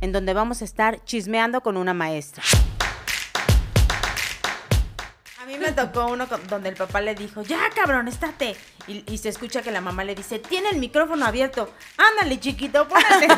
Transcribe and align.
en 0.00 0.12
donde 0.12 0.34
vamos 0.34 0.62
a 0.62 0.64
estar 0.64 1.04
chismeando 1.04 1.60
con 1.62 1.76
una 1.76 1.94
maestra. 1.94 2.42
A 5.40 5.46
mí 5.46 5.58
me 5.58 5.72
tocó 5.72 6.06
uno 6.06 6.26
donde 6.48 6.68
el 6.68 6.76
papá 6.76 7.00
le 7.00 7.14
dijo, 7.14 7.42
ya 7.42 7.70
cabrón, 7.74 8.08
estate. 8.08 8.56
Y, 8.86 9.18
se 9.18 9.28
escucha 9.28 9.62
que 9.62 9.70
la 9.70 9.80
mamá 9.80 10.04
le 10.04 10.14
dice, 10.14 10.38
tiene 10.38 10.70
el 10.70 10.78
micrófono 10.78 11.26
abierto. 11.26 11.72
Ándale, 11.96 12.40
chiquito, 12.40 12.88
ponete. 12.88 13.28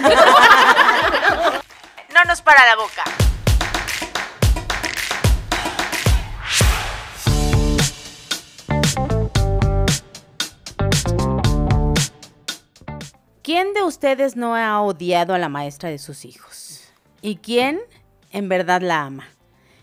no 2.15 2.25
nos 2.27 2.41
para 2.43 2.65
la 2.67 2.77
boca. 2.77 3.05
¿Quién 13.55 13.75
de 13.75 13.83
ustedes 13.83 14.35
no 14.35 14.57
ha 14.57 14.81
odiado 14.81 15.35
a 15.35 15.39
la 15.39 15.51
maestra 15.51 15.91
de 15.91 15.99
sus 15.99 16.25
hijos? 16.25 16.91
¿Y 17.21 17.37
quién 17.37 17.83
en 18.31 18.49
verdad 18.49 18.81
la 18.81 19.03
ama? 19.03 19.29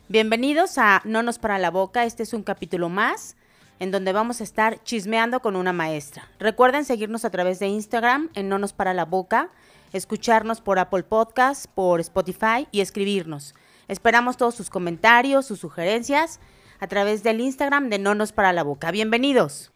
Bienvenidos 0.07 0.79
a 0.79 1.03
No 1.05 1.21
nos 1.21 1.37
para 1.37 1.59
la 1.59 1.69
boca, 1.69 2.03
este 2.03 2.23
es 2.23 2.33
un 2.33 2.41
capítulo 2.41 2.89
más 2.89 3.35
en 3.77 3.91
donde 3.91 4.11
vamos 4.11 4.41
a 4.41 4.43
estar 4.43 4.81
chismeando 4.81 5.41
con 5.41 5.55
una 5.55 5.71
maestra. 5.71 6.27
Recuerden 6.39 6.83
seguirnos 6.83 7.25
a 7.25 7.29
través 7.29 7.59
de 7.59 7.67
Instagram 7.67 8.31
en 8.33 8.49
No 8.49 8.57
nos 8.57 8.73
para 8.73 8.95
la 8.95 9.05
boca, 9.05 9.51
escucharnos 9.93 10.61
por 10.61 10.79
Apple 10.79 11.03
Podcasts, 11.03 11.67
por 11.67 11.99
Spotify 11.99 12.67
y 12.71 12.81
escribirnos. 12.81 13.53
Esperamos 13.87 14.35
todos 14.35 14.55
sus 14.55 14.71
comentarios, 14.71 15.45
sus 15.45 15.59
sugerencias 15.59 16.39
a 16.79 16.87
través 16.87 17.21
del 17.21 17.39
Instagram 17.39 17.89
de 17.89 17.99
No 17.99 18.15
nos 18.15 18.31
para 18.31 18.51
la 18.51 18.63
boca. 18.63 18.89
Bienvenidos. 18.89 19.71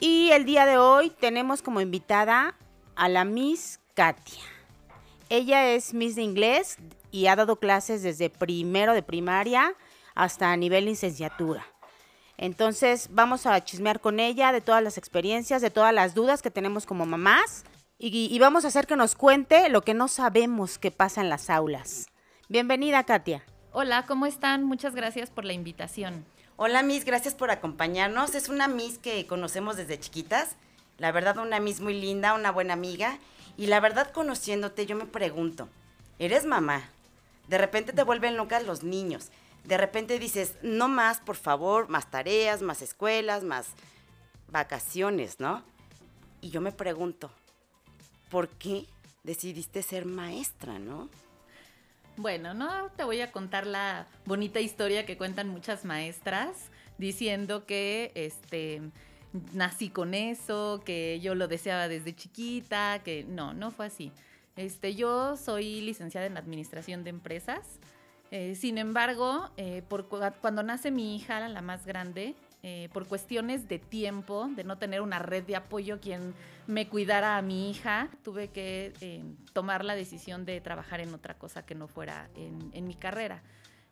Y 0.00 0.30
el 0.32 0.44
día 0.44 0.66
de 0.66 0.76
hoy 0.76 1.10
tenemos 1.20 1.62
como 1.62 1.80
invitada 1.80 2.56
a 2.98 3.08
la 3.08 3.24
Miss 3.24 3.78
Katia. 3.94 4.42
Ella 5.28 5.72
es 5.72 5.94
Miss 5.94 6.16
de 6.16 6.22
Inglés 6.22 6.78
y 7.12 7.28
ha 7.28 7.36
dado 7.36 7.56
clases 7.56 8.02
desde 8.02 8.28
primero 8.28 8.92
de 8.92 9.04
primaria 9.04 9.72
hasta 10.16 10.50
a 10.50 10.56
nivel 10.56 10.86
licenciatura. 10.86 11.64
Entonces 12.36 13.08
vamos 13.12 13.46
a 13.46 13.64
chismear 13.64 14.00
con 14.00 14.18
ella 14.18 14.50
de 14.50 14.60
todas 14.60 14.82
las 14.82 14.98
experiencias, 14.98 15.62
de 15.62 15.70
todas 15.70 15.94
las 15.94 16.14
dudas 16.14 16.42
que 16.42 16.50
tenemos 16.50 16.86
como 16.86 17.06
mamás 17.06 17.64
y, 17.98 18.28
y 18.34 18.38
vamos 18.40 18.64
a 18.64 18.68
hacer 18.68 18.88
que 18.88 18.96
nos 18.96 19.14
cuente 19.14 19.68
lo 19.68 19.82
que 19.82 19.94
no 19.94 20.08
sabemos 20.08 20.78
que 20.78 20.90
pasa 20.90 21.20
en 21.20 21.28
las 21.28 21.50
aulas. 21.50 22.08
Bienvenida, 22.48 23.04
Katia. 23.04 23.44
Hola, 23.70 24.06
¿cómo 24.06 24.26
están? 24.26 24.64
Muchas 24.64 24.96
gracias 24.96 25.30
por 25.30 25.44
la 25.44 25.52
invitación. 25.52 26.24
Hola, 26.56 26.82
Miss, 26.82 27.04
gracias 27.04 27.34
por 27.34 27.52
acompañarnos. 27.52 28.34
Es 28.34 28.48
una 28.48 28.66
Miss 28.66 28.98
que 28.98 29.24
conocemos 29.28 29.76
desde 29.76 30.00
chiquitas 30.00 30.56
la 30.98 31.12
verdad, 31.12 31.38
una 31.38 31.60
Miss 31.60 31.80
muy 31.80 31.98
linda, 31.98 32.34
una 32.34 32.50
buena 32.50 32.74
amiga. 32.74 33.18
Y 33.56 33.66
la 33.66 33.80
verdad, 33.80 34.10
conociéndote, 34.12 34.86
yo 34.86 34.96
me 34.96 35.06
pregunto, 35.06 35.68
¿eres 36.18 36.44
mamá? 36.44 36.82
De 37.48 37.58
repente 37.58 37.92
te 37.92 38.02
vuelven 38.02 38.36
locas 38.36 38.64
los 38.64 38.82
niños. 38.82 39.30
De 39.64 39.76
repente 39.76 40.18
dices, 40.18 40.56
no 40.62 40.88
más, 40.88 41.20
por 41.20 41.36
favor, 41.36 41.88
más 41.88 42.10
tareas, 42.10 42.62
más 42.62 42.82
escuelas, 42.82 43.42
más 43.44 43.68
vacaciones, 44.48 45.40
¿no? 45.40 45.62
Y 46.40 46.50
yo 46.50 46.60
me 46.60 46.72
pregunto, 46.72 47.30
¿por 48.30 48.48
qué 48.48 48.86
decidiste 49.22 49.82
ser 49.82 50.04
maestra, 50.04 50.78
no? 50.78 51.08
Bueno, 52.16 52.54
no 52.54 52.90
te 52.96 53.04
voy 53.04 53.20
a 53.20 53.30
contar 53.30 53.66
la 53.66 54.08
bonita 54.24 54.60
historia 54.60 55.06
que 55.06 55.16
cuentan 55.16 55.48
muchas 55.48 55.84
maestras 55.84 56.56
diciendo 56.98 57.64
que 57.64 58.10
este 58.14 58.82
nací 59.52 59.90
con 59.90 60.14
eso, 60.14 60.82
que 60.84 61.20
yo 61.20 61.34
lo 61.34 61.48
deseaba 61.48 61.88
desde 61.88 62.14
chiquita, 62.14 63.00
que 63.04 63.24
no, 63.24 63.54
no 63.54 63.70
fue 63.70 63.86
así. 63.86 64.12
Este, 64.58 64.96
yo 64.96 65.36
soy 65.36 65.80
licenciada 65.82 66.26
en 66.26 66.36
Administración 66.36 67.04
de 67.04 67.10
Empresas. 67.10 67.78
Eh, 68.30 68.56
sin 68.56 68.76
embargo, 68.76 69.48
eh, 69.56 69.82
por, 69.88 70.08
cuando 70.08 70.62
nace 70.62 70.90
mi 70.90 71.16
hija, 71.16 71.48
la 71.48 71.62
más 71.62 71.86
grande, 71.86 72.34
eh, 72.64 72.88
por 72.92 73.06
cuestiones 73.06 73.68
de 73.68 73.78
tiempo, 73.78 74.48
de 74.54 74.64
no 74.64 74.76
tener 74.76 75.00
una 75.00 75.20
red 75.20 75.44
de 75.44 75.54
apoyo 75.54 76.00
quien 76.00 76.34
me 76.66 76.88
cuidara 76.88 77.38
a 77.38 77.42
mi 77.42 77.70
hija, 77.70 78.10
tuve 78.24 78.48
que 78.48 79.22
tomar 79.52 79.84
la 79.84 79.94
decisión 79.94 80.44
de 80.44 80.60
trabajar 80.60 81.00
en 81.00 81.14
otra 81.14 81.38
cosa 81.38 81.64
que 81.64 81.76
no 81.76 81.86
fuera 81.86 82.28
en, 82.34 82.70
en 82.72 82.86
mi 82.86 82.94
carrera. 82.94 83.42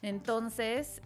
Entonces, 0.03 1.01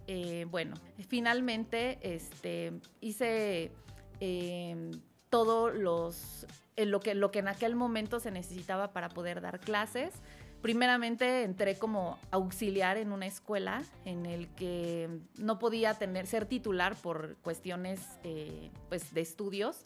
bueno, 0.48 0.74
finalmente 1.06 1.98
este, 2.02 2.72
hice 3.00 3.72
eh, 4.20 4.90
todo 5.28 5.70
los, 5.70 6.46
lo, 6.76 7.00
que, 7.00 7.14
lo 7.14 7.30
que 7.30 7.40
en 7.40 7.48
aquel 7.48 7.76
momento 7.76 8.20
se 8.20 8.30
necesitaba 8.30 8.92
para 8.92 9.08
poder 9.08 9.40
dar 9.40 9.60
clases. 9.60 10.14
Primeramente 10.62 11.44
entré 11.44 11.78
como 11.78 12.18
auxiliar 12.30 12.98
en 12.98 13.12
una 13.12 13.26
escuela 13.26 13.82
en 14.04 14.26
el 14.26 14.48
que 14.48 15.08
no 15.38 15.58
podía 15.58 15.94
tener, 15.94 16.26
ser 16.26 16.44
titular 16.44 16.96
por 16.96 17.36
cuestiones 17.36 18.00
eh, 18.24 18.70
pues, 18.90 19.14
de 19.14 19.22
estudios. 19.22 19.84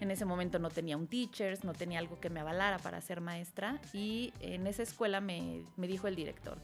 En 0.00 0.10
ese 0.10 0.24
momento 0.24 0.58
no 0.58 0.68
tenía 0.70 0.96
un 0.96 1.06
teachers, 1.06 1.64
no 1.64 1.72
tenía 1.72 1.98
algo 1.98 2.20
que 2.20 2.28
me 2.28 2.40
avalara 2.40 2.78
para 2.78 3.00
ser 3.00 3.20
maestra 3.20 3.80
y 3.92 4.32
en 4.40 4.66
esa 4.66 4.82
escuela 4.82 5.20
me, 5.20 5.62
me 5.76 5.86
dijo 5.86 6.06
el 6.06 6.16
director, 6.16 6.58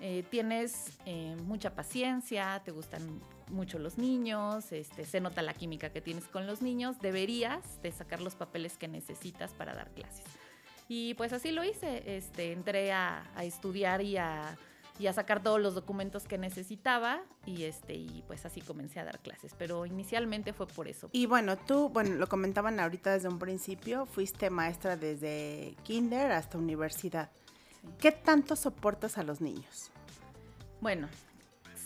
eh, 0.00 0.24
tienes 0.30 0.98
eh, 1.06 1.36
mucha 1.44 1.74
paciencia, 1.74 2.60
te 2.64 2.70
gustan 2.70 3.20
mucho 3.48 3.78
los 3.78 3.98
niños, 3.98 4.72
este, 4.72 5.04
se 5.04 5.20
nota 5.20 5.42
la 5.42 5.54
química 5.54 5.90
que 5.90 6.00
tienes 6.00 6.26
con 6.28 6.46
los 6.46 6.62
niños, 6.62 7.00
deberías 7.00 7.80
de 7.82 7.92
sacar 7.92 8.20
los 8.20 8.34
papeles 8.34 8.76
que 8.76 8.88
necesitas 8.88 9.52
para 9.52 9.74
dar 9.74 9.90
clases. 9.90 10.24
Y 10.88 11.14
pues 11.14 11.32
así 11.32 11.50
lo 11.50 11.64
hice, 11.64 12.16
este, 12.16 12.52
entré 12.52 12.92
a, 12.92 13.24
estudiar 13.42 14.02
y 14.02 14.16
a, 14.16 14.56
y 14.98 15.08
a, 15.08 15.12
sacar 15.12 15.42
todos 15.42 15.60
los 15.60 15.74
documentos 15.74 16.24
que 16.24 16.38
necesitaba 16.38 17.22
y, 17.44 17.64
este, 17.64 17.94
y 17.94 18.22
pues 18.28 18.46
así 18.46 18.60
comencé 18.60 19.00
a 19.00 19.04
dar 19.04 19.18
clases, 19.18 19.52
pero 19.58 19.84
inicialmente 19.84 20.52
fue 20.52 20.66
por 20.66 20.86
eso. 20.86 21.08
Y 21.12 21.26
bueno, 21.26 21.56
tú, 21.56 21.88
bueno, 21.88 22.14
lo 22.14 22.28
comentaban 22.28 22.78
ahorita 22.78 23.12
desde 23.12 23.28
un 23.28 23.38
principio, 23.38 24.06
fuiste 24.06 24.48
maestra 24.48 24.96
desde 24.96 25.74
kinder 25.82 26.30
hasta 26.30 26.58
universidad. 26.58 27.30
¿Qué 27.98 28.12
tanto 28.12 28.54
soportas 28.56 29.18
a 29.18 29.22
los 29.22 29.40
niños? 29.40 29.90
Bueno, 30.80 31.08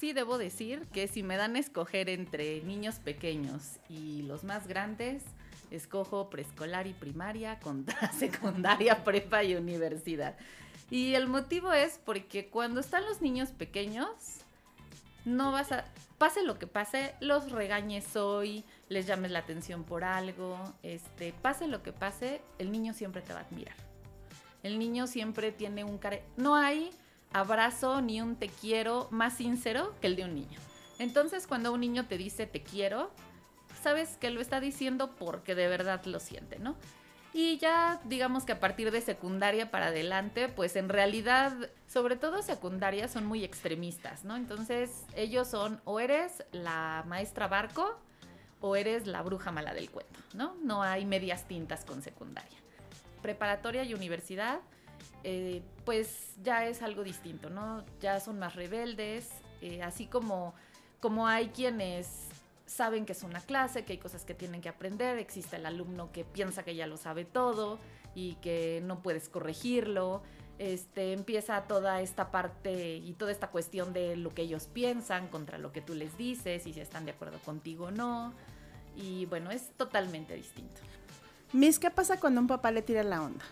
sí 0.00 0.15
debo 0.15 0.38
decir 0.38 0.87
que 0.93 1.06
si 1.09 1.22
me 1.22 1.37
dan 1.37 1.56
a 1.56 1.59
escoger 1.59 2.09
entre 2.09 2.62
niños 2.62 2.97
pequeños 2.97 3.77
y 3.91 4.22
los 4.22 4.44
más 4.44 4.66
grandes, 4.66 5.22
escojo 5.71 6.31
preescolar 6.31 6.87
y 6.87 6.94
primaria 6.94 7.61
contra 7.61 8.11
secundaria, 8.19 9.05
prepa 9.05 9.44
y 9.44 9.55
universidad. 9.55 10.37
Y 10.91 11.15
el 11.15 11.28
motivo 11.28 11.72
es 11.72 12.00
porque 12.05 12.49
cuando 12.49 12.81
están 12.81 13.05
los 13.05 13.21
niños 13.21 13.50
pequeños, 13.50 14.09
no 15.27 15.53
vas 15.53 15.71
a, 15.71 15.84
pase 16.17 16.43
lo 16.43 16.59
que 16.59 16.67
pase, 16.67 17.15
los 17.21 17.53
regañes 17.53 18.17
hoy, 18.17 18.65
les 18.88 19.06
llames 19.06 19.31
la 19.31 19.41
atención 19.41 19.84
por 19.84 20.03
algo, 20.03 20.59
este, 20.82 21.34
pase 21.43 21.69
lo 21.69 21.82
que 21.82 21.93
pase, 21.93 22.41
el 22.59 22.72
niño 22.72 22.94
siempre 22.94 23.21
te 23.21 23.34
va 23.34 23.41
a 23.41 23.43
admirar. 23.43 23.77
El 24.62 24.78
niño 24.78 25.06
siempre 25.06 25.53
tiene 25.53 25.84
un 25.84 25.99
care... 25.99 26.22
No 26.37 26.55
hay 26.55 26.91
abrazo 27.32 28.00
ni 28.00 28.20
un 28.20 28.36
te 28.36 28.48
quiero 28.48 29.08
más 29.10 29.34
sincero 29.36 29.94
que 30.00 30.06
el 30.08 30.16
de 30.16 30.24
un 30.24 30.34
niño. 30.34 30.58
Entonces 30.98 31.46
cuando 31.46 31.72
un 31.72 31.80
niño 31.80 32.06
te 32.06 32.18
dice 32.18 32.46
te 32.46 32.62
quiero, 32.62 33.10
sabes 33.82 34.16
que 34.16 34.30
lo 34.30 34.41
está 34.41 34.60
diciendo 34.60 35.14
porque 35.18 35.54
de 35.54 35.69
verdad 35.69 36.04
lo 36.04 36.20
siente, 36.20 36.58
¿no? 36.58 36.76
Y 37.32 37.58
ya 37.58 38.00
digamos 38.04 38.44
que 38.44 38.52
a 38.52 38.60
partir 38.60 38.90
de 38.90 39.00
secundaria 39.00 39.70
para 39.70 39.86
adelante, 39.86 40.48
pues 40.48 40.74
en 40.74 40.88
realidad, 40.88 41.52
sobre 41.86 42.16
todo 42.16 42.42
secundaria, 42.42 43.06
son 43.06 43.24
muy 43.24 43.44
extremistas, 43.44 44.24
¿no? 44.24 44.36
Entonces 44.36 45.04
ellos 45.14 45.46
son 45.46 45.80
o 45.84 46.00
eres 46.00 46.44
la 46.50 47.04
maestra 47.06 47.46
barco 47.46 47.98
o 48.60 48.74
eres 48.74 49.06
la 49.06 49.22
bruja 49.22 49.52
mala 49.52 49.72
del 49.74 49.90
cuento, 49.90 50.19
¿no? 50.34 50.56
No 50.62 50.82
hay 50.82 51.06
medias 51.06 51.46
tintas 51.46 51.84
con 51.84 52.02
secundaria 52.02 52.60
preparatoria 53.20 53.84
y 53.84 53.94
universidad, 53.94 54.60
eh, 55.25 55.62
pues 55.84 56.34
ya 56.43 56.67
es 56.67 56.82
algo 56.82 57.05
distinto, 57.05 57.50
¿no? 57.50 57.84
Ya 58.00 58.20
son 58.20 58.38
más 58.38 58.55
rebeldes, 58.55 59.28
eh, 59.61 59.82
así 59.82 60.06
como, 60.06 60.55
como 61.00 61.26
hay 61.26 61.49
quienes 61.49 62.28
saben 62.67 63.05
que 63.05 63.12
es 63.12 63.22
una 63.22 63.40
clase, 63.40 63.84
que 63.84 63.94
hay 63.94 63.99
cosas 63.99 64.25
que 64.25 64.34
tienen 64.34 64.61
que 64.61 64.69
aprender, 64.69 65.19
existe 65.19 65.56
el 65.56 65.67
alumno 65.67 66.12
que 66.12 66.25
piensa 66.25 66.62
que 66.62 66.75
ya 66.75 66.87
lo 66.87 66.96
sabe 66.96 67.25
todo 67.25 67.78
y 68.14 68.34
que 68.37 68.81
no 68.84 69.02
puedes 69.02 69.28
corregirlo. 69.28 70.22
Este, 70.58 71.14
empieza 71.14 71.62
toda 71.62 72.02
esta 72.02 72.31
parte 72.31 72.96
y 72.96 73.14
toda 73.14 73.32
esta 73.32 73.49
cuestión 73.49 73.94
de 73.94 74.14
lo 74.17 74.31
que 74.34 74.43
ellos 74.43 74.67
piensan 74.67 75.28
contra 75.28 75.56
lo 75.56 75.72
que 75.72 75.81
tú 75.81 75.94
les 75.94 76.19
dices 76.19 76.67
y 76.67 76.75
si 76.75 76.81
están 76.81 77.06
de 77.06 77.12
acuerdo 77.12 77.38
contigo 77.38 77.87
o 77.87 77.90
no. 77.90 78.34
Y 78.94 79.25
bueno, 79.26 79.50
es 79.50 79.70
totalmente 79.76 80.34
distinto. 80.34 80.81
Miss, 81.52 81.78
¿qué 81.78 81.90
pasa 81.90 82.20
cuando 82.20 82.40
un 82.40 82.46
papá 82.46 82.70
le 82.70 82.82
tira 82.82 83.02
la 83.02 83.22
onda? 83.22 83.44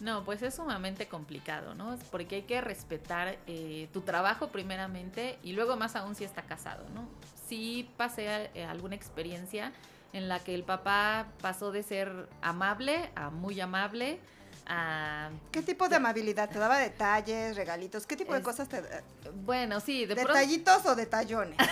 No, 0.00 0.24
pues 0.24 0.42
es 0.42 0.54
sumamente 0.54 1.08
complicado, 1.08 1.74
¿no? 1.74 1.98
Porque 2.10 2.36
hay 2.36 2.42
que 2.42 2.60
respetar 2.60 3.36
eh, 3.46 3.88
tu 3.92 4.00
trabajo 4.00 4.48
primeramente 4.48 5.38
y 5.42 5.52
luego 5.52 5.76
más 5.76 5.94
aún 5.94 6.14
si 6.14 6.24
está 6.24 6.42
casado, 6.42 6.88
¿no? 6.94 7.06
Sí 7.46 7.90
pasé 7.98 8.50
eh, 8.54 8.64
alguna 8.64 8.94
experiencia 8.94 9.72
en 10.12 10.28
la 10.28 10.38
que 10.40 10.54
el 10.54 10.64
papá 10.64 11.26
pasó 11.42 11.70
de 11.70 11.82
ser 11.82 12.28
amable 12.40 13.10
a 13.14 13.30
muy 13.30 13.60
amable, 13.60 14.18
Ah, 14.72 15.30
¿Qué 15.50 15.62
tipo 15.62 15.88
de 15.88 15.96
amabilidad? 15.96 16.48
¿Te 16.48 16.60
daba 16.60 16.78
detalles, 16.78 17.56
regalitos? 17.56 18.06
¿Qué 18.06 18.16
tipo 18.16 18.32
de 18.34 18.38
Es- 18.38 18.44
cosas 18.44 18.68
te 18.68 18.80
bueno, 19.44 19.80
sí, 19.80 20.06
de 20.06 20.14
pronto... 20.14 20.32
¿Detallitos 20.32 20.86
o 20.86 20.94
detallones? 20.94 21.56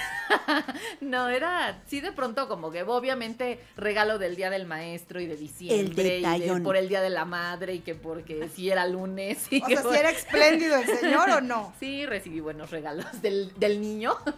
No, 1.00 1.28
era, 1.28 1.80
sí 1.86 2.00
de 2.00 2.12
pronto 2.12 2.48
como 2.48 2.70
que 2.70 2.82
obviamente 2.82 3.60
regalo 3.76 4.18
del 4.18 4.36
Día 4.36 4.50
del 4.50 4.66
Maestro 4.66 5.20
y 5.20 5.26
de 5.26 5.36
diciembre 5.36 6.18
y 6.18 6.40
de- 6.40 6.60
por 6.60 6.76
el 6.76 6.88
Día 6.88 7.00
de 7.00 7.08
la 7.10 7.24
Madre 7.24 7.74
y 7.74 7.80
que 7.80 7.94
porque 7.94 8.48
si 8.54 8.70
era 8.70 8.86
lunes. 8.86 9.46
y 9.50 9.62
O 9.62 9.66
que 9.66 9.74
sea, 9.74 9.82
por- 9.82 9.92
si 9.94 9.98
era 10.00 10.10
espléndido 10.10 10.76
el 10.76 10.86
señor 11.00 11.30
o 11.30 11.40
no. 11.40 11.72
Sí, 11.80 12.04
recibí 12.04 12.40
buenos 12.40 12.70
regalos 12.70 13.22
del, 13.22 13.52
del 13.58 13.80
niño. 13.80 14.16
Sí, 14.26 14.32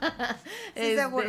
Este, 0.77 0.97
seguro. 1.03 1.27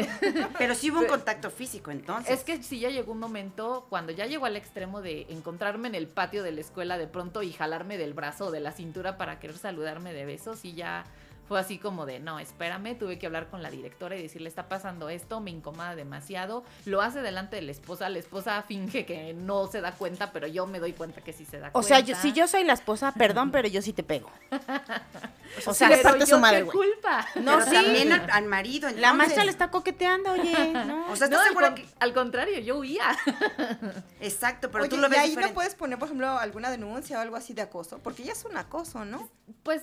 Pero 0.58 0.76
sí 0.76 0.92
hubo 0.92 1.00
un 1.00 1.08
contacto 1.08 1.50
físico 1.50 1.90
entonces. 1.92 2.38
Es 2.40 2.44
que 2.44 2.62
sí 2.62 2.80
ya 2.80 2.90
llegó 2.90 3.14
un 3.14 3.20
momento 3.20 3.86
cuando 3.90 4.12
ya 4.12 4.26
llegó 4.28 4.46
al 4.46 4.56
extremo 4.58 5.02
de 5.02 5.26
encontrarme 5.30 5.88
en 5.88 5.96
el 5.96 6.08
patio 6.08 6.44
de 6.44 6.52
la 6.52 6.62
escuela 6.62 6.98
de 6.98 7.08
pronto 7.08 7.21
y 7.44 7.54
jalarme 7.54 7.98
del 7.98 8.14
brazo 8.14 8.48
o 8.48 8.52
de 8.52 8.60
la 8.60 8.72
cintura 8.72 9.18
para 9.18 9.40
querer 9.40 9.58
saludarme 9.58 10.14
de 10.14 10.26
besos 10.26 10.66
y 10.66 10.74
ya 10.74 11.06
fue 11.52 11.60
así 11.60 11.78
como 11.80 12.06
de, 12.06 12.22
no, 12.22 12.40
espérame, 12.40 12.98
tuve 12.98 13.20
que 13.20 13.26
hablar 13.26 13.50
con 13.50 13.62
la 13.62 13.70
directora 13.70 14.16
y 14.16 14.22
decirle, 14.22 14.48
está 14.48 14.70
pasando 14.70 15.10
esto, 15.10 15.42
me 15.42 15.52
incomoda 15.52 15.98
demasiado. 15.98 16.64
Lo 16.86 17.02
hace 17.02 17.20
delante 17.22 17.58
de 17.58 17.62
la 17.64 17.74
esposa, 17.74 18.08
la 18.08 18.20
esposa 18.20 18.64
finge 18.66 19.06
que 19.06 19.34
no 19.34 19.68
se 19.68 19.82
da 19.82 19.92
cuenta, 19.92 20.32
pero 20.32 20.48
yo 20.48 20.66
me 20.66 20.80
doy 20.80 20.94
cuenta 20.94 21.20
que 21.20 21.34
sí 21.34 21.44
se 21.44 21.60
da 21.60 21.68
O 21.68 21.72
cuenta. 21.74 21.88
sea, 21.90 22.00
yo- 22.00 22.16
si 22.16 22.32
yo 22.32 22.48
soy 22.48 22.64
la 22.64 22.72
esposa, 22.72 23.12
perdón, 23.18 23.52
pero 23.52 23.68
yo 23.68 23.82
sí 23.82 23.92
te 23.92 24.02
pego. 24.04 24.32
O 25.68 25.74
sí 25.74 25.80
sea, 25.80 25.90
le 25.90 25.98
Pero 25.98 26.04
parte 26.12 26.20
yo 26.22 26.26
su 26.28 26.40
madre, 26.40 26.64
güey. 26.64 26.78
culpa. 26.78 27.28
no, 27.36 27.58
Pero 27.58 27.66
sí. 27.66 27.74
también 27.74 28.14
al, 28.14 28.30
al 28.32 28.46
marido. 28.46 28.90
La 28.96 29.12
maestra 29.12 29.44
le 29.44 29.52
está 29.52 29.70
coqueteando, 29.70 30.32
oye. 30.32 30.54
No. 30.74 31.12
O 31.12 31.16
sea, 31.18 31.28
No, 31.28 31.36
¿estás 31.36 31.40
al, 31.42 31.48
segura 31.50 31.68
con- 31.68 31.76
que.? 31.76 31.88
al 32.00 32.14
contrario, 32.14 32.60
yo 32.60 32.78
huía. 32.78 33.04
Exacto, 34.22 34.72
pero 34.72 34.84
Oye, 34.86 34.90
tú 34.90 34.96
lo 34.98 35.08
y 35.08 35.10
ves 35.10 35.20
ahí 35.20 35.30
diferente. 35.32 35.52
no 35.52 35.56
puedes 35.56 35.76
poner, 35.76 36.00
por 36.00 36.08
ejemplo, 36.08 36.30
alguna 36.40 36.72
denuncia 36.72 37.18
o 37.18 37.22
algo 37.22 37.36
así 37.36 37.54
de 37.54 37.64
acoso, 37.64 38.00
porque 38.00 38.24
ya 38.24 38.32
es 38.32 38.46
un 38.46 38.56
acoso, 38.56 39.04
¿no? 39.04 39.28
Pues 39.64 39.82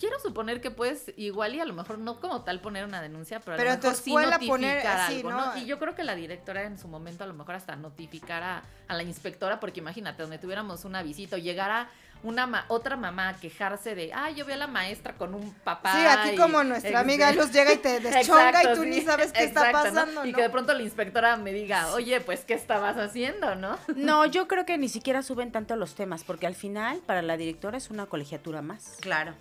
quiero 0.00 0.18
suponer 0.18 0.60
que 0.60 0.70
puedes 0.72 1.12
igual 1.16 1.54
y 1.54 1.60
a 1.60 1.64
lo 1.66 1.74
mejor 1.74 1.98
no 1.98 2.18
como 2.18 2.42
tal 2.42 2.60
poner 2.60 2.84
una 2.84 3.00
denuncia, 3.02 3.38
pero 3.40 3.54
a 3.54 3.56
Pero 3.58 3.70
lo 3.72 3.76
mejor 3.76 3.94
sí 3.94 4.12
notificar 4.14 4.48
poner 4.48 4.86
así, 4.86 5.16
algo, 5.16 5.30
¿no? 5.30 5.46
¿no? 5.54 5.56
Y 5.58 5.66
yo 5.66 5.78
creo 5.78 5.94
que 5.94 6.02
la 6.02 6.14
directora 6.16 6.64
en 6.64 6.78
su 6.78 6.88
momento 6.88 7.22
a 7.22 7.26
lo 7.26 7.34
mejor 7.34 7.54
hasta 7.54 7.76
notificara 7.76 8.62
a 8.88 8.94
la 8.94 9.02
inspectora, 9.02 9.60
porque 9.60 9.80
imagínate, 9.80 10.22
donde 10.22 10.38
tuviéramos 10.38 10.84
una 10.84 11.02
visita 11.02 11.36
o 11.36 11.38
llegara 11.38 11.88
una 12.22 12.46
ma- 12.46 12.66
otra 12.68 12.96
mamá 12.96 13.30
a 13.30 13.34
quejarse 13.40 13.94
de, 13.94 14.12
ay, 14.12 14.34
yo 14.34 14.44
vi 14.44 14.52
a 14.52 14.56
la 14.58 14.66
maestra 14.66 15.14
con 15.14 15.34
un 15.34 15.54
papá. 15.54 15.92
Sí, 15.94 16.06
aquí 16.06 16.28
y- 16.34 16.36
como 16.36 16.62
nuestra 16.64 17.00
amiga 17.00 17.32
Luz 17.32 17.50
llega 17.50 17.72
y 17.72 17.78
te 17.78 17.98
deschonga 18.00 18.50
Exacto, 18.50 18.72
y 18.72 18.74
tú 18.76 18.82
sí, 18.82 18.88
ni 18.90 19.00
sabes 19.00 19.32
qué 19.32 19.44
está 19.44 19.72
pasando, 19.72 20.26
Y 20.26 20.30
¿no? 20.32 20.36
que 20.36 20.42
de 20.42 20.50
pronto 20.50 20.74
la 20.74 20.82
inspectora 20.82 21.36
me 21.38 21.52
diga, 21.52 21.92
oye, 21.94 22.20
pues, 22.20 22.44
¿qué 22.44 22.52
estabas 22.54 22.96
haciendo, 22.98 23.54
no? 23.54 23.78
No, 23.96 24.26
yo 24.26 24.48
creo 24.48 24.66
que 24.66 24.76
ni 24.76 24.88
siquiera 24.90 25.22
suben 25.22 25.50
tanto 25.50 25.76
los 25.76 25.94
temas, 25.94 26.22
porque 26.24 26.46
al 26.46 26.54
final, 26.54 26.98
para 27.06 27.22
la 27.22 27.38
directora 27.38 27.78
es 27.78 27.88
una 27.90 28.04
colegiatura 28.06 28.60
más. 28.60 28.96
Claro. 29.00 29.34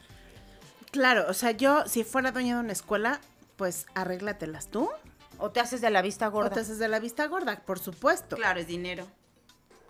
Claro, 0.92 1.26
o 1.30 1.34
sea, 1.34 1.52
yo 1.52 1.86
si 1.86 2.04
fuera 2.04 2.32
dueña 2.32 2.56
de 2.56 2.62
una 2.62 2.74
escuela, 2.74 3.20
pues 3.58 3.86
arréglatelas 3.96 4.68
tú. 4.70 4.90
O 5.38 5.52
te 5.52 5.60
haces 5.60 5.82
de 5.82 5.90
la 5.90 6.02
vista 6.02 6.28
O 6.28 6.32
gorda. 6.32 6.50
te 6.52 6.60
haces 6.62 6.80
de 6.80 6.88
la 6.88 7.00
vista 7.00 7.26
gorda, 7.28 7.58
por 7.66 7.80
supuesto. 7.80 8.36
Claro, 8.36 8.60
es 8.60 8.68
dinero. 8.68 9.08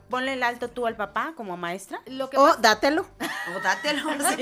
Ponle 0.09 0.33
el 0.33 0.41
alto 0.43 0.69
tú 0.69 0.87
al 0.87 0.95
papá 0.95 1.33
como 1.35 1.55
maestra. 1.55 2.01
Lo 2.07 2.29
que 2.29 2.37
O 2.37 2.45
pasa- 2.45 2.59
dátelo, 2.61 3.05
O 3.55 3.59
dátelo, 3.61 4.09
sí. 4.35 4.41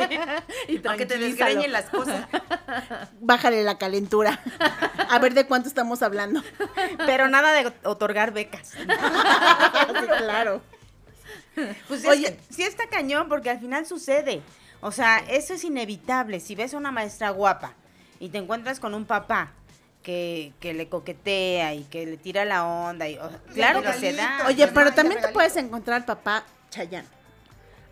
y 0.69 0.87
Aunque 0.87 1.05
te 1.05 1.15
tranquilízalo. 1.17 1.21
desgreñe 1.25 1.67
la 1.67 1.79
esposa. 1.79 2.27
bájale 3.19 3.63
la 3.63 3.77
calentura. 3.77 4.39
A 5.09 5.19
ver 5.19 5.33
de 5.33 5.45
cuánto 5.45 5.67
estamos 5.69 6.01
hablando. 6.01 6.41
Pero 7.05 7.27
nada 7.27 7.51
de 7.53 7.73
otorgar 7.83 8.31
becas. 8.33 8.71
Sí, 8.77 10.07
claro. 10.19 10.61
Pues 11.87 12.01
Oye. 12.05 12.09
Oye, 12.27 12.39
sí 12.49 12.63
está 12.63 12.87
cañón 12.87 13.27
porque 13.29 13.49
al 13.49 13.59
final 13.59 13.85
sucede. 13.85 14.41
O 14.81 14.91
sea, 14.91 15.19
eso 15.29 15.53
es 15.53 15.63
inevitable. 15.63 16.39
Si 16.39 16.55
ves 16.55 16.73
a 16.73 16.77
una 16.77 16.91
maestra 16.91 17.29
guapa 17.31 17.73
y 18.19 18.29
te 18.29 18.37
encuentras 18.37 18.79
con 18.79 18.93
un 18.93 19.05
papá 19.05 19.51
que, 20.03 20.53
que 20.59 20.73
le 20.73 20.87
coquetea 20.87 21.73
y 21.73 21.83
que 21.83 22.05
le 22.05 22.17
tira 22.17 22.45
la 22.45 22.65
onda, 22.65 23.07
y, 23.07 23.19
claro 23.53 23.81
que 23.81 23.93
se 23.93 24.13
da. 24.13 24.45
Oye, 24.47 24.67
pero 24.67 24.93
también 24.93 25.21
te 25.21 25.29
puedes 25.29 25.55
encontrar 25.57 26.05
papá 26.05 26.43
Chayán. 26.69 27.05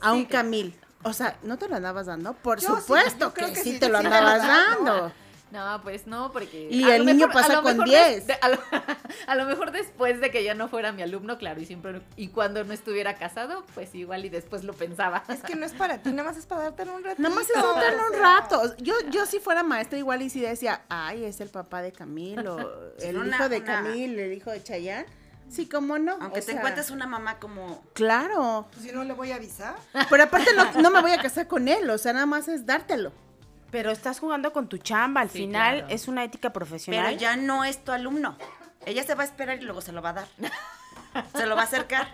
A 0.01 0.13
un. 0.13 0.25
Camil. 0.25 0.77
O 1.03 1.13
sea, 1.13 1.37
¿no 1.43 1.57
te 1.57 1.67
lo 1.67 1.75
andabas 1.75 2.07
dando? 2.07 2.33
Por 2.33 2.59
Yo 2.59 2.77
supuesto 2.77 3.33
que, 3.33 3.45
que 3.45 3.55
sí 3.55 3.73
sí, 3.73 3.79
te 3.79 3.89
lo 3.89 3.99
sí 3.99 4.03
te 4.03 4.09
lo 4.09 4.15
andabas 4.15 4.41
daba. 4.41 4.75
dando. 4.75 5.11
No, 5.51 5.79
pues 5.83 6.05
no, 6.07 6.31
porque... 6.31 6.67
Y 6.69 6.83
a 6.83 6.95
el 6.97 7.05
lo 7.05 7.13
niño 7.13 7.27
mejor- 7.27 7.41
a 7.41 7.43
pasa 7.43 7.53
lo 7.55 7.61
con 7.63 7.71
mejor 7.77 7.87
10. 7.89 8.27
de- 8.27 8.37
a, 8.41 8.49
lo, 8.49 8.57
a 9.27 9.35
lo 9.35 9.45
mejor 9.45 9.71
después 9.71 10.19
de 10.19 10.29
que 10.31 10.43
ya 10.43 10.53
no 10.53 10.67
fuera 10.67 10.91
mi 10.91 11.01
alumno, 11.01 11.37
claro, 11.37 11.61
y 11.61 11.65
siempre... 11.65 12.01
Y 12.17 12.29
cuando 12.29 12.63
no 12.63 12.73
estuviera 12.73 13.15
casado, 13.15 13.65
pues 13.73 13.93
igual 13.95 14.25
y 14.25 14.29
después 14.29 14.63
lo 14.63 14.73
pensaba. 14.73 15.23
Es 15.29 15.41
que 15.43 15.55
no 15.55 15.65
es 15.65 15.71
para 15.73 15.99
ti, 15.99 16.11
nada 16.11 16.29
más 16.29 16.37
es 16.37 16.45
para 16.45 16.63
darte 16.63 16.83
un 16.83 17.03
ratito. 17.03 17.21
Nada 17.21 17.35
más 17.35 17.49
es 17.49 17.55
o 17.55 17.73
darle 17.73 18.01
un 18.11 18.19
rato. 18.19 18.75
Yo, 18.77 18.95
yo 19.11 19.25
si 19.25 19.39
fuera 19.39 19.63
maestra 19.63 19.97
igual 19.97 20.21
y 20.23 20.29
si 20.29 20.41
decía, 20.41 20.81
ay, 20.89 21.23
es 21.23 21.39
el 21.39 21.49
papá 21.49 21.81
de 21.81 21.91
Camilo, 21.93 22.57
el 22.99 23.17
una- 23.17 23.35
hijo 23.37 23.47
de 23.49 23.57
una- 23.57 23.65
Camil, 23.65 24.19
el 24.19 24.33
hijo 24.33 24.51
de 24.51 24.61
Chayán. 24.63 25.05
Sí, 25.47 25.67
cómo 25.69 25.99
no. 25.99 26.13
Aunque 26.13 26.39
O 26.39 26.41
te 26.43 26.51
sea, 26.51 26.55
encuentres 26.55 26.89
una 26.89 27.05
mamá 27.05 27.37
como. 27.39 27.83
Claro. 27.93 28.67
Pues 28.73 28.83
si 28.87 28.91
no 28.91 29.03
le 29.03 29.13
voy 29.13 29.31
a 29.31 29.35
avisar. 29.35 29.75
Pero 30.09 30.23
aparte 30.23 30.49
no, 30.55 30.81
no 30.81 30.89
me 30.89 31.01
voy 31.01 31.11
a 31.11 31.21
casar 31.21 31.47
con 31.47 31.67
él, 31.67 31.87
o 31.89 31.97
sea, 31.99 32.13
nada 32.13 32.25
más 32.25 32.47
es 32.47 32.65
dártelo. 32.65 33.11
Pero 33.75 33.91
estás 33.91 34.21
jugando 34.21 34.53
con 34.53 34.69
tu 34.69 34.77
chamba. 34.77 35.19
Al 35.19 35.29
Sí, 35.29 35.39
final 35.39 35.79
claro. 35.79 35.93
es 35.93 36.07
una 36.07 36.23
ética 36.23 36.53
profesional. 36.53 37.07
Pero 37.07 37.19
ya 37.19 37.35
no 37.35 37.65
es 37.65 37.83
tu 37.83 37.91
alumno. 37.91 38.37
Ella 38.85 39.03
se 39.03 39.15
va 39.15 39.23
a 39.23 39.25
esperar 39.25 39.57
y 39.61 39.65
luego 39.65 39.81
se 39.81 39.91
lo 39.91 40.01
va 40.01 40.11
a 40.11 40.13
dar. 40.13 40.27
Se 41.35 41.45
lo 41.45 41.55
va 41.57 41.63
a 41.63 41.65
acercar. 41.65 42.07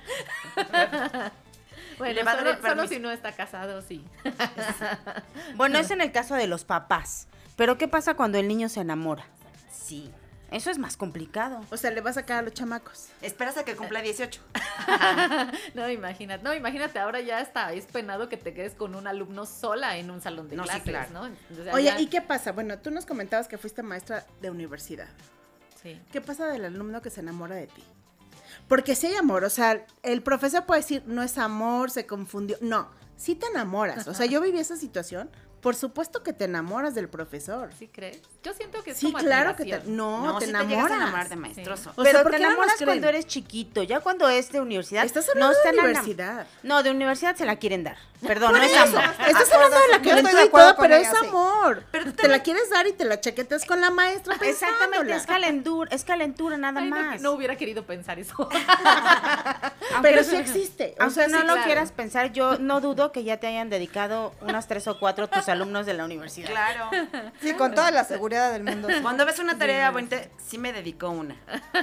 Bueno, 2.00 2.14
Le 2.16 2.24
va 2.24 2.32
a 2.32 2.36
dar 2.36 2.44
solo, 2.46 2.50
el 2.50 2.56
solo 2.62 2.68
permiso. 2.76 2.94
si 2.96 3.00
no 3.00 3.12
está 3.12 3.32
casado, 3.34 3.82
sí. 3.84 4.04
Bueno, 5.56 5.78
es 5.78 5.92
en 5.92 6.02
el 6.02 6.12
caso 6.12 6.34
de 6.34 6.48
los 6.48 6.66
papás. 6.66 7.28
Pero 7.56 7.78
¿qué 7.78 7.88
pasa 7.88 8.16
cuando 8.16 8.40
el 8.40 8.48
niño 8.48 8.70
se 8.70 8.80
enamora? 8.82 9.26
Sí. 9.72 10.12
Eso 10.52 10.70
es 10.70 10.78
más 10.78 10.98
complicado. 10.98 11.62
O 11.72 11.78
sea, 11.78 11.92
le 11.92 12.02
va 12.02 12.10
a 12.10 12.14
sacar 12.14 12.40
a 12.40 12.42
los 12.42 12.54
chamacos. 12.54 13.08
Esperas 13.22 13.58
a 13.58 13.64
que 13.66 13.76
cumpla 13.76 14.02
18. 14.02 14.42
No, 15.76 15.90
imagínate, 15.90 16.44
no, 16.44 16.54
imagínate, 16.54 17.00
ahora 17.00 17.20
ya 17.22 17.40
está, 17.42 17.72
es 17.74 17.86
penado 17.86 18.28
que 18.30 18.38
te 18.38 18.54
quedes 18.54 18.74
con 18.74 18.96
un 18.96 19.08
alumno 19.08 19.46
sola 19.46 19.98
en 19.98 20.10
un 20.12 20.22
salón 20.22 20.50
de 20.50 20.56
No, 20.56 20.64
sí, 20.64 20.70
clases, 20.70 20.84
claro. 20.90 21.10
¿no? 21.14 21.22
O 21.60 21.64
sea, 21.64 21.74
Oye, 21.74 21.86
ya- 21.86 22.00
¿y 22.00 22.08
qué 22.08 22.22
pasa? 22.22 22.52
Bueno, 22.52 22.80
tú 22.80 22.92
nos 22.92 23.06
comentabas 23.06 23.48
que 23.48 23.58
fuiste 23.58 23.84
maestra 23.84 24.26
de 24.42 24.50
universidad. 24.50 25.08
Sí. 25.82 26.00
¿Qué 26.12 26.20
pasa 26.22 26.48
del 26.48 26.66
alumno 26.66 27.02
que 27.02 27.10
se 27.10 27.22
enamora 27.22 27.56
de 27.56 27.68
ti? 27.68 27.84
Porque 28.68 28.96
si 28.96 29.08
hay 29.08 29.16
amor, 29.16 29.44
o 29.44 29.50
sea, 29.50 29.86
el 30.04 30.22
profesor 30.24 30.66
puede 30.66 30.82
decir, 30.82 31.04
no 31.06 31.24
es 31.24 31.38
amor, 31.38 31.92
se 31.92 32.06
confundió. 32.06 32.58
No, 32.62 32.90
sí 33.18 33.36
te 33.36 33.48
enamoras. 33.48 34.08
O 34.08 34.14
sea, 34.14 34.26
yo 34.26 34.42
viví 34.42 34.60
esa 34.60 34.76
situación. 34.76 35.30
Por 35.62 35.76
supuesto 35.76 36.24
que 36.24 36.34
te 36.34 36.46
enamoras 36.46 36.96
del 36.96 37.08
profesor. 37.08 37.70
¿Sí 37.78 37.88
crees? 37.88 38.20
Yo 38.44 38.52
siento 38.54 38.84
que 38.84 38.92
es 38.92 38.98
Sí, 38.98 39.12
como 39.12 39.20
claro 39.20 39.56
que 39.56 39.64
te, 39.64 39.76
admiración. 39.76 39.96
no, 39.96 40.38
te 40.40 40.46
sí 40.46 40.50
enamoras. 40.50 40.88
te 40.88 40.94
a 40.94 40.96
enamorar 40.98 41.30
de 41.30 41.36
maestroso. 41.36 41.92
O 41.96 42.04
sea, 42.04 42.12
pero 42.12 42.24
¿por 42.24 42.32
te 42.32 42.40
no 42.40 42.48
enamoras 42.48 42.76
cuando 42.84 43.08
eres 43.08 43.28
chiquito. 43.28 43.84
Ya 43.84 44.00
cuando 44.00 44.28
es 44.28 44.52
de 44.52 44.60
universidad. 44.60 45.06
Estás 45.06 45.30
hablando 45.30 45.56
están 45.56 45.76
de 45.76 45.82
universidad. 45.82 46.48
No, 46.64 46.82
de 46.82 46.90
universidad 46.92 47.36
se 47.36 47.46
la 47.46 47.58
quieren 47.58 47.84
dar. 47.84 47.98
Perdón, 48.26 48.52
no 48.54 48.58
es 48.64 48.72
eso, 48.72 48.82
amor. 49.00 49.04
Estás 49.28 49.52
hablando 49.52 49.76
de 49.80 49.88
la 49.90 49.98
Yo 49.98 49.98
estoy 49.98 50.10
calentura 50.10 50.42
de 50.42 50.48
acuerdo 50.48 50.76
pero 50.80 50.96
es 50.96 51.08
sí. 51.10 51.26
amor. 51.28 51.84
Pero 51.92 52.14
te 52.14 52.28
la 52.28 52.40
quieres 52.44 52.70
dar 52.70 52.86
y 52.88 52.94
te 52.94 53.04
la 53.06 53.20
chaquetas 53.20 53.66
con 53.66 53.82
la 53.82 53.90
maestra 53.90 54.36
Exactamente, 54.36 54.88
pensándola. 54.90 55.16
es 55.16 55.26
calentura, 55.26 55.96
es 55.96 56.04
calentura 56.04 56.58
nada 56.58 56.82
no, 56.82 56.96
que 56.96 57.02
más. 57.02 57.22
no 57.22 57.32
hubiera 57.32 57.56
querido 57.56 57.84
pensar 57.86 58.20
eso. 58.20 58.48
Pero 60.02 60.18
no- 60.18 60.24
sí 60.28 60.36
existe. 60.36 60.96
O 61.00 61.04
Aunque 61.04 61.16
sea, 61.16 61.28
no 61.28 61.42
sí, 61.42 61.48
lo 61.48 61.64
quieras 61.64 61.92
pensar, 61.92 62.32
yo 62.32 62.58
no 62.58 62.82
dudo 62.82 63.12
que 63.12 63.24
ya 63.24 63.38
te 63.38 63.48
hayan 63.48 63.70
dedicado 63.70 64.34
unas 64.42 64.68
tres 64.68 64.88
o 64.88 65.00
cuatro 65.00 65.28
tus 65.28 65.48
alumnos 65.52 65.86
de 65.86 65.94
la 65.94 66.06
universidad. 66.06 66.50
Claro. 66.50 66.90
Sí, 67.42 67.54
con 67.54 67.74
toda 67.74 67.92
la 67.92 68.04
seguridad 68.04 68.52
del 68.52 68.64
mundo. 68.64 68.88
Cuando 69.02 69.26
ves 69.26 69.40
una 69.40 69.58
tarea 69.58 69.92
bonita, 69.92 70.18
sí 70.38 70.58
me 70.58 70.74
dedicó 70.74 71.10
una. 71.10 71.36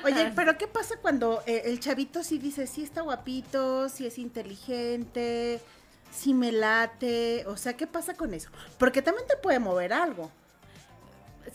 Oye, 0.05 0.33
pero 0.35 0.57
¿qué 0.59 0.67
pasa 0.67 0.97
cuando 1.01 1.43
eh, 1.47 1.63
el 1.67 1.81
chavito 1.81 2.23
sí 2.23 2.39
dice, 2.39 2.67
sí 2.67 2.83
está 2.83 3.03
guapito, 3.03 3.89
sí 3.89 4.07
es 4.07 4.19
inteligente, 4.19 5.61
sí 6.11 6.35
me 6.35 6.53
late? 6.53 7.45
O 7.47 7.57
sea, 7.57 7.77
¿qué 7.77 7.87
pasa 7.87 8.15
con 8.15 8.35
eso? 8.35 8.51
Porque 8.79 9.03
también 9.03 9.27
te 9.27 9.37
puede 9.37 9.59
mover 9.59 9.93
algo. 9.93 10.31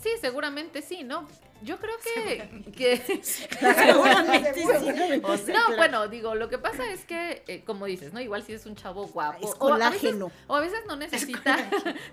Sí, 0.01 0.09
seguramente 0.19 0.81
sí, 0.81 1.03
¿no? 1.03 1.27
Yo 1.63 1.77
creo 1.79 1.95
que... 2.03 2.71
que 2.75 2.97
Seguramente 3.23 4.53
sí. 4.55 5.21
O 5.23 5.37
sea, 5.37 5.55
no, 5.69 5.75
bueno, 5.77 6.07
digo, 6.07 6.35
lo 6.35 6.49
que 6.49 6.57
pasa 6.57 6.85
es 6.91 7.05
que, 7.05 7.43
eh, 7.47 7.63
como 7.65 7.85
dices, 7.85 8.13
¿no? 8.13 8.19
Igual 8.19 8.43
si 8.43 8.53
es 8.53 8.65
un 8.65 8.75
chavo 8.75 9.07
guapo. 9.07 9.37
Es 9.39 9.55
o 9.59 9.73
a 9.73 9.77
veces- 9.77 9.99
colágeno. 10.01 10.31
O 10.47 10.55
a 10.55 10.59
veces 10.61 10.79
no 10.87 10.95
necesita, 10.95 11.57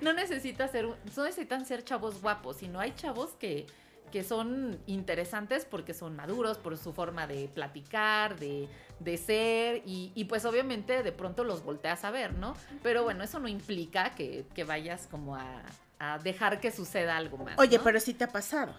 no 0.00 0.12
necesita 0.12 0.68
ser, 0.68 0.86
un- 0.86 0.96
no 1.16 1.24
necesitan 1.24 1.66
ser 1.66 1.84
chavos 1.84 2.20
guapos, 2.20 2.56
sino 2.58 2.80
hay 2.80 2.92
chavos 2.94 3.30
que, 3.38 3.66
que 4.12 4.24
son 4.24 4.78
interesantes 4.86 5.64
porque 5.64 5.94
son 5.94 6.16
maduros, 6.16 6.58
por 6.58 6.76
su 6.76 6.92
forma 6.92 7.26
de 7.26 7.48
platicar, 7.48 8.38
de, 8.38 8.68
de 8.98 9.16
ser, 9.16 9.82
y, 9.86 10.12
y 10.14 10.24
pues 10.24 10.44
obviamente 10.44 11.02
de 11.02 11.12
pronto 11.12 11.44
los 11.44 11.62
volteas 11.64 12.04
a 12.04 12.10
ver, 12.10 12.34
¿no? 12.34 12.56
Pero 12.82 13.02
bueno, 13.04 13.22
eso 13.24 13.38
no 13.38 13.48
implica 13.48 14.14
que, 14.14 14.44
que 14.54 14.64
vayas 14.64 15.06
como 15.10 15.36
a, 15.36 15.62
a 15.98 16.18
dejar 16.18 16.60
que 16.60 16.72
suceda 16.72 17.16
algo 17.16 17.36
más. 17.38 17.58
Oye, 17.58 17.78
¿no? 17.78 17.84
pero 17.84 18.00
sí 18.00 18.14
te 18.14 18.24
ha 18.24 18.28
pasado. 18.28 18.74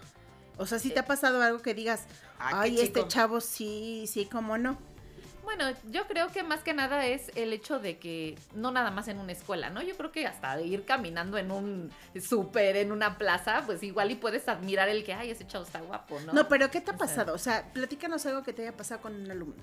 O 0.61 0.65
sea, 0.67 0.77
sí 0.77 0.91
te 0.91 0.99
ha 0.99 1.05
pasado 1.05 1.41
algo 1.41 1.59
que 1.59 1.73
digas, 1.73 2.05
Ay, 2.37 2.53
ay, 2.77 2.79
este 2.81 2.99
chico". 2.99 3.07
chavo 3.07 3.41
sí, 3.41 4.05
sí, 4.07 4.25
cómo 4.25 4.57
no. 4.59 4.77
Bueno, 5.43 5.65
yo 5.89 6.05
creo 6.07 6.27
que 6.27 6.43
más 6.43 6.61
que 6.61 6.71
nada 6.73 7.07
es 7.07 7.31
el 7.35 7.51
hecho 7.51 7.79
de 7.79 7.97
que 7.97 8.37
no 8.53 8.69
nada 8.71 8.91
más 8.91 9.07
en 9.07 9.17
una 9.17 9.31
escuela, 9.31 9.71
¿no? 9.71 9.81
Yo 9.81 9.97
creo 9.97 10.11
que 10.11 10.27
hasta 10.27 10.61
ir 10.61 10.85
caminando 10.85 11.39
en 11.39 11.51
un 11.51 11.91
súper, 12.21 12.77
en 12.77 12.91
una 12.91 13.17
plaza, 13.17 13.63
pues 13.65 13.81
igual 13.81 14.11
y 14.11 14.15
puedes 14.15 14.47
admirar 14.47 14.87
el 14.87 15.03
que, 15.03 15.13
ay, 15.13 15.31
ese 15.31 15.47
chavo 15.47 15.65
está 15.65 15.81
guapo, 15.81 16.19
¿no? 16.21 16.33
No, 16.33 16.47
pero 16.47 16.69
¿qué 16.69 16.79
te 16.79 16.91
ha 16.91 16.97
pasado? 16.97 17.33
O 17.33 17.39
sea, 17.39 17.73
platícanos 17.73 18.23
algo 18.27 18.43
que 18.43 18.53
te 18.53 18.61
haya 18.61 18.77
pasado 18.77 19.01
con 19.01 19.15
un 19.15 19.31
alumno. 19.31 19.61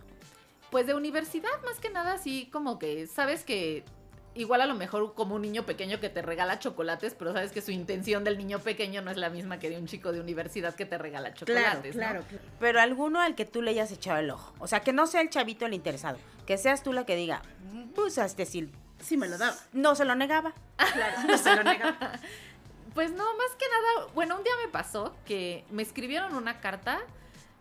Pues 0.73 0.87
de 0.89 0.95
universidad, 0.95 1.63
más 1.65 1.79
que 1.79 1.91
nada, 1.91 2.19
sí, 2.19 2.51
como 2.53 2.79
que 2.81 3.07
sabes 3.07 3.45
que 3.45 3.85
igual 4.39 4.61
a 4.61 4.67
lo 4.67 4.75
mejor 4.75 5.15
como 5.15 5.35
un 5.35 5.43
niño 5.43 5.65
pequeño 5.65 6.01
que 6.01 6.09
te 6.09 6.23
regala 6.23 6.59
chocolates, 6.59 7.15
pero 7.15 7.33
sabes 7.33 7.53
que 7.53 7.61
su 7.61 7.71
intención 7.71 8.25
del 8.25 8.39
niño 8.39 8.59
pequeño 8.61 9.03
no 9.03 9.11
es 9.11 9.17
la 9.17 9.31
misma 9.31 9.59
que 9.59 9.71
de 9.71 9.79
un 9.79 9.87
chico 9.87 10.13
de 10.13 10.21
universidad 10.21 10.75
que 10.75 10.87
te 10.87 10.99
regala 10.99 11.35
chocolates, 11.35 11.95
claro, 11.95 12.23
claro. 12.29 12.45
Pero 12.61 12.81
alguno 12.81 13.21
al 13.21 13.35
que 13.35 13.45
tú 13.45 13.63
le 13.63 13.71
hayas 13.71 13.91
echado 13.93 14.19
el 14.19 14.31
ojo. 14.31 14.55
O 14.59 14.67
sea, 14.67 14.81
que 14.81 14.93
no 14.93 15.07
sea 15.07 15.21
el 15.21 15.31
chavito 15.31 15.67
el 15.67 15.75
interesado. 15.75 16.19
Que 16.47 16.57
seas 16.57 16.83
tú 16.83 16.93
la 16.93 17.05
que 17.05 17.17
diga, 17.17 17.43
pues 17.95 18.19
a 18.19 18.25
este 18.25 18.47
sí. 18.47 18.71
Sí, 19.01 19.17
me 19.17 19.29
lo 19.29 19.39
daba. 19.39 19.57
No 19.73 19.95
se 19.95 20.05
lo 20.05 20.15
negaba. 20.15 20.53
No 21.27 21.39
se 21.39 21.55
lo 21.55 21.63
nega. 21.63 21.97
Pues 22.95 23.13
no, 23.13 23.23
más 23.23 23.55
que 23.57 23.65
nada, 23.69 24.09
bueno, 24.13 24.37
un 24.39 24.43
día 24.43 24.53
me 24.65 24.73
pasó 24.73 25.15
que 25.25 25.65
me 25.71 25.83
escribieron 25.83 26.35
una 26.35 26.59
carta. 26.59 26.99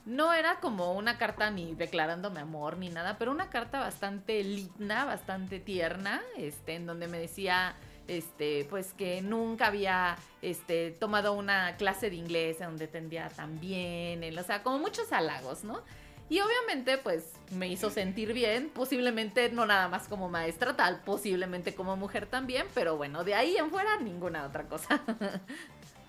No 0.07 0.31
era 0.33 0.61
como 0.61 0.93
una 0.93 1.17
carta 1.17 1.49
ni 1.51 1.75
declarándome 1.75 2.39
amor 2.39 2.77
ni 2.77 2.87
nada, 2.87 3.17
pero 3.17 3.29
una 3.31 3.49
carta 3.49 3.79
bastante 3.81 4.41
linda, 4.41 5.03
bastante 5.03 5.59
tierna, 5.59 6.21
este, 6.37 6.75
en 6.75 6.85
donde 6.85 7.07
me 7.09 7.19
decía, 7.19 7.75
este, 8.07 8.65
pues 8.69 8.93
que 8.93 9.21
nunca 9.21 9.67
había, 9.67 10.15
este, 10.41 10.91
tomado 10.91 11.33
una 11.33 11.75
clase 11.75 12.09
de 12.09 12.15
inglés 12.15 12.61
en 12.61 12.67
donde 12.67 12.87
tendría 12.87 13.27
tan 13.27 13.59
bien, 13.59 14.23
el- 14.23 14.39
o 14.39 14.43
sea, 14.43 14.63
como 14.63 14.79
muchos 14.79 15.11
halagos, 15.11 15.65
¿no? 15.65 15.81
Y 16.29 16.39
obviamente, 16.39 16.97
pues, 16.97 17.33
me 17.51 17.67
hizo 17.67 17.89
sentir 17.89 18.31
bien, 18.33 18.69
posiblemente 18.69 19.49
no 19.49 19.65
nada 19.65 19.89
más 19.89 20.07
como 20.07 20.29
maestra, 20.29 20.75
tal, 20.77 21.01
posiblemente 21.03 21.75
como 21.75 21.97
mujer 21.97 22.27
también, 22.27 22.65
pero 22.73 22.95
bueno, 22.95 23.25
de 23.25 23.35
ahí 23.35 23.57
en 23.57 23.69
fuera 23.69 23.97
ninguna 23.99 24.45
otra 24.45 24.63
cosa. 24.69 25.01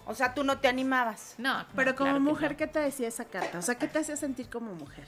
O 0.09 0.15
sea, 0.15 0.35
tú 0.35 0.43
no 0.43 0.59
te 0.59 0.69
animabas. 0.69 1.35
No, 1.39 1.59
no, 1.59 1.67
Pero 1.77 1.95
como 1.95 2.11
claro 2.11 2.25
que 2.25 2.31
mujer, 2.31 2.51
no. 2.53 2.57
¿qué 2.57 2.67
te 2.67 2.81
decía 2.81 3.09
esa 3.09 3.27
carta? 3.27 3.59
O 3.59 3.63
sea, 3.63 3.77
¿qué 3.77 3.87
te 3.87 3.99
hacía 3.99 4.17
sentir 4.17 4.49
como 4.49 4.75
mujer? 4.75 5.07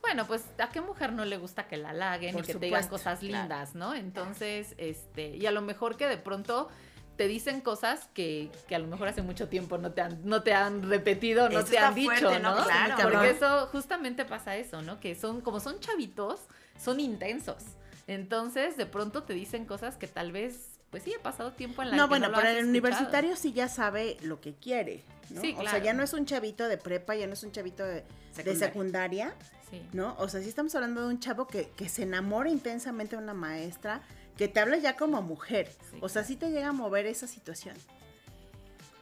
Bueno, 0.00 0.26
pues 0.26 0.42
a 0.58 0.70
qué 0.70 0.80
mujer 0.80 1.12
no 1.12 1.24
le 1.24 1.36
gusta 1.36 1.68
que 1.68 1.76
la 1.76 1.90
halaguen 1.90 2.32
Por 2.32 2.44
y 2.44 2.46
que 2.46 2.54
te 2.54 2.66
digan 2.66 2.88
cosas 2.88 3.20
claro. 3.20 3.42
lindas, 3.42 3.74
¿no? 3.74 3.94
Entonces, 3.94 4.74
este, 4.78 5.36
y 5.36 5.46
a 5.46 5.50
lo 5.50 5.62
mejor 5.62 5.96
que 5.96 6.06
de 6.06 6.16
pronto 6.16 6.68
te 7.16 7.28
dicen 7.28 7.60
cosas 7.60 8.08
que, 8.12 8.50
que 8.68 8.74
a 8.74 8.78
lo 8.78 8.86
mejor 8.86 9.08
hace 9.08 9.22
mucho 9.22 9.48
tiempo 9.48 9.78
no 9.78 9.92
te 9.92 10.00
han, 10.00 10.24
no 10.24 10.42
te 10.42 10.52
han 10.52 10.88
repetido, 10.88 11.48
no 11.48 11.60
Eso 11.60 11.68
te 11.68 11.78
han 11.78 11.94
dicho, 11.94 12.10
fuerte, 12.10 12.40
¿no? 12.40 12.56
¿no? 12.56 12.64
Claro. 12.64 12.96
Porque 13.02 13.30
eso, 13.30 13.66
justamente 13.66 14.24
pasa 14.24 14.56
eso, 14.56 14.82
¿no? 14.82 14.98
Que 14.98 15.14
son, 15.14 15.40
como 15.40 15.60
son 15.60 15.78
chavitos, 15.80 16.40
son 16.78 17.00
intensos. 17.00 17.62
Entonces, 18.06 18.76
de 18.76 18.86
pronto 18.86 19.22
te 19.22 19.32
dicen 19.34 19.64
cosas 19.64 19.96
que 19.96 20.08
tal 20.08 20.32
vez, 20.32 20.73
pues 20.94 21.02
sí, 21.02 21.12
ha 21.12 21.20
pasado 21.20 21.50
tiempo 21.52 21.82
en 21.82 21.90
la 21.90 21.96
No, 21.96 22.04
que 22.04 22.08
bueno, 22.10 22.28
lo 22.28 22.34
pero 22.36 22.46
has 22.46 22.52
el 22.52 22.58
escuchado. 22.58 22.70
universitario 22.70 23.34
sí 23.36 23.52
ya 23.52 23.66
sabe 23.66 24.16
lo 24.22 24.40
que 24.40 24.54
quiere, 24.54 25.02
¿no? 25.30 25.40
Sí, 25.40 25.50
O 25.54 25.62
sea, 25.62 25.70
claro. 25.70 25.84
ya 25.84 25.92
no 25.92 26.04
es 26.04 26.12
un 26.12 26.24
chavito 26.24 26.68
de 26.68 26.78
prepa, 26.78 27.16
ya 27.16 27.26
no 27.26 27.32
es 27.32 27.42
un 27.42 27.50
chavito 27.50 27.84
de 27.84 28.04
de 28.44 28.54
Secundaria. 28.56 29.34
Sí. 29.70 29.82
¿no? 29.92 30.14
O 30.20 30.28
sea, 30.28 30.40
sí 30.40 30.48
estamos 30.48 30.72
hablando 30.76 31.00
de 31.02 31.08
un 31.08 31.18
chavo 31.18 31.48
que, 31.48 31.68
que 31.70 31.88
se 31.88 32.04
enamora 32.04 32.48
intensamente 32.48 33.16
de 33.16 33.22
una 33.24 33.34
maestra, 33.34 34.02
que 34.36 34.46
te 34.46 34.60
habla 34.60 34.76
ya 34.76 34.94
como 34.96 35.20
mujer. 35.20 35.68
Sí, 35.90 35.98
o 36.00 36.08
sea, 36.08 36.22
sí 36.22 36.36
te 36.36 36.50
llega 36.50 36.68
a 36.68 36.72
mover 36.72 37.06
esa 37.06 37.26
situación. 37.26 37.76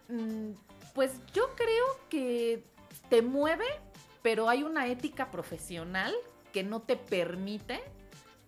Mm, 0.08 0.52
Pues 0.94 1.12
yo 1.34 1.44
creo 1.56 1.84
que 2.08 2.64
te 3.11 3.20
mueve, 3.20 3.66
pero 4.22 4.49
hay 4.49 4.62
una 4.62 4.87
ética 4.87 5.30
profesional 5.30 6.14
que 6.54 6.62
no 6.62 6.80
te 6.80 6.96
permite 6.96 7.80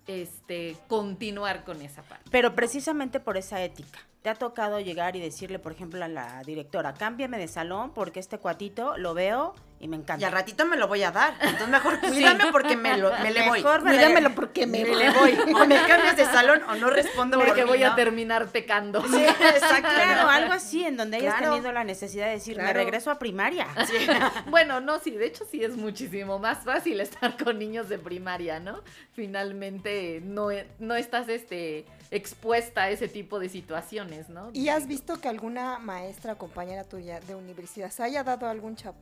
este 0.07 0.77
continuar 0.87 1.63
con 1.63 1.81
esa 1.81 2.01
parte. 2.03 2.29
Pero 2.31 2.55
precisamente 2.55 3.19
por 3.19 3.37
esa 3.37 3.63
ética. 3.63 3.99
Te 4.21 4.29
ha 4.29 4.35
tocado 4.35 4.79
llegar 4.79 5.15
y 5.15 5.19
decirle, 5.19 5.59
por 5.59 5.71
ejemplo, 5.71 6.03
a 6.03 6.07
la 6.07 6.41
directora, 6.43 6.95
cámbiame 6.95 7.37
de 7.37 7.47
salón 7.47 7.93
porque 7.93 8.19
este 8.19 8.39
cuatito 8.39 8.97
lo 8.97 9.13
veo 9.13 9.53
y 9.85 9.87
me 9.87 9.97
encanta. 9.97 10.21
Y 10.21 10.25
al 10.25 10.31
ratito 10.31 10.65
me 10.65 10.75
lo 10.77 10.87
voy 10.87 11.03
a 11.03 11.11
dar. 11.11 11.35
Entonces 11.39 11.67
mejor 11.69 11.99
cuídame 12.01 12.45
porque 12.51 12.75
me, 12.75 12.97
lo, 12.97 13.11
me 13.19 13.31
le 13.31 13.47
voy. 13.47 13.59
Mejor 13.63 13.83
me 13.83 13.91
Cuídamelo 13.91 14.29
le- 14.29 14.35
porque 14.35 14.65
me, 14.65 14.83
Me 14.83 14.95
le 14.95 15.09
voy. 15.11 15.37
O 15.53 15.65
me 15.65 15.75
cambias 15.87 16.17
de 16.17 16.25
salón 16.25 16.61
o 16.67 16.75
no 16.75 16.89
respondo 16.89 17.37
por 17.37 17.47
Porque 17.47 17.63
mí, 17.63 17.69
voy 17.69 17.83
a 17.83 17.89
¿no? 17.91 17.95
terminar 17.95 18.47
pecando. 18.47 19.01
Sí, 19.07 19.23
exacto. 19.23 19.89
Claro, 19.95 20.29
algo 20.29 20.53
así, 20.53 20.83
en 20.83 20.97
donde 20.97 21.17
hayas 21.17 21.35
Claro. 21.35 21.53
tenido 21.53 21.71
la 21.71 21.83
necesidad 21.83 22.25
de 22.27 22.31
decir, 22.33 22.57
me 22.57 22.73
regreso 22.73 23.11
a 23.11 23.19
primaria. 23.19 23.67
Sí. 23.87 23.93
Bueno, 24.49 24.79
no, 24.81 24.99
sí, 24.99 25.11
de 25.11 25.25
hecho 25.27 25.45
sí 25.49 25.63
es 25.63 25.75
muchísimo 25.75 26.39
más 26.39 26.59
fácil 26.63 26.99
estar 27.01 27.35
con 27.41 27.59
niños 27.59 27.89
de 27.89 27.97
primaria, 27.99 28.59
¿no? 28.59 28.81
Finalmente 29.13 30.21
no, 30.23 30.47
no 30.79 30.95
estás 30.95 31.27
este, 31.29 31.85
expuesta 32.11 32.83
a 32.83 32.89
ese 32.89 33.07
tipo 33.07 33.39
de 33.39 33.49
situaciones, 33.49 34.29
¿no? 34.29 34.49
¿Y 34.53 34.69
has 34.69 34.87
visto 34.87 35.19
que 35.19 35.27
alguna 35.27 35.77
maestra 35.79 36.33
o 36.33 36.37
compañera 36.37 36.83
tuya 36.83 37.19
de 37.19 37.35
universidad 37.35 37.91
se 37.91 38.03
haya 38.03 38.23
dado 38.23 38.47
a 38.47 38.51
algún 38.51 38.75
chavo? 38.75 38.95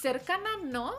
Cercana 0.00 0.48
no, 0.64 0.94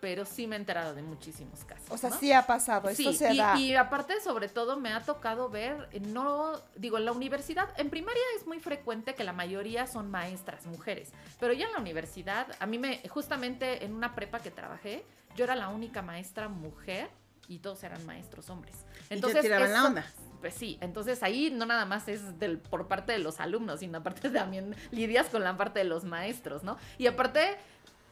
pero 0.00 0.24
sí 0.26 0.46
me 0.46 0.56
he 0.56 0.58
enterado 0.58 0.94
de 0.94 1.02
muchísimos 1.02 1.64
casos. 1.64 1.86
O 1.90 1.96
sea, 1.96 2.10
¿no? 2.10 2.18
sí 2.18 2.32
ha 2.32 2.46
pasado, 2.46 2.88
esto 2.88 3.10
Sí, 3.10 3.16
se 3.16 3.32
y, 3.32 3.38
da. 3.38 3.58
y 3.58 3.74
aparte, 3.74 4.20
sobre 4.20 4.48
todo, 4.48 4.78
me 4.78 4.92
ha 4.92 5.00
tocado 5.00 5.48
ver, 5.48 5.88
eh, 5.92 6.00
no, 6.00 6.52
digo, 6.76 6.98
en 6.98 7.06
la 7.06 7.12
universidad, 7.12 7.68
en 7.78 7.90
primaria 7.90 8.22
es 8.38 8.46
muy 8.46 8.60
frecuente 8.60 9.14
que 9.14 9.24
la 9.24 9.32
mayoría 9.32 9.86
son 9.86 10.10
maestras, 10.10 10.66
mujeres, 10.66 11.12
pero 11.40 11.52
ya 11.52 11.66
en 11.66 11.72
la 11.72 11.78
universidad, 11.78 12.48
a 12.60 12.66
mí 12.66 12.78
me, 12.78 13.00
justamente 13.08 13.84
en 13.84 13.94
una 13.94 14.14
prepa 14.14 14.40
que 14.40 14.50
trabajé, 14.50 15.04
yo 15.36 15.44
era 15.44 15.56
la 15.56 15.68
única 15.68 16.02
maestra 16.02 16.48
mujer 16.48 17.08
y 17.48 17.58
todos 17.58 17.82
eran 17.82 18.04
maestros 18.06 18.50
hombres. 18.50 18.74
Y 19.10 19.20
te 19.20 19.40
tiraban 19.40 19.72
la 19.72 19.84
onda. 19.84 20.06
Pues 20.40 20.54
sí, 20.54 20.76
entonces 20.82 21.22
ahí 21.22 21.50
no 21.50 21.64
nada 21.64 21.86
más 21.86 22.06
es 22.08 22.38
del, 22.38 22.58
por 22.58 22.86
parte 22.86 23.12
de 23.12 23.18
los 23.18 23.40
alumnos, 23.40 23.80
sino 23.80 23.98
aparte 23.98 24.28
también 24.30 24.76
lidias 24.90 25.28
con 25.28 25.42
la 25.42 25.56
parte 25.56 25.78
de 25.78 25.86
los 25.86 26.04
maestros, 26.04 26.62
¿no? 26.62 26.76
Y 26.98 27.06
aparte, 27.06 27.56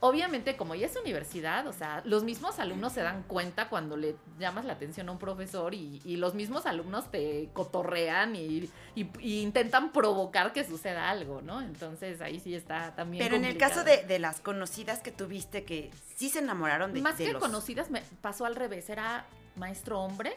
obviamente, 0.03 0.57
como 0.57 0.75
ya 0.75 0.87
es 0.87 0.97
universidad, 0.97 1.65
o 1.69 1.73
sea, 1.73 2.03
los 2.05 2.25
mismos 2.25 2.59
alumnos 2.59 2.93
se 2.93 3.03
dan 3.03 3.23
cuenta 3.23 3.69
cuando 3.69 3.97
le 3.97 4.17
llamas 4.39 4.65
la 4.65 4.73
atención 4.73 5.09
a 5.09 5.13
un 5.13 5.19
profesor 5.19 5.75
y, 5.75 6.03
y 6.05 6.17
los 6.17 6.35
mismos 6.35 6.67
alumnos 6.67 7.09
te 7.11 7.49
cotorrean 7.53 8.35
y, 8.35 8.69
y- 8.97 9.09
y 9.21 9.41
intentan 9.41 9.93
provocar 9.93 10.53
que 10.53 10.65
suceda 10.65 11.09
algo, 11.09 11.41
¿no? 11.41 11.61
Entonces 11.63 12.21
ahí 12.21 12.41
sí 12.41 12.55
está 12.55 12.95
también. 12.97 13.25
Pero 13.25 13.37
en 13.37 13.45
el 13.45 13.57
caso 13.57 13.85
de, 13.85 14.03
de 14.03 14.19
las 14.19 14.41
conocidas 14.41 14.99
que 15.01 15.13
tuviste 15.13 15.65
que 15.65 15.91
sí 16.17 16.29
se 16.29 16.41
enamoraron 16.41 16.93
de, 16.93 17.01
Más 17.01 17.17
de 17.19 17.27
que 17.27 17.33
los- 17.35 17.41
conocidas, 17.43 17.89
me 17.91 18.03
pasó 18.21 18.45
al 18.45 18.57
revés, 18.57 18.91
era 18.91 19.25
maestro 19.55 20.01
hombre. 20.01 20.37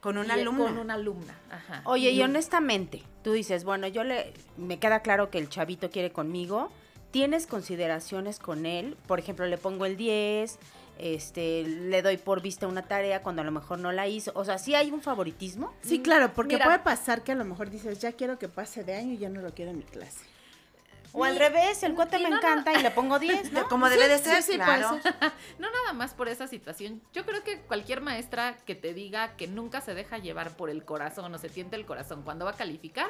con 0.00 0.18
una 0.18 0.34
alumna. 0.34 0.64
Con 0.66 0.78
una 0.78 0.94
alumna, 0.94 1.34
ajá. 1.50 1.82
Oye, 1.84 2.10
y 2.10 2.22
honestamente, 2.22 3.02
tú 3.22 3.32
dices, 3.32 3.62
bueno, 3.62 3.86
yo 3.86 4.02
le, 4.02 4.32
me 4.56 4.78
queda 4.80 5.00
claro 5.00 5.30
que 5.30 5.38
el 5.38 5.48
chavito 5.48 5.90
quiere 5.90 6.10
conmigo, 6.10 6.70
¿tienes 7.16 7.46
consideraciones 7.46 8.38
con 8.38 8.66
él? 8.66 8.94
Por 9.06 9.18
ejemplo, 9.18 9.46
le 9.46 9.56
pongo 9.56 9.86
el 9.86 9.96
10, 9.96 10.58
este, 10.98 11.62
le 11.62 12.02
doy 12.02 12.18
por 12.18 12.42
vista 12.42 12.66
una 12.66 12.82
tarea 12.82 13.22
cuando 13.22 13.40
a 13.40 13.44
lo 13.46 13.52
mejor 13.52 13.78
no 13.78 13.90
la 13.90 14.06
hizo. 14.06 14.32
O 14.34 14.44
sea, 14.44 14.58
¿sí 14.58 14.74
hay 14.74 14.90
un 14.90 15.00
favoritismo? 15.00 15.72
Sí, 15.80 16.02
claro, 16.02 16.34
porque 16.34 16.56
Mira. 16.56 16.66
puede 16.66 16.78
pasar 16.80 17.24
que 17.24 17.32
a 17.32 17.34
lo 17.34 17.46
mejor 17.46 17.70
dices, 17.70 18.00
ya 18.00 18.12
quiero 18.12 18.38
que 18.38 18.48
pase 18.48 18.84
de 18.84 18.96
año 18.96 19.14
y 19.14 19.16
ya 19.16 19.30
no 19.30 19.40
lo 19.40 19.54
quiero 19.54 19.70
en 19.70 19.78
mi 19.78 19.84
clase. 19.84 20.26
O 21.18 21.24
al 21.24 21.36
revés, 21.36 21.82
el 21.82 21.94
cuate 21.94 22.18
y 22.18 22.22
me 22.24 22.30
no, 22.30 22.36
no. 22.36 22.42
encanta 22.42 22.72
y 22.78 22.82
le 22.82 22.90
pongo 22.90 23.18
10, 23.18 23.52
¿no? 23.52 23.66
Como 23.68 23.88
debe 23.88 24.06
de 24.08 24.18
ser, 24.18 24.42
sí, 24.42 24.52
sí, 24.52 24.58
claro. 24.58 25.00
ser. 25.02 25.14
No 25.58 25.70
nada 25.70 25.92
más 25.94 26.12
por 26.14 26.28
esa 26.28 26.46
situación. 26.46 27.00
Yo 27.12 27.24
creo 27.24 27.42
que 27.42 27.60
cualquier 27.62 28.00
maestra 28.02 28.56
que 28.66 28.74
te 28.74 28.92
diga 28.94 29.36
que 29.36 29.46
nunca 29.48 29.80
se 29.80 29.94
deja 29.94 30.18
llevar 30.18 30.56
por 30.56 30.68
el 30.70 30.84
corazón 30.84 31.34
o 31.34 31.38
se 31.38 31.48
tiente 31.48 31.76
el 31.76 31.86
corazón 31.86 32.22
cuando 32.22 32.44
va 32.44 32.50
a 32.52 32.56
calificar, 32.56 33.08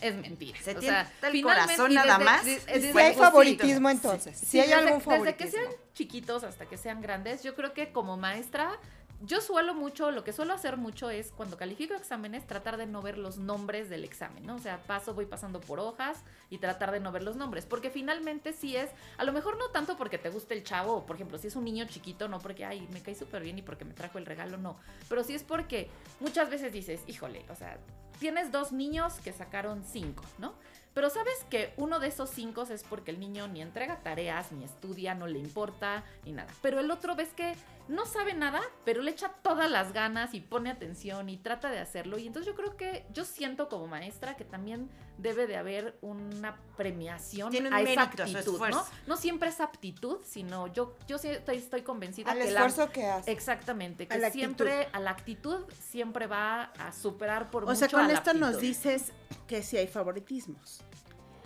es 0.00 0.14
mentira. 0.14 0.58
Se 0.62 0.76
O 0.76 0.78
tienta 0.80 1.06
sea, 1.20 1.30
el 1.30 1.42
corazón 1.42 1.94
nada 1.94 2.18
desde- 2.18 2.24
más. 2.24 2.44
desde- 2.44 2.80
si 2.92 2.98
hay 2.98 3.04
gustito. 3.08 3.22
favoritismo 3.22 3.90
entonces, 3.90 4.38
si 4.38 4.46
Sí, 4.46 4.60
hay 4.60 4.68
desde, 4.68 4.80
algún 4.82 4.98
desde 4.98 5.10
favoritismo. 5.10 5.50
que 5.50 5.50
sean 5.70 5.72
chiquitos 5.94 6.44
hasta 6.44 6.66
que 6.66 6.76
sean 6.76 7.00
grandes, 7.00 7.42
yo 7.42 7.54
creo 7.54 7.72
que 7.72 7.90
como 7.92 8.16
maestra, 8.18 8.78
yo 9.22 9.40
suelo 9.40 9.74
mucho, 9.74 10.10
lo 10.10 10.24
que 10.24 10.32
suelo 10.32 10.52
hacer 10.52 10.76
mucho 10.76 11.08
es 11.10 11.32
cuando 11.32 11.56
califico 11.56 11.94
exámenes, 11.94 12.46
tratar 12.46 12.76
de 12.76 12.86
no 12.86 13.00
ver 13.00 13.16
los 13.16 13.38
nombres 13.38 13.88
del 13.88 14.04
examen, 14.04 14.44
¿no? 14.44 14.56
O 14.56 14.58
sea, 14.58 14.78
paso, 14.78 15.14
voy 15.14 15.26
pasando 15.26 15.60
por 15.60 15.80
hojas 15.80 16.22
y 16.50 16.58
tratar 16.58 16.90
de 16.92 17.00
no 17.00 17.12
ver 17.12 17.22
los 17.22 17.36
nombres, 17.36 17.64
porque 17.64 17.90
finalmente 17.90 18.52
sí 18.52 18.76
es, 18.76 18.90
a 19.16 19.24
lo 19.24 19.32
mejor 19.32 19.56
no 19.58 19.68
tanto 19.68 19.96
porque 19.96 20.18
te 20.18 20.28
guste 20.28 20.54
el 20.54 20.64
chavo, 20.64 21.06
por 21.06 21.16
ejemplo, 21.16 21.38
si 21.38 21.46
es 21.46 21.56
un 21.56 21.64
niño 21.64 21.86
chiquito, 21.86 22.28
no 22.28 22.40
porque, 22.40 22.64
ay, 22.64 22.86
me 22.92 23.00
cae 23.00 23.14
súper 23.14 23.42
bien 23.42 23.58
y 23.58 23.62
porque 23.62 23.84
me 23.84 23.94
trajo 23.94 24.18
el 24.18 24.26
regalo, 24.26 24.58
no, 24.58 24.76
pero 25.08 25.24
sí 25.24 25.34
es 25.34 25.42
porque 25.42 25.88
muchas 26.20 26.50
veces 26.50 26.72
dices, 26.72 27.00
híjole, 27.06 27.44
o 27.48 27.54
sea, 27.54 27.78
tienes 28.18 28.52
dos 28.52 28.72
niños 28.72 29.14
que 29.20 29.32
sacaron 29.32 29.82
cinco, 29.84 30.24
¿no? 30.38 30.54
Pero 30.94 31.10
sabes 31.10 31.44
que 31.50 31.74
uno 31.76 31.98
de 31.98 32.08
esos 32.08 32.30
cinco 32.30 32.62
es 32.62 32.82
porque 32.82 33.10
el 33.10 33.20
niño 33.20 33.48
ni 33.48 33.60
entrega 33.60 34.00
tareas, 34.02 34.50
ni 34.52 34.64
estudia, 34.64 35.14
no 35.14 35.26
le 35.26 35.38
importa, 35.38 36.04
ni 36.24 36.32
nada. 36.32 36.50
Pero 36.62 36.80
el 36.80 36.90
otro 36.90 37.14
ves 37.14 37.28
que 37.34 37.54
no 37.88 38.04
sabe 38.06 38.34
nada, 38.34 38.60
pero 38.84 39.02
le 39.02 39.10
echa 39.12 39.28
todas 39.42 39.70
las 39.70 39.92
ganas 39.92 40.34
y 40.34 40.40
pone 40.40 40.70
atención 40.70 41.28
y 41.28 41.36
trata 41.36 41.70
de 41.70 41.78
hacerlo. 41.78 42.18
Y 42.18 42.26
entonces 42.26 42.52
yo 42.52 42.56
creo 42.56 42.76
que, 42.76 43.06
yo 43.12 43.24
siento 43.24 43.68
como 43.68 43.86
maestra 43.86 44.36
que 44.36 44.44
también 44.44 44.90
debe 45.18 45.46
de 45.46 45.56
haber 45.56 45.96
una 46.02 46.56
premiación 46.76 47.50
Tiene 47.50 47.68
un 47.68 47.74
a 47.74 47.80
esa 47.80 48.06
mérito 48.06 48.22
a 48.22 48.26
su 48.26 48.36
aptitud, 48.36 48.68
¿no? 48.70 48.84
No 49.06 49.16
siempre 49.16 49.48
es 49.48 49.60
aptitud, 49.60 50.18
sino 50.24 50.66
yo, 50.72 50.96
yo 51.06 51.16
estoy, 51.16 51.56
estoy 51.56 51.82
convencida 51.82 52.32
Al 52.32 52.38
que 52.38 52.50
la- 52.50 52.66
esfuerzo 52.66 52.92
que 52.92 53.06
hace. 53.06 53.30
Exactamente, 53.30 54.08
que 54.08 54.18
la 54.18 54.30
siempre 54.30 54.88
a 54.92 55.00
la 55.00 55.10
actitud 55.10 55.64
siempre 55.78 56.26
va 56.26 56.64
a 56.78 56.92
superar 56.92 57.50
por 57.50 57.64
O 57.64 57.66
mucho 57.66 57.78
sea, 57.78 57.86
a 57.88 57.90
con 57.90 58.08
la 58.08 58.14
esto 58.14 58.34
nos 58.34 58.60
dices 58.60 59.12
que 59.46 59.62
sí 59.62 59.76
hay 59.76 59.86
favoritismos. 59.86 60.82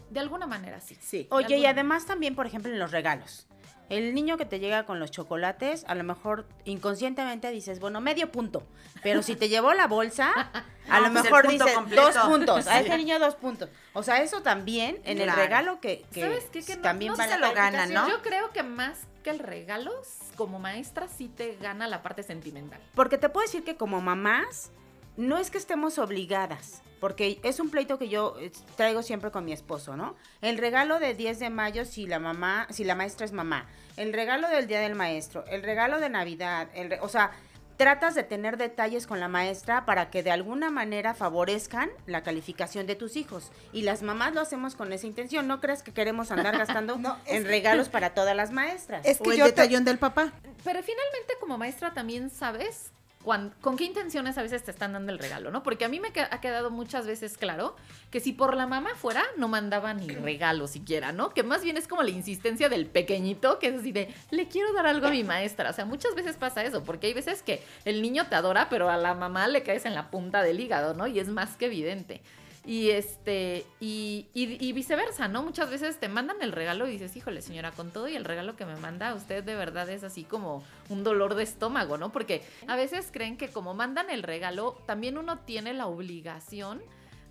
De 0.08 0.18
alguna 0.18 0.46
manera 0.46 0.80
sí. 0.80 0.96
Sí. 1.00 1.28
Oye, 1.30 1.58
y 1.58 1.66
además 1.66 2.06
también, 2.06 2.34
por 2.34 2.46
ejemplo, 2.46 2.72
en 2.72 2.78
los 2.78 2.90
regalos. 2.90 3.46
El 3.90 4.14
niño 4.14 4.38
que 4.38 4.46
te 4.46 4.58
llega 4.60 4.86
con 4.86 4.98
los 5.00 5.10
chocolates, 5.10 5.84
a 5.88 5.94
lo 5.94 6.04
mejor 6.04 6.46
inconscientemente 6.64 7.50
dices, 7.50 7.80
bueno, 7.80 8.00
medio 8.00 8.30
punto. 8.32 8.62
Pero 9.02 9.22
si 9.22 9.36
te 9.36 9.48
llevó 9.48 9.74
la 9.74 9.86
bolsa, 9.86 10.32
a 10.88 11.00
No, 11.00 11.08
lo 11.08 11.12
pues 11.12 11.24
mejor 11.24 11.48
dices 11.48 11.72
completo. 11.74 12.02
dos 12.02 12.16
puntos. 12.16 12.66
A 12.68 12.80
ese 12.80 12.96
niño 12.96 13.18
dos 13.18 13.34
puntos. 13.34 13.68
O 13.92 14.02
sea, 14.02 14.22
eso 14.22 14.40
también 14.42 14.98
en 15.04 15.20
el 15.20 15.30
regalo 15.32 15.80
que, 15.80 16.04
que 16.12 16.22
¿Sabes 16.22 16.44
qué? 16.52 16.62
Que 16.62 16.76
no- 16.76 16.82
también 16.82 17.12
no 17.12 17.18
va 17.18 17.26
se 17.28 17.38
lo 17.38 17.52
gana. 17.52 17.86
¿no? 17.86 18.08
Yo 18.08 18.22
creo 18.22 18.50
que 18.52 18.62
más 18.62 19.00
que 19.24 19.30
el 19.30 19.38
regalo, 19.38 19.92
como 20.36 20.58
maestra 20.58 21.06
sí 21.08 21.28
te 21.28 21.56
gana 21.60 21.86
la 21.88 22.00
parte 22.02 22.22
sentimental. 22.22 22.80
Porque 22.94 23.18
te 23.18 23.28
puedo 23.28 23.44
decir 23.44 23.64
que 23.64 23.76
como 23.76 24.00
mamás, 24.00 24.70
no 25.16 25.36
es 25.36 25.50
que 25.50 25.58
estemos 25.58 25.98
obligadas, 25.98 26.82
porque 27.00 27.40
es 27.42 27.58
un 27.60 27.70
pleito 27.70 27.98
que 27.98 28.08
yo 28.08 28.36
eh, 28.38 28.52
traigo 28.76 29.02
siempre 29.02 29.30
con 29.30 29.44
mi 29.44 29.52
esposo, 29.52 29.96
¿no? 29.96 30.14
El 30.42 30.58
regalo 30.58 30.98
de 31.00 31.14
10 31.14 31.38
de 31.38 31.50
mayo 31.50 31.84
si 31.84 32.06
la 32.06 32.18
mamá, 32.18 32.66
si 32.70 32.84
la 32.84 32.94
maestra 32.94 33.24
es 33.26 33.32
mamá, 33.32 33.66
el 33.96 34.12
regalo 34.12 34.48
del 34.48 34.66
Día 34.66 34.80
del 34.80 34.94
Maestro, 34.94 35.44
el 35.48 35.62
regalo 35.62 35.98
de 35.98 36.08
Navidad, 36.10 36.68
el 36.74 36.96
o 37.00 37.08
sea, 37.08 37.32
tratas 37.76 38.14
de 38.14 38.22
tener 38.22 38.58
detalles 38.58 39.06
con 39.06 39.20
la 39.20 39.28
maestra 39.28 39.86
para 39.86 40.10
que 40.10 40.22
de 40.22 40.30
alguna 40.30 40.70
manera 40.70 41.14
favorezcan 41.14 41.88
la 42.06 42.22
calificación 42.22 42.86
de 42.86 42.94
tus 42.94 43.16
hijos. 43.16 43.50
Y 43.72 43.82
las 43.82 44.02
mamás 44.02 44.34
lo 44.34 44.42
hacemos 44.42 44.74
con 44.76 44.92
esa 44.92 45.06
intención. 45.06 45.48
No 45.48 45.62
creas 45.62 45.82
que 45.82 45.92
queremos 45.94 46.30
andar 46.30 46.58
gastando 46.58 46.96
No, 46.98 47.16
en 47.24 47.42
que- 47.42 47.48
regalos 47.48 47.88
para 47.90 48.12
todas 48.12 48.36
las 48.36 48.52
maestras. 48.52 49.06
Es 49.06 49.18
O 49.20 49.24
que 49.24 49.30
el 49.30 49.36
yo 49.38 49.44
te- 49.46 49.52
detallón 49.52 49.86
del 49.86 49.98
papá. 49.98 50.30
Pero 50.62 50.82
finalmente 50.82 51.34
como 51.40 51.56
maestra 51.56 51.94
también 51.94 52.28
sabes 52.28 52.92
con 53.22 53.76
qué 53.76 53.84
intenciones 53.84 54.38
a 54.38 54.42
veces 54.42 54.64
te 54.64 54.70
están 54.70 54.94
dando 54.94 55.12
el 55.12 55.18
regalo, 55.18 55.50
¿no? 55.50 55.62
Porque 55.62 55.84
a 55.84 55.88
mí 55.88 56.00
me 56.00 56.08
ha 56.08 56.40
quedado 56.40 56.70
muchas 56.70 57.06
veces 57.06 57.36
claro 57.36 57.76
que 58.10 58.18
si 58.18 58.32
por 58.32 58.56
la 58.56 58.66
mamá 58.66 58.94
fuera, 58.96 59.22
no 59.36 59.46
mandaba 59.46 59.92
ni 59.92 60.08
regalo 60.08 60.66
siquiera, 60.66 61.12
¿no? 61.12 61.30
Que 61.30 61.42
más 61.42 61.62
bien 61.62 61.76
es 61.76 61.86
como 61.86 62.02
la 62.02 62.10
insistencia 62.10 62.70
del 62.70 62.86
pequeñito 62.86 63.58
que 63.58 63.68
es 63.68 63.80
así 63.80 63.92
de, 63.92 64.12
le 64.30 64.48
quiero 64.48 64.72
dar 64.72 64.86
algo 64.86 65.06
a 65.06 65.10
mi 65.10 65.22
maestra. 65.22 65.68
O 65.68 65.72
sea, 65.72 65.84
muchas 65.84 66.14
veces 66.14 66.36
pasa 66.36 66.64
eso, 66.64 66.82
porque 66.82 67.08
hay 67.08 67.14
veces 67.14 67.42
que 67.42 67.62
el 67.84 68.00
niño 68.00 68.26
te 68.28 68.36
adora, 68.36 68.68
pero 68.70 68.88
a 68.88 68.96
la 68.96 69.14
mamá 69.14 69.48
le 69.48 69.62
caes 69.62 69.84
en 69.84 69.94
la 69.94 70.10
punta 70.10 70.42
del 70.42 70.58
hígado, 70.58 70.94
¿no? 70.94 71.06
Y 71.06 71.18
es 71.18 71.28
más 71.28 71.56
que 71.56 71.66
evidente. 71.66 72.22
Y 72.66 72.90
este, 72.90 73.64
y, 73.80 74.26
y- 74.34 74.62
y 74.64 74.72
viceversa, 74.72 75.28
¿no? 75.28 75.42
Muchas 75.42 75.70
veces 75.70 75.98
te 75.98 76.08
mandan 76.08 76.36
el 76.42 76.52
regalo 76.52 76.86
y 76.86 76.92
dices, 76.92 77.16
híjole, 77.16 77.40
señora, 77.40 77.72
con 77.72 77.90
todo 77.90 78.06
y 78.06 78.16
el 78.16 78.24
regalo 78.24 78.54
que 78.54 78.66
me 78.66 78.76
manda, 78.76 79.14
usted 79.14 79.42
de 79.42 79.54
verdad 79.54 79.88
es 79.88 80.04
así 80.04 80.24
como 80.24 80.62
un 80.90 81.02
dolor 81.02 81.34
de 81.36 81.42
estómago, 81.42 81.96
¿no? 81.96 82.12
Porque 82.12 82.42
a 82.68 82.76
veces 82.76 83.08
creen 83.12 83.36
que 83.38 83.48
como 83.48 83.72
mandan 83.74 84.10
el 84.10 84.22
regalo, 84.22 84.76
también 84.86 85.16
uno 85.16 85.38
tiene 85.38 85.72
la 85.72 85.86
obligación 85.86 86.82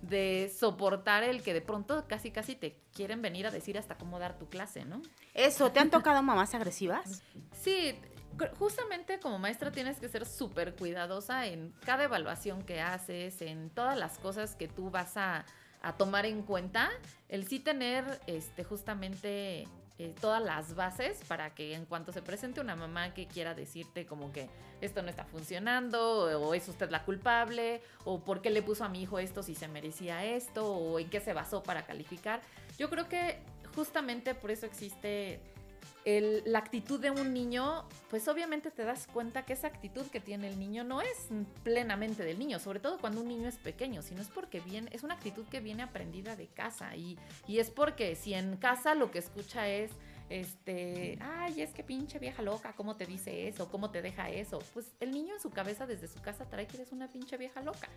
de 0.02 0.50
soportar 0.58 1.22
el 1.24 1.42
que 1.42 1.52
de 1.54 1.60
pronto 1.60 2.04
casi 2.08 2.30
casi 2.30 2.54
te 2.56 2.74
quieren 2.94 3.20
venir 3.22 3.46
a 3.46 3.50
decir 3.50 3.76
hasta 3.78 3.96
cómo 3.96 4.18
dar 4.18 4.38
tu 4.38 4.48
clase, 4.48 4.84
¿no? 4.86 5.00
Eso, 5.34 5.70
¿te 5.70 5.78
han 5.78 5.90
tocado 5.90 6.22
mamás 6.22 6.54
agresivas? 6.54 7.22
Sí, 7.52 7.94
justamente 8.58 9.20
como 9.20 9.38
maestra 9.38 9.70
tienes 9.70 9.98
que 9.98 10.08
ser 10.08 10.26
súper 10.26 10.74
cuidadosa 10.74 11.46
en 11.46 11.72
cada 11.84 12.04
evaluación 12.04 12.62
que 12.62 12.80
haces, 12.80 13.42
en 13.42 13.70
todas 13.70 13.98
las 13.98 14.18
cosas 14.18 14.56
que 14.56 14.68
tú 14.68 14.90
vas 14.90 15.16
a, 15.16 15.44
tomar 15.96 16.26
en 16.26 16.42
cuenta, 16.42 16.90
el 17.28 17.46
sí 17.46 17.58
tener 17.58 18.20
este, 18.26 18.64
justamente 18.64 19.66
eh, 19.98 20.14
todas 20.20 20.42
las 20.42 20.74
bases 20.74 21.20
para 21.26 21.54
que 21.54 21.74
en 21.74 21.86
cuanto 21.86 22.12
se 22.12 22.20
presente 22.20 22.60
una 22.60 22.76
mamá 22.76 23.14
que 23.14 23.26
quiera 23.26 23.54
decirte 23.54 24.04
como 24.04 24.30
que 24.30 24.48
esto 24.80 25.02
no 25.02 25.08
está 25.08 25.24
funcionando, 25.24 26.40
o 26.40 26.54
es 26.54 26.68
usted 26.68 26.90
la 26.90 27.04
culpable, 27.04 27.82
o 28.04 28.20
por 28.20 28.40
qué 28.42 28.50
le 28.50 28.62
puso 28.62 28.84
a 28.84 28.88
mi 28.88 29.02
hijo 29.02 29.18
esto 29.18 29.42
si 29.42 29.54
se 29.54 29.68
merecía 29.68 30.24
esto, 30.24 30.74
o 30.74 30.98
en 30.98 31.08
qué 31.08 31.20
se 31.20 31.32
basó 31.32 31.62
para 31.62 31.84
calificar. 31.84 32.40
Yo 32.78 32.88
creo 32.88 33.08
que 33.08 33.40
justamente 33.74 34.34
por 34.34 34.50
eso 34.50 34.66
existe 34.66 35.40
la 36.04 36.58
actitud 36.58 36.98
de 36.98 37.10
un 37.10 37.34
niño, 37.34 37.84
pues 38.08 38.26
obviamente 38.28 38.70
te 38.70 38.84
das 38.84 39.06
cuenta 39.06 39.44
que 39.44 39.52
esa 39.52 39.66
actitud 39.66 40.06
que 40.06 40.20
tiene 40.20 40.48
el 40.48 40.58
niño 40.58 40.82
no 40.82 41.02
es 41.02 41.28
plenamente 41.62 42.24
del 42.24 42.38
niño, 42.38 42.58
sobre 42.58 42.80
todo 42.80 42.98
cuando 42.98 43.20
un 43.20 43.28
niño 43.28 43.48
es 43.48 43.58
pequeño, 43.58 44.02
sino 44.02 44.22
es 44.22 44.28
porque 44.28 44.60
viene, 44.60 44.88
es 44.92 45.02
una 45.02 45.14
actitud 45.14 45.44
que 45.46 45.60
viene 45.60 45.82
aprendida 45.82 46.36
de 46.36 46.46
casa 46.46 46.96
y, 46.96 47.18
y 47.46 47.58
es 47.58 47.70
porque 47.70 48.16
si 48.16 48.34
en 48.34 48.56
casa 48.56 48.94
lo 48.94 49.10
que 49.10 49.18
escucha 49.18 49.68
es, 49.68 49.90
este, 50.30 51.18
ay, 51.20 51.60
es 51.60 51.72
que 51.72 51.82
pinche 51.82 52.20
vieja 52.20 52.40
loca, 52.40 52.72
¿cómo 52.76 52.94
te 52.94 53.04
dice 53.04 53.48
eso? 53.48 53.68
¿Cómo 53.68 53.90
te 53.90 54.00
deja 54.00 54.30
eso? 54.30 54.60
Pues 54.72 54.86
el 55.00 55.10
niño 55.10 55.34
en 55.34 55.40
su 55.40 55.50
cabeza 55.50 55.86
desde 55.86 56.06
su 56.06 56.22
casa 56.22 56.44
trae 56.44 56.68
que 56.68 56.76
eres 56.76 56.92
una 56.92 57.08
pinche 57.08 57.36
vieja 57.36 57.60
loca. 57.60 57.88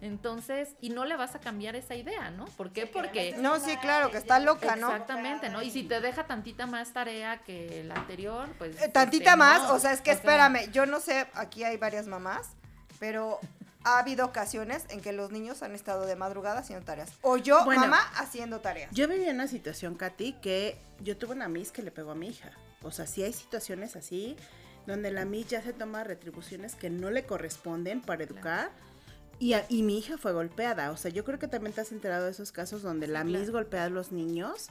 Entonces, 0.00 0.76
y 0.80 0.90
no 0.90 1.04
le 1.04 1.16
vas 1.16 1.34
a 1.34 1.40
cambiar 1.40 1.74
esa 1.74 1.96
idea, 1.96 2.30
¿no? 2.30 2.44
¿Por 2.44 2.72
qué? 2.72 2.86
Porque... 2.86 3.34
No, 3.38 3.58
sí, 3.58 3.76
claro, 3.78 4.12
que 4.12 4.18
está 4.18 4.38
loca, 4.38 4.76
¿no? 4.76 4.88
Exactamente, 4.90 5.50
¿no? 5.50 5.62
Y 5.62 5.70
si 5.72 5.82
te 5.82 6.00
deja 6.00 6.26
tantita 6.28 6.66
más 6.66 6.92
tarea 6.92 7.38
que 7.38 7.82
la 7.84 7.96
anterior, 7.96 8.48
pues... 8.56 8.80
Eh, 8.80 8.88
Tantita 8.88 9.30
este, 9.30 9.36
más, 9.36 9.62
no. 9.64 9.74
o 9.74 9.78
sea, 9.80 9.92
es 9.92 10.00
que 10.00 10.12
O 10.12 10.14
sea, 10.14 10.20
espérame, 10.20 10.70
yo 10.70 10.86
no 10.86 11.00
sé, 11.00 11.26
aquí 11.34 11.64
hay 11.64 11.76
varias 11.76 12.06
mamás, 12.06 12.52
pero 13.00 13.40
ha 13.84 13.98
habido 13.98 14.26
ocasiones 14.26 14.84
en 14.90 15.00
que 15.00 15.12
los 15.12 15.30
niños 15.30 15.62
han 15.62 15.74
estado 15.74 16.04
de 16.06 16.14
madrugada 16.16 16.60
haciendo 16.60 16.84
tareas. 16.84 17.10
O 17.22 17.36
yo, 17.36 17.64
Bueno. 17.64 17.82
mamá, 17.82 17.98
haciendo 18.16 18.60
tareas. 18.60 18.90
Yo 18.92 19.08
viví 19.08 19.28
una 19.28 19.48
situación, 19.48 19.94
Katy, 19.94 20.34
que 20.34 20.76
yo 21.00 21.16
tuve 21.16 21.32
una 21.34 21.48
Miss 21.48 21.72
que 21.72 21.82
le 21.82 21.90
pegó 21.90 22.10
a 22.12 22.14
mi 22.14 22.28
hija. 22.28 22.50
O 22.82 22.90
sea, 22.90 23.06
sí 23.06 23.22
hay 23.22 23.32
situaciones 23.32 23.96
así, 23.96 24.36
donde 24.86 25.10
la 25.10 25.24
Miss 25.24 25.46
ya 25.48 25.62
se 25.62 25.72
toma 25.72 26.04
retribuciones 26.04 26.74
que 26.74 26.90
no 26.90 27.10
le 27.10 27.24
corresponden 27.24 28.00
para 28.02 28.24
educar. 28.24 28.70
Y, 29.38 29.54
a- 29.54 29.64
y 29.70 29.82
mi 29.82 29.96
hija 29.98 30.18
fue 30.18 30.32
golpeada. 30.32 30.90
O 30.90 30.96
sea, 30.98 31.10
yo 31.10 31.24
creo 31.24 31.38
que 31.38 31.48
también 31.48 31.72
te 31.74 31.80
has 31.80 31.92
enterado 31.92 32.26
de 32.26 32.30
esos 32.32 32.52
casos 32.52 32.82
donde 32.82 33.06
la 33.06 33.22
claro. 33.22 33.38
Miss 33.38 33.50
golpea 33.50 33.84
a 33.84 33.88
los 33.88 34.12
niños 34.12 34.68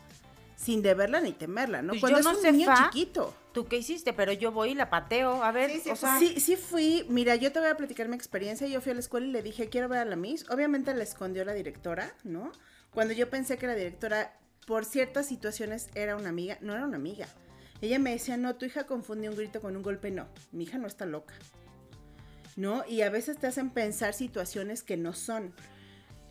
sin 0.55 0.81
deberla 0.83 1.21
ni 1.21 1.31
temerla, 1.31 1.81
¿no? 1.81 1.89
Pues 1.93 2.01
Cuando 2.01 2.19
yo 2.19 2.21
es 2.21 2.25
no 2.33 2.37
un 2.37 2.41
sé, 2.43 2.51
niño 2.51 2.67
Fa. 2.67 2.89
chiquito. 2.91 3.33
¿Tú 3.59 3.67
qué 3.67 3.75
hiciste? 3.75 4.13
Pero 4.13 4.31
yo 4.31 4.53
voy 4.53 4.69
y 4.69 4.73
la 4.73 4.89
pateo. 4.89 5.43
A 5.43 5.51
ver, 5.51 5.69
Sí, 5.69 5.81
sí, 5.83 5.89
o 5.89 5.95
sea, 5.97 6.17
Sí, 6.17 6.39
sí 6.39 6.55
fui, 6.55 7.05
mira, 7.09 7.35
yo 7.35 7.51
te 7.51 7.59
voy 7.59 7.67
a 7.67 7.75
platicar 7.75 8.07
mi 8.07 8.15
experiencia. 8.15 8.65
Yo 8.67 8.79
fui 8.79 8.93
a 8.93 8.93
la 8.93 9.01
escuela 9.01 9.27
y 9.27 9.31
le 9.31 9.43
dije, 9.43 9.67
quiero 9.67 9.89
ver 9.89 9.99
a 9.99 10.05
la 10.05 10.15
Miss. 10.15 10.49
Obviamente 10.49 10.93
la 10.93 11.03
escondió 11.03 11.43
la 11.43 11.51
directora, 11.51 12.15
¿no? 12.23 12.53
Cuando 12.89 13.13
yo 13.13 13.29
pensé 13.29 13.57
que 13.57 13.67
la 13.67 13.75
directora, 13.75 14.39
por 14.65 14.85
ciertas 14.85 15.25
situaciones, 15.25 15.89
era 15.93 16.15
una 16.15 16.29
amiga, 16.29 16.57
no 16.61 16.73
era 16.73 16.85
una 16.85 16.95
amiga. 16.95 17.27
Ella 17.81 17.99
me 17.99 18.11
decía, 18.11 18.37
no, 18.37 18.55
tu 18.55 18.65
hija 18.65 18.85
confundió 18.85 19.29
un 19.29 19.35
grito 19.35 19.59
con 19.59 19.75
un 19.75 19.83
golpe, 19.83 20.09
no. 20.09 20.29
Mi 20.53 20.63
hija 20.63 20.77
no 20.77 20.87
está 20.87 21.05
loca. 21.05 21.33
¿No? 22.55 22.85
Y 22.87 23.01
a 23.01 23.09
veces 23.09 23.39
te 23.39 23.47
hacen 23.47 23.71
pensar 23.71 24.13
situaciones 24.13 24.83
que 24.83 24.95
no 24.95 25.11
son. 25.11 25.53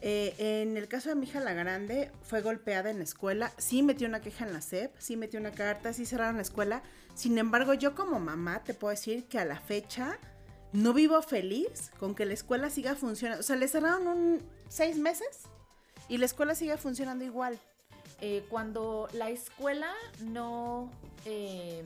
Eh, 0.00 0.62
en 0.62 0.76
el 0.76 0.86
caso 0.86 1.08
de 1.08 1.16
mi 1.16 1.26
hija 1.26 1.40
la 1.40 1.54
grande, 1.54 2.10
fue 2.22 2.40
golpeada 2.40 2.90
en 2.90 2.98
la 2.98 3.04
escuela, 3.04 3.52
sí 3.58 3.82
metió 3.82 4.06
una 4.06 4.20
queja 4.20 4.46
en 4.46 4.52
la 4.52 4.60
SEP, 4.60 4.94
sí 4.98 5.16
metió 5.16 5.40
una 5.40 5.50
carta, 5.50 5.92
sí 5.92 6.06
cerraron 6.06 6.36
la 6.36 6.42
escuela. 6.42 6.82
Sin 7.14 7.36
embargo, 7.38 7.74
yo 7.74 7.94
como 7.94 8.20
mamá 8.20 8.62
te 8.62 8.74
puedo 8.74 8.90
decir 8.92 9.24
que 9.26 9.38
a 9.40 9.44
la 9.44 9.58
fecha 9.58 10.18
no 10.72 10.92
vivo 10.92 11.20
feliz 11.22 11.90
con 11.98 12.14
que 12.14 12.26
la 12.26 12.34
escuela 12.34 12.70
siga 12.70 12.94
funcionando. 12.94 13.40
O 13.40 13.42
sea, 13.42 13.56
le 13.56 13.66
cerraron 13.66 14.06
un 14.06 14.42
seis 14.68 14.96
meses 14.98 15.40
y 16.08 16.18
la 16.18 16.26
escuela 16.26 16.54
sigue 16.54 16.76
funcionando 16.76 17.24
igual. 17.24 17.58
eh, 18.20 18.44
cuando 18.48 19.08
la 19.12 19.30
escuela 19.30 19.92
no 20.20 20.90
eh, 21.24 21.84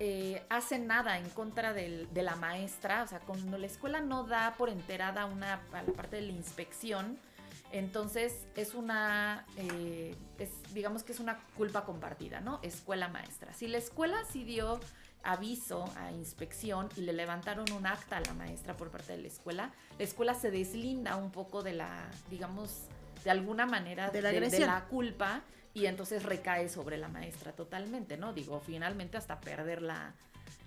eh, 0.00 0.42
hace 0.48 0.78
nada 0.78 1.18
en 1.18 1.28
contra 1.30 1.72
del- 1.72 2.12
de 2.12 2.22
la 2.22 2.36
maestra, 2.36 3.02
o 3.02 3.06
sea, 3.06 3.20
cuando 3.20 3.58
la 3.58 3.66
escuela 3.66 4.00
no 4.00 4.24
da 4.24 4.54
por 4.56 4.68
enterada 4.68 5.24
una, 5.26 5.60
a 5.72 5.82
la 5.82 5.92
parte 5.92 6.16
de 6.16 6.22
la 6.22 6.32
inspección, 6.32 7.18
entonces 7.70 8.46
es 8.54 8.74
una, 8.74 9.46
eh, 9.56 10.14
es, 10.38 10.50
digamos 10.74 11.02
que 11.04 11.12
es 11.12 11.20
una 11.20 11.38
culpa 11.56 11.84
compartida, 11.84 12.40
¿no? 12.40 12.60
Escuela 12.62 13.08
maestra. 13.08 13.52
Si 13.54 13.66
la 13.66 13.78
escuela 13.78 14.16
sí 14.30 14.44
dio 14.44 14.78
aviso 15.24 15.84
a 15.96 16.10
inspección 16.12 16.88
y 16.96 17.02
le 17.02 17.12
levantaron 17.12 17.64
un 17.72 17.86
acta 17.86 18.16
a 18.16 18.20
la 18.20 18.34
maestra 18.34 18.76
por 18.76 18.90
parte 18.90 19.12
de 19.12 19.18
la 19.22 19.28
escuela, 19.28 19.70
la 19.98 20.04
escuela 20.04 20.34
se 20.34 20.50
deslinda 20.50 21.16
un 21.16 21.30
poco 21.30 21.62
de 21.62 21.72
la, 21.72 22.10
digamos, 22.28 22.82
de 23.24 23.30
alguna 23.30 23.64
manera 23.66 24.10
De 24.10 24.20
la 24.20 24.30
de, 24.30 24.40
de 24.40 24.46
agresión. 24.46 24.68
la 24.68 24.84
culpa 24.86 25.42
y 25.74 25.86
entonces 25.86 26.22
recae 26.22 26.68
sobre 26.68 26.96
la 26.96 27.08
maestra 27.08 27.52
totalmente, 27.52 28.16
¿no? 28.16 28.32
Digo, 28.32 28.60
finalmente 28.60 29.16
hasta 29.16 29.40
perder 29.40 29.82
la, 29.82 30.14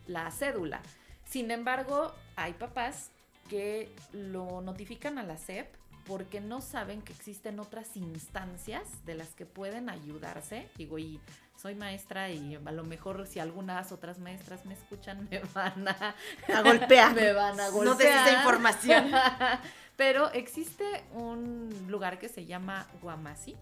la 0.08 0.32
cédula. 0.32 0.82
Sin 1.26 1.52
embargo, 1.52 2.14
hay 2.36 2.54
papás 2.54 3.12
que 3.50 3.90
lo 4.14 4.62
notifican 4.62 5.18
a 5.18 5.24
la 5.24 5.38
SEP 5.38 5.68
porque 6.06 6.40
no 6.40 6.62
saben 6.62 7.02
que 7.02 7.14
existen 7.14 7.60
otras 7.60 7.98
instancias 7.98 9.06
de 9.06 9.16
las 9.16 9.30
que 9.30 9.46
pueden 9.46 9.90
ayudarse. 9.90 10.70
Digo, 10.78 11.00
y 11.00 11.20
soy 11.56 11.74
maestra 11.74 12.30
y 12.30 12.56
a 12.56 12.72
lo 12.72 12.84
mejor 12.84 13.26
si 13.26 13.40
algunas 13.40 13.92
otras 13.92 14.20
maestras 14.20 14.66
me 14.66 14.74
escuchan 14.74 15.28
me 15.32 15.42
van 15.54 15.88
a, 15.88 16.16
A 16.54 16.62
golpear. 16.62 17.14
me 17.16 17.34
van 17.34 17.60
a 17.60 17.70
golpear. 17.70 17.86
No 17.86 17.96
des 17.96 18.08
esa 18.08 18.38
información. 18.38 19.12
Pero 19.98 20.32
existe 20.34 21.04
un 21.14 21.88
lugar 21.88 22.20
que 22.20 22.28
se 22.28 22.46
llama 22.46 22.86
Guamasi, 23.02 23.56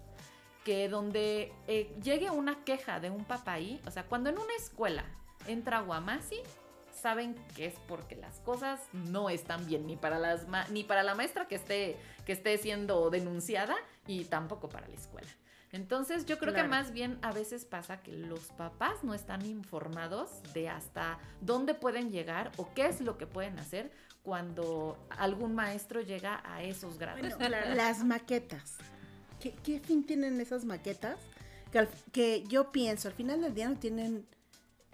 que 0.64 0.88
donde 0.88 1.52
eh, 1.68 1.94
llegue 2.02 2.30
una 2.30 2.64
queja 2.64 2.98
de 3.00 3.10
un 3.10 3.24
papá 3.24 3.52
ahí, 3.54 3.80
o 3.86 3.90
sea, 3.90 4.04
cuando 4.04 4.30
en 4.30 4.38
una 4.38 4.54
escuela 4.58 5.04
entra 5.46 5.80
Guamasi, 5.80 6.40
saben 7.02 7.34
que 7.54 7.66
es 7.66 7.74
porque 7.86 8.16
las 8.16 8.40
cosas 8.40 8.80
no 8.92 9.28
están 9.28 9.66
bien 9.66 9.86
ni 9.86 9.96
para 9.96 10.18
las 10.18 10.48
ma- 10.48 10.66
ni 10.70 10.84
para 10.84 11.02
la 11.02 11.14
maestra 11.14 11.46
que 11.46 11.56
esté 11.56 11.96
que 12.24 12.32
esté 12.32 12.56
siendo 12.56 13.10
denunciada 13.10 13.76
y 14.06 14.24
tampoco 14.24 14.68
para 14.70 14.88
la 14.88 14.94
escuela. 14.94 15.28
Entonces 15.72 16.24
yo 16.24 16.38
creo 16.38 16.52
que 16.54 16.60
más 16.70 16.92
bien 16.92 17.18
a 17.22 17.32
veces 17.32 17.64
pasa 17.64 18.00
que 18.00 18.12
los 18.12 18.40
papás 18.52 19.02
no 19.02 19.12
están 19.12 19.44
informados 19.44 20.30
de 20.54 20.68
hasta 20.70 21.18
dónde 21.40 21.74
pueden 21.74 22.10
llegar 22.12 22.52
o 22.56 22.72
qué 22.74 22.86
es 22.86 23.00
lo 23.00 23.18
que 23.18 23.26
pueden 23.26 23.58
hacer 23.58 23.90
cuando 24.22 24.96
algún 25.10 25.54
maestro 25.54 26.00
llega 26.00 26.40
a 26.44 26.62
esos 26.62 26.96
grados. 26.98 27.20
Bueno, 27.20 27.36
las 27.74 28.04
maquetas. 28.04 28.78
¿Qué, 29.44 29.52
qué 29.62 29.78
fin 29.78 30.04
tienen 30.06 30.40
esas 30.40 30.64
maquetas? 30.64 31.18
Que, 31.70 31.80
al- 31.80 31.88
que 32.12 32.44
yo 32.44 32.72
pienso, 32.72 33.08
al 33.08 33.14
final 33.14 33.42
del 33.42 33.52
día 33.54 33.68
no 33.68 33.76
tienen 33.76 34.26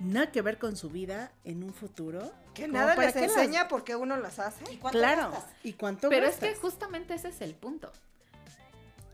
nada 0.00 0.32
que 0.32 0.42
ver 0.42 0.58
con 0.58 0.76
su 0.76 0.90
vida 0.90 1.30
en 1.44 1.62
un 1.62 1.72
futuro. 1.72 2.32
Que 2.52 2.66
nada 2.66 2.96
les 2.96 3.12
que 3.14 3.20
las- 3.20 3.30
enseña 3.36 3.68
porque 3.68 3.94
uno 3.94 4.16
las 4.16 4.40
hace. 4.40 4.64
¿Y 4.72 4.78
cuánto 4.78 4.98
Claro. 4.98 5.30
gastas? 5.30 5.50
¿Y 5.62 5.74
cuánto 5.74 6.08
Pero 6.08 6.26
es 6.26 6.34
que 6.36 6.52
justamente 6.56 7.14
ese 7.14 7.28
es 7.28 7.40
el 7.42 7.54
punto. 7.54 7.92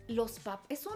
Los 0.08 0.38
pap 0.40 0.60
es 0.70 0.86
un 0.86 0.94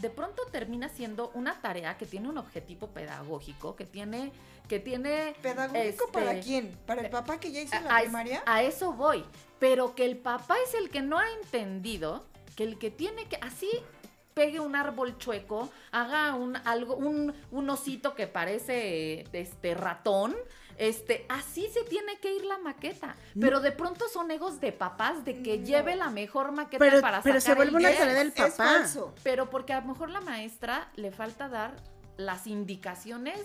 de 0.00 0.08
pronto 0.08 0.42
termina 0.52 0.88
siendo 0.88 1.30
una 1.34 1.60
tarea 1.60 1.98
que 1.98 2.06
tiene 2.06 2.28
un 2.28 2.38
objetivo 2.38 2.86
pedagógico, 2.90 3.74
que 3.74 3.84
tiene 3.84 4.30
que 4.68 4.78
tiene 4.78 5.34
¿Pedagógico 5.42 6.04
este, 6.04 6.12
para 6.12 6.38
quién? 6.38 6.78
¿Para 6.86 7.00
el 7.02 7.10
papá 7.10 7.40
que 7.40 7.50
ya 7.50 7.60
hizo 7.60 7.74
a, 7.74 7.80
la 7.80 8.00
primaria? 8.02 8.40
a 8.46 8.62
eso 8.62 8.92
voy, 8.92 9.24
pero 9.58 9.96
que 9.96 10.04
el 10.04 10.16
papá 10.16 10.54
es 10.64 10.74
el 10.74 10.90
que 10.90 11.02
no 11.02 11.18
ha 11.18 11.28
entendido 11.42 12.24
que 12.60 12.64
el 12.64 12.78
que 12.78 12.90
tiene 12.90 13.24
que 13.26 13.36
así 13.36 13.70
pegue 14.34 14.60
un 14.60 14.76
árbol 14.76 15.16
chueco, 15.16 15.70
haga 15.92 16.34
un 16.34 16.56
algo 16.56 16.94
un, 16.96 17.32
un 17.50 17.70
osito 17.70 18.14
que 18.14 18.26
parece 18.26 19.24
este 19.32 19.74
ratón, 19.74 20.36
este 20.76 21.24
así 21.30 21.68
se 21.72 21.84
tiene 21.84 22.18
que 22.18 22.34
ir 22.36 22.44
la 22.44 22.58
maqueta, 22.58 23.16
pero 23.40 23.60
de 23.60 23.72
pronto 23.72 24.08
son 24.08 24.30
egos 24.30 24.60
de 24.60 24.72
papás 24.72 25.24
de 25.24 25.42
que 25.42 25.56
No. 25.58 25.64
lleve 25.66 25.96
la 25.96 26.10
mejor 26.10 26.52
maqueta 26.52 26.84
Pero, 26.84 27.00
para 27.00 27.22
pero 27.22 27.40
se 27.40 27.48
sacar 27.48 27.62
el 27.64 27.70
vuelve 27.70 27.78
una 27.86 27.88
10. 27.88 27.98
tarea 28.00 28.14
del 28.18 28.28
Es 28.28 28.34
papá. 28.34 28.50
falso. 28.50 29.14
Pero 29.22 29.48
porque 29.50 29.72
a 29.72 29.80
lo 29.80 29.86
mejor 29.88 30.10
la 30.10 30.20
maestra 30.20 30.90
le 30.96 31.10
falta 31.12 31.48
dar 31.48 31.72
las 32.18 32.46
indicaciones 32.46 33.40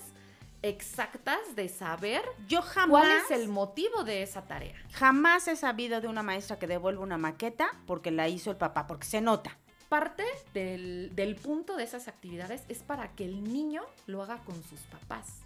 exactas 0.70 1.40
de 1.56 1.70
saber 1.70 2.24
Yo 2.48 2.62
jamás, 2.62 2.90
cuál 2.90 3.12
es 3.12 3.32
el 3.32 3.48
motivo 3.50 4.04
de 4.04 4.24
esa 4.24 4.44
tarea. 4.44 4.76
jamás 4.94 5.48
he 5.48 5.56
sabido 5.56 6.02
de 6.02 6.08
una 6.08 6.24
maestra 6.24 6.58
que 6.60 6.68
devuelva 6.68 7.04
una 7.04 7.18
maqueta 7.18 7.68
porque 7.86 8.12
la 8.12 8.28
hizo 8.28 8.52
el 8.52 8.58
papá, 8.58 8.88
porque 8.88 9.06
se 9.06 9.22
nota. 9.22 9.58
Parte 9.90 10.24
del, 10.54 11.12
del 11.16 11.36
punto 11.36 11.78
de 11.78 11.84
esas 11.84 12.08
actividades 12.08 12.64
es 12.68 12.80
para 12.80 13.10
que 13.16 13.26
el 13.26 13.44
niño 13.44 13.84
lo 14.08 14.24
haga 14.24 14.38
con 14.40 14.56
sus 14.64 14.80
papás. 14.82 15.42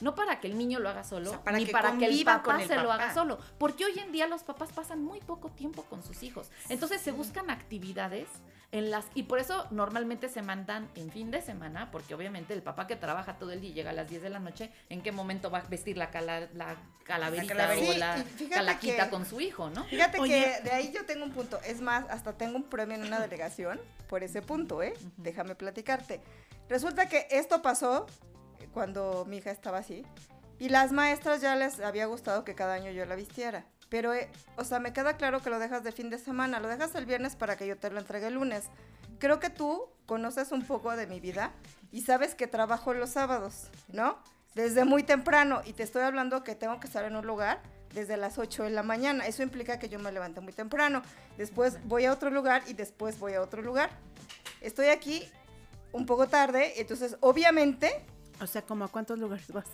No 0.00 0.14
para 0.14 0.40
que 0.40 0.46
el 0.48 0.56
niño 0.58 0.78
lo 0.78 0.88
haga 0.88 1.02
solo, 1.02 1.30
O 1.30 1.32
sea, 1.32 1.42
para 1.42 1.58
ni 1.58 1.66
que 1.66 1.72
para 1.72 1.96
que 1.98 2.06
el 2.06 2.24
papá 2.24 2.42
con 2.42 2.60
el 2.60 2.68
se 2.68 2.76
lo 2.76 2.92
haga 2.92 3.14
solo. 3.14 3.38
Porque 3.58 3.84
hoy 3.84 3.98
en 3.98 4.12
día 4.12 4.26
los 4.28 4.42
papás 4.44 4.70
pasan 4.72 5.02
muy 5.02 5.20
poco 5.20 5.48
tiempo 5.50 5.82
con 5.84 6.02
sus 6.04 6.22
hijos. 6.22 6.50
Entonces 6.68 7.00
se 7.00 7.10
buscan 7.10 7.50
actividades 7.50 8.28
en 8.70 8.90
las... 8.90 9.06
Y 9.14 9.22
por 9.24 9.38
eso 9.38 9.66
normalmente 9.70 10.28
se 10.28 10.42
mandan 10.42 10.88
en 10.94 11.10
fin 11.10 11.30
de 11.30 11.40
semana, 11.40 11.90
porque 11.90 12.14
obviamente 12.14 12.52
el 12.52 12.62
papá 12.62 12.86
que 12.86 12.96
trabaja 12.96 13.38
todo 13.38 13.52
el 13.52 13.60
día 13.60 13.70
y 13.70 13.72
llega 13.72 13.90
a 13.90 13.94
las 13.94 14.08
10 14.08 14.22
de 14.22 14.30
la 14.30 14.38
noche, 14.40 14.70
¿en 14.90 15.00
qué 15.02 15.10
momento 15.12 15.50
va 15.50 15.58
a 15.60 15.62
vestir 15.62 15.96
la, 15.96 16.10
cala- 16.10 16.48
la 16.54 16.76
calaverita 17.04 17.54
calaverita. 17.54 18.16
o 18.16 18.38
Sí, 18.38 18.46
la 18.48 18.56
calaquita 18.56 19.04
que- 19.04 19.10
con 19.10 19.24
su 19.24 19.40
hijo, 19.40 19.70
no? 19.70 19.84
Fíjate 19.84 20.20
Oye. 20.20 20.56
que 20.58 20.62
de 20.68 20.70
ahí 20.72 20.92
yo 20.94 21.06
tengo 21.06 21.24
un 21.24 21.32
punto. 21.32 21.58
Es 21.64 21.80
más, 21.80 22.04
hasta 22.10 22.34
tengo 22.34 22.56
un 22.56 22.64
premio 22.64 22.96
en 22.96 23.04
una 23.04 23.20
delegación 23.20 23.80
por 24.08 24.22
ese 24.22 24.42
punto, 24.42 24.82
¿eh? 24.82 24.92
Déjame 25.16 25.54
platicarte. 25.54 26.20
Resulta 26.68 27.08
que 27.08 27.26
esto 27.30 27.62
pasó 27.62 28.06
cuando 28.74 29.24
mi 29.26 29.38
hija 29.38 29.50
estaba 29.50 29.78
así. 29.78 30.04
Y 30.58 30.68
las 30.68 30.92
maestras 30.92 31.40
ya 31.40 31.54
les 31.56 31.80
había 31.80 32.06
gustado 32.06 32.44
que 32.44 32.54
cada 32.54 32.74
año 32.74 32.90
yo 32.90 33.06
la 33.06 33.14
vistiera. 33.14 33.64
Pero, 33.88 34.12
eh, 34.12 34.30
o 34.56 34.64
sea, 34.64 34.80
me 34.80 34.92
queda 34.92 35.16
claro 35.16 35.40
que 35.40 35.50
lo 35.50 35.58
dejas 35.58 35.82
de 35.84 35.92
fin 35.92 36.10
de 36.10 36.18
semana. 36.18 36.60
Lo 36.60 36.68
dejas 36.68 36.94
el 36.94 37.06
viernes 37.06 37.36
para 37.36 37.56
que 37.56 37.66
yo 37.66 37.76
te 37.76 37.90
lo 37.90 37.98
entregue 37.98 38.26
el 38.26 38.34
lunes. 38.34 38.64
Creo 39.18 39.40
que 39.40 39.50
tú 39.50 39.88
conoces 40.06 40.52
un 40.52 40.64
poco 40.64 40.94
de 40.96 41.06
mi 41.06 41.20
vida 41.20 41.52
y 41.90 42.02
sabes 42.02 42.34
que 42.34 42.46
trabajo 42.46 42.94
los 42.94 43.10
sábados, 43.10 43.68
¿no? 43.88 44.18
Desde 44.54 44.84
muy 44.84 45.02
temprano. 45.02 45.62
Y 45.64 45.72
te 45.72 45.82
estoy 45.82 46.02
hablando 46.02 46.44
que 46.44 46.54
tengo 46.54 46.78
que 46.80 46.86
estar 46.86 47.04
en 47.04 47.16
un 47.16 47.26
lugar 47.26 47.60
desde 47.94 48.16
las 48.16 48.38
8 48.38 48.64
de 48.64 48.70
la 48.70 48.82
mañana. 48.82 49.26
Eso 49.26 49.42
implica 49.42 49.78
que 49.78 49.88
yo 49.88 49.98
me 49.98 50.12
levante 50.12 50.40
muy 50.40 50.52
temprano. 50.52 51.02
Después 51.36 51.78
voy 51.84 52.04
a 52.04 52.12
otro 52.12 52.30
lugar 52.30 52.62
y 52.66 52.74
después 52.74 53.18
voy 53.18 53.34
a 53.34 53.42
otro 53.42 53.62
lugar. 53.62 53.90
Estoy 54.60 54.86
aquí 54.86 55.28
un 55.92 56.04
poco 56.06 56.28
tarde, 56.28 56.80
entonces 56.80 57.16
obviamente 57.20 58.04
O 58.40 58.46
sea, 58.46 58.62
¿como 58.62 58.84
a 58.84 58.88
cuántos 58.88 59.18
lugares 59.18 59.50
vas? 59.50 59.66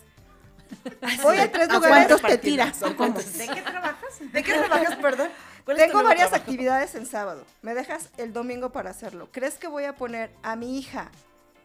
Voy 1.23 1.37
a 1.37 1.51
tres 1.51 1.69
¿A 1.69 1.73
lugares. 1.73 2.07
cuántos 2.07 2.21
te 2.21 2.37
tiras? 2.37 2.81
¿O 2.83 2.95
cómo? 2.95 3.13
¿De 3.19 3.47
qué 3.47 3.61
trabajas? 3.61 4.19
¿De 4.31 4.43
qué 4.43 4.53
trabajas, 4.53 4.95
perdón? 4.97 5.29
¿Cuál 5.63 5.77
es 5.77 5.83
tu 5.85 5.91
Tengo 5.91 6.03
varias 6.03 6.29
trabajo? 6.29 6.43
actividades 6.49 6.95
en 6.95 7.05
sábado. 7.05 7.43
Me 7.61 7.73
dejas 7.73 8.09
el 8.17 8.33
domingo 8.33 8.71
para 8.71 8.91
hacerlo. 8.91 9.29
¿Crees 9.31 9.55
que 9.55 9.67
voy 9.67 9.85
a 9.85 9.95
poner 9.95 10.29
a 10.43 10.55
mi 10.55 10.77
hija 10.77 11.09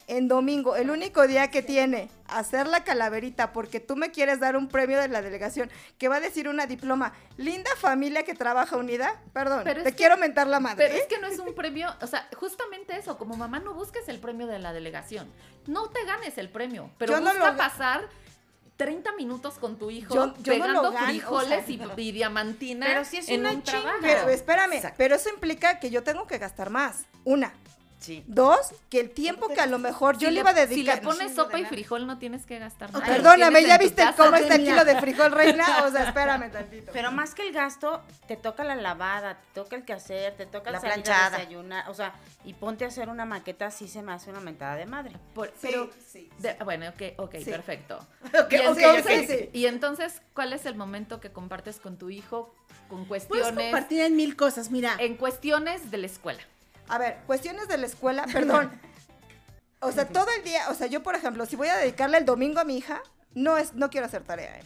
en 0.07 0.27
domingo, 0.27 0.75
el 0.75 0.91
único 0.91 1.29
día 1.29 1.53
que 1.53 1.63
tiene, 1.63 2.11
a 2.27 2.39
hacer 2.41 2.67
la 2.67 2.83
calaverita 2.83 3.53
porque 3.53 3.79
tú 3.79 3.95
me 3.95 4.11
quieres 4.11 4.41
dar 4.41 4.57
un 4.57 4.67
premio 4.67 4.99
de 4.99 5.07
la 5.07 5.23
delegación 5.23 5.71
que 5.99 6.09
va 6.09 6.17
a 6.17 6.21
decir 6.21 6.49
una 6.49 6.67
diploma? 6.67 7.13
Linda 7.37 7.71
familia 7.77 8.25
que 8.25 8.35
trabaja 8.35 8.77
unida. 8.77 9.21
Perdón, 9.33 9.61
Pero 9.63 9.85
te 9.85 9.91
que- 9.91 9.97
quiero 9.97 10.17
mentar 10.17 10.49
la 10.49 10.59
madre. 10.59 10.77
Pero 10.85 10.95
¿eh? 10.97 10.99
es 11.03 11.07
que 11.07 11.19
no 11.21 11.29
es 11.29 11.39
un 11.39 11.55
premio, 11.55 11.95
o 12.01 12.07
sea, 12.09 12.27
justamente 12.37 12.97
eso, 12.97 13.19
como 13.19 13.37
mamá 13.37 13.61
no 13.61 13.73
busques 13.75 14.09
el 14.09 14.19
premio 14.19 14.47
de 14.49 14.59
la 14.59 14.73
delegación. 14.73 15.31
No 15.69 15.91
te 15.91 16.05
ganes 16.05 16.39
el 16.39 16.49
premio, 16.49 16.91
pero 16.99 17.13
Yo 17.13 17.21
no 17.21 17.31
busca 17.31 17.39
lo 17.47 17.53
ga- 17.53 17.57
pasar 17.59 18.09
30 18.81 19.13
minutos 19.13 19.59
con 19.59 19.77
tu 19.79 19.91
hijo 19.91 20.15
Yo- 20.15 20.35
yo 20.43 20.55
no 20.57 20.65
pegando 20.65 20.91
gano, 20.93 21.07
frijoles 21.07 21.63
o 21.65 21.67
sea, 21.67 21.95
y, 21.99 22.01
y 22.09 22.13
diamantina 22.13 22.87
Pero 22.87 23.05
sí 23.05 23.19
es 23.19 23.29
en 23.29 23.41
una 23.41 23.51
un 23.53 23.63
chinga. 23.63 23.81
trabajo. 23.83 23.99
Pero 24.01 24.29
espérame, 24.31 24.73
Exacto. 24.77 24.95
pero 24.97 25.17
eso 25.17 25.29
implica 25.29 25.79
que 25.79 25.91
yo 25.91 26.03
tengo 26.03 26.27
que 26.27 26.39
gastar 26.39 26.71
más. 26.71 27.05
Una. 27.25 27.53
Sí. 28.01 28.25
Dos, 28.27 28.59
que 28.89 28.99
el 28.99 29.11
tiempo 29.11 29.49
que 29.49 29.61
a 29.61 29.67
lo 29.67 29.79
mejor 29.79 30.17
yo 30.17 30.31
le 30.31 30.41
iba 30.41 30.51
a 30.51 30.55
Si 30.55 30.61
le 30.61 30.67
dedicar. 30.69 31.03
pones 31.03 31.35
sopa 31.35 31.59
y 31.59 31.67
frijol 31.67 32.07
no 32.07 32.19
tienes 32.19 32.47
que 32.47 32.59
gastar 32.59 32.91
nada. 32.93 33.05
Perdóname, 33.05 33.63
¿ya 33.63 33.77
viste 33.77 34.03
casa. 34.03 34.17
cómo 34.17 34.37
está 34.37 34.55
el 34.55 34.65
kilo 34.65 34.85
de 34.87 34.99
frijol, 35.01 35.33
reina? 35.33 35.85
O 35.85 35.91
sea, 35.91 36.05
espérame 36.09 36.51
tantito. 36.51 36.93
Pero 36.93 37.13
más 37.13 37.35
que 37.35 37.43
el 37.47 37.53
gasto, 37.53 38.01
te 38.27 38.37
toca 38.37 38.65
la 38.65 38.75
lavada, 38.75 39.35
te 39.35 39.61
toca 39.61 39.77
el 39.77 39.85
quehacer, 39.85 40.35
te 40.37 40.47
toca 40.47 40.71
La 40.71 40.81
salir 40.81 41.03
planchada. 41.05 41.27
a 41.37 41.39
desayunar, 41.41 41.91
o 41.91 41.95
sea, 41.95 42.15
y 42.45 42.55
ponte 42.55 42.87
a 42.87 42.89
hacer 42.89 43.11
una 43.11 43.27
maqueta 43.27 43.67
así 43.67 43.87
se 43.87 44.01
me 44.03 44.13
hace 44.13 44.31
una 44.31 44.41
mentada 44.41 44.77
de 44.77 44.87
madre. 44.87 45.13
Por- 45.35 45.49
Sí, 45.49 45.53
pero, 45.61 45.91
sí, 46.11 46.31
de- 46.39 46.55
bueno, 46.65 46.89
ok, 46.89 47.03
ok, 47.19 47.35
Sí. 47.45 47.51
perfecto. 47.51 47.99
Ok, 48.45 48.53
y, 48.53 48.67
ok, 48.67 48.79
entonces, 48.79 49.49
y 49.53 49.67
entonces, 49.67 50.23
¿cuál 50.35 50.53
es 50.55 50.65
el 50.65 50.75
momento 50.75 51.21
que 51.21 51.31
compartes 51.33 51.79
con 51.81 51.99
tu 51.99 52.09
hijo 52.09 52.55
con 52.89 53.05
Puedes 53.07 53.27
cuestiones, 53.27 53.65
compartir 53.71 54.01
en 54.01 54.17
mil 54.17 54.37
cosas, 54.37 54.71
mira. 54.71 54.97
en 54.99 55.17
cuestiones 55.17 55.91
de 55.91 55.99
la 55.99 56.07
escuela? 56.07 56.41
A 56.91 56.99
ver, 56.99 57.19
cuestiones 57.27 57.69
de 57.69 57.79
la 57.79 57.87
escuela, 57.87 58.27
perdón. 58.33 58.71
O 59.83 59.93
sea, 59.93 60.07
todo 60.07 60.27
el 60.37 60.45
día, 60.45 60.69
o 60.69 60.75
sea, 60.75 60.89
yo 60.89 61.03
por 61.03 61.15
ejemplo, 61.15 61.47
si 61.47 61.57
voy 61.57 61.69
a 61.69 61.77
dedicarle 61.79 62.19
el 62.19 62.27
domingo 62.27 62.61
a 62.61 62.65
mi 62.65 62.77
hija, 62.77 63.03
no 63.33 63.57
es, 63.57 63.73
no 63.73 63.89
quiero 63.89 64.05
hacer 64.05 64.23
tarea, 64.25 64.59
¿eh? 64.59 64.63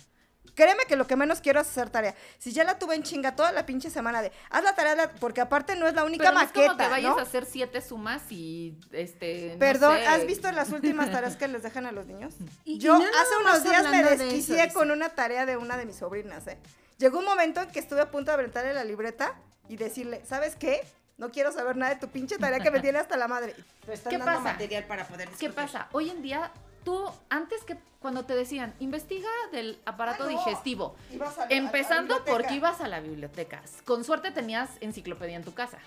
Créeme 0.56 0.86
que 0.88 0.96
lo 0.96 1.06
que 1.06 1.14
menos 1.14 1.40
quiero 1.40 1.60
es 1.60 1.68
hacer 1.68 1.88
tarea. 1.88 2.16
Si 2.40 2.50
ya 2.52 2.64
la 2.64 2.80
tuve 2.80 2.96
en 2.96 3.04
chinga 3.04 3.36
toda 3.36 3.52
la 3.52 3.64
pinche 3.64 3.90
semana 3.90 4.22
de, 4.22 4.32
haz 4.50 4.64
la 4.64 4.74
tarea, 4.74 4.96
la- 4.96 5.10
porque 5.12 5.40
aparte 5.40 5.76
no 5.76 5.86
es 5.86 5.94
la 5.94 6.02
única 6.02 6.24
Pero 6.24 6.34
no 6.34 6.40
es 6.40 6.46
maqueta, 6.48 6.66
como 6.66 6.76
te 6.78 6.88
vayas 6.88 7.12
¿no? 7.12 7.18
a 7.20 7.22
hacer 7.22 7.44
siete 7.46 7.80
sumas 7.80 8.22
y 8.30 8.76
este. 8.90 9.50
no 9.52 9.58
Perdón, 9.60 9.98
sé. 9.98 10.06
¿has 10.06 10.26
visto 10.26 10.50
las 10.50 10.70
últimas 10.70 11.12
tareas 11.12 11.36
que 11.36 11.46
les 11.46 11.62
dejan 11.62 11.86
a 11.86 11.92
los 11.92 12.06
niños? 12.06 12.34
Y- 12.64 12.78
Yo 12.78 12.94
hace 12.96 13.36
unos 13.40 13.62
días 13.62 13.82
me 13.84 13.86
hablando 13.88 14.08
de 14.08 14.14
eso, 14.16 14.24
desquicié 14.24 14.72
con 14.72 14.90
una 14.90 15.10
tarea 15.10 15.46
de 15.46 15.56
una 15.56 15.76
de 15.76 15.86
mis 15.86 15.94
sobrinas, 15.96 16.44
¿eh? 16.48 16.58
Llegó 16.98 17.20
un 17.20 17.24
momento 17.24 17.60
en 17.62 17.70
que 17.70 17.78
estuve 17.78 18.00
a 18.00 18.10
punto 18.10 18.32
de 18.32 18.34
aventarle 18.38 18.74
la 18.74 18.82
libreta 18.82 19.34
y 19.68 19.76
decirle, 19.76 20.22
¿sabes 20.26 20.56
qué? 20.56 20.82
No 21.16 21.30
quiero 21.30 21.52
saber 21.52 21.76
nada 21.76 21.94
de 21.94 22.00
tu 22.00 22.08
pinche 22.08 22.38
tarea 22.38 22.58
que 22.60 22.70
me 22.70 22.80
tiene 22.80 22.98
hasta 22.98 23.16
la 23.16 23.28
madre. 23.28 23.54
Pero 23.82 23.92
están 23.92 24.10
¿Qué 24.10 24.18
dando 24.18 24.32
pasa? 24.32 24.52
material 24.52 24.84
para 24.84 25.06
poder 25.06 25.28
¿Qué 25.28 25.50
pasa? 25.50 25.88
Hoy 25.92 26.10
en 26.10 26.22
día, 26.22 26.50
tú, 26.84 27.08
antes 27.30 27.62
que 27.64 27.76
cuando 28.00 28.24
te 28.24 28.34
decían, 28.34 28.74
investiga 28.80 29.28
del 29.52 29.78
aparato 29.86 30.24
Ay, 30.24 30.34
no. 30.34 30.44
digestivo, 30.44 30.96
Ibas 31.12 31.34
a 31.36 31.40
la- 31.40 31.44
a 31.44 31.48
la 31.50 31.54
empezando 31.54 32.14
biblioteca. 32.16 32.32
porque 32.32 32.54
ibas 32.54 32.80
a 32.80 32.88
la 32.88 33.00
biblioteca. 33.00 33.62
Con 33.84 34.02
suerte 34.04 34.30
tenías 34.32 34.70
enciclopedia 34.80 35.36
en 35.36 35.44
tu 35.44 35.54
casa, 35.54 35.78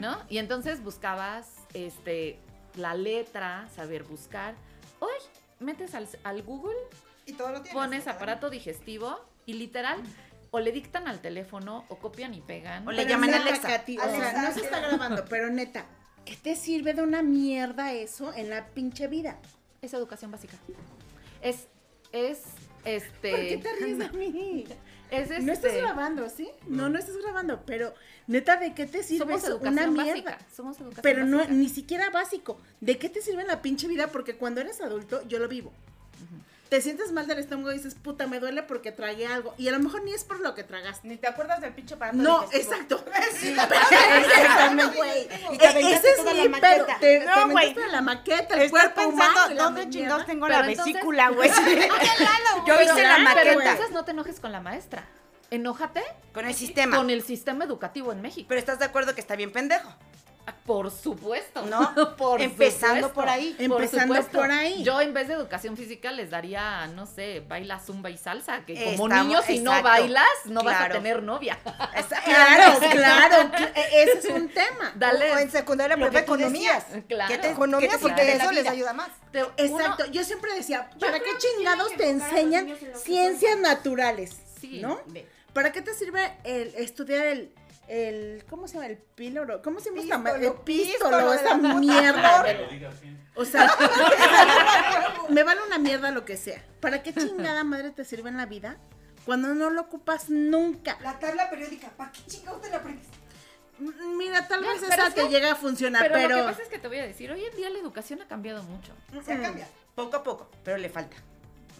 ¿no? 0.00 0.18
Y 0.28 0.38
entonces 0.38 0.82
buscabas 0.82 1.46
este, 1.74 2.38
la 2.76 2.94
letra, 2.94 3.66
saber 3.74 4.04
buscar. 4.04 4.54
Hoy 5.00 5.10
metes 5.58 5.94
al, 5.94 6.06
al 6.24 6.42
Google 6.42 6.76
Y 7.26 7.32
todo 7.32 7.48
lo 7.48 7.54
tienes. 7.62 7.72
pones 7.72 8.04
¿verdad? 8.04 8.16
aparato 8.16 8.50
digestivo 8.50 9.18
y 9.46 9.54
literal 9.54 10.00
o 10.50 10.60
le 10.60 10.72
dictan 10.72 11.08
al 11.08 11.20
teléfono 11.20 11.84
o 11.88 11.96
copian 11.98 12.34
y 12.34 12.40
pegan. 12.40 12.86
O 12.86 12.90
le 12.92 12.98
Pero 12.98 13.08
llaman 13.10 13.34
a 13.34 13.36
Alexa. 13.42 13.68
Katy, 13.68 13.98
o 13.98 14.02
sea, 14.02 14.42
no 14.42 14.52
se 14.54 14.60
está 14.60 14.80
grabando, 14.88 15.24
pero 15.28 15.50
neta, 15.50 15.84
¿qué 16.24 16.36
te 16.36 16.56
sirve 16.56 16.94
de 16.94 17.02
una 17.02 17.22
mierda 17.22 17.92
eso 17.92 18.32
en 18.34 18.50
la 18.50 18.66
pinche 18.68 19.06
vida? 19.08 19.38
Es 19.82 19.94
educación 19.94 20.30
básica. 20.30 20.56
Es, 21.42 21.66
es, 22.12 22.42
este... 22.84 23.30
¿Por 23.30 23.40
qué 23.40 23.58
te 23.62 23.72
ríes 23.84 23.98
de 23.98 24.08
mí? 24.10 24.64
Es 25.10 25.30
este... 25.30 25.40
No 25.42 25.52
estás 25.52 25.74
grabando, 25.74 26.28
¿sí? 26.28 26.48
No, 26.66 26.88
no 26.88 26.98
estás 26.98 27.16
grabando, 27.18 27.62
pero 27.64 27.94
neta, 28.26 28.56
¿de 28.56 28.74
qué 28.74 28.86
te 28.86 29.02
sirve 29.02 29.24
Somos 29.26 29.42
eso? 29.42 29.52
educación 29.52 29.90
una 29.90 30.02
mierda? 30.04 30.10
básica. 30.32 30.38
Somos 30.54 30.76
educación 30.80 31.02
Pero 31.02 31.24
no, 31.24 31.38
básica. 31.38 31.54
ni 31.54 31.68
siquiera 31.68 32.10
básico. 32.10 32.60
¿De 32.80 32.98
qué 32.98 33.08
te 33.08 33.20
sirve 33.22 33.44
la 33.44 33.62
pinche 33.62 33.86
vida? 33.86 34.08
Porque 34.08 34.36
cuando 34.36 34.60
eres 34.60 34.80
adulto, 34.80 35.26
yo 35.28 35.38
lo 35.38 35.48
vivo. 35.48 35.72
Te 36.68 36.82
sientes 36.82 37.12
mal 37.12 37.26
del 37.26 37.38
estómago 37.38 37.70
y 37.72 37.76
dices, 37.78 37.94
puta, 37.94 38.26
me 38.26 38.40
duele 38.40 38.62
porque 38.62 38.92
tragué 38.92 39.26
algo. 39.26 39.54
Y 39.56 39.68
a 39.68 39.72
lo 39.72 39.78
mejor 39.78 40.02
ni 40.04 40.12
es 40.12 40.24
por 40.24 40.40
lo 40.40 40.54
que 40.54 40.64
tragaste. 40.64 41.08
Ni 41.08 41.16
te 41.16 41.26
acuerdas 41.26 41.62
del 41.62 41.72
pinche 41.72 41.94
aparato 41.94 42.18
No, 42.18 42.40
digestivo. 42.42 42.72
exacto. 42.74 43.04
Sí, 43.38 43.48
Exactamente, 43.58 44.96
güey. 44.96 45.22
Y 45.52 45.58
te 45.58 45.64
E- 45.64 45.68
aventaste 45.68 45.96
Ese 45.96 46.10
es 46.10 46.16
toda 46.18 46.34
mi 46.34 46.48
pedo. 46.60 46.86
Te, 47.00 47.24
No, 47.24 47.34
te 47.46 47.52
güey. 47.52 47.74
la 47.90 48.00
maqueta, 48.02 48.54
el 48.54 48.62
Estoy 48.62 48.68
cuerpo 48.70 49.02
humano. 49.08 49.32
pensando, 49.34 49.54
la 49.54 49.62
¿dónde 49.64 49.90
chingados 49.90 50.26
tengo 50.26 50.46
Pero 50.46 50.60
la 50.60 50.66
vesícula, 50.66 51.28
güey? 51.30 51.50
Yo 52.66 52.80
hice 52.82 53.02
la 53.02 53.14
Pero 53.14 53.22
maqueta 53.24 53.52
entonces 53.52 53.90
no 53.90 54.04
te 54.04 54.10
enojes 54.10 54.40
con 54.40 54.52
la 54.52 54.60
maestra. 54.60 55.04
Enójate 55.50 56.02
con 56.34 56.44
el 56.46 56.54
sistema. 56.54 56.96
con 56.98 57.08
el 57.08 57.22
sistema 57.22 57.64
educativo 57.64 58.12
en 58.12 58.20
México. 58.20 58.46
Pero 58.48 58.58
estás 58.58 58.78
de 58.78 58.84
acuerdo 58.84 59.14
que 59.14 59.20
está 59.22 59.34
bien 59.36 59.50
pendejo. 59.52 59.88
Por 60.64 60.90
supuesto. 60.90 61.62
¿No? 61.66 61.94
por 62.16 62.40
Empezando 62.40 63.08
supuesto. 63.08 63.14
por 63.14 63.28
ahí. 63.28 63.56
Empezando 63.58 64.22
por 64.28 64.50
ahí. 64.50 64.82
Yo 64.82 65.00
en 65.00 65.12
vez 65.14 65.28
de 65.28 65.34
educación 65.34 65.76
física 65.76 66.12
les 66.12 66.30
daría, 66.30 66.86
no 66.88 67.06
sé, 67.06 67.42
baila, 67.46 67.78
zumba 67.80 68.10
y 68.10 68.16
salsa, 68.18 68.64
que 68.66 68.74
como 68.74 69.08
Estamos- 69.08 69.26
niño 69.26 69.42
si 69.42 69.60
no 69.60 69.82
bailas 69.82 70.24
no 70.46 70.62
vas 70.62 70.74
a 70.76 70.78
Claro. 70.78 70.94
tener 70.94 71.22
novia. 71.22 71.58
Claro, 72.24 72.78
claro. 72.90 73.50
cl- 73.52 73.72
e- 73.74 74.02
Ese 74.02 74.18
es 74.18 74.24
un 74.26 74.48
tema. 74.48 74.92
Dale. 74.94 75.32
O 75.32 75.38
en 75.38 75.50
secundaria, 75.50 75.96
Lo 75.96 76.06
profe, 76.06 76.20
que 76.20 76.26
tú 76.26 76.34
economía. 76.34 76.74
decías. 76.74 77.04
Claro. 77.08 77.32
¿Qué 77.32 77.38
te- 77.38 77.50
Economía, 77.50 77.88
qué 77.88 77.96
te 77.96 78.02
porque 78.02 78.32
eso 78.32 78.52
les 78.52 78.66
ayuda 78.68 78.92
más. 78.92 79.08
Te- 79.32 79.40
Exacto, 79.56 80.04
uno- 80.04 80.12
yo 80.12 80.24
siempre 80.24 80.54
decía, 80.54 80.90
¿para 81.00 81.18
qué 81.20 81.30
chingados 81.38 81.92
te 81.96 82.08
enseñan 82.10 82.74
ciencias 83.02 83.58
naturales? 83.58 84.36
Sí. 84.60 84.80
¿No? 84.80 85.00
¿Para 85.52 85.72
qué 85.72 85.82
te 85.82 85.94
sirve 85.94 86.34
el 86.44 86.74
estudiar 86.76 87.26
el, 87.26 87.52
el 87.88 88.44
¿cómo 88.48 88.68
se 88.68 88.74
llama? 88.74 88.86
El 88.86 88.98
píloro, 88.98 89.62
¿cómo 89.62 89.80
se 89.80 89.90
llama 90.04 90.30
El 90.32 90.52
Pístolo, 90.64 91.32
esa 91.32 91.56
mierda. 91.56 92.44
O 93.34 93.44
sea, 93.44 93.70
me 95.28 95.42
vale 95.42 95.60
una 95.66 95.78
mierda 95.78 96.10
lo 96.10 96.24
que 96.24 96.36
sea. 96.36 96.62
¿Para 96.80 97.02
qué 97.02 97.12
chingada 97.14 97.64
madre 97.64 97.90
te 97.90 98.04
sirve 98.04 98.28
en 98.30 98.36
la 98.36 98.46
vida 98.46 98.76
cuando 99.24 99.54
no 99.54 99.70
lo 99.70 99.82
ocupas 99.82 100.28
nunca? 100.30 100.98
La 101.02 101.18
tabla 101.18 101.48
periódica, 101.50 101.88
¿para 101.96 102.10
qué 102.12 102.20
chingados 102.26 102.60
te 102.62 102.70
la 102.70 102.76
aprendes? 102.78 103.06
M- 103.80 103.92
Mira, 104.16 104.48
tal 104.48 104.60
vez 104.62 104.70
pero 104.80 104.92
esa 104.92 105.06
es 105.08 105.14
te 105.14 105.22
que- 105.22 105.28
llega 105.28 105.52
a 105.52 105.54
funcionar, 105.54 106.02
pero, 106.02 106.14
pero... 106.14 106.28
lo 106.36 106.42
que 106.42 106.48
pasa 106.50 106.62
es 106.62 106.68
que 106.68 106.78
te 106.78 106.88
voy 106.88 106.98
a 106.98 107.06
decir, 107.06 107.30
hoy 107.30 107.44
en 107.44 107.56
día 107.56 107.70
la 107.70 107.78
educación 107.78 108.20
ha 108.22 108.26
cambiado 108.26 108.62
mucho. 108.64 108.92
Se 109.24 109.32
ha 109.32 109.40
cambiado. 109.40 109.70
Poco 109.94 110.16
a 110.16 110.22
poco, 110.22 110.50
pero 110.64 110.78
le 110.78 110.88
falta. 110.88 111.16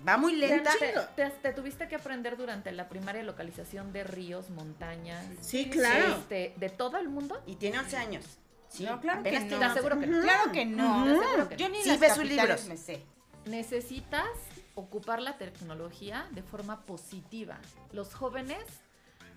Va 0.07 0.17
muy 0.17 0.37
lenta. 0.37 0.71
Te, 0.79 0.95
te- 1.17 1.31
te 1.31 1.53
tuviste 1.53 1.89
que 1.89 1.97
aprender 1.97 2.37
durante 2.37 2.73
la 2.73 2.89
primaria 2.89 3.23
localización 3.23 3.93
de 3.93 4.05
ríos, 4.05 4.51
montañas. 4.51 5.25
Sí, 5.41 5.69
claro. 5.71 6.17
este, 6.17 6.55
de 6.57 6.69
todo 6.69 6.99
el 6.99 7.09
mundo. 7.09 7.41
Y 7.47 7.57
tiene 7.57 7.79
11 7.79 7.97
años. 7.97 8.25
Sí, 8.69 8.85
No, 8.85 9.01
claro 9.01 9.23
que 9.23 9.31
no. 9.33 9.39
tiene 9.39 9.49
Te 9.49 9.55
11. 9.57 9.67
aseguro 9.67 9.99
que 10.01 10.07
no. 10.07 10.21
Claro 10.23 10.53
que 10.53 10.65
no. 10.67 11.51
Yo 11.57 11.69
ni 11.69 11.83
Sí, 11.83 11.89
las 11.99 12.19
libros. 12.19 12.67
me 12.67 12.77
sé. 12.77 13.03
Necesitas 13.47 14.27
ocupar 14.75 15.21
la 15.23 15.39
tecnología 15.39 16.27
de 16.33 16.43
forma 16.43 16.83
positiva. 16.85 17.59
Los 17.93 18.15
jóvenes 18.15 18.59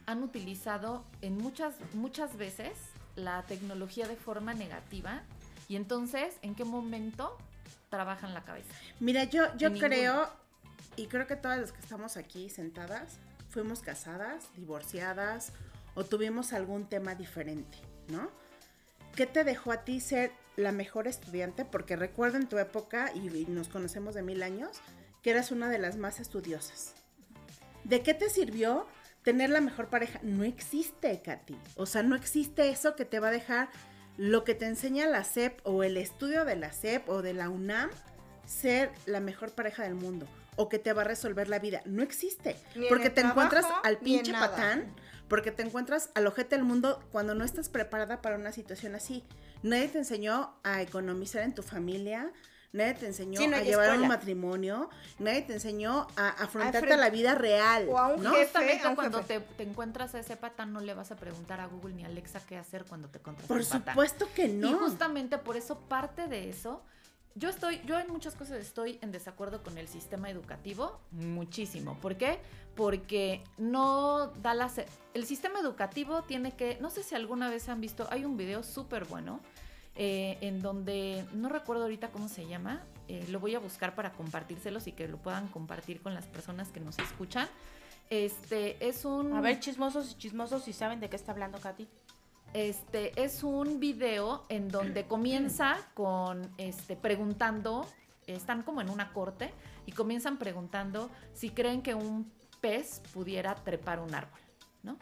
han 0.05 0.21
utilizado 0.23 1.03
en 1.21 1.37
muchas, 1.37 1.75
muchas 1.93 2.35
veces 2.37 2.71
la 3.15 3.43
tecnología 3.43 4.07
de 4.07 4.15
forma 4.15 4.53
negativa 4.53 5.23
y 5.69 5.75
entonces, 5.77 6.35
¿en 6.41 6.53
qué 6.55 6.65
momento 6.65 7.37
trabajan 7.89 8.33
la 8.33 8.43
cabeza? 8.43 8.73
Mira, 8.99 9.23
yo, 9.23 9.55
yo 9.57 9.71
creo, 9.73 10.29
y 10.95 11.07
creo 11.07 11.27
que 11.27 11.35
todas 11.35 11.59
las 11.59 11.71
que 11.71 11.79
estamos 11.79 12.17
aquí 12.17 12.49
sentadas, 12.49 13.17
fuimos 13.49 13.81
casadas, 13.81 14.49
divorciadas, 14.55 15.53
o 15.93 16.03
tuvimos 16.03 16.53
algún 16.53 16.87
tema 16.87 17.15
diferente, 17.15 17.77
¿no? 18.07 18.29
¿Qué 19.15 19.25
te 19.25 19.43
dejó 19.43 19.71
a 19.71 19.83
ti 19.83 19.99
ser 19.99 20.31
la 20.55 20.71
mejor 20.71 21.07
estudiante? 21.07 21.65
Porque 21.65 21.95
recuerdo 21.95 22.37
en 22.37 22.47
tu 22.47 22.57
época, 22.57 23.11
y, 23.13 23.45
nos 23.47 23.67
conocemos 23.67 24.15
de 24.15 24.21
mil 24.21 24.41
años, 24.41 24.79
que 25.21 25.31
eras 25.31 25.51
una 25.51 25.69
de 25.69 25.79
las 25.79 25.97
más 25.97 26.19
estudiosas. 26.19 26.93
¿De 27.83 28.03
qué 28.03 28.13
te 28.13 28.29
sirvió 28.29 28.87
tener 29.23 29.49
la 29.49 29.59
mejor 29.59 29.87
pareja? 29.87 30.19
No 30.23 30.43
existe, 30.43 31.21
Katy. 31.21 31.57
O 31.75 31.85
sea, 31.85 32.03
no 32.03 32.15
existe 32.15 32.69
eso 32.69 32.95
que 32.95 33.05
te 33.05 33.19
va 33.19 33.29
a 33.29 33.31
dejar 33.31 33.69
lo 34.17 34.43
que 34.43 34.55
te 34.55 34.65
enseña 34.65 35.07
la 35.07 35.23
SEP 35.23 35.59
o 35.65 35.83
el 35.83 35.97
estudio 35.97 36.45
de 36.45 36.55
la 36.55 36.71
SEP 36.71 37.09
o 37.09 37.21
de 37.21 37.33
la 37.33 37.49
UNAM 37.49 37.89
ser 38.45 38.91
la 39.05 39.19
mejor 39.19 39.51
pareja 39.51 39.83
del 39.83 39.95
mundo 39.95 40.27
o 40.55 40.69
que 40.69 40.79
te 40.79 40.93
va 40.93 41.01
a 41.01 41.05
resolver 41.05 41.47
la 41.49 41.59
vida. 41.59 41.81
No 41.85 42.03
existe. 42.03 42.57
Ni 42.75 42.83
en 42.83 42.89
porque 42.89 43.07
el 43.07 43.13
te 43.13 43.21
encuentras 43.21 43.65
al 43.83 43.93
en 43.95 43.99
pinche 43.99 44.33
patán, 44.33 44.93
porque 45.27 45.51
te 45.51 45.63
encuentras 45.63 46.09
al 46.13 46.27
ojete 46.27 46.55
del 46.55 46.65
mundo 46.65 47.01
cuando 47.11 47.35
no 47.35 47.43
estás 47.45 47.69
preparada 47.69 48.21
para 48.21 48.35
una 48.35 48.51
situación 48.51 48.95
así. 48.95 49.23
Nadie 49.63 49.87
te 49.87 49.97
enseñó 49.99 50.53
a 50.63 50.81
economizar 50.81 51.43
en 51.43 51.53
tu 51.55 51.63
familia. 51.63 52.31
Nadie 52.73 52.93
te 52.93 53.05
enseñó 53.05 53.37
Sí, 53.41 53.47
no 53.47 53.57
a 53.57 53.59
llevar 53.61 53.89
un 53.89 53.95
escuela. 53.95 54.07
matrimonio, 54.07 54.89
nadie 55.19 55.41
te 55.41 55.51
enseñó 55.53 56.07
a 56.15 56.29
afrontarte 56.29 56.93
a 56.93 56.97
la 56.97 57.09
vida 57.09 57.35
real. 57.35 57.85
o 57.89 57.97
a 57.97 58.07
un 58.13 58.23
¿no? 58.23 58.31
jefe, 58.31 58.79
a 58.81 58.89
un 58.89 58.95
cuando 58.95 59.17
jefe. 59.19 59.39
te, 59.41 59.45
te 59.55 59.63
encuentras 59.63 60.15
a 60.15 60.19
ese 60.19 60.37
patán 60.37 60.71
no 60.71 60.79
le 60.79 60.93
vas 60.93 61.11
a 61.11 61.17
preguntar 61.17 61.59
a 61.59 61.65
Google 61.67 61.93
ni 61.95 62.03
a 62.03 62.07
Alexa 62.07 62.39
qué 62.47 62.55
hacer 62.57 62.85
cuando 62.85 63.09
te 63.09 63.17
encuentras 63.17 63.45
Por 63.49 63.57
un 63.57 63.63
patán. 63.67 63.93
supuesto 63.93 64.29
que 64.33 64.47
no. 64.47 64.69
Y 64.69 64.73
justamente 64.75 65.37
por 65.37 65.57
eso 65.57 65.79
parte 65.81 66.27
de 66.27 66.49
eso, 66.49 66.81
yo 67.35 67.49
estoy, 67.49 67.81
yo 67.85 67.99
en 67.99 68.09
muchas 68.09 68.35
cosas 68.35 68.59
estoy 68.59 68.99
en 69.01 69.11
desacuerdo 69.11 69.63
con 69.63 69.77
el 69.77 69.87
sistema 69.87 70.29
educativo, 70.29 70.99
muchísimo. 71.11 71.97
¿Por 72.01 72.17
qué? 72.17 72.39
Porque 72.75 73.43
no 73.57 74.27
da 74.41 74.53
la... 74.53 74.69
El 75.13 75.25
sistema 75.25 75.59
educativo 75.59 76.23
tiene 76.23 76.51
que, 76.55 76.77
no 76.81 76.89
sé 76.89 77.03
si 77.03 77.15
alguna 77.15 77.49
vez 77.49 77.69
han 77.69 77.81
visto, 77.81 78.07
hay 78.11 78.25
un 78.25 78.37
video 78.37 78.63
súper 78.63 79.05
bueno 79.05 79.39
eh, 79.95 80.37
en 80.41 80.61
donde, 80.61 81.25
no 81.33 81.49
recuerdo 81.49 81.83
ahorita 81.83 82.09
cómo 82.11 82.27
se 82.27 82.47
llama, 82.47 82.81
eh, 83.07 83.25
lo 83.29 83.39
voy 83.39 83.55
a 83.55 83.59
buscar 83.59 83.95
para 83.95 84.13
compartírselos 84.13 84.87
y 84.87 84.93
que 84.93 85.07
lo 85.07 85.17
puedan 85.17 85.47
compartir 85.47 86.01
con 86.01 86.13
las 86.13 86.27
personas 86.27 86.69
que 86.69 86.79
nos 86.79 86.97
escuchan. 86.99 87.47
Este 88.09 88.75
es 88.85 89.05
un... 89.05 89.33
A 89.33 89.41
ver, 89.41 89.59
chismosos 89.59 90.11
y 90.11 90.17
chismosos, 90.17 90.63
si 90.63 90.73
saben 90.73 90.99
de 90.99 91.09
qué 91.09 91.15
está 91.15 91.31
hablando 91.31 91.59
Katy. 91.59 91.87
Este 92.53 93.13
es 93.23 93.43
un 93.43 93.79
video 93.79 94.45
en 94.49 94.67
donde 94.67 95.05
comienza 95.05 95.77
con 95.93 96.53
este 96.57 96.97
preguntando, 96.97 97.87
están 98.27 98.63
como 98.63 98.81
en 98.81 98.89
una 98.89 99.13
corte 99.13 99.53
y 99.85 99.93
comienzan 99.93 100.37
preguntando 100.37 101.09
si 101.33 101.51
creen 101.51 101.81
que 101.81 101.95
un 101.95 102.29
pez 102.59 103.01
pudiera 103.13 103.55
trepar 103.55 104.01
un 104.01 104.13
árbol, 104.13 104.39
¿no? 104.83 104.97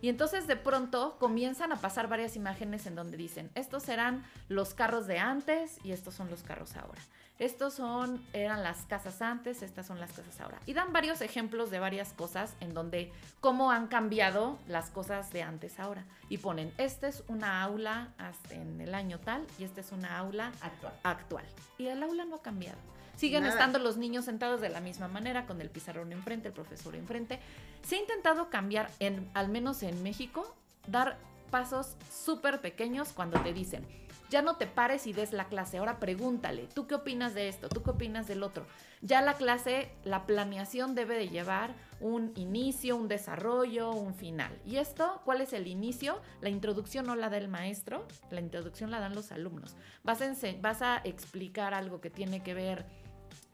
Y 0.00 0.08
entonces 0.08 0.46
de 0.46 0.56
pronto 0.56 1.18
comienzan 1.18 1.72
a 1.72 1.76
pasar 1.76 2.08
varias 2.08 2.36
imágenes 2.36 2.86
en 2.86 2.94
donde 2.94 3.18
dicen, 3.18 3.50
estos 3.54 3.86
eran 3.90 4.24
los 4.48 4.72
carros 4.72 5.06
de 5.06 5.18
antes 5.18 5.78
y 5.84 5.92
estos 5.92 6.14
son 6.14 6.30
los 6.30 6.42
carros 6.42 6.74
ahora. 6.74 7.02
Estos 7.40 7.74
son, 7.74 8.24
eran 8.32 8.62
las 8.62 8.82
casas 8.82 9.20
antes, 9.20 9.62
estas 9.62 9.86
son 9.86 9.98
las 9.98 10.12
casas 10.12 10.40
ahora. 10.40 10.60
Y 10.66 10.72
dan 10.72 10.92
varios 10.92 11.20
ejemplos 11.20 11.70
de 11.70 11.80
varias 11.80 12.12
cosas 12.12 12.54
en 12.60 12.74
donde 12.74 13.12
cómo 13.40 13.72
han 13.72 13.88
cambiado 13.88 14.56
las 14.68 14.90
cosas 14.90 15.32
de 15.32 15.42
antes 15.42 15.80
ahora. 15.80 16.04
Y 16.28 16.38
ponen, 16.38 16.72
esta 16.78 17.08
es 17.08 17.24
una 17.26 17.62
aula 17.62 18.10
en 18.50 18.80
el 18.80 18.94
año 18.94 19.18
tal 19.18 19.44
y 19.58 19.64
esta 19.64 19.80
es 19.80 19.90
una 19.90 20.16
aula 20.16 20.52
Actual. 20.60 20.94
actual. 21.02 21.44
Y 21.76 21.86
el 21.88 22.02
aula 22.04 22.24
no 22.24 22.36
ha 22.36 22.42
cambiado. 22.42 22.78
Siguen 23.16 23.42
Nada. 23.42 23.54
estando 23.54 23.78
los 23.80 23.96
niños 23.96 24.24
sentados 24.24 24.60
de 24.60 24.68
la 24.68 24.80
misma 24.80 25.08
manera, 25.08 25.46
con 25.46 25.60
el 25.60 25.70
pizarrón 25.70 26.12
enfrente, 26.12 26.48
el 26.48 26.54
profesor 26.54 26.94
enfrente. 26.94 27.40
Se 27.82 27.96
ha 27.96 28.00
intentado 28.00 28.48
cambiar, 28.50 28.90
en, 29.00 29.28
al 29.34 29.48
menos 29.48 29.82
en 29.82 30.02
México, 30.02 30.54
dar 30.86 31.18
pasos 31.50 31.96
súper 32.12 32.60
pequeños 32.60 33.12
cuando 33.12 33.40
te 33.40 33.52
dicen, 33.52 33.86
ya 34.34 34.42
no 34.42 34.56
te 34.56 34.66
pares 34.66 35.06
y 35.06 35.12
des 35.12 35.32
la 35.32 35.44
clase, 35.44 35.78
ahora 35.78 36.00
pregúntale, 36.00 36.66
¿tú 36.74 36.88
qué 36.88 36.96
opinas 36.96 37.34
de 37.34 37.46
esto? 37.46 37.68
¿Tú 37.68 37.84
qué 37.84 37.90
opinas 37.90 38.26
del 38.26 38.42
otro? 38.42 38.66
Ya 39.00 39.22
la 39.22 39.34
clase, 39.34 39.92
la 40.02 40.26
planeación 40.26 40.96
debe 40.96 41.14
de 41.14 41.28
llevar 41.28 41.72
un 42.00 42.32
inicio, 42.34 42.96
un 42.96 43.06
desarrollo, 43.06 43.92
un 43.92 44.12
final. 44.12 44.50
¿Y 44.66 44.78
esto 44.78 45.20
cuál 45.24 45.40
es 45.40 45.52
el 45.52 45.68
inicio? 45.68 46.20
La 46.40 46.48
introducción 46.48 47.06
no 47.06 47.14
la 47.14 47.28
da 47.28 47.36
el 47.36 47.46
maestro, 47.46 48.08
la 48.32 48.40
introducción 48.40 48.90
la 48.90 48.98
dan 48.98 49.14
los 49.14 49.30
alumnos. 49.30 49.76
Vas 50.02 50.20
a, 50.20 50.32
vas 50.60 50.82
a 50.82 51.00
explicar 51.04 51.72
algo 51.72 52.00
que 52.00 52.10
tiene 52.10 52.42
que 52.42 52.54
ver 52.54 52.86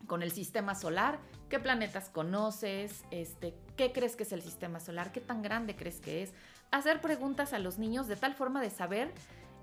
con 0.06 0.22
el 0.22 0.32
sistema 0.32 0.74
solar, 0.74 1.18
qué 1.50 1.60
planetas 1.60 2.08
conoces, 2.08 3.04
este, 3.10 3.54
qué 3.76 3.92
crees 3.92 4.16
que 4.16 4.22
es 4.22 4.32
el 4.32 4.40
sistema 4.40 4.80
solar, 4.80 5.12
qué 5.12 5.20
tan 5.20 5.42
grande 5.42 5.76
crees 5.76 6.00
que 6.00 6.22
es, 6.22 6.32
hacer 6.70 7.02
preguntas 7.02 7.52
a 7.52 7.58
los 7.58 7.78
niños 7.78 8.08
de 8.08 8.16
tal 8.16 8.34
forma 8.34 8.62
de 8.62 8.70
saber 8.70 9.12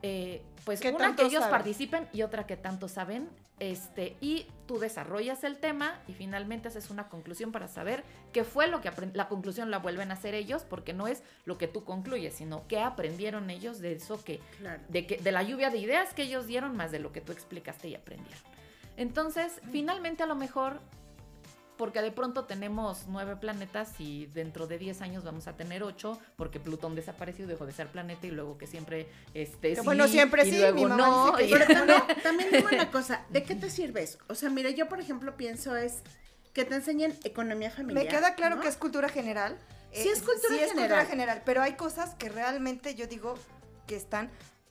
eh, 0.01 0.41
pues 0.65 0.79
¿Qué 0.81 0.91
una 0.91 1.15
que 1.15 1.23
ellos 1.23 1.41
saben? 1.43 1.49
participen 1.51 2.07
y 2.13 2.21
otra 2.23 2.45
que 2.45 2.57
tanto 2.57 2.87
saben, 2.87 3.29
este, 3.59 4.17
y 4.21 4.45
tú 4.67 4.77
desarrollas 4.77 5.43
el 5.43 5.57
tema 5.57 5.99
y 6.07 6.13
finalmente 6.13 6.67
haces 6.67 6.91
una 6.91 7.09
conclusión 7.09 7.51
para 7.51 7.67
saber 7.67 8.03
qué 8.31 8.43
fue 8.43 8.67
lo 8.67 8.81
que 8.81 8.91
la 9.13 9.27
conclusión 9.27 9.71
la 9.71 9.79
vuelven 9.79 10.11
a 10.11 10.13
hacer 10.13 10.35
ellos, 10.35 10.63
porque 10.63 10.93
no 10.93 11.07
es 11.07 11.23
lo 11.45 11.57
que 11.57 11.67
tú 11.67 11.83
concluyes, 11.83 12.35
sino 12.35 12.67
qué 12.67 12.79
aprendieron 12.81 13.49
ellos 13.49 13.79
de 13.79 13.93
eso 13.93 14.23
que, 14.23 14.39
Claro. 14.59 14.81
de 14.89 15.07
que, 15.07 15.17
de 15.17 15.31
la 15.31 15.41
lluvia 15.41 15.69
de 15.71 15.79
ideas 15.79 16.13
que 16.13 16.23
ellos 16.23 16.45
dieron 16.45 16.75
más 16.75 16.91
de 16.91 16.99
lo 16.99 17.11
que 17.11 17.21
tú 17.21 17.31
explicaste 17.31 17.87
y 17.87 17.95
aprendieron. 17.95 18.39
Entonces, 18.95 19.59
finalmente 19.71 20.23
a 20.23 20.27
lo 20.27 20.35
mejor 20.35 20.79
porque 21.77 22.01
de 22.01 22.11
pronto 22.11 22.45
tenemos 22.45 23.05
nueve 23.07 23.35
planetas 23.35 23.99
y 23.99 24.25
dentro 24.27 24.67
de 24.67 24.77
10 24.77 25.01
años 25.01 25.23
vamos 25.23 25.47
a 25.47 25.55
tener 25.55 25.83
ocho, 25.83 26.19
porque 26.35 26.59
Plutón 26.59 26.95
desapareció, 26.95 27.47
dejó 27.47 27.65
de 27.65 27.73
ser 27.73 27.87
planeta 27.87 28.25
y 28.27 28.31
luego 28.31 28.57
que 28.57 28.67
siempre 28.67 29.07
este 29.33 29.73
Que 29.75 29.81
bueno, 29.81 30.07
siempre 30.07 30.47
y 30.47 30.51
sí, 30.51 30.57
luego 30.59 30.75
mi 30.75 30.85
mamá 30.85 30.97
no. 30.97 31.25
dice 31.25 31.37
que 31.37 31.45
y- 31.45 31.51
Pero 31.53 31.65
también, 31.67 32.03
también 32.23 32.49
dime 32.51 32.75
una 32.75 32.91
cosa, 32.91 33.23
¿de 33.29 33.43
qué 33.43 33.55
te 33.55 33.69
sirve 33.69 34.03
eso? 34.03 34.17
O 34.27 34.35
sea, 34.35 34.49
mira, 34.49 34.69
yo 34.71 34.89
por 34.89 34.99
ejemplo 34.99 35.37
pienso 35.37 35.75
es 35.75 35.99
que 36.53 36.65
te 36.65 36.75
enseñen 36.75 37.13
economía 37.23 37.69
familiar. 37.69 38.03
Me 38.05 38.09
queda 38.09 38.33
claro 38.35 38.55
¿no? 38.55 38.61
que 38.61 38.67
es 38.67 38.77
cultura 38.77 39.09
general. 39.09 39.57
Eh, 39.91 40.01
Sí 40.03 40.09
es 40.09 40.19
cultura 40.21 40.49
sí 40.49 40.55
es 40.55 40.67
cultura 40.73 40.87
general. 40.87 41.07
general, 41.07 41.41
pero 41.45 41.61
hay 41.61 41.73
cosas 41.73 42.15
que 42.15 42.29
realmente 42.29 42.95
yo 42.95 43.07
digo 43.07 43.35
que 43.85 43.95
están 43.95 44.29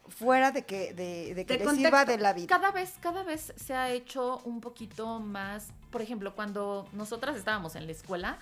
fuera 0.08 0.52
de 0.52 0.64
que, 0.64 0.92
de, 0.94 1.34
de 1.34 1.46
que 1.46 1.58
De 1.58 1.64
les 1.64 1.76
sirva 1.76 2.04
de 2.04 2.18
la 2.18 2.32
vida. 2.32 2.46
cada 2.46 2.70
vez, 2.70 2.94
cada 3.00 3.22
vez 3.22 3.52
se 3.56 3.74
ha 3.74 3.90
hecho 3.90 4.40
un 4.44 4.60
poquito 4.60 5.20
más, 5.20 5.68
por 5.90 6.02
ejemplo, 6.02 6.34
cuando 6.34 6.88
nosotras 6.92 7.36
estábamos 7.36 7.76
en 7.76 7.86
la 7.86 7.92
escuela, 7.92 8.38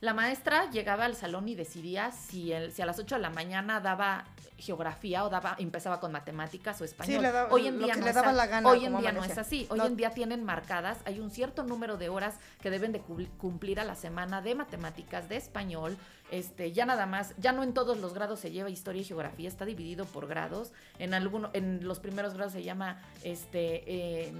la 0.00 0.14
maestra 0.14 0.70
llegaba 0.70 1.04
al 1.06 1.16
salón 1.16 1.48
y 1.48 1.54
decidía 1.54 2.12
si, 2.12 2.52
el, 2.52 2.72
si 2.72 2.82
a 2.82 2.86
las 2.86 2.98
8 2.98 3.16
de 3.16 3.20
la 3.20 3.30
mañana 3.30 3.80
daba 3.80 4.24
geografía 4.56 5.24
o 5.24 5.28
daba 5.30 5.54
empezaba 5.58 6.00
con 6.00 6.10
matemáticas 6.12 6.80
o 6.80 6.84
español. 6.84 7.22
le 7.22 7.30
daba- 7.32 7.52
hoy 7.52 7.66
en 7.68 7.78
día 7.78 7.94
no 7.94 8.02
le 8.04 8.10
es 8.10 8.14
daba 8.14 8.30
a- 8.30 8.32
la 8.32 8.46
gana, 8.46 8.68
Hoy 8.68 8.84
en 8.84 8.96
día 8.98 9.12
no 9.12 9.22
es 9.24 9.38
así. 9.38 9.66
Hoy 9.70 9.78
No. 9.78 9.86
en 9.86 9.96
día 9.96 10.10
tienen 10.10 10.44
marcadas, 10.44 10.98
hay 11.04 11.20
un 11.20 11.30
cierto 11.30 11.62
número 11.62 11.96
de 11.96 12.08
horas 12.08 12.34
que 12.60 12.70
deben 12.70 12.92
de 12.92 13.00
cumplir 13.00 13.78
a 13.80 13.84
la 13.84 13.94
semana 13.94 14.40
de 14.42 14.54
matemáticas, 14.56 15.28
de 15.28 15.36
español, 15.36 15.96
este, 16.30 16.72
ya 16.72 16.84
nada 16.86 17.06
más, 17.06 17.34
ya 17.38 17.52
no 17.52 17.62
en 17.62 17.72
todos 17.72 17.98
los 17.98 18.14
grados 18.14 18.40
se 18.40 18.50
lleva 18.50 18.68
historia 18.70 19.00
y 19.00 19.04
geografía, 19.04 19.48
está 19.48 19.64
dividido 19.64 20.04
por 20.06 20.26
grados. 20.26 20.72
En 20.98 21.14
alguno, 21.14 21.50
en 21.54 21.86
los 21.86 22.00
primeros 22.00 22.34
grados 22.34 22.52
se 22.52 22.62
llama 22.62 23.00
este 23.22 23.84
eh, 24.26 24.32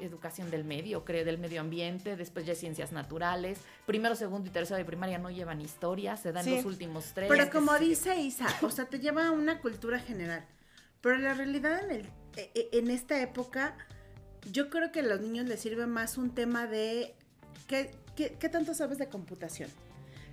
educación 0.00 0.50
del 0.50 0.64
medio, 0.64 1.04
creo, 1.04 1.24
del 1.24 1.38
medio 1.38 1.60
ambiente, 1.60 2.16
después 2.16 2.44
ya 2.46 2.54
ciencias 2.54 2.92
naturales. 2.92 3.58
Primero, 3.86 4.14
segundo 4.16 4.48
y 4.48 4.52
tercero 4.52 4.76
de 4.78 4.84
primaria 4.84 5.18
no 5.18 5.30
llevan 5.30 5.60
historia, 5.60 6.16
se 6.16 6.32
dan 6.32 6.44
Sí. 6.44 6.56
los 6.56 6.64
últimos 6.64 7.12
tres. 7.14 7.28
Pero 7.28 7.50
como 7.50 7.76
Sí. 7.78 7.88
dice 7.90 8.16
Isa, 8.16 8.46
o 8.62 8.70
sea, 8.70 8.86
te 8.86 8.98
lleva 8.98 9.26
a 9.26 9.30
una 9.30 9.60
cultura 9.60 9.98
general. 9.98 10.44
Pero 11.00 11.18
la 11.18 11.34
realidad 11.34 11.84
en, 11.84 11.90
el, 11.90 12.06
e- 12.36 12.50
e- 12.54 12.68
en 12.78 12.90
esta 12.90 13.20
época, 13.20 13.76
yo 14.50 14.70
creo 14.70 14.92
que 14.92 15.00
a 15.00 15.02
los 15.04 15.20
niños 15.20 15.46
les 15.46 15.60
sirve 15.60 15.86
más 15.86 16.18
un 16.18 16.34
tema 16.34 16.66
de 16.66 17.14
¿qué, 17.66 17.90
qué, 18.16 18.36
qué 18.38 18.48
tanto 18.48 18.74
sabes 18.74 18.98
de 18.98 19.08
computación? 19.08 19.70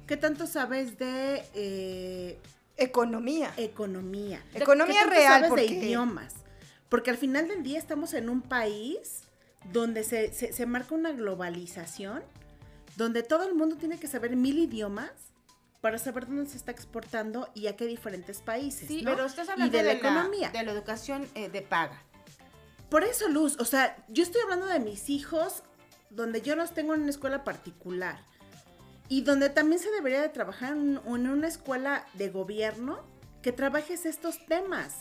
¿Qué 0.07 0.17
tanto 0.17 0.47
sabes 0.47 0.97
de 0.99 1.43
eh, 1.53 2.39
Economía. 2.77 3.53
economía? 3.57 4.41
Economía 4.53 4.95
¿Qué 4.95 4.99
tanto 5.05 5.15
real, 5.15 5.33
sabes 5.33 5.49
porque- 5.49 5.63
de 5.67 5.73
idiomas? 5.73 6.33
Porque 6.89 7.09
al 7.09 7.17
final 7.17 7.47
del 7.47 7.63
día 7.63 7.79
estamos 7.79 8.13
en 8.13 8.29
un 8.29 8.41
país 8.41 9.23
donde 9.71 10.03
se, 10.03 10.33
se- 10.33 10.51
se 10.53 10.65
marca 10.65 10.95
una 10.95 11.11
globalización, 11.11 12.23
donde 12.95 13.23
todo 13.23 13.43
el 13.47 13.55
mundo 13.55 13.77
tiene 13.77 13.97
que 13.99 14.07
saber 14.07 14.35
mil 14.35 14.59
idiomas 14.59 15.11
para 15.81 15.97
saber 15.97 16.27
dónde 16.27 16.49
se 16.49 16.57
está 16.57 16.71
exportando 16.71 17.49
y 17.53 17.67
a 17.67 17.75
qué 17.75 17.85
diferentes 17.85 18.41
países. 18.41 18.87
Sí, 18.87 19.01
¿no? 19.01 19.11
pero 19.11 19.25
estás 19.25 19.47
y 19.47 19.51
hablando 19.51 19.77
de 19.77 19.83
la 19.83 19.91
economía. 19.93 20.49
de 20.51 20.63
la 20.63 20.71
educación 20.71 21.27
eh, 21.35 21.49
de 21.49 21.61
paga. 21.61 22.01
Por 22.89 23.03
eso, 23.03 23.27
Luz, 23.27 23.57
o 23.59 23.65
sea, 23.65 23.97
yo 24.07 24.23
estoy 24.23 24.41
hablando 24.43 24.67
de 24.67 24.79
mis 24.79 25.09
hijos 25.09 25.63
donde 26.09 26.41
yo 26.41 26.55
los 26.55 26.73
tengo 26.73 26.93
en 26.93 27.01
una 27.01 27.09
escuela 27.09 27.43
particular 27.43 28.19
y 29.09 29.21
donde 29.23 29.49
también 29.49 29.81
se 29.81 29.89
debería 29.91 30.21
de 30.21 30.29
trabajar 30.29 30.73
en, 30.73 31.01
en 31.05 31.27
una 31.29 31.47
escuela 31.47 32.05
de 32.13 32.29
gobierno 32.29 33.03
que 33.41 33.51
trabajes 33.51 34.05
estos 34.05 34.45
temas. 34.45 34.93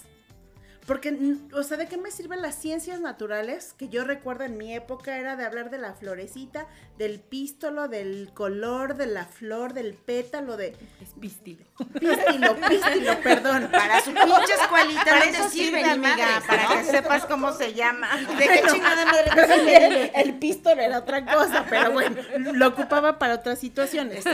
Porque, 0.86 1.12
mm, 1.12 1.50
o 1.54 1.62
sea, 1.62 1.76
¿de 1.76 1.86
qué 1.86 1.96
me 1.96 2.10
sirven 2.10 2.42
las 2.42 2.56
ciencias 2.56 3.00
naturales? 3.00 3.74
Que 3.78 3.88
yo 3.88 4.04
recuerdo 4.04 4.44
en 4.44 4.58
mi 4.58 4.74
época 4.74 5.16
era 5.16 5.36
de 5.36 5.44
hablar 5.44 5.70
de 5.70 5.78
la 5.78 5.94
florecita, 5.94 6.66
del 6.98 7.20
pístolo, 7.20 7.86
del 7.86 8.30
color, 8.34 8.96
de 8.96 9.06
la 9.06 9.26
flor, 9.26 9.74
del 9.74 9.94
pétalo, 9.94 10.56
de 10.56 10.74
Es 11.00 11.10
pístilo. 11.20 11.64
pístilo, 12.00 12.56
pístilo, 12.68 13.20
perdón. 13.22 13.68
Para 13.70 14.00
su 14.00 14.12
pinche 14.12 14.54
escuelita 14.60 15.04
Para 15.04 15.24
no 15.26 15.30
eso 15.30 15.44
te 15.44 15.50
sirve, 15.50 15.84
amiga, 15.84 16.42
para 16.46 16.62
¿no? 16.64 16.70
que 16.70 16.84
sepas 16.84 17.26
cómo 17.26 17.52
se 17.52 17.74
llama. 17.74 18.08
¿De 18.38 18.48
qué 18.48 18.62
chingada 18.70 19.04
madre 19.04 19.30
te 19.34 19.54
sirve? 19.54 19.86
el, 19.86 20.10
el 20.14 20.38
pístolo 20.38 20.82
era 20.82 20.98
otra 20.98 21.24
cosa, 21.24 21.64
pero 21.70 21.92
bueno, 21.92 22.16
lo 22.54 22.68
ocupaba 22.68 23.18
para 23.20 23.36
otras 23.36 23.60
situaciones. 23.60 24.24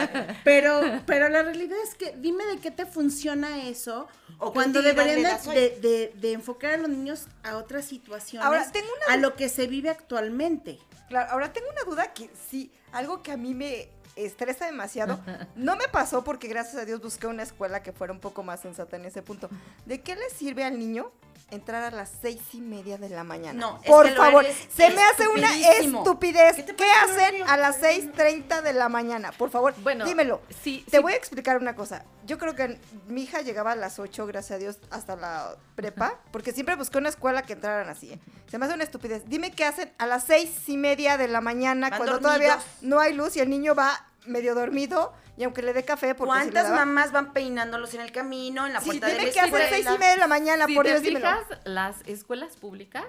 Pero, 0.45 0.81
pero 1.05 1.29
la 1.29 1.43
realidad 1.43 1.77
es 1.85 1.95
que 1.95 2.15
dime 2.17 2.47
de 2.47 2.59
qué 2.59 2.71
te 2.71 2.87
funciona 2.87 3.69
eso 3.69 4.09
¿O 4.39 4.53
cuando 4.53 4.83
deberían 4.83 5.23
de 5.23 6.38
enfocar 6.39 6.75
a 6.75 6.77
los 6.77 6.89
niños 6.89 7.27
a 7.43 7.57
otras 7.57 7.85
situaciones, 7.85 8.47
Ahora, 8.47 8.71
tengo 8.71 8.89
una 9.05 9.15
a 9.15 9.17
lo 9.17 9.37
que 9.37 9.49
se 9.49 9.67
vive 9.67 9.91
actualmente. 9.91 10.79
Claro, 11.09 11.31
ahora 11.33 11.53
tengo 11.53 11.69
una 11.71 11.83
duda 11.85 12.13
que 12.13 12.31
sí, 12.49 12.73
algo 12.93 13.23
que 13.23 13.33
a 13.33 13.37
mí 13.37 13.55
me 13.55 13.91
estresa 14.17 14.67
demasiado. 14.67 15.21
No 15.57 15.77
me 15.77 15.89
pasó 15.89 16.25
porque 16.25 16.49
gracias 16.49 16.77
a 16.77 16.85
Dios 16.85 17.01
busqué 17.01 17.27
una 17.27 17.43
escuela 17.43 17.83
que 17.83 17.93
fuera 17.93 18.13
un 18.13 18.21
poco 18.21 18.43
más 18.43 18.61
sensata 18.61 18.97
en 18.97 19.05
ese 19.05 19.23
punto. 19.23 19.49
¿De 19.87 20.01
qué 20.03 20.15
le 20.17 20.31
sirve 20.31 20.65
al 20.65 20.79
niño 20.79 21.13
entrar 21.51 21.83
a 21.85 21.91
las 21.91 22.11
seis 22.21 22.41
y 22.53 22.61
media 22.61 22.99
de 22.99 23.09
la 23.09 23.25
mañana? 23.25 23.59
No, 23.59 23.81
es 23.83 23.89
por 23.89 24.05
que 24.05 24.11
el 24.13 24.17
favor, 24.17 24.45
es 24.45 24.57
se 24.75 24.91
me 24.91 25.03
hace 25.03 25.29
una 25.29 25.51
estupidez. 25.79 26.57
¿Qué 26.57 26.65
¿Qué, 26.65 26.73
te 26.73 26.85
parece 26.85 27.29
el 27.37 27.43
hacen 27.43 27.51
a 27.51 27.57
las 27.57 27.81
6.30 27.83 28.63
de 28.63 28.73
la 28.75 28.89
mañana? 28.89 29.33
Por 29.33 29.51
favor, 29.51 29.75
Bueno, 29.83 30.05
dímelo. 30.05 30.41
sí, 30.63 30.85
Te 30.91 30.99
sí. 30.99 31.03
voy 31.03 31.13
a 31.13 31.17
explicar 31.17 31.57
una 31.59 31.75
cosa. 31.75 32.05
Yo 32.27 32.37
creo 32.39 32.55
que 32.55 32.79
mi 33.07 33.23
hija 33.23 33.41
llegaba 33.41 33.73
a 33.73 33.77
las 33.77 33.99
8, 33.99 34.27
gracias 34.27 34.57
a 34.57 34.59
Dios, 34.59 34.79
hasta 34.91 35.17
la 35.17 35.57
prepa, 35.75 36.15
porque 36.31 36.53
siempre 36.53 36.75
busqué 36.77 36.99
una 36.99 37.09
escuela 37.09 37.43
que 37.43 37.55
entraran 37.55 37.89
así. 37.89 38.13
¿eh? 38.13 38.19
Se 38.51 38.59
me 38.59 38.67
hace 38.67 38.75
una 38.75 38.85
estupidez. 38.85 39.23
Dime 39.27 39.51
qué 39.53 39.65
hacen 39.65 39.91
a 39.99 40.07
las 40.07 40.25
seis 40.25 40.51
y 40.69 40.77
media 40.77 41.17
de 41.17 41.29
la 41.29 41.41
mañana, 41.41 41.89
Van 41.89 41.99
cuando 41.99 42.19
dormidos. 42.19 42.35
todavía 42.37 42.63
no 42.83 43.01
hay 43.01 43.15
luz 43.15 43.37
y 43.37 43.41
el 43.41 43.49
niño 43.49 43.75
va 43.75 44.05
medio 44.29 44.55
dormido, 44.55 45.13
y 45.37 45.45
aunque 45.45 45.63
le 45.63 45.73
dé 45.73 45.85
café, 45.85 46.15
porque 46.15 46.33
le 46.33 46.41
¿Cuántas 46.41 46.65
daba- 46.65 46.85
mamás 46.85 47.13
van 47.13 47.33
peinándolos 47.33 47.95
en 47.95 48.01
el 48.01 48.13
camino, 48.13 48.67
en 48.67 48.73
la 48.73 48.81
Sí, 48.81 48.87
puerta 48.87 49.07
de 49.07 49.13
la 49.15 49.19
dime 49.21 49.33
qué 49.33 49.41
hacen 49.41 49.55
escuela? 49.55 49.69
seis 49.71 49.87
y 49.87 49.99
media 49.99 50.11
de 50.13 50.17
la 50.19 50.27
mañana, 50.27 50.67
Si 50.67 50.75
por 50.75 50.85
te 50.85 50.91
Dios, 50.91 51.03
dímelo. 51.03 51.27
fijas, 51.29 51.61
las 51.65 51.97
escuelas 52.07 52.57
públicas, 52.57 53.05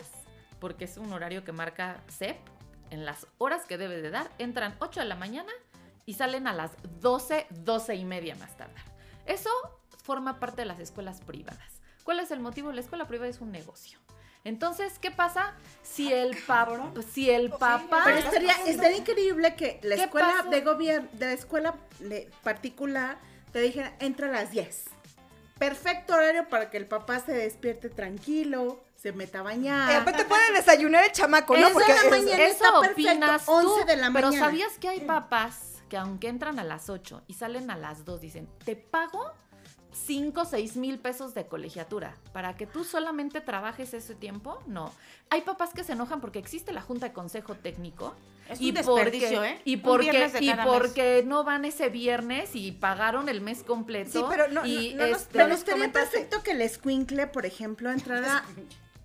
porque 0.60 0.86
es 0.86 0.98
un 0.98 1.12
horario 1.14 1.44
que 1.44 1.52
marca 1.52 2.02
CEP, 2.10 2.38
en 2.92 3.06
las 3.06 3.28
horas 3.38 3.66
que 3.66 3.78
debe 3.78 4.02
de 4.02 4.10
dar, 4.10 4.30
entran 4.40 4.76
8 4.80 5.00
de 5.02 5.06
la 5.06 5.16
mañana 5.16 5.52
y 6.06 6.16
salen 6.16 6.48
a 6.48 6.54
las 6.54 6.72
12, 7.02 7.46
12 7.52 7.94
y 7.96 8.04
media 8.06 8.36
más 8.36 8.58
tardar. 8.58 8.84
Eso 9.28 9.50
forma 10.04 10.40
parte 10.40 10.64
de 10.64 10.66
las 10.66 10.80
escuelas 10.80 11.22
privadas. 11.22 11.82
¿Cuál 12.04 12.20
es 12.20 12.32
el 12.32 12.40
motivo? 12.40 12.72
La 12.72 12.82
escuela 12.82 13.08
privada 13.08 13.30
es 13.30 13.42
un 13.42 13.52
negocio. 13.52 13.99
Entonces, 14.50 14.98
¿qué 15.00 15.12
pasa 15.12 15.54
si 15.84 16.12
el 16.12 16.36
papá, 16.46 16.92
si 17.14 17.30
el 17.30 17.50
papá, 17.52 18.02
Pero 18.04 18.18
estaría, 18.18 18.54
estaría 18.66 18.98
increíble 18.98 19.56
que 19.56 19.80
la 19.84 19.96
¿Qué 19.96 20.04
escuela 20.04 20.34
pasa? 20.38 20.50
de 20.50 20.62
gobierno, 20.62 21.08
de 21.14 21.26
la 21.28 21.32
escuela 21.34 21.76
particular, 22.44 23.18
te 23.54 23.62
dijera, 23.62 23.94
entra 24.00 24.28
a 24.28 24.32
las 24.32 24.52
10. 24.52 24.86
Perfecto 25.58 26.14
horario 26.14 26.48
para 26.50 26.70
que 26.70 26.78
el 26.78 26.88
papá 26.88 27.20
se 27.20 27.32
despierte 27.34 27.90
tranquilo, 27.90 28.84
se 28.96 29.12
meta 29.12 29.40
a 29.40 29.44
bañar. 29.44 29.92
Eh, 29.92 29.96
aparte 29.96 30.26
puede 30.26 30.52
desayunar 30.54 31.04
el 31.06 31.12
chamaco, 31.12 31.56
¿no? 31.56 31.68
Eso 31.68 31.74
Porque 31.74 31.94
de 31.94 32.00
la 32.00 32.04
es- 32.06 32.10
mañana. 32.12 32.44
eso 32.44 32.52
está 32.66 32.80
perfecto, 32.80 33.10
opinas 33.12 33.44
11 33.48 33.82
tú, 33.82 33.86
de 33.88 33.96
la 33.98 34.12
pero 34.12 34.28
mañana. 34.28 34.46
¿sabías 34.46 34.78
que 34.80 34.90
hay 34.90 35.00
papás 35.02 35.82
que 35.90 35.98
aunque 35.98 36.28
entran 36.28 36.60
a 36.60 36.64
las 36.64 36.90
8 36.90 37.24
y 37.28 37.34
salen 37.34 37.70
a 37.72 37.76
las 37.78 38.06
2 38.06 38.22
dicen, 38.22 38.48
te 38.64 38.76
pago 38.76 39.32
5 39.92 40.42
o 40.42 40.46
6 40.46 40.78
mil 40.78 41.00
pesos 41.00 41.34
de 41.34 41.48
colegiatura 41.48 42.16
para 42.34 42.56
que 42.56 42.66
tú 42.68 42.84
solamente 42.84 43.42
trabajes 43.42 43.94
ese 43.94 44.16
tiempo? 44.16 44.62
No. 44.68 44.92
Hay 45.30 45.42
papás 45.42 45.72
que 45.74 45.84
se 45.84 45.94
enojan 45.94 46.22
porque 46.22 46.40
existe 46.40 46.72
la 46.74 46.82
junta 46.82 47.08
de 47.08 47.14
consejo 47.14 47.56
técnico. 47.56 48.16
Es 48.50 48.60
y 48.60 48.70
un 48.70 48.76
desperdicio, 48.76 49.30
porque, 49.38 49.50
¿eh? 49.52 49.62
Y 49.66 49.78
porque, 49.78 50.32
y 50.42 50.52
porque 50.66 51.24
no 51.26 51.44
van 51.44 51.66
ese 51.66 51.90
viernes 51.90 52.56
y 52.56 52.72
pagaron 52.72 53.30
el 53.30 53.42
mes 53.42 53.62
completo. 53.64 54.12
Sí, 54.12 54.26
pero 54.28 54.48
no- 54.48 54.66
y 54.66 54.94
no- 54.96 55.06
no 55.08 55.16
este, 55.16 55.30
Pero 55.34 55.48
nos 55.50 55.64
comentaste. 55.64 56.28
que 56.44 56.52
el 56.52 56.62
escuincle, 56.62 57.28
por 57.28 57.46
ejemplo, 57.46 57.92
entrara 57.92 58.44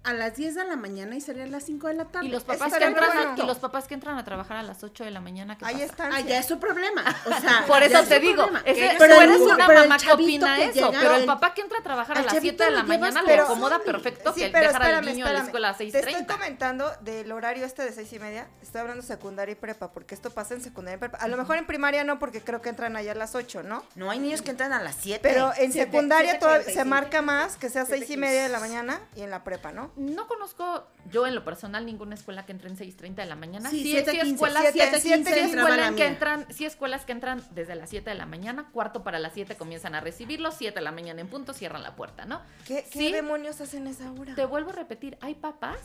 a 0.04 0.12
las 0.12 0.36
10 0.36 0.54
de 0.54 0.64
la 0.64 0.76
mañana 0.76 1.16
y 1.16 1.20
salía 1.20 1.44
a 1.44 1.46
las 1.46 1.64
5 1.64 1.88
de 1.88 1.94
la 1.94 2.04
tarde. 2.04 2.26
Y 2.26 2.30
los 2.30 2.44
papás 2.44 2.72
que 2.72 2.84
entran, 2.84 3.10
bueno. 3.14 3.34
y 3.42 3.46
los 3.46 3.58
papás 3.58 3.86
que 3.88 3.94
entran 3.94 4.18
a 4.18 4.24
trabajar 4.24 4.58
a 4.58 4.62
las 4.62 4.82
8 4.84 5.04
de 5.04 5.10
la 5.10 5.20
mañana, 5.20 5.56
¿qué 5.58 5.64
Ahí 5.64 5.74
pasa? 5.74 5.84
están. 5.86 6.12
Ah, 6.12 6.20
ya 6.20 6.38
es 6.38 6.46
su 6.46 6.58
problema. 6.58 7.02
O 7.26 7.40
sea, 7.40 7.64
Por 7.66 7.82
eso 7.82 7.98
es 7.98 8.08
te 8.08 8.16
su 8.16 8.20
digo, 8.20 8.46
ese, 8.64 8.94
Pero 8.98 9.20
eres 9.20 9.40
una 9.40 9.66
pero 9.66 9.80
mamá 9.80 9.96
que 9.98 10.12
opina 10.12 10.56
que 10.56 10.64
eso, 10.66 10.74
llega, 10.90 11.00
pero 11.00 11.14
el 11.14 11.20
el- 11.22 11.26
papá 11.26 11.54
que 11.54 11.62
entra 11.62 11.78
a 11.78 11.82
trabajar 11.82 12.16
a 12.16 12.20
al 12.20 12.26
las 12.26 12.34
chavito 12.34 12.56
7 12.58 12.64
de 12.64 12.70
la 12.70 12.76
llevas 12.82 12.88
mañana 12.88 13.20
por 13.20 13.28
le 13.28 13.34
Pero- 13.34 13.44
acomoda 13.44 13.78
perfecto 13.84 14.32
Sí, 14.34 14.40
que 14.42 14.48
pero 14.50 14.66
dejar 14.68 14.82
al 14.82 14.88
espérame, 14.90 15.12
niño 15.14 15.24
a 15.26 15.28
la 15.28 15.32
espérame. 15.38 15.46
escuela 15.46 15.68
a 15.68 15.70
las 15.70 15.78
Te 15.78 15.86
estoy 15.86 16.14
6.30. 16.14 16.26
comentando 16.26 16.92
del 17.00 17.32
horario 17.32 17.64
este 17.64 17.82
de 17.82 17.92
seis 17.92 18.12
y 18.12 18.18
media. 18.18 18.46
Estoy 18.62 18.82
hablando 18.82 19.02
secundaria 19.02 19.52
y 19.52 19.56
prepa, 19.56 19.90
porque 19.92 20.14
esto 20.14 20.30
pasa 20.30 20.54
en 20.54 20.60
secundaria 20.62 20.96
y 20.96 21.00
prepa. 21.00 21.18
A 21.18 21.28
lo 21.28 21.36
mejor 21.36 21.56
en 21.56 21.66
primaria 21.66 22.04
no, 22.04 22.18
porque 22.18 22.40
creo 22.42 22.60
que 22.60 22.68
entran 22.68 22.96
allá 22.96 23.12
a 23.12 23.14
las 23.14 23.34
8, 23.34 23.62
¿no? 23.62 23.82
No, 23.94 24.10
hay 24.10 24.18
niños 24.18 24.42
que 24.42 24.50
entran 24.50 24.72
a 24.72 24.82
las 24.82 24.96
7. 25.00 25.20
Pero 25.22 25.52
en 25.56 25.72
secundaria 25.72 26.38
se 26.64 26.84
marca 26.84 27.22
más 27.22 27.56
que 27.56 27.70
sea 27.70 27.84
Siete 27.84 27.98
seis 28.00 28.02
y 28.10 28.14
quince. 28.14 28.20
media 28.20 28.42
de 28.42 28.48
la 28.48 28.60
mañana 28.60 29.00
y 29.16 29.22
en 29.22 29.30
la 29.30 29.44
prepa, 29.44 29.72
¿no? 29.72 29.92
No 29.96 30.26
conozco 30.26 30.86
yo 31.10 31.26
en 31.26 31.34
lo 31.34 31.44
personal 31.44 31.86
ninguna 31.86 32.14
escuela 32.14 32.44
que 32.44 32.52
entre 32.52 32.68
en 32.68 32.76
6.30 32.76 33.14
de 33.14 33.26
la 33.26 33.36
mañana. 33.36 33.70
Sí, 33.70 33.96
escuelas, 33.96 34.66
siete, 34.72 35.00
siete, 35.00 35.00
siete 35.00 35.16
quince, 35.16 35.34
sí 35.34 35.40
entraba 35.40 35.68
la 35.68 35.74
escuelas 35.74 35.96
que 35.96 36.06
entran, 36.06 36.46
sí 36.52 36.64
escuelas 36.64 37.04
que 37.04 37.12
entran 37.12 37.42
desde 37.52 37.74
las 37.74 37.90
7 37.90 38.10
de 38.10 38.16
la 38.16 38.26
mañana, 38.26 38.70
cuarto 38.72 39.02
para 39.04 39.18
las 39.18 39.34
7 39.34 39.56
comienzan 39.56 39.94
a 39.94 40.00
recibirlos, 40.00 40.54
7 40.58 40.74
de 40.74 40.80
la 40.80 40.92
mañana 40.92 41.20
en 41.20 41.28
punto 41.28 41.52
cierran 41.52 41.82
la 41.82 41.94
puerta, 41.94 42.24
¿no? 42.24 42.42
¿Qué, 42.66 42.84
demonios 43.12 43.60
hacen 43.60 43.86
esa 43.86 44.10
hora? 44.12 44.34
Te 44.34 44.44
vuelvo 44.46 44.70
a 44.70 44.74
repetir, 44.74 45.16
hay 45.20 45.34
papás 45.34 45.78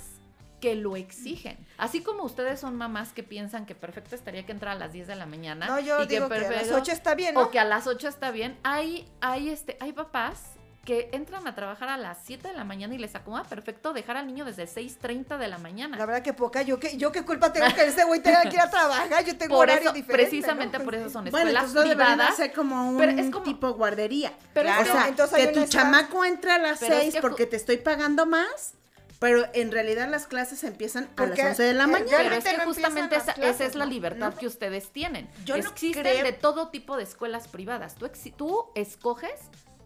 que 0.59 0.75
lo 0.75 0.97
exigen. 0.97 1.57
Así 1.77 2.01
como 2.01 2.23
ustedes 2.23 2.59
son 2.59 2.75
mamás 2.75 3.13
que 3.13 3.23
piensan 3.23 3.65
que 3.65 3.75
perfecto 3.75 4.15
estaría 4.15 4.45
que 4.45 4.51
entrar 4.51 4.75
a 4.75 4.79
las 4.79 4.91
10 4.91 5.07
de 5.07 5.15
la 5.15 5.25
mañana. 5.25 5.67
No, 5.67 5.79
yo 5.79 6.03
y 6.03 6.07
digo 6.07 6.27
que 6.27 6.35
a 6.35 6.39
las 6.39 6.47
perfecto- 6.49 6.75
8 6.75 6.91
está 6.91 7.15
bien, 7.15 7.35
¿no? 7.35 7.43
O 7.43 7.51
que 7.51 7.59
a 7.59 7.63
las 7.65 7.87
8 7.87 8.07
está 8.07 8.31
bien. 8.31 8.57
Hay, 8.63 9.07
hay, 9.21 9.49
este, 9.49 9.77
hay 9.79 9.93
papás 9.93 10.58
que 10.85 11.09
entran 11.11 11.45
a 11.47 11.53
trabajar 11.53 11.89
a 11.89 11.97
las 11.97 12.17
7 12.23 12.47
de 12.47 12.53
la 12.55 12.63
mañana 12.63 12.95
y 12.95 12.97
les 12.97 13.13
acomoda 13.13 13.43
perfecto 13.43 13.93
dejar 13.93 14.17
al 14.17 14.25
niño 14.25 14.43
desde 14.45 14.65
6.30 14.65 15.37
de 15.37 15.47
la 15.47 15.57
mañana. 15.59 15.97
La 15.97 16.05
verdad 16.05 16.23
que 16.23 16.33
poca, 16.33 16.61
yo 16.63 16.79
qué, 16.79 16.97
yo 16.97 17.11
qué 17.11 17.23
culpa 17.23 17.53
tengo 17.53 17.67
que 17.75 17.85
ese 17.85 18.05
güey 18.05 18.21
tenga 18.21 18.41
que 18.43 18.55
ir 18.55 18.59
a 18.61 18.69
trabajar, 18.71 19.23
yo 19.23 19.37
tengo 19.37 19.55
por 19.55 19.63
horario 19.69 19.83
eso, 19.89 19.93
diferente. 19.93 20.29
precisamente 20.29 20.79
¿no? 20.79 20.85
por 20.85 20.95
eso 20.95 21.09
son 21.09 21.25
Bueno, 21.25 21.37
escuelas 21.49 21.63
entonces 21.65 21.75
lo 21.75 21.81
deberían 21.89 22.13
privadas. 22.17 22.33
hacer 22.33 22.53
como 22.53 22.89
un 22.89 22.97
pero 22.97 23.11
es 23.11 23.29
como- 23.29 23.43
tipo 23.45 23.73
guardería. 23.73 24.33
Pero 24.53 24.65
Claro. 24.67 24.81
o 24.81 24.85
que- 24.85 24.91
sea, 24.91 25.07
entonces 25.09 25.37
que 25.37 25.43
tu 25.53 25.59
escuela- 25.59 25.67
chamaco 25.69 26.25
entre 26.25 26.51
a 26.51 26.57
las 26.57 26.79
Pero 26.79 26.95
es 26.95 27.01
6 27.01 27.13
que 27.13 27.19
ju- 27.19 27.21
porque 27.21 27.45
te 27.45 27.55
estoy 27.57 27.77
pagando 27.77 28.25
más, 28.25 28.73
pero 29.19 29.45
en 29.53 29.71
realidad 29.71 30.07
las 30.09 30.27
clases 30.27 30.63
empiezan 30.63 31.09
a 31.17 31.25
las 31.25 31.37
11 31.37 31.61
de 31.63 31.73
la 31.73 31.87
mañana. 31.87 32.05
Pero 32.09 32.17
es 32.17 32.19
Realmente 32.23 32.51
que 32.51 32.57
no 32.57 32.63
justamente 32.63 33.15
esa, 33.17 33.33
es 33.65 33.75
la 33.75 33.85
¿no? 33.85 33.91
libertad 33.91 34.33
que 34.33 34.47
ustedes 34.47 34.89
tienen. 34.91 35.29
Yo 35.45 35.55
no 35.57 35.69
Existen 35.69 36.03
creo- 36.03 36.23
de 36.23 36.31
todo 36.31 36.69
tipo 36.69 36.95
de 36.97 37.03
escuelas 37.03 37.47
privadas. 37.49 37.95
Tú, 37.95 38.05
exi- 38.07 38.33
tú 38.35 38.65
escoges 38.75 39.33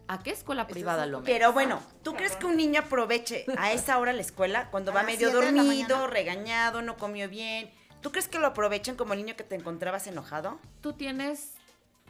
a 0.08 0.22
qué 0.22 0.30
escuela 0.30 0.66
privada 0.66 1.06
lo 1.06 1.20
metes. 1.20 1.34
Pero 1.34 1.52
bueno, 1.52 1.80
¿tú 2.02 2.14
crees 2.14 2.36
que 2.36 2.46
un 2.46 2.56
niño 2.56 2.80
aproveche 2.80 3.46
a 3.56 3.72
esa 3.72 3.98
hora 3.98 4.12
la 4.12 4.20
escuela 4.20 4.70
cuando 4.70 4.90
A 4.90 4.94
va 4.94 5.02
medio 5.02 5.30
dormido, 5.30 6.06
regañado, 6.06 6.82
no 6.82 6.96
comió 6.96 7.28
bien? 7.28 7.70
¿Tú 8.00 8.12
crees 8.12 8.28
que 8.28 8.38
lo 8.38 8.46
aprovechen 8.46 8.96
como 8.96 9.14
el 9.14 9.20
niño 9.20 9.34
que 9.36 9.44
te 9.44 9.54
encontrabas 9.54 10.06
enojado? 10.06 10.58
¿Tú 10.82 10.92
tienes 10.92 11.52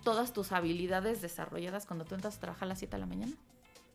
todas 0.02 0.32
tus 0.32 0.52
habilidades 0.52 1.22
desarrolladas 1.22 1.86
cuando 1.86 2.04
tú 2.04 2.14
entras 2.14 2.36
a 2.36 2.40
trabajar 2.40 2.64
a 2.64 2.68
las 2.70 2.78
7 2.80 2.96
de 2.96 3.00
la 3.00 3.06
mañana? 3.06 3.32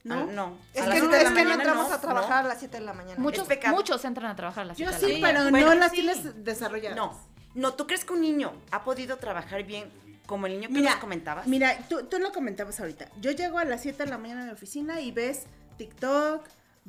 ¿No? 0.06 0.16
Ah, 0.16 0.26
no. 0.32 0.58
Es 0.74 0.86
que, 0.86 1.02
no, 1.02 1.14
es 1.14 1.30
que 1.32 1.44
no 1.44 1.54
entramos 1.54 1.90
no, 1.90 1.94
a 1.96 2.00
trabajar 2.00 2.46
a 2.46 2.48
las 2.48 2.60
7 2.60 2.80
de 2.80 2.86
la 2.86 2.94
mañana. 2.94 3.20
Muchos, 3.20 3.46
muchos 3.72 4.06
entran 4.06 4.32
a 4.32 4.36
trabajar 4.36 4.64
a 4.64 4.68
las 4.68 4.78
Yo 4.78 4.88
7 4.90 4.96
de 5.06 5.12
la 5.12 5.16
sí, 5.16 5.22
mañana. 5.22 5.40
pero 5.40 5.52
Bueno, 5.52 5.68
no 5.68 5.76
las 5.76 5.92
sí. 5.92 5.98
tienes 5.98 6.44
desarrolladas. 6.46 6.96
No, 6.96 7.20
no, 7.54 7.74
¿tú 7.74 7.86
crees 7.86 8.06
que 8.06 8.14
un 8.14 8.22
niño 8.22 8.54
ha 8.72 8.86
podido 8.86 9.18
trabajar 9.18 9.64
bien 9.64 9.92
como 10.30 10.46
el 10.46 10.54
niño 10.54 10.68
que 10.68 10.76
Mira, 10.76 10.92
nos 10.92 11.00
comentabas? 11.00 11.48
Mira, 11.48 11.76
tú, 11.90 12.04
tú 12.04 12.20
lo 12.20 12.32
comentabas 12.32 12.80
ahorita. 12.80 13.10
Yo 13.20 13.32
llego 13.32 13.58
a 13.58 13.66
las 13.66 13.82
7 13.82 14.04
de 14.04 14.10
la 14.12 14.20
mañana 14.20 14.44
a 14.44 14.46
mi 14.46 14.52
oficina 14.52 15.02
y 15.02 15.12
ves 15.12 15.48
TikTok, 15.78 16.46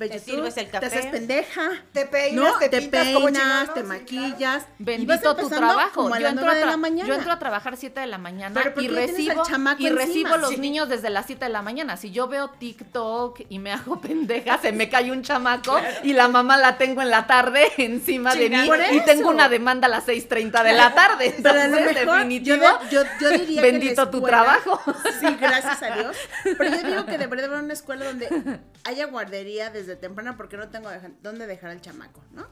Te 0.09 0.19
sirves 0.19 0.57
el 0.57 0.65
te 0.65 0.71
café. 0.71 0.85
haces 0.85 1.05
pendeja. 1.07 1.69
Te 1.93 2.05
peinas, 2.05 2.53
¿no? 2.53 2.57
te 2.59 2.69
te 2.69 2.89
como 3.13 3.25
peinas, 3.27 3.73
te 3.73 3.83
maquillas. 3.83 4.65
Bendito 4.79 5.35
tu 5.35 5.49
trabajo. 5.49 6.03
Como 6.03 6.15
a 6.15 6.19
Yo 6.19 6.27
entro, 6.27 6.45
9 6.45 6.57
a 6.57 6.59
de 6.59 6.65
tra- 6.65 6.71
la 6.71 6.77
mañana. 6.77 7.07
yo 7.07 7.15
entro 7.15 7.31
a 7.31 7.39
trabajar 7.39 7.77
7 7.77 7.99
de 7.99 8.07
la 8.07 8.17
mañana 8.17 8.59
Pero 8.61 8.73
¿por 8.75 8.83
y 8.83 8.87
recibo, 8.87 9.43
y 9.77 9.87
encima? 9.87 9.99
recibo 9.99 10.37
los 10.37 10.49
Sí. 10.51 10.57
niños 10.57 10.89
desde 10.89 11.09
las 11.09 11.25
7 11.25 11.45
de 11.45 11.51
la 11.51 11.61
mañana. 11.61 11.97
Si 11.97 12.11
yo 12.11 12.27
veo 12.27 12.49
TikTok 12.49 13.41
y 13.49 13.59
me 13.59 13.71
hago 13.71 13.99
pendeja, 14.01 14.57
se 14.59 14.71
me 14.71 14.89
cae 14.89 15.11
un 15.11 15.21
chamaco 15.23 15.79
y 16.03 16.13
la 16.13 16.27
mamá 16.27 16.57
la 16.57 16.77
tengo 16.77 17.01
en 17.01 17.09
la 17.09 17.27
tarde 17.27 17.67
encima 17.77 18.35
de 18.35 18.49
mí 18.49 18.69
y 18.93 19.01
tengo 19.01 19.29
una 19.29 19.49
demanda 19.49 19.87
a 19.87 19.89
las 19.89 20.07
6.30 20.07 20.63
de 20.63 20.73
la 20.73 20.93
tarde. 20.93 21.33
Pero 21.41 21.49
a 21.49 21.53
lo 21.53 21.61
Entonces, 21.77 21.95
mejor, 21.95 22.15
definitivo, 22.17 22.55
yo, 22.57 22.61
de- 22.61 22.89
yo, 22.89 23.01
yo 23.19 23.29
diría 23.31 23.61
que 23.61 23.71
bendito 23.71 24.09
tu 24.09 24.21
trabajo. 24.21 24.79
Sí, 25.19 25.27
gracias 25.39 25.81
a 25.83 25.95
Dios. 25.95 26.17
Pero 26.57 26.65
yo 26.69 26.83
digo 26.89 27.05
que 27.05 27.17
debería 27.17 27.45
haber 27.45 27.59
una 27.63 27.73
escuela 27.73 28.05
donde 28.05 28.59
haya 28.83 29.05
guardería 29.07 29.69
desde 29.69 29.90
temprano 29.95 30.35
porque 30.37 30.57
no 30.57 30.69
tengo 30.69 30.89
deja- 30.89 31.11
dónde 31.21 31.47
dejar 31.47 31.71
al 31.71 31.81
chamaco, 31.81 32.23
¿no? 32.31 32.47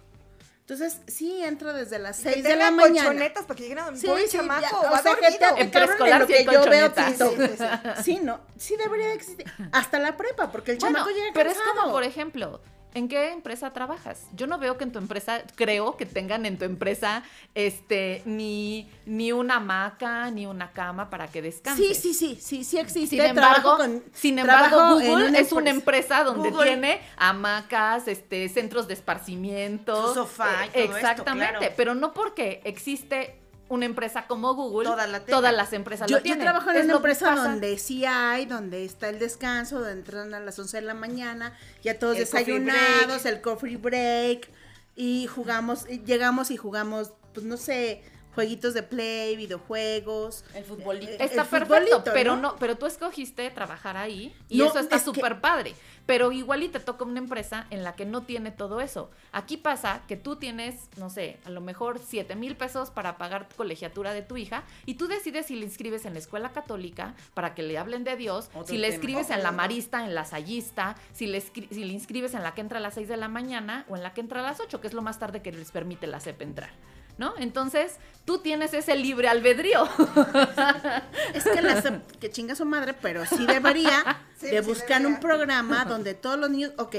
Entonces, 0.62 1.02
sí, 1.08 1.42
entro 1.44 1.74
desde 1.74 1.98
las 1.98 2.18
Que 2.20 2.32
6 2.34 2.44
de 2.44 2.56
la 2.56 2.70
mañana. 2.70 3.08
colchonetas 3.10 3.46
para 3.46 3.56
que 3.58 3.64
lleguen 3.64 3.80
a 3.80 3.84
dormir. 3.86 4.02
Sí, 4.02 4.08
Pobre 4.08 4.28
sí, 4.28 4.38
chamaco, 4.38 4.62
ya, 4.62 4.90
va 4.92 5.00
o 5.00 5.02
sea, 5.02 5.16
que 5.16 5.22
dormido. 5.32 5.56
te 5.56 5.62
En 5.64 5.72
preescolar 5.72 6.28
que 6.28 6.46
yo 6.46 6.66
veo. 6.70 6.92
TikTok. 6.92 7.36
Sí, 7.38 7.48
sí, 7.48 7.56
sí. 7.58 8.04
Sí, 8.04 8.20
no, 8.22 8.40
sí 8.56 8.76
debería 8.78 9.08
de 9.08 9.14
existir. 9.16 9.46
Hasta 9.72 9.98
la 9.98 10.16
prepa, 10.16 10.52
porque 10.52 10.74
el 10.74 10.78
Bueno, 10.78 10.98
chamaco 11.00 11.12
llega 11.16 11.32
pero 11.34 11.50
es 11.50 11.58
cansado. 11.58 11.80
como, 11.82 11.92
por 11.94 12.04
ejemplo, 12.04 12.62
¿en 12.94 13.08
qué 13.08 13.32
empresa 13.32 13.72
trabajas? 13.72 14.26
Yo 14.34 14.48
no 14.48 14.58
veo 14.58 14.78
que 14.78 14.84
en 14.84 14.92
tu 14.92 15.00
empresa, 15.00 15.44
creo 15.56 15.96
que 15.98 16.06
tengan 16.06 16.46
en 16.46 16.58
tu 16.58 16.66
empresa, 16.66 17.24
este, 17.56 18.22
ni, 18.26 18.90
ni 19.06 19.32
una 19.32 19.58
hamaca, 19.58 20.32
ni 20.32 20.46
una 20.46 20.72
cama 20.72 21.10
para 21.10 21.28
que 21.28 21.42
descanses. 21.42 21.98
Sí, 21.98 22.14
sí, 22.14 22.36
sí, 22.36 22.40
sí, 22.42 22.64
sí 22.64 22.78
existe. 22.80 23.18
Sin 23.18 23.26
embargo, 23.26 23.78
con- 23.78 24.04
sin 24.14 24.40
embargo 24.40 24.96
Google 24.96 25.28
una 25.30 25.40
es 25.40 25.52
una 25.52 25.70
empresa 25.70 26.24
donde 26.24 26.50
Google. 26.50 26.66
tiene 26.72 27.02
hamacas, 27.18 28.08
este, 28.08 28.50
centros 28.50 28.88
de 28.88 28.96
esparcimiento. 28.96 30.08
Su 30.10 30.14
sofá 30.14 30.66
y 30.66 30.68
eh, 30.70 30.72
todo 30.72 30.84
esto, 30.84 30.98
Exactamente, 30.98 31.58
claro. 31.60 31.74
pero 31.78 31.96
no 31.96 32.14
porque 32.14 32.62
existe 32.64 33.36
una 33.70 33.86
empresa 33.86 34.26
como 34.28 34.54
Google, 34.56 34.90
Todas 34.90 35.10
la 35.10 35.20
tengan. 35.20 35.40
todas 35.40 35.56
las 35.56 35.74
empresas 35.74 36.10
Yo, 36.10 36.18
lo 36.18 36.20
yo 36.20 36.24
tienen. 36.24 36.42
trabajo 36.44 36.72
en 36.72 36.78
Es 36.78 36.86
una 36.86 36.96
empresa 36.96 37.36
donde 37.36 37.78
sí 37.78 38.04
hay, 38.06 38.46
donde 38.46 38.84
está 38.84 39.10
el 39.10 39.20
descanso, 39.20 39.76
donde 39.80 39.94
entran 39.94 40.34
a 40.34 40.40
las 40.40 40.58
11 40.60 40.78
de 40.78 40.84
la 40.84 40.94
mañana, 40.96 41.54
ya 41.84 41.98
todos 41.98 42.16
El 42.18 42.22
desayunados, 42.22 43.26
el 43.26 43.42
coffee 43.42 43.78
break, 43.78 44.50
y 44.96 45.28
jugamos, 45.28 45.86
y 45.90 46.02
llegamos 46.04 46.52
y 46.52 46.58
jugamos, 46.58 47.14
pues 47.34 47.46
no 47.46 47.56
sé, 47.58 48.04
jueguitos 48.40 48.74
de 48.74 48.84
play, 48.84 49.36
videojuegos. 49.36 50.46
El 50.54 50.64
futbolito. 50.64 51.12
Eh, 51.12 51.18
Está 51.20 51.42
el 51.44 51.48
perfecto, 51.50 51.66
futbolito, 51.76 52.04
pero 52.14 52.36
¿no? 52.36 52.42
no, 52.54 52.56
pero 52.58 52.78
tú 52.78 52.86
escogiste 52.86 53.50
trabajar 53.52 53.98
ahí 53.98 54.34
y 54.48 54.60
No, 54.60 54.66
eso 54.68 54.80
está 54.80 54.96
es 54.96 55.04
que- 55.04 55.14
súper 55.14 55.42
padre. 55.42 55.76
Pero 56.06 56.32
igual 56.32 56.64
y 56.64 56.70
te 56.70 56.80
toca 56.80 57.04
una 57.06 57.20
empresa 57.20 57.68
en 57.70 57.84
la 57.84 57.94
que 57.96 58.04
no 58.06 58.24
tiene 58.24 58.50
todo 58.50 58.82
eso. 58.82 59.12
Aquí 59.32 59.58
pasa 59.58 60.02
que 60.08 60.18
tú 60.18 60.38
tienes, 60.38 60.90
no 60.98 61.10
sé, 61.12 61.38
a 61.46 61.52
lo 61.52 61.62
mejor 61.62 62.00
7 62.04 62.36
mil 62.36 62.56
pesos 62.56 62.90
para 62.90 63.18
pagar 63.20 63.48
tu 63.48 63.56
colegiatura 63.58 64.12
de 64.14 64.24
tu 64.24 64.36
hija 64.38 64.64
y 64.88 64.96
tú 64.96 65.08
decides 65.08 65.46
si 65.46 65.56
le 65.56 65.66
inscribes 65.66 66.06
en 66.06 66.14
la 66.14 66.20
escuela 66.20 66.50
católica 66.52 67.14
para 67.36 67.54
que 67.54 67.62
le 67.62 67.78
hablen 67.78 68.04
de 68.06 68.16
Dios, 68.16 68.50
Otro 68.56 68.66
si 68.68 68.78
le 68.78 68.88
tema. 68.88 68.96
escribes 68.96 69.30
en 69.30 69.44
la 69.44 69.52
marista, 69.52 70.04
en 70.04 70.16
la 70.16 70.26
sayista, 70.26 70.96
si 71.14 71.28
le, 71.28 71.42
si 71.42 71.62
le 71.84 71.94
inscribes 71.94 72.34
en 72.34 72.42
la 72.42 72.56
que 72.56 72.62
entra 72.62 72.80
a 72.80 72.82
las 72.82 72.96
6 72.96 73.08
de 73.08 73.18
la 73.18 73.28
mañana 73.28 73.86
o 73.90 73.96
en 73.96 74.02
la 74.02 74.14
que 74.14 74.22
entra 74.22 74.40
a 74.40 74.44
las 74.44 74.60
8, 74.60 74.82
que 74.82 74.88
es 74.88 74.94
lo 74.94 75.04
más 75.04 75.20
tarde 75.20 75.44
que 75.44 75.52
les 75.52 75.70
permite 75.72 76.08
la 76.08 76.20
CEP 76.20 76.42
entrar. 76.42 76.72
¿No? 77.20 77.34
Entonces, 77.38 77.98
tú 78.26 78.40
tienes 78.40 78.74
ese 78.74 78.96
libre 78.96 79.28
albedrío. 79.28 79.88
Es 81.34 81.44
que 81.44 81.62
la 81.62 81.82
SEP, 81.82 82.02
que 82.20 82.32
chinga 82.32 82.56
su 82.56 82.66
madre, 82.66 82.94
pero 82.94 83.26
sí 83.26 83.46
debería 83.46 84.22
Sí, 84.40 84.48
de 84.48 84.64
sí 84.64 84.68
buscar 84.70 85.00
debería. 85.02 85.08
un 85.10 85.20
programa 85.20 85.84
donde 85.90 86.14
todos 86.14 86.40
los 86.40 86.50
niños, 86.50 86.72
ok, 86.78 86.96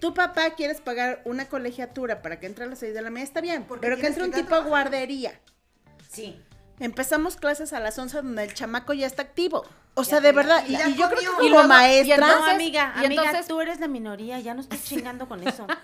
tu 0.00 0.12
papá 0.14 0.50
quieres 0.54 0.80
pagar 0.80 1.22
una 1.24 1.48
colegiatura 1.48 2.20
para 2.22 2.38
que 2.38 2.46
entre 2.46 2.64
a 2.64 2.68
las 2.68 2.78
6 2.78 2.92
de 2.94 3.02
la 3.02 3.10
mañana, 3.10 3.24
está 3.26 3.40
bien, 3.40 3.64
Porque 3.64 3.80
pero 3.86 3.96
que 3.96 4.06
entre 4.06 4.22
un 4.24 4.30
que 4.30 4.36
a 4.36 4.40
tipo 4.42 4.54
de 4.54 4.60
trabajar. 4.60 4.68
guardería. 4.90 5.40
Sí. 6.10 6.40
Empezamos 6.78 7.36
clases 7.36 7.72
a 7.72 7.80
las 7.80 7.98
11 7.98 8.18
donde 8.18 8.44
el 8.44 8.54
chamaco 8.54 8.92
ya 8.92 9.06
está 9.06 9.22
activo. 9.22 9.64
O 9.98 10.04
sea, 10.04 10.20
de 10.20 10.32
verdad, 10.32 10.62
y, 10.66 10.74
y 10.74 10.94
yo 10.94 11.08
creo 11.08 11.20
que 11.20 11.26
como 11.26 11.42
Y 11.42 11.48
luego- 11.50 11.64
y 11.64 11.68
maestra, 11.68 12.14
entonces- 12.14 12.38
no, 12.40 12.46
amiga, 12.46 12.94
y 13.00 13.04
amiga, 13.06 13.22
entonces- 13.24 13.46
tú 13.48 13.60
eres 13.60 13.80
la 13.80 13.88
minoría, 13.88 14.38
ya 14.40 14.54
no 14.54 14.60
estés 14.60 14.84
chingando 14.84 15.28
con 15.28 15.46
eso. 15.46 15.66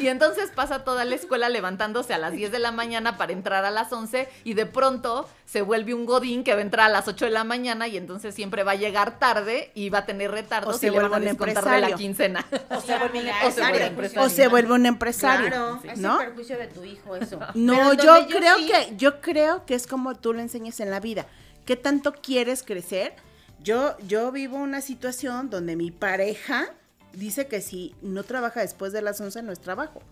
Y 0.00 0.08
entonces 0.08 0.50
pasa 0.52 0.82
toda 0.82 1.04
la 1.04 1.14
escuela 1.14 1.48
levantándose 1.48 2.12
a 2.12 2.18
las 2.18 2.32
10 2.32 2.50
de 2.50 2.58
la 2.58 2.72
mañana 2.72 3.16
para 3.16 3.32
entrar 3.32 3.64
a 3.64 3.70
las 3.70 3.92
11 3.92 4.28
y 4.42 4.54
de 4.54 4.66
pronto 4.66 5.28
se 5.44 5.62
vuelve 5.62 5.94
un 5.94 6.06
godín 6.06 6.42
que 6.42 6.54
va 6.54 6.58
a 6.58 6.62
entrar 6.62 6.86
a 6.86 6.88
las 6.88 7.06
8 7.06 7.26
de 7.26 7.30
la 7.30 7.44
mañana 7.44 7.86
y 7.86 7.96
entonces 7.96 8.34
siempre 8.34 8.64
va 8.64 8.72
a 8.72 8.74
llegar 8.74 9.20
tarde 9.20 9.70
y 9.74 9.90
va 9.90 9.98
a 9.98 10.04
tener 10.06 10.32
retardos 10.32 10.74
O 10.74 10.78
se 10.78 10.88
y 10.88 10.90
le 10.90 10.96
van 10.96 11.04
a 11.04 11.08
vuelve 11.10 11.30
un 11.30 11.36
descontar 11.36 11.64
de 11.64 11.70
la 11.70 11.76
empresario. 11.90 11.96
quincena. 11.98 12.44
O 12.70 12.80
se 12.80 12.98
vuelve 12.98 13.18
empresaria. 13.20 13.86
empresario. 13.86 14.26
o 14.26 14.28
se 14.28 14.48
vuelve 14.48 14.72
un 14.72 14.86
empresario, 14.86 15.46
Claro. 15.48 15.80
Es 15.84 15.98
¿no? 16.00 16.20
el 16.20 16.26
perjuicio 16.26 16.58
de 16.58 16.66
tu 16.66 16.82
hijo 16.82 17.14
eso. 17.14 17.38
No, 17.54 17.92
yo 17.94 18.14
donde 18.14 18.34
creo 18.36 18.56
sí- 18.56 18.66
que 18.66 18.96
yo 18.96 19.20
creo 19.20 19.64
que 19.66 19.74
es 19.76 19.86
como 19.86 20.16
tú 20.16 20.32
lo 20.32 20.40
enseñas 20.40 20.80
en 20.80 20.90
la 20.90 20.98
vida. 20.98 21.26
¿Qué 21.64 21.76
tanto 21.76 22.12
quieres 22.12 22.64
crecer? 22.64 23.14
Yo 23.62 23.96
yo 24.06 24.30
vivo 24.32 24.56
una 24.56 24.80
situación 24.80 25.50
donde 25.50 25.76
mi 25.76 25.90
pareja 25.90 26.68
dice 27.12 27.46
que 27.48 27.60
si 27.60 27.94
no 28.02 28.22
trabaja 28.24 28.60
después 28.60 28.92
de 28.92 29.02
las 29.02 29.20
11 29.20 29.42
no 29.42 29.52
es 29.52 29.60
trabajo 29.60 30.02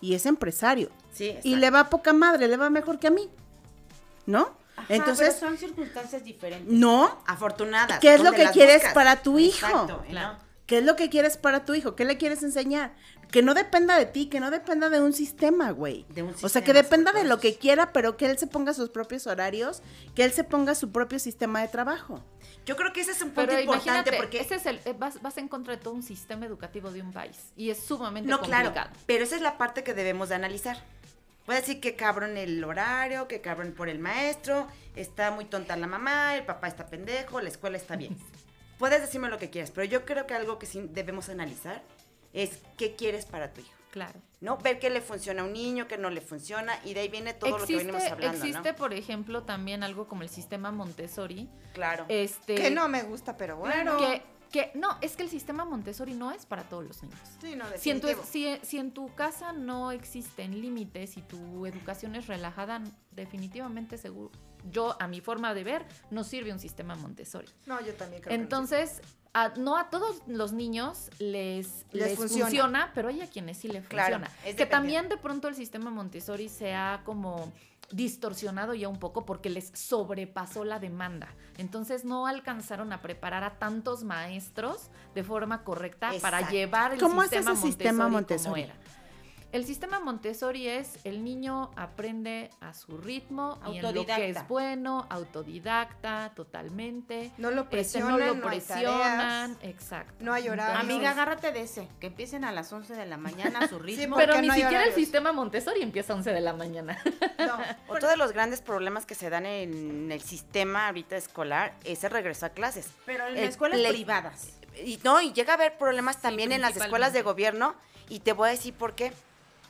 y 0.00 0.14
es 0.14 0.26
empresario 0.26 0.90
Sí, 1.12 1.36
y 1.42 1.56
le 1.56 1.70
va 1.70 1.90
poca 1.90 2.12
madre, 2.12 2.48
le 2.48 2.56
va 2.56 2.70
mejor 2.70 2.98
que 2.98 3.08
a 3.08 3.10
mí. 3.10 3.28
¿No? 4.26 4.56
Ajá, 4.76 4.86
Entonces, 4.88 5.36
pero 5.38 5.50
son 5.50 5.58
circunstancias 5.58 6.24
diferentes. 6.24 6.72
no, 6.72 7.22
Afortunadas. 7.26 7.98
¿Qué 7.98 8.14
es 8.14 8.20
lo 8.20 8.30
¿dónde 8.30 8.46
que 8.46 8.50
quieres 8.52 8.76
buscas? 8.76 8.94
para 8.94 9.22
tu 9.22 9.38
hijo? 9.38 9.66
Exacto, 9.66 9.96
¿no? 9.98 10.10
Claro. 10.10 10.38
¿Qué 10.66 10.78
es 10.78 10.84
lo 10.84 10.96
que 10.96 11.10
quieres 11.10 11.36
para 11.36 11.64
tu 11.66 11.74
hijo? 11.74 11.94
¿Qué 11.96 12.04
le 12.06 12.16
quieres 12.16 12.42
enseñar? 12.42 12.94
Que 13.32 13.42
no 13.42 13.54
dependa 13.54 13.96
de 13.98 14.04
ti, 14.04 14.26
que 14.26 14.40
no 14.40 14.50
dependa 14.50 14.90
de 14.90 15.00
un 15.00 15.14
sistema, 15.14 15.70
güey. 15.70 16.04
De 16.10 16.22
un 16.22 16.28
o 16.28 16.32
sea, 16.32 16.40
sistema, 16.48 16.66
que 16.66 16.72
dependa 16.74 17.12
de 17.12 17.24
lo 17.24 17.40
que 17.40 17.56
quiera, 17.56 17.90
pero 17.92 18.18
que 18.18 18.26
él 18.26 18.38
se 18.38 18.46
ponga 18.46 18.74
sus 18.74 18.90
propios 18.90 19.26
horarios, 19.26 19.82
que 20.14 20.22
él 20.22 20.32
se 20.32 20.44
ponga 20.44 20.74
su 20.74 20.92
propio 20.92 21.18
sistema 21.18 21.62
de 21.62 21.68
trabajo. 21.68 22.22
Yo 22.66 22.76
creo 22.76 22.92
que 22.92 23.00
ese 23.00 23.12
es 23.12 23.22
un 23.22 23.30
punto 23.30 23.48
Pero 23.48 23.60
importante 23.60 23.88
imagínate, 23.88 24.16
porque... 24.18 24.38
ese 24.38 24.56
es 24.56 24.66
el, 24.66 24.80
eh, 24.84 24.94
vas, 24.96 25.20
vas 25.22 25.38
en 25.38 25.48
contra 25.48 25.74
de 25.74 25.82
todo 25.82 25.94
un 25.94 26.02
sistema 26.02 26.44
educativo 26.44 26.90
de 26.90 27.00
un 27.00 27.10
país 27.10 27.38
y 27.56 27.70
es 27.70 27.82
sumamente 27.82 28.30
No, 28.30 28.38
complicado. 28.38 28.72
claro, 28.72 28.90
pero 29.06 29.24
esa 29.24 29.34
es 29.34 29.42
la 29.42 29.56
parte 29.56 29.82
que 29.82 29.94
debemos 29.94 30.28
de 30.28 30.34
analizar. 30.34 30.76
Puede 31.46 31.60
decir 31.60 31.80
que 31.80 31.96
cabrón 31.96 32.36
el 32.36 32.62
horario, 32.62 33.28
que 33.28 33.40
cabrón 33.40 33.72
por 33.72 33.88
el 33.88 33.98
maestro, 33.98 34.68
está 34.94 35.30
muy 35.30 35.46
tonta 35.46 35.74
la 35.76 35.86
mamá, 35.86 36.36
el 36.36 36.44
papá 36.44 36.68
está 36.68 36.86
pendejo, 36.86 37.40
la 37.40 37.48
escuela 37.48 37.78
está 37.78 37.96
bien. 37.96 38.14
Puedes 38.78 39.00
decirme 39.00 39.28
lo 39.30 39.38
que 39.38 39.48
quieras, 39.48 39.70
pero 39.70 39.86
yo 39.86 40.04
creo 40.04 40.26
que 40.26 40.34
algo 40.34 40.58
que 40.58 40.66
sí 40.66 40.86
debemos 40.92 41.30
analizar 41.30 41.82
es 42.32 42.58
qué 42.76 42.94
quieres 42.94 43.26
para 43.26 43.52
tu 43.52 43.60
hijo. 43.60 43.70
Claro. 43.90 44.18
¿No? 44.40 44.56
Ver 44.56 44.78
qué 44.78 44.90
le 44.90 45.00
funciona 45.02 45.42
a 45.42 45.44
un 45.44 45.52
niño, 45.52 45.86
qué 45.86 45.98
no 45.98 46.08
le 46.10 46.20
funciona, 46.22 46.74
y 46.84 46.94
de 46.94 47.00
ahí 47.00 47.08
viene 47.08 47.34
todo 47.34 47.58
lo 47.58 47.66
que 47.66 47.76
venimos 47.76 48.02
hablando, 48.02 48.38
existe 48.38 48.72
¿no? 48.72 48.76
por 48.76 48.94
ejemplo, 48.94 49.42
también 49.42 49.82
algo 49.82 50.08
como 50.08 50.22
el 50.22 50.30
sistema 50.30 50.72
Montessori. 50.72 51.48
Claro. 51.74 52.06
Este, 52.08 52.54
Que 52.54 52.70
no 52.70 52.88
me 52.88 53.02
gusta, 53.02 53.36
pero 53.36 53.56
bueno. 53.56 53.98
que, 53.98 54.22
que 54.50 54.72
no, 54.74 54.96
es 55.02 55.14
que 55.14 55.22
el 55.22 55.28
sistema 55.28 55.64
Montessori 55.66 56.14
no 56.14 56.32
es 56.32 56.46
para 56.46 56.62
todos 56.64 56.84
los 56.84 57.02
niños. 57.02 57.18
Sí, 57.40 57.54
no, 57.54 57.66
Si 57.76 57.90
en, 57.90 58.00
tu, 58.00 58.06
definitivo. 58.06 58.58
si, 58.62 58.66
si 58.66 58.78
en 58.78 58.92
tu 58.92 59.14
casa 59.14 59.52
no 59.52 59.92
existen 59.92 60.60
límites 60.60 61.18
y 61.18 61.22
tu 61.22 61.66
educación 61.66 62.16
es 62.16 62.26
relajada, 62.26 62.82
definitivamente 63.10 63.98
seguro, 63.98 64.32
yo 64.70 64.96
a 65.00 65.06
mi 65.06 65.20
forma 65.20 65.54
de 65.54 65.64
ver, 65.64 65.84
no 66.10 66.24
sirve 66.24 66.52
un 66.52 66.58
sistema 66.58 66.94
Montessori. 66.94 67.48
No, 67.66 67.80
yo 67.84 67.94
también 67.94 68.22
creo 68.22 68.30
que 68.30 68.38
no. 68.38 68.42
A- 69.34 69.52
no 69.56 69.76
a 69.78 69.88
todos 69.88 70.22
los 70.26 70.52
niños 70.52 71.08
les, 71.18 71.86
Les 71.92 72.08
les, 72.08 72.16
funciona. 72.18 72.44
funciona. 72.46 72.90
pero 72.94 73.08
hay 73.08 73.22
a 73.22 73.26
quienes 73.30 73.56
sí 73.58 73.68
le 73.68 73.80
Claro, 73.82 74.16
funciona. 74.18 74.30
es 74.46 74.56
que 74.56 74.66
también 74.66 75.08
de 75.08 75.16
pronto 75.16 75.48
el 75.48 75.54
sistema 75.54 75.90
Montessori 75.90 76.48
se 76.50 76.74
ha 76.74 77.00
como 77.04 77.50
distorsionado 77.90 78.74
ya 78.74 78.88
un 78.88 78.98
poco 78.98 79.24
porque 79.26 79.50
les 79.50 79.70
sobrepasó 79.74 80.64
la 80.64 80.78
demanda. 80.78 81.28
Entonces 81.58 82.04
no 82.04 82.26
alcanzaron 82.26 82.92
a 82.92 83.00
preparar 83.02 83.44
a 83.44 83.58
tantos 83.58 84.02
maestros 84.04 84.90
de 85.14 85.22
forma 85.24 85.62
correcta 85.64 86.10
para 86.20 86.50
llevar 86.50 86.94
el 86.94 87.00
¿Cómo 87.00 87.22
es 87.22 87.30
sistema, 87.30 87.52
ese 87.52 87.62
sistema 87.62 88.08
Montessori 88.08 88.48
como 88.50 88.56
Montessori? 88.56 88.62
era. 88.62 89.01
El 89.52 89.66
sistema 89.66 90.00
Montessori 90.00 90.66
es 90.66 90.98
el 91.04 91.22
niño 91.22 91.70
aprende 91.76 92.48
a 92.62 92.72
su 92.72 92.96
ritmo 92.96 93.60
y 93.70 93.76
en 93.76 93.94
lo 93.94 94.06
que 94.06 94.30
es 94.30 94.48
bueno, 94.48 95.06
autodidacta, 95.10 96.32
totalmente. 96.34 97.32
No 97.36 97.50
lo 97.50 97.62
Este, 97.62 97.70
presionan, 97.70 98.10
no 98.12 98.18
lo 98.18 98.34
no 98.36 98.48
hay 98.48 98.60
presionan, 98.60 99.54
tareas, 99.56 99.74
exacto. 99.76 100.14
no 100.24 100.32
hay 100.32 100.48
horarios. 100.48 100.80
Amiga, 100.80 101.10
agárrate 101.10 101.52
de 101.52 101.60
ese. 101.60 101.86
Que 102.00 102.06
empiecen 102.06 102.44
a 102.46 102.52
las 102.52 102.72
11 102.72 102.94
de 102.94 103.04
la 103.04 103.18
mañana 103.18 103.58
a 103.58 103.68
su 103.68 103.78
ritmo. 103.78 104.16
Pero 104.16 104.40
ni 104.40 104.46
no 104.46 104.54
hay 104.54 104.62
siquiera 104.62 104.84
el 104.84 104.94
sistema 104.94 105.32
Montessori 105.32 105.82
empieza 105.82 106.14
a 106.14 106.16
11 106.16 106.32
de 106.32 106.40
la 106.40 106.52
mañana. 106.54 106.98
No, 107.42 107.58
Otro 107.88 108.08
de 108.08 108.16
los 108.16 108.30
grandes 108.32 108.62
problemas 108.62 109.04
que 109.04 109.16
se 109.16 109.28
dan 109.28 109.46
en 109.46 110.12
el 110.12 110.20
sistema 110.22 110.86
ahorita 110.86 111.16
escolar 111.16 111.74
es 111.84 112.04
el 112.04 112.10
regreso 112.12 112.46
a 112.46 112.50
clases. 112.50 112.88
Pero 113.04 113.26
en 113.26 113.36
El 113.36 113.44
escuelas 113.48 113.80
play- 113.80 113.92
privadas. 113.92 114.48
Y 114.82 114.98
no, 115.02 115.20
y 115.20 115.32
llega 115.32 115.52
a 115.54 115.56
haber 115.56 115.76
problemas 115.76 116.22
también 116.22 116.52
en 116.52 116.60
las 116.62 116.76
escuelas 116.76 117.12
de 117.12 117.22
gobierno 117.22 117.74
y 118.08 118.20
te 118.20 118.32
voy 118.32 118.48
a 118.48 118.52
decir 118.52 118.72
por 118.74 118.94
qué. 118.94 119.12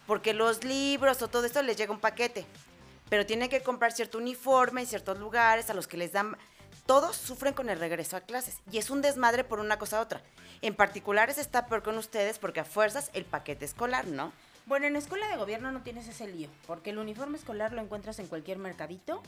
Porque 0.07 0.35
los 0.35 0.65
libros 0.65 1.23
o 1.23 1.29
todo 1.29 1.45
esto 1.45 1.63
les 1.63 1.77
llega 1.77 1.93
un 1.93 2.01
paquete, 2.01 2.45
pero 3.09 3.27
tienen 3.27 3.49
que 3.49 3.63
comprar 3.63 3.93
cierto 3.93 4.19
uniforme 4.19 4.81
en 4.81 4.87
ciertos 4.87 5.19
lugares 5.19 5.71
a 5.71 5.75
los 5.75 5.87
que 5.87 5.97
les 5.97 6.13
dan... 6.13 6.37
Todos 6.87 7.17
sufren 7.17 7.55
con 7.55 7.71
el 7.71 7.79
regreso 7.79 8.17
a 8.17 8.23
clases 8.23 8.59
y 8.73 8.79
es 8.79 8.91
un 8.91 9.03
desmadre 9.03 9.45
por 9.45 9.61
una 9.61 9.79
cosa 9.79 9.99
a 9.99 10.01
otra. 10.01 10.21
En 10.63 10.75
particulares 10.75 11.39
está 11.39 11.67
peor 11.67 11.83
con 11.85 11.97
ustedes 11.97 12.39
porque 12.41 12.59
a 12.61 12.65
fuerzas 12.65 13.11
el 13.15 13.25
paquete 13.25 13.65
escolar, 13.65 14.07
¿no? 14.09 14.33
Bueno, 14.67 14.87
en 14.87 14.97
escuela 14.97 15.29
de 15.29 15.37
gobierno 15.37 15.71
no 15.71 15.83
tienes 15.83 16.09
ese 16.09 16.27
lío, 16.27 16.49
porque 16.67 16.91
el 16.91 16.99
uniforme 16.99 17.39
escolar 17.39 17.73
lo 17.73 17.81
encuentras 17.81 18.19
en 18.19 18.27
cualquier 18.27 18.59
mercadito 18.59 19.23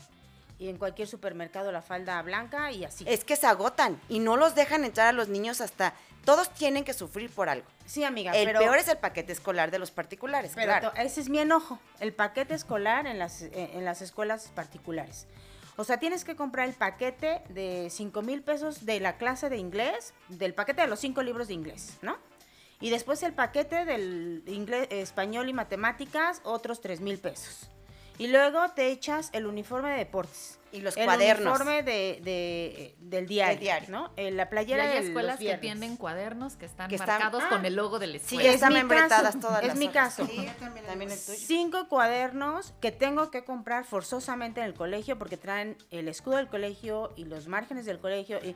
y 0.57 0.69
en 0.69 0.77
cualquier 0.77 1.07
supermercado 1.07 1.71
la 1.71 1.81
falda 1.81 2.21
blanca 2.21 2.71
y 2.71 2.85
así. 2.85 3.05
Es 3.07 3.23
que 3.23 3.35
se 3.35 3.47
agotan 3.47 3.99
y 4.09 4.19
no 4.19 4.37
los 4.37 4.55
dejan 4.55 4.85
entrar 4.85 5.07
a 5.07 5.11
los 5.11 5.27
niños 5.27 5.61
hasta... 5.61 5.93
Todos 6.23 6.49
tienen 6.49 6.83
que 6.83 6.93
sufrir 6.93 7.29
por 7.29 7.49
algo. 7.49 7.67
sí, 7.85 8.03
amiga, 8.03 8.31
El 8.31 8.47
pero 8.47 8.59
peor 8.59 8.79
es 8.79 8.87
el 8.87 8.97
paquete 8.97 9.31
escolar 9.31 9.69
de 9.69 9.77
los 9.77 9.91
particulares, 9.91 10.53
pero 10.55 10.71
claro. 10.71 10.91
ese 10.95 11.21
es 11.21 11.29
mi 11.29 11.37
enojo, 11.37 11.79
el 11.99 12.13
paquete 12.13 12.55
escolar 12.55 13.05
en 13.05 13.19
las 13.19 13.43
eh, 13.43 13.69
en 13.73 13.85
las 13.85 14.01
escuelas 14.01 14.49
particulares. 14.55 15.27
O 15.77 15.83
sea, 15.83 15.97
tienes 15.97 16.23
que 16.23 16.35
comprar 16.35 16.67
el 16.67 16.73
paquete 16.73 17.41
de 17.49 17.89
5 17.91 18.21
mil 18.21 18.41
pesos 18.41 18.85
de 18.85 18.99
la 18.99 19.17
clase 19.17 19.49
de 19.49 19.57
inglés, 19.57 20.13
del 20.29 20.53
paquete 20.53 20.81
de 20.81 20.87
los 20.87 20.99
cinco 20.99 21.21
libros 21.21 21.47
de 21.49 21.53
inglés, 21.53 21.97
¿no? 22.01 22.17
Y 22.79 22.89
después 22.89 23.21
el 23.23 23.33
paquete 23.33 23.85
del 23.85 24.43
inglés, 24.47 24.87
español 24.89 25.49
y 25.49 25.53
matemáticas, 25.53 26.41
otros 26.43 26.81
3 26.81 27.01
mil 27.01 27.19
pesos. 27.19 27.69
Y 28.17 28.27
luego 28.27 28.69
te 28.75 28.91
echas 28.91 29.29
el 29.33 29.45
uniforme 29.45 29.91
de 29.91 29.97
deportes. 29.97 30.57
Y 30.71 30.81
los 30.81 30.97
el 30.97 31.05
cuadernos. 31.05 31.45
uniforme 31.57 31.83
de, 31.83 32.19
de- 32.23 32.95
del 32.99 33.27
diario, 33.27 33.59
diario. 33.59 33.89
¿no? 33.89 34.11
Eh, 34.17 34.31
la 34.31 34.43
Y 34.43 34.45
playera 34.47 34.83
hay 34.83 34.89
de 34.89 34.95
los 34.95 35.05
escuelas 35.05 35.39
que 35.39 35.57
tienen 35.57 35.95
cuadernos 35.95 36.55
que 36.57 36.65
están 36.65 36.89
Que 36.89 36.95
están- 36.95 37.19
marcados 37.21 37.43
ah, 37.45 37.49
con 37.49 37.65
el 37.65 37.75
logo 37.75 37.97
de 37.99 38.07
la 38.07 38.13
Sí, 38.13 38.19
escuela. 38.23 38.43
ya 38.43 38.49
es 38.49 38.55
están 38.55 38.73
mi 38.73 38.79
membretadas 38.79 39.39
todas 39.39 39.61
es 39.61 39.67
las 39.69 39.77
mi 39.77 39.85
hojas. 39.87 40.15
caso. 40.15 40.25
Sí, 40.27 40.45
también 40.59 41.11
el 41.11 41.17
tuyo. 41.25 41.37
Cinco 41.39 41.87
cuadernos 41.87 42.73
que 42.81 42.91
tengo 42.91 43.31
que 43.31 43.45
comprar 43.45 43.85
forzosamente 43.85 44.59
en 44.59 44.65
el 44.65 44.73
colegio 44.73 45.17
porque 45.17 45.37
traen 45.37 45.77
el 45.91 46.07
escudo 46.09 46.35
del 46.37 46.47
colegio 46.49 47.13
y 47.15 47.23
los 47.25 47.47
márgenes 47.47 47.85
del 47.85 47.99
colegio. 47.99 48.39
Y, 48.43 48.55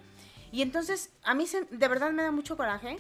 y 0.51 0.62
entonces 0.62 1.12
a 1.24 1.34
mí 1.36 1.47
se- 1.47 1.66
de 1.70 1.88
verdad 1.88 2.12
me 2.12 2.24
da 2.24 2.32
mucho 2.32 2.57
coraje 2.57 2.97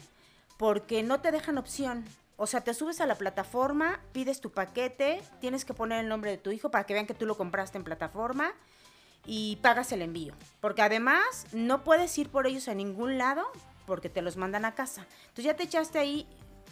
porque 0.57 1.03
no 1.03 1.19
te 1.19 1.31
dejan 1.31 1.57
opción. 1.57 2.05
O 2.41 2.47
sea, 2.47 2.61
te 2.61 2.73
subes 2.73 3.01
a 3.01 3.05
la 3.05 3.15
plataforma, 3.15 3.99
pides 4.13 4.39
tu 4.39 4.49
paquete, 4.49 5.21
tienes 5.41 5.65
que 5.65 5.73
poner 5.73 5.99
el 5.99 6.07
nombre 6.07 6.31
de 6.31 6.37
tu 6.37 6.51
hijo 6.51 6.71
para 6.71 6.85
que 6.85 6.93
vean 6.93 7.05
que 7.05 7.13
tú 7.13 7.25
lo 7.25 7.35
compraste 7.35 7.77
en 7.77 7.83
plataforma 7.83 8.53
y 9.25 9.57
pagas 9.57 9.91
el 9.91 10.01
envío. 10.01 10.33
Porque 10.61 10.81
además 10.81 11.47
no 11.51 11.83
puedes 11.83 12.17
ir 12.17 12.29
por 12.29 12.47
ellos 12.47 12.69
a 12.69 12.73
ningún 12.73 13.17
lado 13.17 13.45
porque 13.85 14.07
te 14.07 14.21
los 14.21 14.37
mandan 14.37 14.63
a 14.63 14.73
casa. 14.73 15.05
Entonces 15.23 15.43
ya 15.43 15.57
te 15.57 15.63
echaste 15.63 15.99
ahí 15.99 16.25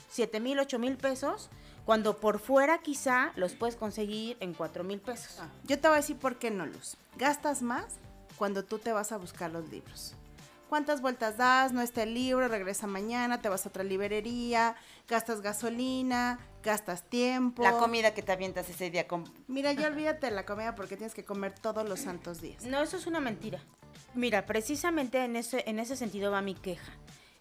7 0.10 0.40
mil, 0.40 0.58
8 0.58 0.80
mil 0.80 0.96
pesos, 0.96 1.50
cuando 1.84 2.16
por 2.16 2.40
fuera 2.40 2.78
quizá 2.78 3.34
los 3.36 3.54
puedes 3.54 3.76
conseguir 3.76 4.38
en 4.40 4.54
4 4.54 4.86
mil 4.86 5.02
pesos. 5.02 5.38
Yo 5.66 5.78
te 5.78 5.90
voy 5.90 5.96
a 5.96 6.00
decir 6.02 6.16
por 6.18 6.40
qué 6.40 6.50
no, 6.50 6.66
Luz. 6.66 6.96
Gastas 7.18 7.62
más 7.62 7.98
cuando 8.38 8.64
tú 8.64 8.80
te 8.80 8.94
vas 8.94 9.12
a 9.12 9.18
buscar 9.18 9.52
los 9.52 9.70
libros. 9.70 10.16
¿Cuántas 10.70 11.02
vueltas 11.02 11.38
das? 11.38 11.72
No 11.72 11.82
está 11.82 12.04
el 12.04 12.14
libro, 12.14 12.48
regresa 12.50 12.88
mañana, 12.88 13.42
te 13.42 13.48
vas 13.48 13.66
a 13.66 13.70
otra 13.70 13.84
librería, 13.84 14.76
gastas 15.08 15.42
gasolina, 15.42 16.40
gastas 16.62 17.04
tiempo. 17.04 17.64
La 17.64 17.74
comida 17.74 18.14
que 18.14 18.22
te 18.22 18.34
avientas 18.34 18.70
ese 18.70 18.90
día 18.90 19.08
con... 19.08 19.24
Mira, 19.48 19.72
ya 19.72 19.88
olvídate 19.88 20.28
de 20.28 20.34
la 20.34 20.46
comida 20.46 20.76
porque 20.76 20.98
tienes 20.98 21.14
que 21.14 21.24
comer 21.24 21.54
todos 21.54 21.88
los 21.88 22.02
santos 22.02 22.42
días. 22.42 22.66
No, 22.66 22.82
eso 22.82 22.98
es 22.98 23.08
una 23.08 23.22
mentira. 23.22 23.60
Mira, 24.14 24.46
precisamente 24.46 25.24
en 25.24 25.38
ese, 25.38 25.64
en 25.68 25.80
ese 25.80 25.96
sentido 25.96 26.32
va 26.32 26.42
mi 26.42 26.54
queja. 26.54 26.92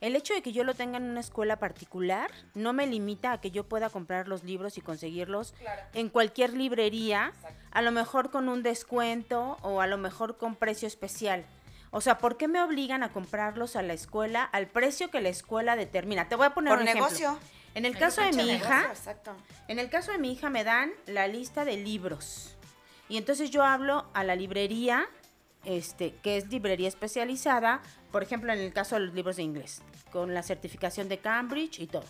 El 0.00 0.14
hecho 0.14 0.34
de 0.34 0.42
que 0.42 0.52
yo 0.52 0.62
lo 0.62 0.74
tenga 0.74 0.98
en 0.98 1.04
una 1.04 1.20
escuela 1.20 1.58
particular 1.58 2.30
no 2.54 2.72
me 2.72 2.86
limita 2.86 3.32
a 3.32 3.40
que 3.40 3.50
yo 3.50 3.64
pueda 3.64 3.88
comprar 3.88 4.28
los 4.28 4.44
libros 4.44 4.76
y 4.76 4.82
conseguirlos 4.82 5.54
en 5.94 6.10
cualquier 6.10 6.52
librería, 6.52 7.32
a 7.72 7.82
lo 7.82 7.90
mejor 7.92 8.30
con 8.30 8.48
un 8.48 8.62
descuento 8.62 9.56
o 9.62 9.80
a 9.80 9.86
lo 9.86 9.96
mejor 9.96 10.36
con 10.36 10.54
precio 10.54 10.86
especial. 10.86 11.46
O 11.90 12.00
sea, 12.00 12.18
¿por 12.18 12.36
qué 12.36 12.48
me 12.48 12.60
obligan 12.62 13.02
a 13.02 13.12
comprarlos 13.12 13.76
a 13.76 13.82
la 13.82 13.92
escuela 13.92 14.42
al 14.44 14.66
precio 14.66 15.10
que 15.10 15.20
la 15.20 15.28
escuela 15.28 15.76
determina? 15.76 16.28
Te 16.28 16.34
voy 16.36 16.46
a 16.46 16.50
poner 16.54 16.72
Por 16.72 16.82
un 16.82 16.88
ejemplo. 16.88 17.06
negocio. 17.06 17.38
En 17.74 17.84
el 17.84 17.96
caso 17.98 18.22
de 18.22 18.30
mi 18.30 18.44
negocio, 18.44 18.56
hija, 18.56 18.86
Exacto. 18.90 19.32
en 19.68 19.78
el 19.78 19.90
caso 19.90 20.10
de 20.10 20.18
mi 20.18 20.32
hija 20.32 20.48
me 20.48 20.64
dan 20.64 20.92
la 21.06 21.28
lista 21.28 21.64
de 21.64 21.76
libros. 21.76 22.56
Y 23.08 23.18
entonces 23.18 23.50
yo 23.50 23.62
hablo 23.64 24.06
a 24.14 24.24
la 24.24 24.34
librería, 24.34 25.06
este, 25.64 26.14
que 26.22 26.38
es 26.38 26.48
librería 26.48 26.88
especializada, 26.88 27.82
por 28.10 28.22
ejemplo, 28.22 28.52
en 28.52 28.60
el 28.60 28.72
caso 28.72 28.94
de 28.96 29.02
los 29.02 29.14
libros 29.14 29.36
de 29.36 29.42
inglés, 29.42 29.82
con 30.10 30.32
la 30.32 30.42
certificación 30.42 31.08
de 31.08 31.18
Cambridge 31.18 31.78
y 31.80 31.86
todo. 31.86 32.04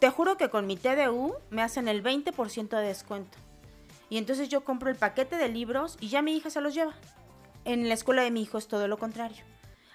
Te 0.00 0.10
juro 0.10 0.36
que 0.36 0.50
con 0.50 0.66
mi 0.66 0.76
TDU 0.76 1.36
me 1.50 1.62
hacen 1.62 1.86
el 1.86 2.02
20% 2.02 2.68
de 2.76 2.86
descuento. 2.86 3.38
Y 4.10 4.18
entonces 4.18 4.48
yo 4.48 4.64
compro 4.64 4.90
el 4.90 4.96
paquete 4.96 5.36
de 5.36 5.48
libros 5.48 5.96
y 6.00 6.08
ya 6.08 6.20
mi 6.20 6.36
hija 6.36 6.50
se 6.50 6.60
los 6.60 6.74
lleva. 6.74 6.94
En 7.64 7.88
la 7.88 7.94
escuela 7.94 8.22
de 8.22 8.30
mi 8.30 8.42
hijo 8.42 8.58
es 8.58 8.68
todo 8.68 8.88
lo 8.88 8.98
contrario. 8.98 9.42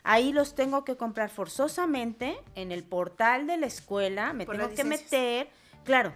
Ahí 0.03 0.32
los 0.32 0.55
tengo 0.55 0.86
que 0.86 0.95
comprar 0.95 1.30
forzosamente 1.30 2.38
en 2.55 2.72
el 2.72 2.84
portal 2.84 3.45
de 3.45 3.57
la 3.57 3.65
escuela, 3.65 4.32
me 4.34 4.45
Por 4.45 4.55
tengo 4.55 4.70
que 4.70 4.84
meter, 4.86 5.49
claro. 5.84 6.13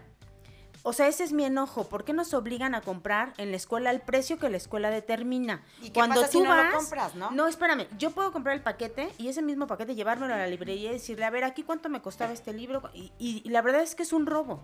O 0.84 0.94
sea, 0.94 1.08
ese 1.08 1.24
es 1.24 1.32
mi 1.32 1.44
enojo. 1.46 1.88
¿Por 1.90 2.06
qué 2.06 2.14
nos 2.14 2.34
obligan 2.34 2.74
a 2.74 2.82
comprar 2.82 3.34
en 3.38 3.52
la 3.52 3.58
escuela 3.58 3.92
al 3.92 4.02
precio 4.02 4.40
que 4.40 4.50
la 4.50 4.58
escuela 4.58 4.90
determina? 4.90 5.62
¿Y 5.82 5.92
qué 5.92 6.00
pasa 6.00 6.28
si 6.28 6.40
no 6.42 6.56
lo 6.56 6.72
compras, 6.78 7.14
no? 7.16 7.30
No, 7.32 7.48
espérame. 7.48 7.86
Yo 8.00 8.12
puedo 8.12 8.32
comprar 8.32 8.56
el 8.56 8.64
paquete 8.64 9.10
y 9.20 9.28
ese 9.28 9.44
mismo 9.44 9.68
paquete 9.68 9.94
llevármelo 9.94 10.34
a 10.34 10.38
la 10.38 10.48
librería 10.48 10.90
y 10.90 10.94
decirle, 10.94 11.26
a 11.26 11.30
ver, 11.30 11.44
aquí 11.44 11.62
cuánto 11.62 11.88
me 11.90 12.02
costaba 12.02 12.32
este 12.34 12.54
libro. 12.54 12.82
Y, 12.96 13.12
y- 13.20 13.42
y 13.46 13.50
la 13.50 13.62
verdad 13.62 13.82
es 13.82 13.94
que 13.94 14.02
es 14.04 14.12
un 14.14 14.26
robo. 14.26 14.60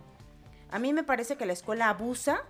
A 0.72 0.80
mí 0.80 0.92
me 0.92 1.04
parece 1.04 1.36
que 1.36 1.46
la 1.46 1.52
escuela 1.52 1.88
abusa 1.88 2.42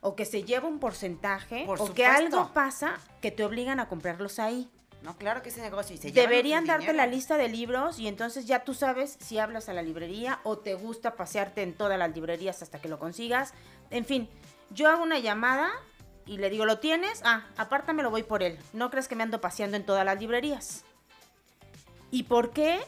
o 0.00 0.16
que 0.16 0.24
se 0.24 0.44
lleva 0.44 0.68
un 0.68 0.78
porcentaje 0.78 1.64
Por 1.66 1.80
o 1.80 1.92
que 1.92 2.06
algo 2.06 2.52
pasa 2.52 2.94
que 3.20 3.30
te 3.30 3.44
obligan 3.44 3.80
a 3.80 3.88
comprarlos 3.88 4.38
ahí. 4.38 4.70
No, 5.02 5.16
claro 5.16 5.42
que 5.42 5.48
es 5.48 5.56
negocio 5.56 5.96
y 5.96 5.98
se 5.98 6.10
Deberían 6.12 6.66
darte 6.66 6.82
dinero. 6.82 6.98
la 6.98 7.06
lista 7.06 7.38
de 7.38 7.48
libros 7.48 7.98
y 7.98 8.06
entonces 8.06 8.44
ya 8.46 8.64
tú 8.64 8.74
sabes 8.74 9.16
si 9.18 9.38
hablas 9.38 9.68
a 9.70 9.72
la 9.72 9.82
librería 9.82 10.40
o 10.44 10.58
te 10.58 10.74
gusta 10.74 11.14
pasearte 11.16 11.62
en 11.62 11.74
todas 11.74 11.98
las 11.98 12.14
librerías 12.14 12.60
hasta 12.62 12.80
que 12.80 12.88
lo 12.88 12.98
consigas. 12.98 13.54
En 13.90 14.04
fin, 14.04 14.28
yo 14.70 14.88
hago 14.90 15.02
una 15.02 15.18
llamada 15.18 15.70
y 16.26 16.36
le 16.36 16.50
digo, 16.50 16.66
¿lo 16.66 16.80
tienes? 16.80 17.22
Ah, 17.24 17.46
apártame, 17.56 18.02
lo 18.02 18.10
voy 18.10 18.24
por 18.24 18.42
él. 18.42 18.58
No 18.74 18.90
crees 18.90 19.08
que 19.08 19.16
me 19.16 19.22
ando 19.22 19.40
paseando 19.40 19.76
en 19.78 19.86
todas 19.86 20.04
las 20.04 20.20
librerías. 20.20 20.84
¿Y 22.10 22.24
por 22.24 22.50
qué 22.50 22.80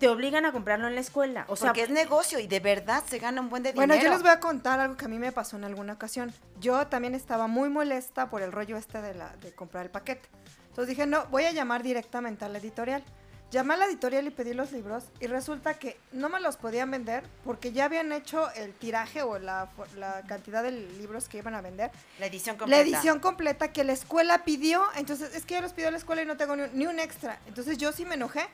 te 0.00 0.08
obligan 0.08 0.44
a 0.46 0.52
comprarlo 0.52 0.88
en 0.88 0.94
la 0.96 1.00
escuela? 1.02 1.44
O 1.46 1.54
sea, 1.56 1.68
Porque 1.68 1.82
es 1.82 1.90
negocio 1.90 2.40
y 2.40 2.46
de 2.46 2.58
verdad 2.58 3.04
se 3.06 3.18
gana 3.18 3.40
un 3.40 3.50
buen 3.50 3.62
de 3.62 3.72
Bueno, 3.72 3.92
dinero. 3.94 4.10
yo 4.10 4.14
les 4.16 4.22
voy 4.22 4.32
a 4.32 4.40
contar 4.40 4.80
algo 4.80 4.96
que 4.96 5.04
a 5.04 5.08
mí 5.08 5.18
me 5.18 5.30
pasó 5.30 5.56
en 5.56 5.64
alguna 5.64 5.92
ocasión. 5.92 6.32
Yo 6.58 6.86
también 6.88 7.14
estaba 7.14 7.46
muy 7.46 7.68
molesta 7.68 8.30
por 8.30 8.40
el 8.42 8.50
rollo 8.50 8.76
este 8.78 9.00
de, 9.02 9.14
la, 9.14 9.36
de 9.36 9.52
comprar 9.54 9.84
el 9.84 9.90
paquete. 9.90 10.28
Entonces 10.70 10.88
dije, 10.88 11.06
no, 11.06 11.26
voy 11.26 11.44
a 11.44 11.52
llamar 11.52 11.82
directamente 11.82 12.44
a 12.44 12.48
la 12.48 12.58
editorial. 12.58 13.04
Llamé 13.50 13.74
a 13.74 13.76
la 13.78 13.86
editorial 13.86 14.26
y 14.26 14.30
pedí 14.30 14.54
los 14.54 14.70
libros 14.72 15.04
y 15.18 15.26
resulta 15.26 15.74
que 15.74 15.98
no 16.12 16.28
me 16.28 16.38
los 16.40 16.56
podían 16.56 16.88
vender 16.90 17.24
porque 17.44 17.72
ya 17.72 17.84
habían 17.86 18.12
hecho 18.12 18.48
el 18.52 18.72
tiraje 18.72 19.22
o 19.22 19.38
la, 19.40 19.68
la 19.98 20.22
cantidad 20.28 20.62
de 20.62 20.70
libros 20.70 21.28
que 21.28 21.38
iban 21.38 21.54
a 21.56 21.60
vender. 21.60 21.90
La 22.20 22.26
edición 22.26 22.54
La 22.54 22.58
completa. 22.60 22.82
edición 22.82 23.18
completa 23.18 23.72
que 23.72 23.82
la 23.82 23.92
escuela 23.92 24.44
pidió, 24.44 24.84
entonces 24.96 25.34
es 25.34 25.44
que 25.44 25.54
ya 25.54 25.60
los 25.60 25.72
pidió 25.72 25.90
la 25.90 25.96
escuela 25.98 26.22
y 26.22 26.26
no 26.26 26.36
tengo 26.36 26.54
ni 26.56 26.62
un, 26.62 26.70
ni 26.74 26.86
un 26.86 27.00
extra. 27.00 27.40
Entonces 27.48 27.76
yo 27.76 27.90
sí 27.90 28.04
me 28.06 28.14
enojé 28.14 28.46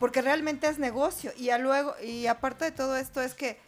porque 0.00 0.20
realmente 0.22 0.66
es 0.66 0.78
negocio 0.80 1.30
y 1.36 1.44
ya 1.44 1.58
luego 1.58 1.94
y 2.02 2.26
aparte 2.26 2.64
de 2.64 2.72
todo 2.72 2.96
esto 2.96 3.20
es 3.22 3.34
que 3.34 3.60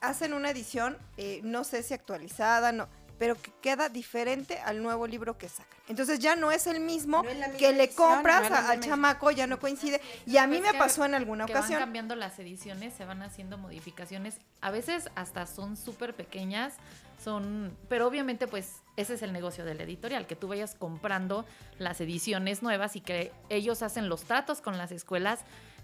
hacen 0.00 0.32
una 0.32 0.48
edición, 0.50 0.96
eh, 1.18 1.40
no 1.42 1.62
sé 1.64 1.82
si 1.82 1.92
actualizada, 1.92 2.72
no, 2.72 2.88
pero 3.18 3.34
que 3.34 3.52
queda 3.60 3.90
diferente 3.90 4.58
al 4.60 4.82
nuevo 4.82 5.06
libro 5.06 5.36
que 5.36 5.50
sacan. 5.50 5.78
Entonces 5.88 6.20
ya 6.20 6.36
no 6.36 6.52
es 6.52 6.66
el 6.66 6.80
mismo 6.80 7.22
No 7.22 7.28
es 7.28 7.36
la 7.38 7.48
misma 7.48 7.58
que 7.58 7.72
le 7.74 7.90
compras 7.90 8.44
no 8.44 8.48
la 8.48 8.56
a- 8.60 8.70
al 8.70 8.80
chamaco, 8.80 9.30
ya 9.30 9.46
no 9.46 9.58
coincide. 9.60 10.00
Y 10.24 10.38
a 10.38 10.46
mí 10.46 10.56
Pues 10.56 10.68
me 10.68 10.72
que- 10.72 10.78
pasó 10.78 11.04
en 11.04 11.14
alguna 11.14 11.44
que 11.44 11.52
van 11.52 11.60
ocasión. 11.62 11.80
cambiando 11.80 12.16
las 12.16 12.38
ediciones, 12.38 12.94
se 12.94 13.04
van 13.04 13.20
haciendo 13.22 13.58
modificaciones. 13.58 14.36
A 14.62 14.70
veces 14.70 15.10
hasta 15.16 15.44
son 15.46 15.76
súper 15.76 16.14
pequeñas, 16.14 16.74
son, 17.22 17.76
pero 17.90 18.06
obviamente 18.06 18.46
pues 18.46 18.76
ese 18.96 19.14
es 19.14 19.22
el 19.22 19.34
negocio 19.34 19.66
del 19.66 19.80
editorial, 19.82 20.26
que 20.26 20.36
tú 20.36 20.48
vayas 20.48 20.74
comprando 20.74 21.44
las 21.78 22.00
ediciones 22.00 22.62
nuevas 22.62 22.96
y 22.96 23.00
que 23.02 23.32
ellos 23.50 23.82
hacen 23.82 24.08
los 24.08 24.22
tratos 24.24 24.62
con 24.62 24.78
las 24.78 24.92
escuelas. 24.92 25.40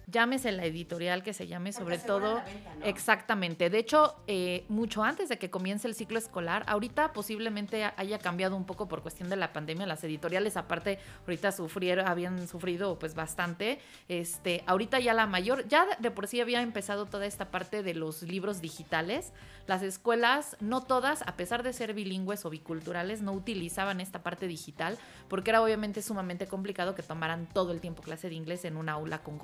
Llámese 0.08 0.52
la 0.52 0.64
editorial 0.64 1.24
que 1.24 1.32
se 1.32 1.48
llame, 1.48 1.72
sobre 1.72 1.98
todo. 1.98 2.40
Exactamente. 2.84 3.70
De 3.70 3.78
hecho, 3.78 4.14
eh, 4.28 4.64
mucho 4.68 5.02
antes 5.02 5.28
de 5.28 5.36
que 5.36 5.50
comience 5.50 5.88
el 5.88 5.96
ciclo 5.96 6.16
escolar, 6.16 6.64
ahorita 6.68 7.12
posiblemente 7.12 7.84
haya 7.84 8.20
cambiado 8.20 8.54
un 8.54 8.66
poco 8.66 8.86
por 8.86 9.02
cuestión 9.02 9.28
de 9.28 9.34
la 9.34 9.52
pandemia. 9.52 9.84
Las 9.84 10.04
editoriales, 10.04 10.56
aparte, 10.56 11.00
ahorita 11.26 11.50
sufrieron, 11.50 12.06
habían 12.06 12.46
sufrido 12.46 13.00
pues 13.00 13.16
bastante. 13.16 13.80
Este, 14.08 14.62
ahorita 14.66 15.00
ya 15.00 15.12
la 15.12 15.26
mayor, 15.26 15.66
ya 15.66 15.84
de 15.98 16.10
por 16.12 16.28
sí 16.28 16.40
había 16.40 16.62
empezado 16.62 17.06
toda 17.06 17.26
esta 17.26 17.50
parte 17.50 17.82
de 17.82 17.94
los 17.94 18.22
libros 18.22 18.60
digitales. 18.60 19.32
Las 19.66 19.82
escuelas, 19.82 20.56
no 20.60 20.82
todas, 20.82 21.22
a 21.22 21.36
pesar 21.36 21.64
de 21.64 21.72
ser 21.72 21.94
bilingües 21.94 22.44
o 22.44 22.50
biculturales, 22.50 23.22
no 23.22 23.32
utilizaban 23.32 24.00
esta 24.00 24.22
parte 24.22 24.46
digital 24.46 24.96
porque 25.28 25.50
era 25.50 25.60
obviamente 25.60 26.02
sumamente 26.02 26.46
complicado 26.46 26.94
que 26.94 27.02
tomaran 27.02 27.48
todo 27.52 27.72
el 27.72 27.80
tiempo 27.80 28.02
clase 28.02 28.28
de 28.28 28.36
inglés 28.36 28.64
en 28.64 28.76
un 28.76 28.88
aula 28.88 29.24
con 29.24 29.38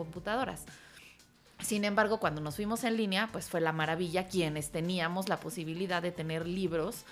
Sin 1.61 1.85
embargo, 1.85 2.19
cuando 2.19 2.41
nos 2.41 2.57
fuimos 2.57 2.83
en 2.85 2.97
línea, 2.97 3.29
pues 3.31 3.49
fue 3.49 3.61
la 3.61 3.73
maravilla 3.73 4.27
quienes 4.27 4.71
teníamos 4.71 5.29
la 5.29 5.39
posibilidad 5.39 6.03
de 6.03 6.11
tener 6.11 6.47
libros 6.47 7.05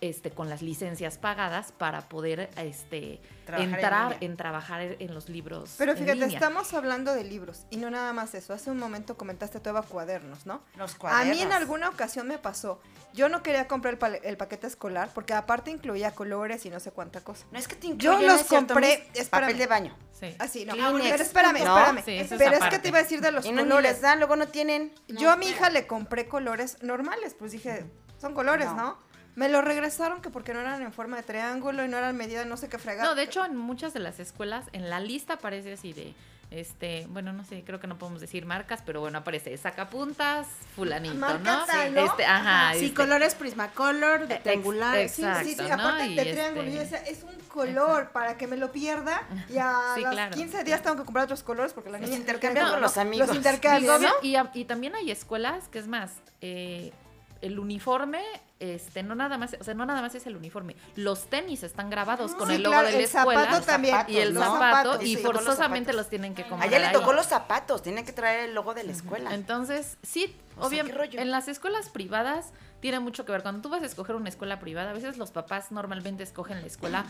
este, 0.00 0.30
con 0.30 0.48
las 0.48 0.62
licencias 0.62 1.18
pagadas 1.18 1.72
para 1.72 2.08
poder 2.08 2.50
este, 2.56 3.20
en 3.48 3.74
entrar 3.74 4.16
en, 4.20 4.36
trabajar 4.36 4.80
en 4.80 5.14
los 5.14 5.28
libros. 5.28 5.74
Pero 5.78 5.92
en 5.92 5.98
fíjate, 5.98 6.14
línea. 6.20 6.34
estamos 6.38 6.72
hablando 6.74 7.14
de 7.14 7.24
libros 7.24 7.66
y 7.70 7.78
no 7.78 7.90
nada 7.90 8.12
más 8.12 8.34
eso. 8.34 8.52
Hace 8.54 8.70
un 8.70 8.78
momento 8.78 9.16
comentaste 9.16 9.58
tú, 9.60 9.70
Eva, 9.70 9.82
cuadernos, 9.82 10.46
¿no? 10.46 10.62
Los 10.76 10.94
A 10.94 10.98
cuadernos. 10.98 11.36
mí 11.36 11.42
en 11.42 11.52
alguna 11.52 11.88
ocasión 11.88 12.28
me 12.28 12.38
pasó. 12.38 12.80
Yo 13.14 13.28
no 13.28 13.42
quería 13.42 13.66
comprar 13.66 13.98
el, 14.22 14.36
paquete 14.36 14.66
escolar 14.66 15.10
porque 15.14 15.34
aparte 15.34 15.70
incluía 15.70 16.12
colores 16.12 16.64
y 16.66 16.70
no 16.70 16.78
sé 16.78 16.92
cuánta 16.92 17.20
cosa. 17.22 17.46
No 17.50 17.58
es 17.58 17.66
que 17.66 17.74
te 17.74 17.96
Yo 17.96 18.12
los 18.12 18.22
¿no 18.22 18.34
es 18.36 18.46
compré- 18.48 19.02
espérame. 19.14 19.28
Papel 19.30 19.58
de 19.58 19.66
baño. 19.66 19.96
Sí. 20.12 20.34
Así, 20.38 20.64
no. 20.64 20.74
Kleenex. 20.74 21.10
Pero 21.10 21.22
espérame, 21.24 21.64
No. 21.64 21.78
espérame. 21.78 22.04
Sí, 22.04 22.12
es 22.18 22.28
Pero 22.38 22.56
es 22.56 22.64
que 22.70 22.78
te 22.78 22.88
iba 22.88 22.98
a 22.98 23.02
decir 23.02 23.20
de 23.20 23.32
los 23.32 23.44
Y 23.46 23.50
no 23.50 23.62
ni 23.62 23.68
colores. 23.68 23.92
les 23.92 24.00
dan, 24.00 24.18
luego 24.18 24.36
no 24.36 24.46
tienen. 24.48 24.92
Yo 25.08 25.30
a 25.30 25.36
mi 25.36 25.46
hija 25.48 25.70
le 25.70 25.86
compré 25.88 26.28
colores 26.28 26.82
normales, 26.82 27.34
pues 27.38 27.52
dije, 27.52 27.84
son 28.20 28.34
colores, 28.34 28.68
No. 28.74 29.07
Me 29.38 29.48
lo 29.48 29.62
regresaron 29.62 30.20
que 30.20 30.30
porque 30.30 30.52
no 30.52 30.60
eran 30.60 30.82
en 30.82 30.92
forma 30.92 31.16
de 31.16 31.22
triángulo 31.22 31.84
y 31.84 31.88
no 31.88 31.96
eran 31.96 32.16
medida 32.16 32.44
no 32.44 32.56
sé 32.56 32.68
qué 32.68 32.78
fregar. 32.78 33.06
No, 33.06 33.14
de 33.14 33.22
hecho, 33.22 33.44
en 33.44 33.56
muchas 33.56 33.94
de 33.94 34.00
las 34.00 34.18
escuelas, 34.18 34.64
en 34.72 34.90
la 34.90 34.98
lista 35.00 35.34
aparece 35.34 35.74
así 35.74 35.92
de, 35.92 36.12
este, 36.50 37.06
bueno, 37.10 37.32
no 37.32 37.44
sé, 37.44 37.62
creo 37.64 37.78
que 37.78 37.86
no 37.86 37.98
podemos 37.98 38.20
decir 38.20 38.46
marcas, 38.46 38.82
pero 38.84 39.00
bueno, 39.00 39.18
aparece 39.18 39.56
sacapuntas, 39.56 40.46
fulanito, 40.74 41.14
Marca 41.14 41.38
¿no? 41.58 41.64
tal, 41.66 41.94
¿no? 41.94 42.04
Este, 42.06 42.24
ajá. 42.24 42.72
Sí, 42.74 42.86
este, 42.86 42.94
colores 42.96 43.34
Prismacolor, 43.36 44.26
de 44.26 44.34
Ex- 44.34 44.42
triangulares. 44.42 45.12
sí. 45.12 45.22
Sí, 45.44 45.54
sí, 45.54 45.70
aparte 45.70 46.02
de 46.08 46.16
este- 46.16 46.32
triángulo. 46.32 46.68
y 46.68 46.72
yo 46.72 46.80
decía, 46.80 46.98
es 47.06 47.22
un 47.22 47.36
color 47.48 48.10
para 48.10 48.36
que 48.36 48.46
me 48.48 48.56
lo 48.56 48.72
pierda 48.72 49.22
y 49.48 49.58
a 49.58 49.72
Sí, 49.94 50.00
los 50.02 50.10
claro. 50.10 50.34
15 50.34 50.64
días 50.64 50.82
tengo 50.82 50.96
que 50.96 51.04
comprar 51.04 51.24
otros 51.26 51.42
colores 51.44 51.72
porque 51.72 51.90
la 51.90 51.98
Los 51.98 52.08
niña 52.08 52.20
intercambian 52.20 52.66
no, 52.66 52.72
con 52.72 52.80
los 52.80 52.96
amigos. 52.98 53.28
Los 53.28 53.36
Y, 53.36 53.38
intercambian, 53.38 54.00
¿no? 54.02 54.08
obvio- 54.08 54.48
y 54.54 54.60
y 54.60 54.64
también 54.64 54.96
hay 54.96 55.10
escuelas 55.12 55.68
que 55.68 55.78
es 55.78 55.86
más, 55.86 56.12
eh, 56.40 56.92
el 57.40 57.58
uniforme, 57.60 58.22
este, 58.60 59.02
no 59.02 59.14
nada 59.14 59.38
más, 59.38 59.56
o 59.60 59.62
sea, 59.64 59.74
no 59.74 59.86
nada 59.86 60.02
más 60.02 60.14
es 60.14 60.26
el 60.26 60.36
uniforme, 60.36 60.74
los 60.96 61.26
tenis 61.30 61.62
están 61.62 61.90
grabados 61.90 62.34
con 62.34 62.48
Sí, 62.48 62.56
el 62.56 62.62
logo 62.64 62.72
claro, 62.72 62.86
de 62.88 62.92
la 62.94 62.98
el 62.98 63.04
escuela 63.04 63.44
zapato 63.44 63.66
también. 63.66 63.94
zapatos, 63.94 64.14
y 64.14 64.18
el 64.18 64.34
¿no? 64.34 64.40
zapato 64.40 64.58
zapatos, 64.92 65.02
y 65.04 65.16
sí, 65.16 65.22
con 65.22 65.34
los 65.34 65.44
forzosamente 65.44 65.92
los 65.92 66.08
tienen 66.08 66.34
que 66.34 66.42
comprar. 66.46 66.68
Allá 66.68 66.78
le 66.80 66.86
ahí. 66.86 66.92
tocó 66.92 67.12
los 67.12 67.26
zapatos, 67.26 67.82
tienen 67.82 68.04
que 68.04 68.12
traer 68.12 68.48
el 68.48 68.54
logo 68.54 68.74
de 68.74 68.84
la 68.84 68.92
escuela. 68.92 69.34
Entonces, 69.34 69.96
sí, 70.02 70.36
O 70.58 70.66
obviamente, 70.66 71.20
en 71.20 71.30
las 71.30 71.46
escuelas 71.48 71.88
privadas 71.88 72.52
tiene 72.80 72.98
mucho 73.00 73.24
que 73.24 73.32
ver. 73.32 73.42
Cuando 73.42 73.62
tú 73.62 73.68
vas 73.68 73.82
a 73.82 73.86
escoger 73.86 74.16
una 74.16 74.28
escuela 74.28 74.58
privada, 74.58 74.90
a 74.90 74.92
veces 74.92 75.18
los 75.18 75.30
papás 75.30 75.70
normalmente 75.70 76.22
escogen 76.24 76.60
la 76.60 76.66
escuela 76.66 77.04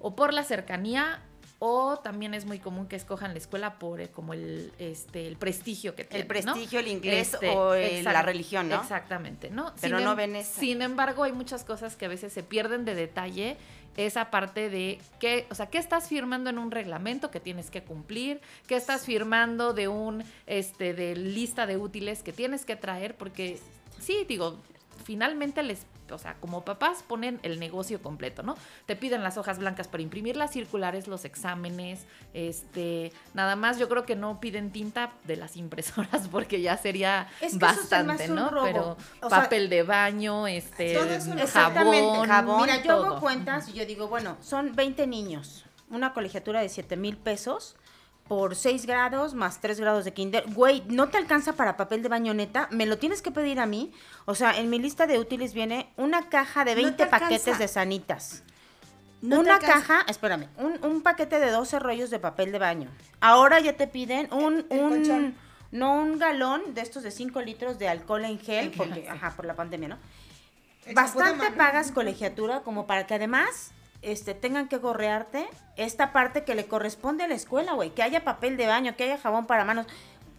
o 0.00 0.14
por 0.16 0.32
la 0.32 0.42
cercanía 0.44 1.20
o 1.60 1.98
también 1.98 2.34
es 2.34 2.44
muy 2.44 2.60
común 2.60 2.86
que 2.86 2.94
escojan 2.96 3.32
la 3.32 3.38
escuela 3.38 3.78
por 3.78 4.00
eh, 4.00 4.08
como 4.10 4.32
el 4.32 4.72
este 4.78 5.26
el 5.26 5.36
prestigio 5.36 5.94
que 5.96 6.04
tiene. 6.04 6.22
el 6.22 6.26
prestigio, 6.28 6.80
¿no? 6.80 6.86
el 6.86 6.92
inglés 6.92 7.34
Este, 7.34 7.50
o 7.50 7.74
el- 7.74 8.04
exact- 8.04 8.12
la 8.12 8.22
religión, 8.22 8.68
¿no? 8.68 8.80
Exactamente, 8.80 9.50
¿no? 9.50 9.72
Pero 9.80 9.96
Sin 9.98 10.04
no 10.04 10.12
em- 10.12 10.16
ven 10.16 10.36
esa. 10.36 10.60
Sin 10.60 10.82
embargo, 10.82 11.24
hay 11.24 11.32
muchas 11.32 11.64
cosas 11.64 11.96
que 11.96 12.04
a 12.04 12.08
veces 12.08 12.32
se 12.32 12.42
pierden 12.42 12.84
de 12.84 12.94
detalle. 12.94 13.56
Esa 13.96 14.30
parte 14.30 14.70
de 14.70 15.00
qué, 15.18 15.48
o 15.50 15.56
sea, 15.56 15.66
qué 15.66 15.78
estás 15.78 16.06
firmando 16.08 16.48
en 16.50 16.58
un 16.58 16.70
reglamento 16.70 17.32
que 17.32 17.40
tienes 17.40 17.68
que 17.68 17.82
cumplir, 17.82 18.40
qué 18.68 18.76
estás 18.76 19.04
firmando 19.04 19.72
de 19.72 19.88
un, 19.88 20.22
este, 20.46 20.94
de 20.94 21.16
lista 21.16 21.66
de 21.66 21.76
útiles 21.78 22.22
que 22.22 22.32
tienes 22.32 22.64
que 22.64 22.76
traer, 22.76 23.16
porque 23.16 23.58
sí, 23.98 24.24
digo, 24.28 24.56
finalmente 25.04 25.64
les, 25.64 25.80
o 26.14 26.18
sea, 26.18 26.34
como 26.40 26.64
papás 26.64 27.02
ponen 27.02 27.38
el 27.42 27.60
negocio 27.60 28.02
completo, 28.02 28.42
¿no? 28.42 28.56
Te 28.86 28.96
piden 28.96 29.22
las 29.22 29.36
hojas 29.38 29.58
blancas 29.58 29.88
para 29.88 30.02
imprimir 30.02 30.36
las 30.36 30.52
circulares, 30.52 31.08
los 31.08 31.24
exámenes, 31.24 32.06
este, 32.34 33.12
nada 33.34 33.56
más 33.56 33.78
yo 33.78 33.88
creo 33.88 34.04
que 34.04 34.16
no 34.16 34.40
piden 34.40 34.72
tinta 34.72 35.12
de 35.24 35.36
las 35.36 35.56
impresoras 35.56 36.28
porque 36.32 36.60
ya 36.60 36.76
sería 36.76 37.28
Es 37.40 37.56
que 37.56 37.66
eso 37.66 37.82
se 37.84 38.02
me 38.02 38.08
bastante, 38.08 38.28
¿no? 38.28 38.50
robo. 38.50 38.64
Pero 38.64 38.96
O 39.22 39.28
sea, 39.28 39.42
papel 39.42 39.68
de 39.68 39.82
baño, 39.82 40.46
este, 40.46 40.94
jabón, 41.46 42.26
jabón, 42.26 42.62
Mira, 42.62 42.82
yo 42.82 42.92
hago 42.92 43.20
cuentas 43.20 43.68
y 43.68 43.72
yo 43.72 43.86
digo, 43.86 44.08
bueno, 44.08 44.36
son 44.40 44.74
20 44.74 45.06
niños, 45.06 45.64
una 45.90 46.12
colegiatura 46.12 46.60
de 46.60 46.68
7 46.68 46.96
mil 46.96 47.16
pesos 47.16 47.76
por 48.28 48.54
6 48.54 48.86
grados 48.86 49.34
más 49.34 49.60
3 49.60 49.80
grados 49.80 50.04
de 50.04 50.12
kinder. 50.12 50.44
Güey, 50.52 50.82
no 50.88 51.08
te 51.08 51.18
alcanza 51.18 51.54
para 51.54 51.76
papel 51.76 52.02
de 52.02 52.08
baño 52.08 52.34
neta, 52.34 52.68
me 52.70 52.86
lo 52.86 52.98
tienes 52.98 53.22
que 53.22 53.30
pedir 53.30 53.58
a 53.58 53.66
mí. 53.66 53.92
O 54.26 54.34
sea, 54.34 54.58
en 54.58 54.70
mi 54.70 54.78
lista 54.78 55.06
de 55.06 55.18
útiles 55.18 55.54
viene 55.54 55.90
una 55.96 56.28
caja 56.28 56.64
de 56.64 56.72
No 56.72 56.76
te 56.76 57.04
20 57.04 57.06
paquetes 57.06 57.58
de 57.58 57.68
sanitas. 57.68 58.42
No 59.20 59.40
una 59.40 59.58
caja, 59.58 60.02
espérame, 60.06 60.48
un, 60.58 60.78
un 60.84 61.02
paquete 61.02 61.40
de 61.40 61.50
12 61.50 61.80
rollos 61.80 62.10
de 62.10 62.20
papel 62.20 62.52
de 62.52 62.58
baño. 62.60 62.88
Ahora 63.20 63.58
ya 63.58 63.72
te 63.72 63.88
piden 63.88 64.32
un, 64.32 64.64
El 64.70 64.80
un 64.80 65.34
no 65.70 65.94
un 65.94 66.18
galón 66.18 66.74
de 66.74 66.80
estos 66.80 67.02
de 67.02 67.10
5 67.10 67.40
litros 67.42 67.78
de 67.78 67.88
alcohol 67.88 68.24
en 68.24 68.38
gel, 68.38 68.72
porque, 68.76 69.08
ajá, 69.10 69.34
por 69.36 69.44
la 69.44 69.54
pandemia, 69.54 69.88
¿no? 69.88 69.98
Bastante 70.94 71.50
pagas 71.52 71.92
colegiatura 71.92 72.60
como 72.60 72.86
para 72.86 73.06
que 73.06 73.14
además 73.14 73.72
este, 74.02 74.34
tengan 74.34 74.68
que 74.68 74.78
gorrearte 74.78 75.48
esta 75.76 76.12
parte 76.12 76.44
que 76.44 76.54
le 76.54 76.66
corresponde 76.66 77.24
a 77.24 77.28
la 77.28 77.34
escuela, 77.34 77.72
güey. 77.72 77.90
Que 77.90 78.02
haya 78.02 78.24
papel 78.24 78.56
de 78.56 78.66
baño, 78.66 78.96
que 78.96 79.04
haya 79.04 79.18
jabón 79.18 79.46
para 79.46 79.64
manos. 79.64 79.86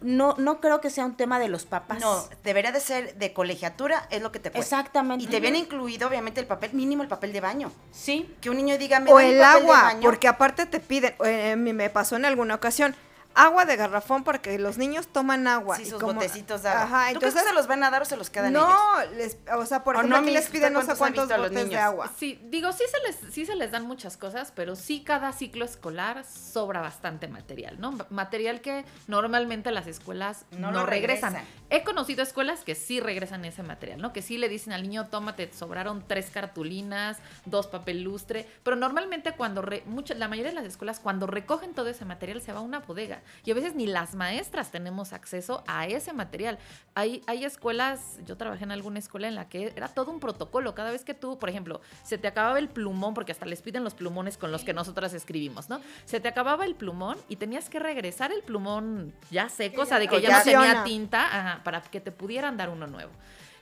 No, 0.02 0.34
no 0.38 0.60
creo 0.60 0.80
que 0.80 0.88
sea 0.88 1.04
un 1.04 1.14
tema 1.14 1.38
de 1.38 1.48
los 1.48 1.66
papás. 1.66 2.00
No, 2.00 2.24
debería 2.42 2.72
de 2.72 2.80
ser 2.80 3.16
de 3.16 3.34
colegiatura, 3.34 4.06
es 4.10 4.22
lo 4.22 4.32
que 4.32 4.38
te 4.38 4.50
cuesta. 4.50 4.78
Exactamente. 4.80 5.24
Y 5.24 5.26
te 5.26 5.40
viene 5.40 5.58
incluido, 5.58 6.08
obviamente, 6.08 6.40
el 6.40 6.46
papel, 6.46 6.72
mínimo 6.72 7.02
el 7.02 7.08
papel 7.08 7.34
de 7.34 7.40
baño. 7.42 7.70
Sí. 7.90 8.34
Que 8.40 8.48
un 8.48 8.56
niño 8.56 8.78
diga, 8.78 8.98
me 9.00 9.12
O 9.12 9.16
da 9.16 9.22
el 9.24 9.38
papel 9.38 9.38
de 9.38 9.44
agua, 9.44 9.82
baño. 9.82 10.00
porque 10.00 10.26
aparte 10.26 10.64
te 10.64 10.80
piden, 10.80 11.14
eh, 11.24 11.54
me 11.56 11.74
me 11.74 11.90
pasó 11.90 12.16
en 12.16 12.24
alguna 12.24 12.54
ocasión, 12.54 12.96
agua 13.44 13.64
de 13.64 13.76
garrafón 13.76 14.24
porque 14.24 14.58
los 14.58 14.78
niños 14.78 15.08
toman 15.08 15.46
agua. 15.48 15.76
Sí, 15.76 15.82
y 15.82 15.86
sus 15.86 16.00
como- 16.00 16.14
botecitos 16.14 16.62
de 16.62 16.68
agua. 16.68 16.82
Ajá, 16.82 17.12
¿Tú 17.12 17.18
crees 17.20 17.34
entonces 17.34 17.42
que 17.42 17.48
se 17.48 17.54
los 17.54 17.66
van 17.66 17.82
a 17.84 17.90
dar 17.90 18.02
o 18.02 18.04
se 18.04 18.16
los 18.16 18.30
quedan 18.30 18.52
no, 18.52 18.68
ellos? 19.00 19.16
les, 19.16 19.38
o 19.56 19.66
sea, 19.66 19.82
por 19.84 19.96
O 19.96 19.98
ejemplo, 19.98 20.16
no, 20.18 20.22
aquí 20.22 20.30
les 20.32 20.48
piden 20.48 20.72
no 20.72 20.82
sé 20.82 20.94
¿cuántos 20.96 21.28
botes 21.28 21.50
de 21.52 21.64
niños? 21.64 21.80
agua. 21.80 22.10
Sí, 22.18 22.40
digo, 22.44 22.72
sí 22.72 22.84
se, 22.90 23.06
les, 23.06 23.32
sí 23.34 23.46
se 23.46 23.54
les 23.56 23.70
dan 23.70 23.86
muchas 23.86 24.16
cosas, 24.16 24.52
pero 24.54 24.76
sí 24.76 25.02
cada 25.04 25.32
ciclo 25.32 25.64
escolar 25.64 26.24
sobra 26.24 26.80
bastante 26.80 27.28
material, 27.28 27.80
¿no? 27.80 27.96
Material 28.10 28.60
que 28.60 28.84
normalmente 29.08 29.70
las 29.72 29.86
escuelas 29.86 30.44
No 30.52 30.70
no, 30.70 30.80
lo 30.80 30.86
regresan. 30.86 31.34
regresan. 31.34 31.54
He 31.70 31.84
conocido 31.84 32.22
escuelas 32.22 32.60
que 32.64 32.74
sí 32.74 33.00
regresan 33.00 33.44
ese 33.44 33.62
material, 33.62 34.00
¿no? 34.00 34.12
Que 34.12 34.22
sí 34.22 34.38
le 34.38 34.48
dicen 34.48 34.72
al 34.72 34.82
niño, 34.82 35.06
tómate, 35.08 35.46
te 35.46 35.56
sobraron 35.56 36.04
tres 36.06 36.30
cartulinas, 36.30 37.18
dos 37.44 37.66
papel 37.68 38.02
lustre, 38.02 38.48
pero 38.62 38.76
normalmente 38.76 39.32
cuando, 39.32 39.62
re- 39.62 39.82
mucha- 39.86 40.14
la 40.14 40.28
mayoría 40.28 40.50
de 40.50 40.56
las 40.56 40.64
escuelas, 40.64 41.00
cuando 41.00 41.26
recogen 41.26 41.74
todo 41.74 41.88
ese 41.88 42.04
material, 42.04 42.40
se 42.42 42.52
va 42.52 42.58
a 42.58 42.62
una 42.62 42.80
bodega. 42.80 43.22
Y 43.44 43.50
a 43.50 43.54
veces 43.54 43.74
ni 43.74 43.86
las 43.86 44.14
maestras 44.14 44.70
tenemos 44.70 45.12
acceso 45.12 45.64
a 45.66 45.86
ese 45.86 46.12
material. 46.12 46.58
Hay, 46.94 47.22
hay 47.26 47.44
escuelas, 47.44 48.18
yo 48.26 48.36
trabajé 48.36 48.64
en 48.64 48.72
alguna 48.72 48.98
escuela 48.98 49.28
en 49.28 49.34
la 49.34 49.48
que 49.48 49.72
era 49.76 49.88
todo 49.88 50.10
un 50.10 50.20
protocolo. 50.20 50.74
Cada 50.74 50.90
vez 50.90 51.04
que 51.04 51.14
tú, 51.14 51.38
por 51.38 51.48
ejemplo, 51.48 51.80
se 52.02 52.18
te 52.18 52.28
acababa 52.28 52.58
el 52.58 52.68
plumón, 52.68 53.14
porque 53.14 53.32
hasta 53.32 53.46
les 53.46 53.62
piden 53.62 53.84
los 53.84 53.94
plumones 53.94 54.36
con 54.36 54.52
los 54.52 54.64
que 54.64 54.72
nosotras 54.72 55.12
escribimos, 55.14 55.68
¿no? 55.68 55.80
Se 56.04 56.20
te 56.20 56.28
acababa 56.28 56.64
el 56.64 56.74
plumón 56.74 57.18
y 57.28 57.36
tenías 57.36 57.70
que 57.70 57.78
regresar 57.78 58.32
el 58.32 58.42
plumón 58.42 59.12
ya 59.30 59.48
seco, 59.48 59.82
o 59.82 59.86
sea, 59.86 59.98
de 59.98 60.08
que 60.08 60.20
ya 60.20 60.28
no 60.28 60.34
funciona. 60.36 60.66
tenía 60.66 60.84
tinta, 60.84 61.26
ajá, 61.26 61.64
para 61.64 61.82
que 61.82 62.00
te 62.00 62.12
pudieran 62.12 62.56
dar 62.56 62.68
uno 62.68 62.86
nuevo. 62.86 63.10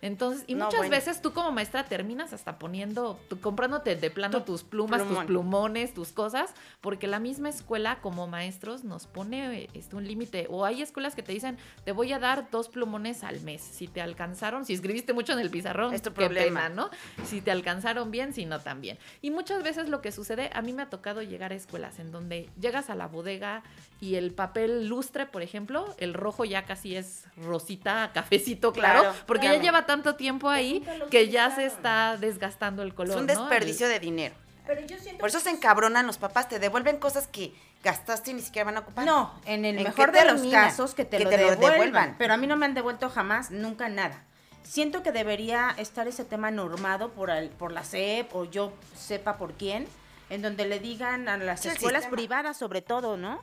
Entonces, 0.02 0.44
y 0.46 0.54
No, 0.54 0.66
muchas 0.66 0.78
bueno. 0.80 0.90
veces 0.90 1.20
tú 1.22 1.32
como 1.32 1.50
maestra 1.52 1.84
terminas 1.84 2.32
hasta 2.32 2.58
poniendo, 2.58 3.18
tú 3.28 3.40
comprándote 3.40 3.96
de 3.96 4.10
plano 4.10 4.42
tus 4.44 4.62
plumas, 4.64 5.06
tus 5.06 5.18
plumones, 5.24 5.94
tus 5.94 6.12
cosas, 6.12 6.52
porque 6.80 7.06
la 7.06 7.18
misma 7.18 7.48
escuela 7.48 7.98
como 8.00 8.26
maestros 8.26 8.84
nos 8.84 9.06
pone 9.06 9.62
eh, 9.64 9.68
este, 9.74 9.96
un 9.96 10.06
límite. 10.06 10.46
O 10.50 10.64
hay 10.64 10.82
escuelas 10.82 11.14
que 11.14 11.22
te 11.22 11.32
dicen, 11.32 11.58
te 11.84 11.92
voy 11.92 12.12
a 12.12 12.18
dar 12.18 12.50
dos 12.50 12.68
plumones 12.68 13.24
al 13.24 13.40
mes. 13.40 13.60
Si 13.62 13.88
te 13.88 14.00
alcanzaron, 14.00 14.64
si 14.64 14.72
escribiste 14.74 15.12
mucho 15.12 15.32
en 15.32 15.40
el 15.40 15.50
pizarrón, 15.50 15.92
Es 15.94 16.02
tu 16.02 16.12
problema. 16.12 16.62
pena, 16.64 16.68
¿no? 16.68 16.90
Si 17.24 17.40
te 17.40 17.50
alcanzaron 17.50 18.10
bien, 18.10 18.32
si 18.32 18.44
no 18.46 18.60
también. 18.60 18.98
Y 19.22 19.30
muchas 19.30 19.62
veces 19.62 19.88
lo 19.88 20.00
que 20.00 20.12
sucede, 20.12 20.50
a 20.52 20.62
mí 20.62 20.72
me 20.72 20.82
ha 20.82 20.90
tocado 20.90 21.22
llegar 21.22 21.52
a 21.52 21.54
escuelas 21.54 21.98
en 21.98 22.12
donde 22.12 22.48
llegas 22.60 22.90
a 22.90 22.94
la 22.94 23.06
bodega 23.06 23.62
y 24.00 24.14
el 24.14 24.32
papel 24.32 24.86
lustre, 24.88 25.26
por 25.26 25.42
ejemplo, 25.42 25.94
el 25.98 26.14
rojo 26.14 26.44
ya 26.44 26.64
casi 26.64 26.94
es 26.96 27.24
rosita, 27.36 28.10
cafecito, 28.14 28.72
claro, 28.72 29.00
Claro, 29.00 29.14
porque 29.26 29.42
claro. 29.42 29.56
ya 29.58 29.62
lleva 29.62 29.86
tanto 29.88 30.14
tiempo 30.14 30.48
ahí 30.50 30.86
que 31.10 31.28
ya 31.30 31.50
se 31.50 31.64
está 31.64 32.16
desgastando 32.18 32.82
el 32.82 32.94
color. 32.94 33.14
Es 33.16 33.20
un 33.22 33.26
¿no? 33.26 33.32
desperdicio 33.34 33.88
de 33.88 33.98
dinero. 33.98 34.34
Pero 34.66 34.82
yo 34.82 34.98
siento 34.98 35.18
Por 35.18 35.30
eso 35.30 35.40
se 35.40 35.48
encabronan 35.48 36.06
los 36.06 36.18
papás, 36.18 36.46
te 36.48 36.58
devuelven 36.58 36.98
cosas 36.98 37.26
que 37.26 37.54
gastaste 37.82 38.32
y 38.32 38.34
ni 38.34 38.42
siquiera 38.42 38.66
van 38.66 38.76
a 38.76 38.80
ocupar. 38.80 39.06
No, 39.06 39.32
en 39.46 39.64
el 39.64 39.78
¿En 39.78 39.84
mejor 39.84 40.12
de 40.12 40.26
los 40.26 40.42
casos 40.52 40.94
que 40.94 41.06
te, 41.06 41.16
Que 41.16 41.24
lo, 41.24 41.30
te 41.30 41.38
lo 41.38 41.42
devuelvan, 41.50 41.72
devuelvan. 41.72 42.14
Pero 42.18 42.34
a 42.34 42.36
mí 42.36 42.46
no 42.46 42.56
me 42.56 42.66
han 42.66 42.74
devuelto 42.74 43.08
jamás, 43.08 43.50
nunca 43.50 43.88
nada. 43.88 44.22
Siento 44.62 45.02
que 45.02 45.10
debería 45.10 45.74
estar 45.78 46.06
ese 46.06 46.26
tema 46.26 46.50
normado 46.50 47.12
por, 47.12 47.30
el- 47.30 47.48
por 47.48 47.72
la 47.72 47.82
SEP 47.82 48.34
o 48.36 48.44
yo 48.44 48.74
sepa 48.94 49.38
por 49.38 49.54
quién, 49.54 49.88
en 50.28 50.42
donde 50.42 50.66
le 50.66 50.78
digan 50.80 51.26
a 51.30 51.38
las 51.38 51.60
Sí, 51.62 51.68
el 51.68 51.74
escuelas 51.76 52.02
sistema. 52.02 52.16
privadas 52.16 52.56
sobre 52.58 52.82
todo, 52.82 53.16
¿no? 53.16 53.42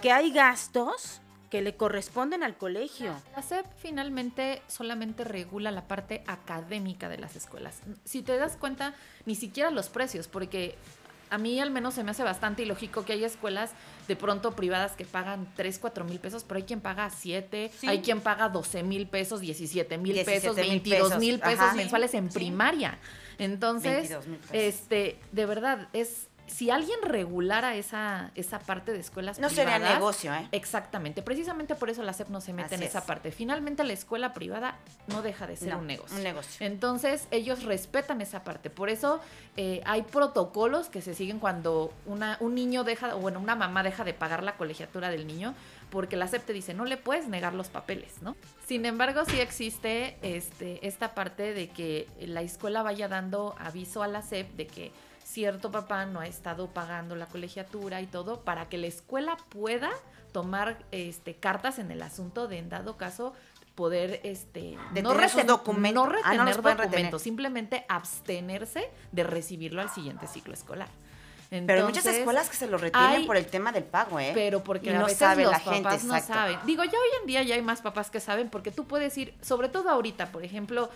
Que 0.00 0.10
hay 0.12 0.32
gastos 0.32 1.20
que 1.54 1.62
le 1.62 1.76
corresponden 1.76 2.42
al 2.42 2.56
colegio. 2.56 3.14
La 3.36 3.40
SEP 3.40 3.64
finalmente 3.76 4.60
solamente 4.66 5.22
regula 5.22 5.70
la 5.70 5.86
parte 5.86 6.24
académica 6.26 7.08
de 7.08 7.16
las 7.16 7.36
escuelas. 7.36 7.78
Si 8.04 8.22
te 8.22 8.36
das 8.36 8.56
cuenta, 8.56 8.92
ni 9.24 9.36
siquiera 9.36 9.70
los 9.70 9.88
precios, 9.88 10.26
porque 10.26 10.74
a 11.30 11.38
mí 11.38 11.60
al 11.60 11.70
menos 11.70 11.94
se 11.94 12.02
me 12.02 12.10
hace 12.10 12.24
bastante 12.24 12.64
ilógico 12.64 13.04
que 13.04 13.12
hay 13.12 13.22
escuelas 13.22 13.70
de 14.08 14.16
pronto 14.16 14.56
privadas 14.56 14.96
que 14.96 15.04
pagan 15.04 15.46
3, 15.54 15.78
4 15.78 16.04
mil 16.04 16.18
pesos, 16.18 16.42
pero 16.42 16.58
hay 16.58 16.64
quien 16.64 16.80
paga 16.80 17.08
7, 17.08 17.70
Sí. 17.78 17.86
hay 17.86 18.00
quien 18.00 18.20
paga 18.20 18.48
12 18.48 18.82
mil 18.82 19.06
pesos, 19.06 19.40
17 19.40 19.96
mil 19.96 20.24
pesos, 20.24 20.56
17,000 20.56 20.68
22 20.80 21.18
mil 21.20 21.38
pesos, 21.38 21.54
pesos 21.60 21.76
mensuales 21.76 22.14
en 22.14 22.30
primaria. 22.30 22.98
Entonces, 23.38 24.08
22,000 24.10 24.38
pesos. 24.38 24.54
este, 24.54 25.20
de 25.30 25.46
verdad, 25.46 25.86
es... 25.92 26.26
Si 26.46 26.70
alguien 26.70 26.98
regulara 27.02 27.74
esa, 27.74 28.30
esa 28.34 28.58
parte 28.58 28.92
de 28.92 29.00
escuelas 29.00 29.38
No 29.38 29.48
sería 29.48 29.76
privadas, 29.76 29.94
negocio, 29.98 30.34
¿eh? 30.34 30.46
Exactamente, 30.52 31.22
precisamente 31.22 31.74
por 31.74 31.88
eso 31.90 32.02
la 32.02 32.12
SEP 32.12 32.28
no 32.28 32.40
se 32.40 32.52
mete 32.52 32.74
en 32.74 32.82
esa 32.82 32.98
es. 32.98 33.04
parte. 33.04 33.32
Finalmente 33.32 33.82
la 33.82 33.94
escuela 33.94 34.34
privada 34.34 34.76
no 35.06 35.22
deja 35.22 35.46
de 35.46 35.56
ser 35.56 35.70
No, 35.70 35.78
un 35.78 35.86
negocio. 35.86 36.16
un 36.16 36.22
negocio. 36.22 36.66
Entonces 36.66 37.28
ellos 37.30 37.62
respetan 37.64 38.20
esa 38.20 38.44
parte. 38.44 38.68
Por 38.70 38.90
eso 38.90 39.20
eh, 39.56 39.80
hay 39.86 40.02
protocolos 40.02 40.88
que 40.88 41.00
se 41.00 41.14
siguen 41.14 41.38
cuando 41.38 41.92
una, 42.06 42.36
un 42.40 42.54
niño 42.54 42.84
deja, 42.84 43.16
o 43.16 43.20
bueno, 43.20 43.40
una 43.40 43.56
mamá 43.56 43.82
deja 43.82 44.04
de 44.04 44.12
pagar 44.14 44.42
la 44.42 44.56
colegiatura 44.56 45.08
del 45.10 45.26
niño, 45.26 45.54
porque 45.90 46.16
la 46.16 46.28
SEP 46.28 46.44
te 46.44 46.52
dice, 46.52 46.74
no 46.74 46.84
le 46.84 46.96
puedes 46.98 47.26
negar 47.28 47.54
los 47.54 47.68
papeles, 47.68 48.20
¿no? 48.20 48.36
Sin 48.66 48.84
embargo, 48.84 49.24
sí 49.26 49.40
existe 49.40 50.16
este, 50.22 50.86
esta 50.86 51.14
parte 51.14 51.54
de 51.54 51.68
que 51.68 52.06
la 52.20 52.42
escuela 52.42 52.82
vaya 52.82 53.08
dando 53.08 53.54
aviso 53.58 54.02
a 54.02 54.08
la 54.08 54.22
SEP 54.22 54.50
de 54.56 54.66
que 54.66 54.92
cierto 55.24 55.70
papá 55.72 56.06
no 56.06 56.20
ha 56.20 56.26
estado 56.26 56.68
pagando 56.68 57.16
la 57.16 57.26
colegiatura 57.26 58.00
y 58.00 58.06
todo 58.06 58.42
para 58.42 58.68
que 58.68 58.78
la 58.78 58.86
escuela 58.86 59.36
pueda 59.48 59.90
tomar 60.32 60.78
este, 60.92 61.34
cartas 61.36 61.78
en 61.78 61.90
el 61.90 62.02
asunto 62.02 62.46
de 62.46 62.58
en 62.58 62.68
dado 62.68 62.96
caso 62.96 63.32
poder 63.74 64.20
este 64.22 64.76
De 64.92 65.02
no, 65.02 65.12
no 65.14 65.18
Ah, 65.18 65.26
retener 65.26 65.46
no 66.38 66.44
los 66.44 66.58
pueden 66.58 66.76
documentos, 66.76 66.90
retener. 66.92 67.20
simplemente 67.20 67.84
abstenerse 67.88 68.88
de 69.12 69.24
recibirlo 69.24 69.80
al 69.80 69.90
siguiente 69.90 70.26
ciclo 70.28 70.54
escolar. 70.54 70.88
Pero 71.50 71.74
hay 71.74 71.82
muchas 71.84 72.06
escuelas 72.06 72.48
que 72.50 72.56
se 72.56 72.66
lo 72.66 72.78
retienen 72.78 73.10
hay- 73.10 73.26
por 73.26 73.36
el 73.36 73.46
tema 73.46 73.70
del 73.70 73.84
pago, 73.84 74.18
¿eh? 74.18 74.32
pero 74.34 74.64
porque 74.64 74.86
Y 74.90 74.94
a 74.94 74.98
no 74.98 75.04
veces 75.04 75.18
sabe 75.18 75.42
los 75.44 75.52
la 75.52 75.60
gente, 75.60 75.82
papás 75.84 76.04
no 76.04 76.16
exacto. 76.16 76.34
saben. 76.34 76.58
Digo, 76.66 76.82
ya 76.84 76.98
hoy 76.98 77.08
en 77.20 77.26
día 77.28 77.42
ya 77.44 77.54
hay 77.54 77.62
más 77.62 77.80
papás 77.80 78.10
que 78.10 78.18
saben 78.18 78.48
porque 78.50 78.72
tú 78.72 78.86
puedes 78.86 79.16
ir, 79.18 79.34
sobre 79.40 79.68
todo 79.68 79.88
ahorita, 79.90 80.32
por 80.32 80.42
ejemplo, 80.44 80.90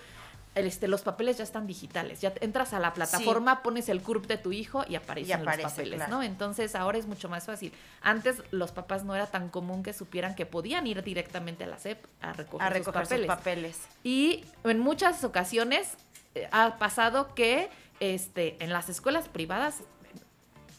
este, 0.55 0.89
los 0.89 1.03
papeles 1.03 1.39
ya 1.39 1.45
están 1.45 1.67
digitales. 1.67 2.21
Ya 2.21 2.33
entras 2.41 2.73
a 2.73 2.79
la 2.79 2.95
plataforma, 2.95 3.63
pones 3.63 3.89
el 3.89 4.03
CURP 4.03 4.27
de 4.27 4.39
tu 4.39 4.53
hijo 4.53 4.85
y 4.89 4.97
aparecen 4.97 5.41
aparece, 5.41 5.63
los 5.63 5.73
papeles, 5.73 5.97
claro. 5.97 6.17
¿no? 6.17 6.23
Entonces 6.23 6.75
ahora 6.75 6.99
es 6.99 7.07
mucho 7.07 7.29
más 7.29 7.47
fácil. 7.47 7.73
Antes 8.03 8.43
los 8.51 8.73
papás 8.73 9.05
no 9.05 9.15
era 9.15 9.27
tan 9.27 9.49
común 9.49 9.83
que 9.83 9.93
supieran 9.93 10.35
que 10.35 10.47
podían 10.47 10.87
ir 10.87 11.03
directamente 11.03 11.65
a 11.65 11.67
la 11.67 11.79
SEP 11.79 12.05
a 12.21 12.33
recoger, 12.33 12.67
a 12.67 12.71
recoger 12.71 13.07
sus 13.07 13.09
papeles. 13.09 13.27
sus 13.27 13.37
papeles. 13.37 13.81
Y 14.03 14.45
en 14.65 14.79
muchas 14.79 15.23
ocasiones 15.25 15.95
eh, 16.35 16.49
ha 16.51 16.77
pasado 16.79 17.35
que 17.35 17.69
este, 18.01 18.57
en 18.63 18.73
las 18.73 18.89
escuelas 18.89 19.29
privadas, 19.29 19.79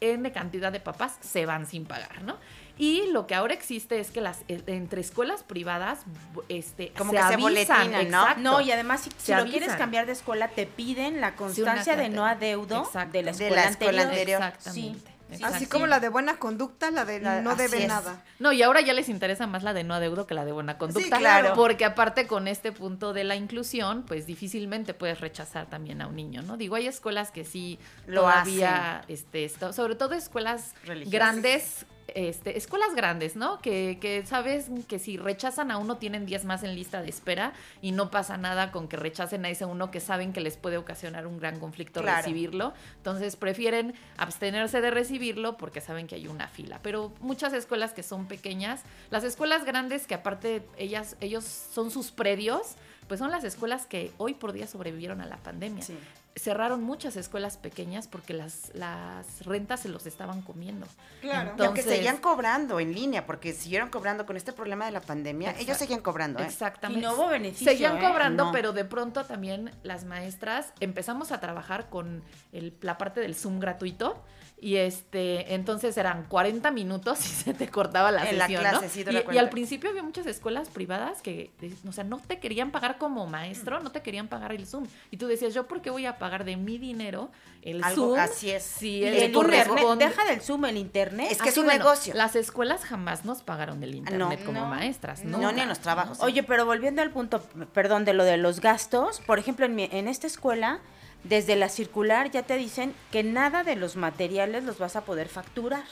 N 0.01 0.32
cantidad 0.32 0.72
de 0.72 0.80
papás 0.80 1.17
se 1.22 1.45
van 1.45 1.65
sin 1.65 1.86
pagar, 1.86 2.24
¿no? 2.24 2.38
Y 2.80 3.11
lo 3.11 3.27
que 3.27 3.36
ahora 3.36 3.53
existe 3.53 3.99
es 3.99 4.09
que 4.09 4.21
las 4.21 4.39
eh, 4.47 4.63
entre 4.67 5.01
escuelas 5.01 5.43
privadas 5.43 5.99
este, 6.47 6.91
Como 6.97 7.11
se 7.11 7.17
que 7.17 7.23
se 7.27 7.36
boletinan, 7.38 7.91
¿no? 7.91 7.99
exacto. 8.21 8.41
No, 8.41 8.61
y 8.61 8.71
además 8.71 9.01
si, 9.01 9.09
si 9.11 9.15
Se 9.27 9.36
lo 9.36 9.45
quieres 9.45 9.73
cambiar 9.75 10.05
de 10.05 10.13
escuela, 10.13 10.47
te 10.47 10.65
piden 10.65 11.19
la 11.21 11.32
Sí, 11.32 11.36
constancia 11.36 11.95
de 11.97 12.07
no 12.09 12.25
adeudo 12.25 12.84
Exacto. 12.86 13.11
de 13.11 13.23
la 13.23 13.32
De 13.34 13.43
escuela, 13.43 13.63
la 13.65 13.69
escuela 13.69 14.01
anterior. 14.03 14.41
anterior. 14.41 14.53
Exactamente. 14.57 14.99
Sí. 15.09 15.34
exacto. 15.34 15.55
Así 15.57 15.65
como 15.67 15.88
la 15.88 15.99
de 15.99 16.07
buena 16.09 16.38
conducta, 16.38 16.89
la 16.89 17.03
de 17.03 17.19
La- 17.19 17.41
no 17.41 17.49
así 17.51 17.63
debe 17.63 17.82
es. 17.84 17.88
nada. 17.89 18.23
No, 18.39 18.53
y 18.53 18.63
ahora 18.63 18.80
ya 18.80 18.93
les 18.93 19.09
interesa 19.09 19.45
más 19.45 19.61
la 19.63 19.73
de 19.73 19.84
no 19.84 19.93
adeudo 19.93 20.25
que 20.25 20.34
la 20.34 20.45
de 20.45 20.53
buena 20.53 20.77
conducta. 20.77 21.17
claro. 21.17 21.53
Porque 21.55 21.84
aparte 21.84 22.27
con 22.27 22.47
este 22.47 22.71
punto 22.71 23.11
de 23.11 23.25
la 23.25 23.36
inclusión, 23.36 24.03
pues 24.07 24.25
difícilmente 24.25 24.93
puedes 24.93 25.19
rechazar 25.19 25.69
también 25.69 26.01
a 26.01 26.07
un 26.07 26.15
niño, 26.15 26.43
¿no? 26.43 26.55
Digo, 26.55 26.75
hay 26.77 26.88
escuelas 26.88 27.30
que 27.32 27.43
sí 27.43 27.77
Lo 28.07 28.21
todavía, 28.21 29.01
este, 29.09 29.43
esto- 29.43 29.73
sobre 29.73 29.95
todo 29.95 30.15
escuelas 30.15 30.73
Religiosas. 30.86 31.11
grandes, 31.11 31.86
este, 32.16 32.57
escuelas 32.57 32.95
grandes, 32.95 33.36
¿no? 33.36 33.60
Que, 33.60 33.97
que 34.01 34.26
sabes 34.26 34.68
que 34.88 34.99
si 34.99 35.18
rechazan 35.18 35.72
a 35.72 35.78
uno 35.78 35.97
tienen 35.97 36.26
10 36.26 36.45
más 36.45 36.64
en 36.64 36.76
lista 36.76 37.01
de 37.01 37.10
espera 37.10 37.53
y 37.82 37.91
no 37.91 38.12
pasa 38.12 38.38
nada 38.38 38.72
con 38.72 38.88
que 38.88 38.97
rechacen 38.97 39.45
a 39.45 39.49
ese 39.49 39.66
uno 39.66 39.91
que 39.91 39.99
saben 39.99 40.34
que 40.34 40.41
les 40.41 40.57
puede 40.57 40.78
ocasionar 40.78 41.28
un 41.28 41.39
gran 41.39 41.60
conflicto 41.60 42.01
Claro. 42.01 42.18
recibirlo. 42.18 42.74
Entonces 42.97 43.36
prefieren 43.36 43.93
abstenerse 44.18 44.82
de 44.82 44.91
recibirlo 44.91 45.57
porque 45.57 45.82
saben 45.82 46.07
que 46.07 46.16
hay 46.16 46.28
una 46.28 46.47
fila. 46.47 46.80
Pero 46.84 47.12
muchas 47.22 47.53
escuelas 47.53 47.93
que 47.93 48.03
son 48.03 48.28
pequeñas, 48.28 48.82
las 49.12 49.24
escuelas 49.24 49.66
grandes 49.66 50.07
que 50.07 50.16
aparte 50.16 50.62
ellas, 50.78 51.16
ellos 51.22 51.43
son 51.45 51.91
sus 51.91 52.12
predios, 52.12 52.76
pues 53.07 53.20
son 53.20 53.32
las 53.32 53.43
escuelas 53.43 53.86
que 53.88 54.12
hoy 54.18 54.34
por 54.36 54.51
día 54.53 54.68
sobrevivieron 54.68 55.22
a 55.22 55.26
la 55.26 55.38
pandemia. 55.38 55.84
Sí. 55.84 55.97
Cerraron 56.39 56.81
muchas 56.83 57.17
escuelas 57.17 57.57
pequeñas 57.57 58.07
porque 58.07 58.33
las, 58.33 58.71
las 58.73 59.45
rentas 59.45 59.81
se 59.81 59.89
los 59.89 60.05
estaban 60.05 60.41
comiendo. 60.41 60.87
Claro. 61.21 61.49
Y 61.57 61.61
aunque 61.63 61.81
Entonces- 61.81 61.85
seguían 61.95 62.17
cobrando 62.17 62.79
en 62.79 62.93
línea, 62.93 63.25
porque 63.25 63.53
siguieron 63.53 63.89
cobrando 63.89 64.25
con 64.25 64.37
este 64.37 64.53
problema 64.53 64.85
de 64.85 64.91
la 64.91 65.01
pandemia, 65.01 65.53
ellos 65.59 65.77
seguían 65.77 66.01
cobrando, 66.01 66.39
¿eh? 66.41 66.45
Exactamente. 66.45 66.99
Y 67.01 67.03
no 67.03 67.15
hubo 67.15 67.27
beneficio, 67.27 67.67
Seguían 67.71 67.97
¿eh? 67.97 68.01
cobrando, 68.07 68.45
No. 68.45 68.51
pero 68.53 68.71
de 68.71 68.85
pronto 68.85 69.25
también 69.25 69.71
las 69.83 70.05
maestras 70.05 70.73
empezamos 70.79 71.31
a 71.31 71.39
trabajar 71.39 71.89
con 71.89 72.23
el- 72.53 72.73
la 72.81 72.97
parte 72.97 73.19
del 73.19 73.35
Zoom 73.35 73.59
gratuito. 73.59 74.23
Y 74.62 74.76
este, 74.76 75.53
entonces 75.53 75.95
eran 75.97 76.26
40 76.26 76.70
minutos 76.72 77.20
y 77.26 77.30
se 77.30 77.53
te 77.53 77.70
cortaba 77.70 78.12
la 78.12 78.28
En 78.30 78.38
la 78.38 78.45
sesión, 78.47 78.62
clase, 78.62 78.86
¿no? 78.86 78.91
sí, 78.91 79.03
te 79.05 79.26
y, 79.34 79.38
al 79.38 79.49
principio 79.49 79.89
había 79.89 80.03
muchas 80.03 80.26
escuelas 80.26 80.68
privadas 80.70 81.22
que, 81.22 81.51
o 81.88 81.91
sea, 81.91 82.03
no 82.03 82.20
te 82.20 82.39
querían 82.39 82.72
pagar 82.72 82.97
como 82.97 83.26
maestro, 83.28 83.80
no 83.80 83.91
te 83.91 84.01
querían 84.01 84.28
pagar 84.28 84.51
el 84.51 84.66
Zoom. 84.68 84.86
Y 85.12 85.18
tú 85.18 85.28
decías, 85.28 85.53
¿yo 85.53 85.68
por 85.68 85.82
qué 85.82 85.89
voy 85.89 86.05
a 86.05 86.18
pagar? 86.18 86.39
de 86.43 86.55
mi 86.57 86.78
dinero 86.78 87.30
el 87.62 87.84
Algo- 87.84 88.12
Zoom. 88.16 88.20
así 88.20 88.49
es. 88.51 88.64
Si 88.64 89.03
el 89.03 89.14
el 89.16 89.24
internet, 89.36 89.68
deja 89.97 90.26
del 90.26 90.41
Zoom 90.41 90.66
el 90.66 90.78
internet. 90.78 91.28
Es 91.32 91.41
que 91.41 91.49
es 91.49 91.57
un 91.57 91.66
bueno, 91.66 91.80
negocio. 91.84 92.14
Las 92.14 92.36
escuelas 92.36 92.86
jamás 92.86 93.26
nos 93.26 93.41
pagaron 93.43 93.84
el 93.84 93.95
internet 93.95 94.39
No. 94.39 94.45
como 94.45 94.60
No. 94.62 94.66
maestras, 94.68 95.24
No, 95.26 95.38
nunca. 95.38 95.51
ni 95.51 95.62
en 95.62 95.68
los 95.70 95.80
trabajos. 95.80 96.20
Oye, 96.22 96.43
pero 96.43 96.66
volviendo 96.66 97.01
al 97.01 97.12
punto, 97.12 97.41
perdón, 97.74 98.05
de 98.05 98.14
lo 98.14 98.24
de 98.24 98.38
los 98.38 98.62
gastos, 98.62 99.20
por 99.22 99.38
ejemplo, 99.39 99.66
en, 99.66 99.76
mi- 99.76 99.89
en 99.91 100.07
esta 100.07 100.28
escuela, 100.28 100.80
desde 101.24 101.55
la 101.55 101.70
circular 101.70 102.32
ya 102.32 102.43
te 102.43 102.55
dicen 102.57 102.93
que 103.11 103.24
nada 103.24 103.63
de 103.63 103.76
los 103.76 103.95
materiales 103.95 104.63
los 104.63 104.78
vas 104.80 104.95
a 104.95 105.01
poder 105.05 105.28
facturar. 105.28 105.84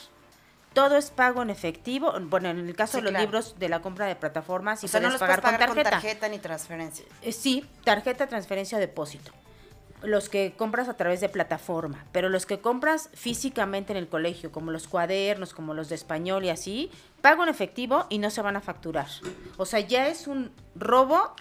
Todo 0.74 0.96
es 0.98 1.10
pago 1.10 1.42
en 1.42 1.50
efectivo. 1.50 2.14
Bueno, 2.22 2.50
en 2.50 2.60
el 2.68 2.76
caso 2.76 2.94
Sí, 2.94 2.98
de 2.98 3.04
los 3.04 3.10
claro. 3.12 3.26
libros 3.26 3.56
de 3.58 3.68
la 3.70 3.82
compra 3.82 4.06
de 4.06 4.16
plataformas, 4.16 4.84
o 4.84 4.88
sea, 4.88 5.00
no 5.00 5.10
los 5.10 5.18
puedes 5.18 5.36
pagar, 5.38 5.42
pagar 5.54 5.68
con 5.70 5.76
tarjeta. 5.78 5.90
con 5.90 6.02
tarjeta 6.02 6.30
ni 6.30 6.40
transferencia. 6.40 7.06
Eh, 7.24 7.32
Sí, 7.32 7.66
tarjeta, 7.84 8.28
transferencia, 8.28 8.78
depósito. 8.78 9.32
Los 10.04 10.30
que 10.30 10.54
compras 10.56 10.88
a 10.90 10.94
través 10.96 11.20
de 11.22 11.30
plataforma, 11.30 12.06
pero 12.12 12.30
los 12.30 12.46
que 12.46 12.60
compras 12.60 13.10
físicamente 13.16 13.92
en 13.94 13.98
el 13.98 14.08
colegio, 14.08 14.52
como 14.52 14.70
los 14.70 14.88
cuadernos, 14.88 15.56
como 15.56 15.74
los 15.74 15.90
de 15.90 15.96
español 15.96 16.46
y 16.46 16.50
así, 16.50 16.92
pago 17.22 17.42
en 17.42 17.50
efectivo 17.50 18.06
y 18.10 18.20
no 18.20 18.30
se 18.30 18.44
van 18.44 18.56
a 18.56 18.62
facturar. 18.62 19.08
O 19.58 19.66
sea, 19.66 19.80
ya 19.80 20.08
es 20.08 20.28
un 20.28 20.52
robo 20.76 21.34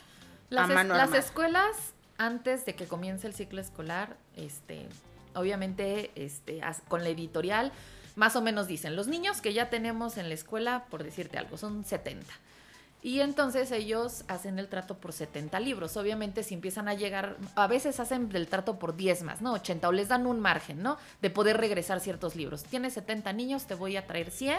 Las, 0.49 0.65
a 0.65 0.69
es- 0.69 0.75
mano 0.75 0.95
las 0.95 1.03
armada. 1.03 1.19
escuelas, 1.23 1.77
antes 2.19 2.65
de 2.65 2.75
que 2.75 2.87
comience 2.87 3.27
el 3.27 3.35
ciclo 3.35 3.61
escolar, 3.61 4.17
este, 4.37 4.87
obviamente, 5.35 6.11
este, 6.15 6.61
con 6.89 7.03
la 7.03 7.11
editorial, 7.11 7.73
más 8.15 8.37
o 8.37 8.43
menos 8.43 8.67
dicen, 8.67 8.97
los 8.97 9.09
niños 9.09 9.41
que 9.41 9.53
ya 9.53 9.69
tenemos 9.69 10.17
en 10.17 10.29
la 10.29 10.35
escuela, 10.35 10.87
por 10.91 11.05
decirte 11.05 11.39
algo, 11.39 11.57
son 11.59 11.85
70. 11.85 12.27
Y 13.03 13.21
entonces 13.21 13.71
ellos 13.71 14.25
hacen 14.27 14.59
el 14.59 14.69
trato 14.69 14.97
por 14.97 15.13
70 15.13 15.61
libros. 15.61 15.97
Obviamente 15.97 16.43
si 16.43 16.55
empiezan 16.55 16.89
a 16.89 16.95
llegar, 16.95 17.37
a 17.55 17.67
veces 17.69 18.01
hacen 18.01 18.31
el 18.35 18.49
trato 18.49 18.79
por 18.79 18.97
10 18.97 19.23
más, 19.23 19.43
¿no? 19.43 19.53
80 19.53 19.89
o 19.89 19.93
les 19.93 20.09
dan 20.09 20.27
un 20.27 20.41
margen, 20.41 20.83
¿no? 20.83 20.97
De 21.23 21.31
poder 21.31 21.59
regresar 21.59 22.01
ciertos 22.01 22.35
libros. 22.35 22.65
Tienes 22.65 22.95
70 22.95 23.33
niños, 23.35 23.67
te 23.67 23.75
voy 23.75 23.97
a 23.97 24.07
traer 24.07 24.31
100 24.31 24.59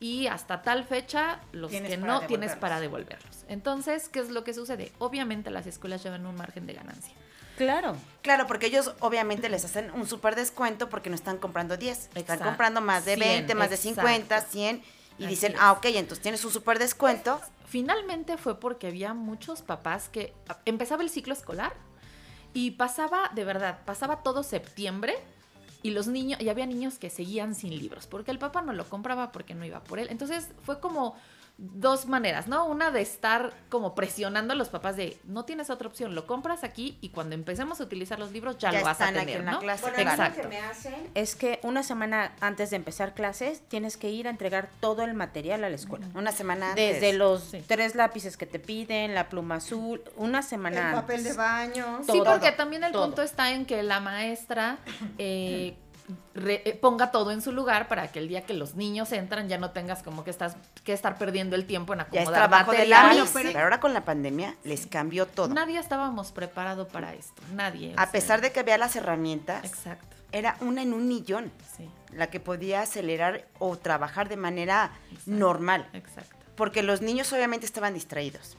y 0.00 0.26
hasta 0.26 0.62
tal 0.62 0.84
fecha 0.84 1.40
los 1.52 1.70
que 1.70 1.96
no 1.96 2.26
tienes 2.26 2.56
para 2.56 2.80
devolverlos. 2.80 3.44
Entonces, 3.48 4.08
¿qué 4.08 4.20
es 4.20 4.30
lo 4.30 4.44
que 4.44 4.54
sucede? 4.54 4.92
Obviamente 4.98 5.50
las 5.50 5.66
escuelas 5.66 6.02
llevan 6.02 6.26
un 6.26 6.34
margen 6.34 6.66
de 6.66 6.74
ganancia. 6.74 7.14
Claro. 7.56 7.96
Claro, 8.22 8.46
porque 8.46 8.66
ellos 8.66 8.94
obviamente 9.00 9.48
les 9.48 9.64
hacen 9.64 9.90
un 9.92 10.06
súper 10.06 10.34
descuento 10.34 10.88
porque 10.88 11.10
no 11.10 11.14
están 11.14 11.38
comprando 11.38 11.76
10. 11.76 12.10
Están 12.14 12.38
comprando 12.38 12.80
más 12.80 13.04
de 13.04 13.16
100, 13.16 13.28
20, 13.28 13.54
más 13.54 13.70
de. 13.70 13.76
50, 13.76 14.40
100. 14.40 14.82
Y 15.18 15.24
Así 15.24 15.34
dicen, 15.34 15.52
es. 15.52 15.58
ah, 15.60 15.72
ok, 15.72 15.84
entonces 15.86 16.22
tienes 16.22 16.44
un 16.44 16.50
súper 16.50 16.78
descuento. 16.78 17.40
Finalmente 17.66 18.36
fue 18.38 18.58
porque 18.58 18.88
había 18.88 19.14
muchos 19.14 19.62
papás 19.62 20.08
que 20.08 20.32
empezaba 20.64 21.02
el 21.02 21.10
ciclo 21.10 21.34
escolar 21.34 21.72
y 22.54 22.72
pasaba, 22.72 23.30
de 23.34 23.44
verdad, 23.44 23.78
pasaba 23.84 24.22
todo 24.22 24.42
septiembre 24.42 25.14
y 25.82 25.90
los 25.90 26.06
niños, 26.06 26.40
y 26.40 26.48
había 26.48 26.66
niños 26.66 26.98
que 26.98 27.10
seguían 27.10 27.54
sin 27.54 27.70
libros, 27.70 28.06
porque 28.06 28.30
el 28.30 28.38
papá 28.38 28.62
no 28.62 28.72
lo 28.72 28.88
compraba 28.88 29.32
porque 29.32 29.54
no 29.54 29.64
iba 29.64 29.82
por 29.82 29.98
él. 29.98 30.08
Entonces 30.10 30.48
fue 30.62 30.80
como 30.80 31.16
dos 31.64 32.06
maneras, 32.06 32.48
¿no? 32.48 32.66
Una 32.66 32.90
de 32.90 33.00
estar 33.02 33.52
como 33.68 33.94
presionando 33.94 34.52
a 34.52 34.56
los 34.56 34.68
papás 34.68 34.96
de 34.96 35.16
no 35.24 35.44
tienes 35.44 35.70
otra 35.70 35.86
opción, 35.86 36.14
lo 36.16 36.26
compras 36.26 36.64
aquí 36.64 36.98
y 37.00 37.10
cuando 37.10 37.36
empecemos 37.36 37.80
a 37.80 37.84
utilizar 37.84 38.18
los 38.18 38.32
libros 38.32 38.58
ya, 38.58 38.72
Ya 38.72 38.80
lo 38.80 38.84
vas 38.84 39.00
a 39.00 39.04
están 39.04 39.16
aquí 39.16 39.26
tener, 39.26 39.40
en 39.40 39.46
la 39.46 39.52
¿no? 39.52 39.60
clase, 39.60 39.82
Bueno, 39.82 39.96
lo 39.98 40.10
Exacto. 40.10 40.42
que 40.42 40.48
me 40.48 40.58
hacen 40.58 41.10
es 41.14 41.36
que 41.36 41.60
una 41.62 41.84
semana 41.84 42.32
antes 42.40 42.70
de 42.70 42.76
empezar 42.76 43.14
clases 43.14 43.60
tienes 43.68 43.96
que 43.96 44.10
ir 44.10 44.26
a 44.26 44.30
entregar 44.30 44.70
todo 44.80 45.02
el 45.04 45.14
material 45.14 45.62
a 45.62 45.68
la 45.68 45.76
escuela. 45.76 46.06
Una 46.14 46.32
semana 46.32 46.70
antes. 46.70 47.00
Desde 47.00 47.12
los 47.16 47.42
Sí. 47.42 47.62
tres 47.66 47.94
lápices 47.94 48.36
que 48.36 48.46
te 48.46 48.58
piden, 48.58 49.14
la 49.14 49.28
pluma 49.28 49.56
azul, 49.56 50.02
una 50.16 50.42
semana 50.42 50.88
El 50.90 50.94
papel 50.96 51.22
de 51.22 51.30
antes. 51.30 51.36
baño. 51.36 51.98
Sí, 52.00 52.06
Todo, 52.08 52.24
porque 52.24 52.50
también 52.52 52.82
el 52.82 52.90
todo. 52.90 53.06
punto 53.06 53.22
está 53.22 53.52
en 53.52 53.66
que 53.66 53.82
la 53.84 54.00
maestra 54.00 54.78
eh, 55.18 55.76
re- 56.34 56.62
eh, 56.64 56.74
ponga 56.74 57.10
todo 57.10 57.30
en 57.30 57.40
su 57.42 57.52
lugar 57.52 57.88
para 57.88 58.08
que 58.10 58.18
el 58.18 58.28
día 58.28 58.44
que 58.44 58.54
los 58.54 58.74
niños 58.74 59.12
entran 59.12 59.48
ya 59.48 59.58
no 59.58 59.70
tengas 59.70 60.02
como 60.02 60.24
que 60.24 60.30
estás 60.30 60.56
que 60.84 60.92
estar 60.92 61.16
perdiendo 61.18 61.56
el 61.56 61.66
tiempo 61.66 61.92
en 61.94 62.00
acomodar 62.00 62.50
material. 62.50 63.16
MIS. 63.20 63.30
Pero 63.32 63.60
ahora 63.60 63.80
con 63.80 63.92
la 63.94 64.04
pandemia 64.04 64.56
les 64.64 64.86
cambió 64.86 65.26
todo. 65.26 65.48
Nadie 65.54 65.78
estábamos 65.78 66.32
preparado 66.32 66.88
para 66.88 67.14
esto, 67.14 67.40
nadie. 67.54 67.92
A 67.96 68.02
sea, 68.04 68.12
pesar 68.12 68.40
de 68.40 68.52
que 68.52 68.60
había 68.60 68.78
las 68.78 68.96
herramientas, 68.96 69.64
Exacto, 69.64 70.16
era 70.32 70.56
una 70.60 70.82
en 70.82 70.92
un 70.94 71.06
millón 71.08 71.52
sí, 71.76 71.88
la 72.12 72.28
que 72.28 72.40
podía 72.40 72.80
acelerar 72.82 73.46
o 73.58 73.76
trabajar 73.78 74.28
de 74.28 74.36
manera 74.36 74.92
Exacto. 75.10 75.30
normal. 75.30 75.88
exacto. 75.92 76.36
Porque 76.56 76.82
los 76.82 77.00
niños 77.00 77.32
obviamente 77.32 77.64
estaban 77.66 77.94
distraídos. 77.94 78.56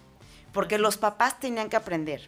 Porque 0.51 0.77
los 0.77 0.97
papás 0.97 1.39
tenían 1.39 1.69
que 1.69 1.75
aprender. 1.75 2.27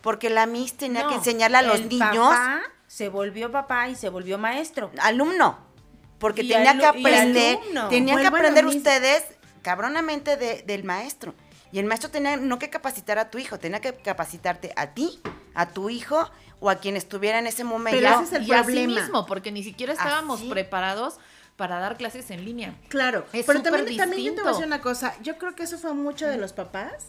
Porque 0.00 0.28
la 0.30 0.46
MIS 0.46 0.74
tenía 0.76 1.04
No, 1.04 1.08
que 1.08 1.14
enseñarle 1.16 1.56
a 1.58 1.62
los 1.62 1.80
niños, 1.86 2.28
papá 2.28 2.60
se 2.94 3.08
volvió 3.08 3.50
papá 3.50 3.88
y 3.88 3.96
se 3.96 4.08
volvió 4.08 4.38
maestro. 4.38 4.92
alumno. 5.00 5.58
Porque 6.20 6.42
Y 6.42 6.48
tenía 6.48 6.74
alu- 6.74 6.78
que 6.80 6.86
aprender, 6.86 7.58
alumno. 7.58 7.88
tenían 7.88 8.20
que 8.20 8.26
aprender 8.28 8.64
ustedes 8.66 9.24
cabronamente 9.62 10.36
de- 10.36 10.62
del 10.62 10.84
maestro. 10.84 11.34
Y 11.72 11.80
el 11.80 11.86
maestro 11.86 12.08
tenía 12.10 12.36
no 12.36 12.60
que 12.60 12.70
capacitar 12.70 13.18
a 13.18 13.30
tu 13.32 13.38
hijo, 13.38 13.58
tenía 13.58 13.80
que 13.80 13.92
capacitarte 13.94 14.72
a 14.76 14.94
ti, 14.94 15.20
a 15.54 15.70
tu 15.70 15.90
hijo 15.90 16.30
o 16.60 16.70
a 16.70 16.76
quien 16.76 16.96
estuviera 16.96 17.40
en 17.40 17.48
ese 17.48 17.64
momento. 17.64 17.98
Pero 18.00 18.14
ese 18.14 18.24
es 18.24 18.32
el 18.32 18.46
y 18.46 18.52
así 18.52 18.62
problema. 18.62 19.00
mismo, 19.00 19.26
porque 19.26 19.50
ni 19.50 19.64
siquiera 19.64 19.92
estábamos 19.92 20.38
Así. 20.40 20.48
preparados 20.48 21.16
para 21.56 21.80
dar 21.80 21.96
clases 21.96 22.30
en 22.30 22.44
línea. 22.44 22.76
Claro, 22.88 23.26
Es 23.32 23.44
pero 23.44 23.60
también, 23.60 23.96
también 23.96 24.22
yo 24.22 24.34
te 24.36 24.42
voy 24.42 24.50
a 24.50 24.52
decir 24.52 24.66
distinto. 24.66 24.66
una 24.66 24.80
cosa. 24.80 25.16
Yo 25.20 25.36
creo 25.36 25.56
que 25.56 25.64
eso 25.64 25.78
fue 25.78 25.94
mucho 25.94 26.28
de 26.28 26.36
los 26.36 26.52
papás 26.52 27.06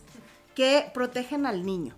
que 0.55 0.89
protegen 0.95 1.45
al 1.45 1.63
niño. 1.63 1.95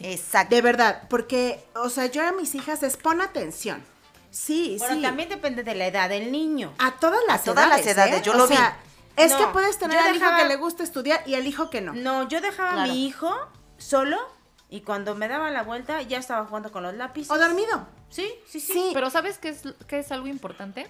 Exacto. 0.00 0.54
De 0.54 0.62
verdad, 0.62 1.02
porque, 1.08 1.64
o 1.76 1.88
sea, 1.88 2.06
yo 2.06 2.26
a 2.26 2.32
mis 2.32 2.54
hijas 2.54 2.82
les 2.82 2.96
pon 2.96 3.20
atención. 3.20 3.82
Sí, 4.30 4.76
Bueno, 4.80 4.96
sí. 4.96 5.02
también 5.02 5.28
depende 5.28 5.62
de 5.62 5.74
la 5.76 5.86
edad 5.86 6.08
del 6.08 6.32
niño. 6.32 6.72
A 6.78 6.92
todas 6.98 7.20
las 7.28 7.44
todas 7.44 7.68
las 7.68 7.80
edades. 7.86 7.94
edades, 7.96 8.20
¿eh? 8.20 8.22
yo 8.24 8.32
O 8.32 8.36
lo 8.36 8.46
vi. 8.48 8.56
sea, 8.56 8.76
Es 9.16 9.30
No, 9.30 9.38
que 9.38 9.46
puedes 9.52 9.78
tener 9.78 9.96
yo 9.96 10.04
al 10.08 10.16
hijo 10.16 10.26
que 10.36 10.44
le 10.48 10.56
gusta 10.56 10.82
estudiar 10.82 11.22
y 11.24 11.36
al 11.36 11.46
hijo 11.46 11.70
que 11.70 11.80
no. 11.80 11.92
No, 11.94 12.28
yo 12.28 12.40
dejaba 12.40 12.72
Claro. 12.72 12.90
a 12.90 12.92
mi 12.94 13.06
hijo 13.06 13.32
solo 13.78 14.18
y 14.68 14.80
cuando 14.80 15.14
me 15.14 15.28
daba 15.28 15.50
la 15.52 15.62
vuelta 15.62 16.02
ya 16.02 16.18
estaba 16.18 16.44
jugando 16.46 16.72
con 16.72 16.82
los 16.82 16.94
lápices. 16.94 17.30
O 17.30 17.38
dormido. 17.38 17.86
Sí, 18.08 18.28
sí, 18.48 18.58
sí. 18.58 18.72
Sí. 18.72 18.90
Pero 18.92 19.10
¿sabes 19.10 19.38
qué 19.38 19.50
es, 19.50 19.62
qué 19.86 20.00
es 20.00 20.10
algo 20.10 20.26
importante? 20.26 20.88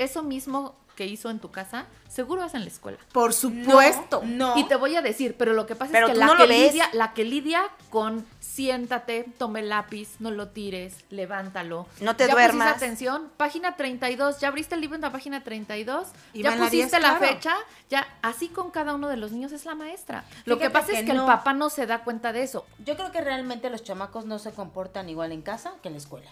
Eso 0.00 0.24
mismo 0.24 0.74
que 0.96 1.06
hizo 1.06 1.30
en 1.30 1.38
tu 1.38 1.50
casa, 1.50 1.86
seguro 2.08 2.44
es 2.44 2.54
en 2.54 2.62
la 2.62 2.68
escuela. 2.68 2.98
Por 3.12 3.32
supuesto. 3.32 4.22
No. 4.24 4.56
Y 4.58 4.64
te 4.64 4.76
voy 4.76 4.96
a 4.96 5.02
decir, 5.02 5.36
pero 5.38 5.52
lo 5.52 5.66
que 5.66 5.74
pasa 5.74 5.92
Pero 5.92 6.08
es 6.08 6.12
que 6.12 6.18
la, 6.18 6.26
no 6.26 6.36
que 6.36 6.46
lidia, 6.46 6.88
la 6.92 7.14
que 7.14 7.24
lidia 7.24 7.62
con 7.90 8.26
siéntate, 8.40 9.24
tome 9.38 9.60
el 9.60 9.70
lápiz, 9.70 10.16
no 10.18 10.30
lo 10.30 10.48
tires, 10.48 10.96
levántalo. 11.10 11.86
No 12.00 12.16
te 12.16 12.26
ya 12.26 12.32
duermas. 12.32 12.76
atención, 12.76 13.30
página 13.36 13.76
32, 13.76 14.40
ya 14.40 14.48
abriste 14.48 14.74
el 14.74 14.82
libro 14.82 14.96
en 14.96 15.02
la 15.02 15.10
página 15.10 15.42
32, 15.42 16.08
Y 16.34 16.42
ya 16.42 16.52
pusiste 16.56 16.76
10, 16.76 16.92
la 16.92 16.98
claro. 16.98 17.18
fecha, 17.26 17.54
ya 17.88 18.06
así 18.20 18.48
con 18.48 18.70
cada 18.70 18.94
uno 18.94 19.08
de 19.08 19.16
los 19.16 19.32
niños 19.32 19.52
es 19.52 19.64
la 19.64 19.74
maestra. 19.74 20.24
Lo 20.44 20.58
que 20.58 20.68
pasa 20.68 20.88
que 20.88 21.00
es 21.00 21.06
que 21.06 21.14
no. 21.14 21.22
el 21.22 21.26
papá 21.26 21.54
no 21.54 21.70
se 21.70 21.86
da 21.86 22.04
cuenta 22.04 22.32
de 22.32 22.42
eso. 22.42 22.66
Yo 22.84 22.96
creo 22.96 23.10
que 23.10 23.22
realmente 23.22 23.70
los 23.70 23.82
chamacos 23.82 24.26
no 24.26 24.38
se 24.38 24.52
comportan 24.52 25.08
igual 25.08 25.32
en 25.32 25.42
casa 25.42 25.72
que 25.82 25.88
en 25.88 25.94
la 25.94 25.98
escuela. 25.98 26.30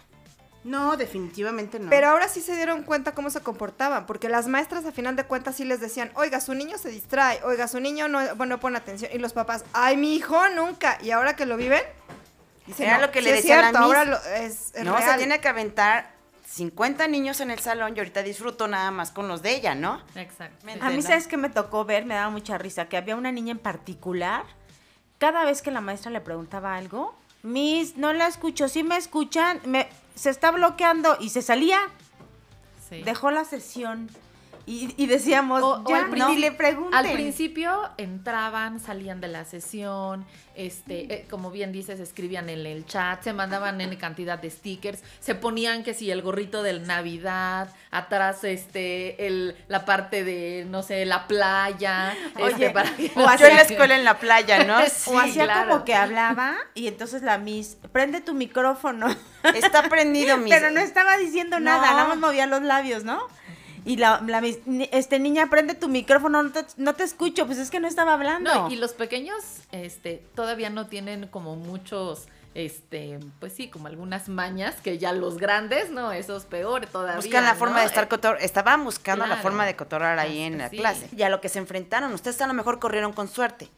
No, 0.63 0.97
definitivamente 0.97 1.79
no. 1.79 1.89
Pero 1.89 2.09
ahora 2.09 2.29
sí 2.29 2.41
se 2.43 2.55
dieron 2.55 2.83
cuenta 2.83 3.13
cómo 3.15 3.31
se 3.31 3.41
comportaban, 3.41 4.05
porque 4.07 4.29
las 4.29 4.47
maestras 4.47 4.85
a 4.85 4.93
final 4.93 5.17
de 5.17 5.25
cuentas 5.25 5.57
sí 5.57 5.65
les 5.65 5.81
decían, 5.81 6.11
oiga, 6.15 6.41
su 6.41 6.53
niño 6.55 6.77
se 6.77 6.91
distrae, 6.91 7.41
oiga, 7.45 7.67
su 7.67 7.81
niño 7.81 8.09
no, 8.09 8.35
bueno, 8.37 8.61
pone 8.61 8.77
atención. 8.77 9.11
Y 9.15 9.19
los 9.19 9.33
papás, 9.33 9.65
ay, 9.73 9.97
mi 9.97 10.15
hijo 10.15 10.39
nunca. 10.51 10.99
Y 11.03 11.13
ahora 11.13 11.35
que 11.35 11.47
lo 11.47 11.57
viven, 11.57 11.81
dicen, 12.67 12.87
Era 12.89 12.97
"No, 12.99 13.07
lo 13.07 13.11
que 13.13 13.21
sí 13.21 13.25
le 13.25 13.31
es 13.31 13.37
decía 13.39 13.61
a 13.67 13.79
ahora 13.79 14.05
lo- 14.05 14.19
es, 14.37 14.75
es 14.75 14.85
no, 14.85 14.97
se 14.99 15.05
real". 15.05 15.17
tiene 15.19 15.41
que 15.41 15.49
aventar 15.49 16.11
50 16.47 17.07
niños 17.09 17.41
en 17.41 17.51
el 17.51 17.61
salón 17.61 17.95
y 17.97 18.01
ahorita 18.01 18.23
disfruto 18.23 18.69
nada 18.69 18.91
más 18.91 19.13
con 19.13 19.29
los 19.29 19.41
de 19.41 19.55
ella, 19.55 19.75
¿no? 19.75 20.03
Exacto. 20.15 20.67
A 20.83 20.91
mí. 20.91 21.01
¿sabes 21.01 21.27
qué 21.27 21.37
me 21.39 21.49
tocó 21.49 21.85
ver? 21.87 22.05
Me 22.05 22.15
daba 22.17 22.29
mucha 22.29 22.59
risa, 22.59 22.87
que 22.89 22.97
había 22.99 23.17
una 23.17 23.33
niña 23.33 23.53
en 23.53 23.59
particular, 23.61 24.45
cada 25.19 25.45
vez 25.45 25.63
que 25.63 25.71
la 25.71 25.81
maestra 25.81 26.11
le 26.11 26.21
preguntaba 26.21 26.75
algo, 26.75 27.15
Miss, 27.43 27.97
no 27.97 28.13
la 28.13 28.27
escucho, 28.27 28.69
sí 28.69 28.83
me 28.83 28.97
escuchan, 28.99 29.61
me, 29.65 29.89
se 30.15 30.31
está 30.31 30.51
bloqueando, 30.51 31.17
y 31.21 31.31
se 31.31 31.43
salía, 31.43 31.81
Sí. 32.89 33.03
dejó 33.03 33.31
la 33.31 33.45
sesión, 33.45 34.11
y, 34.71 34.95
y 34.97 35.07
decíamos, 35.07 35.63
O- 35.63 35.83
o 35.85 35.89
ya, 35.89 36.07
le 36.29 36.53
pregunten. 36.53 36.95
Al 36.95 37.13
principio 37.13 37.91
entraban, 37.99 38.79
salían 38.81 39.21
de 39.21 39.29
la 39.29 39.45
sesión, 39.45 40.25
este, 40.55 41.13
eh, 41.13 41.27
como 41.29 41.51
bien 41.51 41.73
dices, 41.73 41.99
escribían 42.01 42.49
en 42.49 42.65
el 42.67 42.87
chat, 42.87 43.23
se 43.23 43.33
mandaban 43.33 43.81
en 43.81 43.97
cantidad 43.97 44.39
de 44.39 44.51
stickers, 44.51 45.03
se 45.21 45.35
ponían 45.35 45.83
que 45.83 45.95
si 45.95 46.11
el 46.11 46.23
gorrito 46.23 46.63
de 46.63 46.79
Navidad, 46.81 47.69
atrás 47.91 48.45
este, 48.45 49.27
el, 49.27 49.57
la 49.69 49.85
parte 49.85 50.23
de, 50.23 50.67
no 50.69 50.83
sé, 50.83 51.05
la 51.07 51.27
playa, 51.27 52.13
este, 52.37 52.43
Oye, 52.43 52.71
para 52.71 52.95
que 52.97 53.11
o 53.15 53.21
no 53.21 53.37
Yo 53.39 53.47
en 53.47 53.57
la 53.57 53.63
escuela 53.63 53.97
en 53.97 54.05
la 54.05 54.19
playa, 54.19 54.65
¿no? 54.65 54.79
Sí, 54.91 55.11
o 55.13 55.19
hacía 55.19 55.45
claro. 55.45 55.71
como 55.71 55.85
que 55.85 55.95
hablaba, 55.95 56.55
y 56.75 56.87
entonces 56.87 57.23
la 57.23 57.39
Miss, 57.39 57.77
prende 57.93 58.21
tu 58.21 58.35
micrófono. 58.35 59.09
Está 59.55 59.89
prendido, 59.89 60.37
mis. 60.37 60.53
Pero 60.55 60.71
no 60.71 60.81
estaba 60.81 61.17
diciendo 61.17 61.59
No. 61.59 61.65
nada, 61.65 61.91
nada 61.93 62.09
más 62.09 62.19
movía 62.19 62.47
los 62.47 62.63
labios, 62.63 63.03
¿no? 63.05 63.21
Y 63.85 63.97
la, 63.97 64.21
la 64.27 64.43
este 64.93 65.19
niña, 65.19 65.49
prende 65.49 65.75
tu 65.75 65.89
micrófono, 65.89 66.43
no 66.43 66.51
te, 66.51 66.65
no 66.77 66.95
te 66.95 67.05
escucho, 67.05 67.47
pues 67.47 67.59
es 67.59 67.71
que 67.71 67.81
no 67.81 67.89
estaba 67.89 68.15
hablando. 68.15 68.53
No, 68.55 68.71
y 68.71 68.77
los 68.77 68.93
pequeños 68.93 69.37
este, 69.73 70.23
todavía 70.35 70.71
no 70.71 70.87
tienen 70.87 71.27
como 71.29 71.57
muchos 71.57 72.27
este, 72.55 73.21
pues 73.39 73.53
sí, 73.53 73.69
como 73.69 73.87
algunas 73.87 74.29
mañas 74.29 74.75
que 74.83 74.99
ya 74.99 75.13
los 75.13 75.39
grandes, 75.39 75.91
no, 75.91 76.11
esos 76.13 76.45
peor 76.47 76.87
todavía. 76.87 77.17
Buscan 77.17 77.45
la 77.45 77.55
forma 77.55 77.81
de 77.81 77.87
estar 77.87 78.09
cotor 78.09 78.39
Estaban 78.41 78.83
buscando 78.85 79.27
la 79.27 79.37
forma 79.37 79.65
de 79.67 79.77
cotorrar 79.77 80.19
ahí 80.19 80.41
en 80.41 80.59
la 80.59 80.69
sí. 80.69 80.77
clase. 80.77 81.09
Y 81.17 81.23
a 81.23 81.29
lo 81.29 81.41
que 81.41 81.49
se 81.49 81.59
enfrentaron, 81.61 82.13
ustedes 82.13 82.41
a 82.41 82.47
lo 82.47 82.55
mejor 82.55 82.81
corrieron 82.81 83.13
con 83.13 83.29
suerte. 83.29 83.69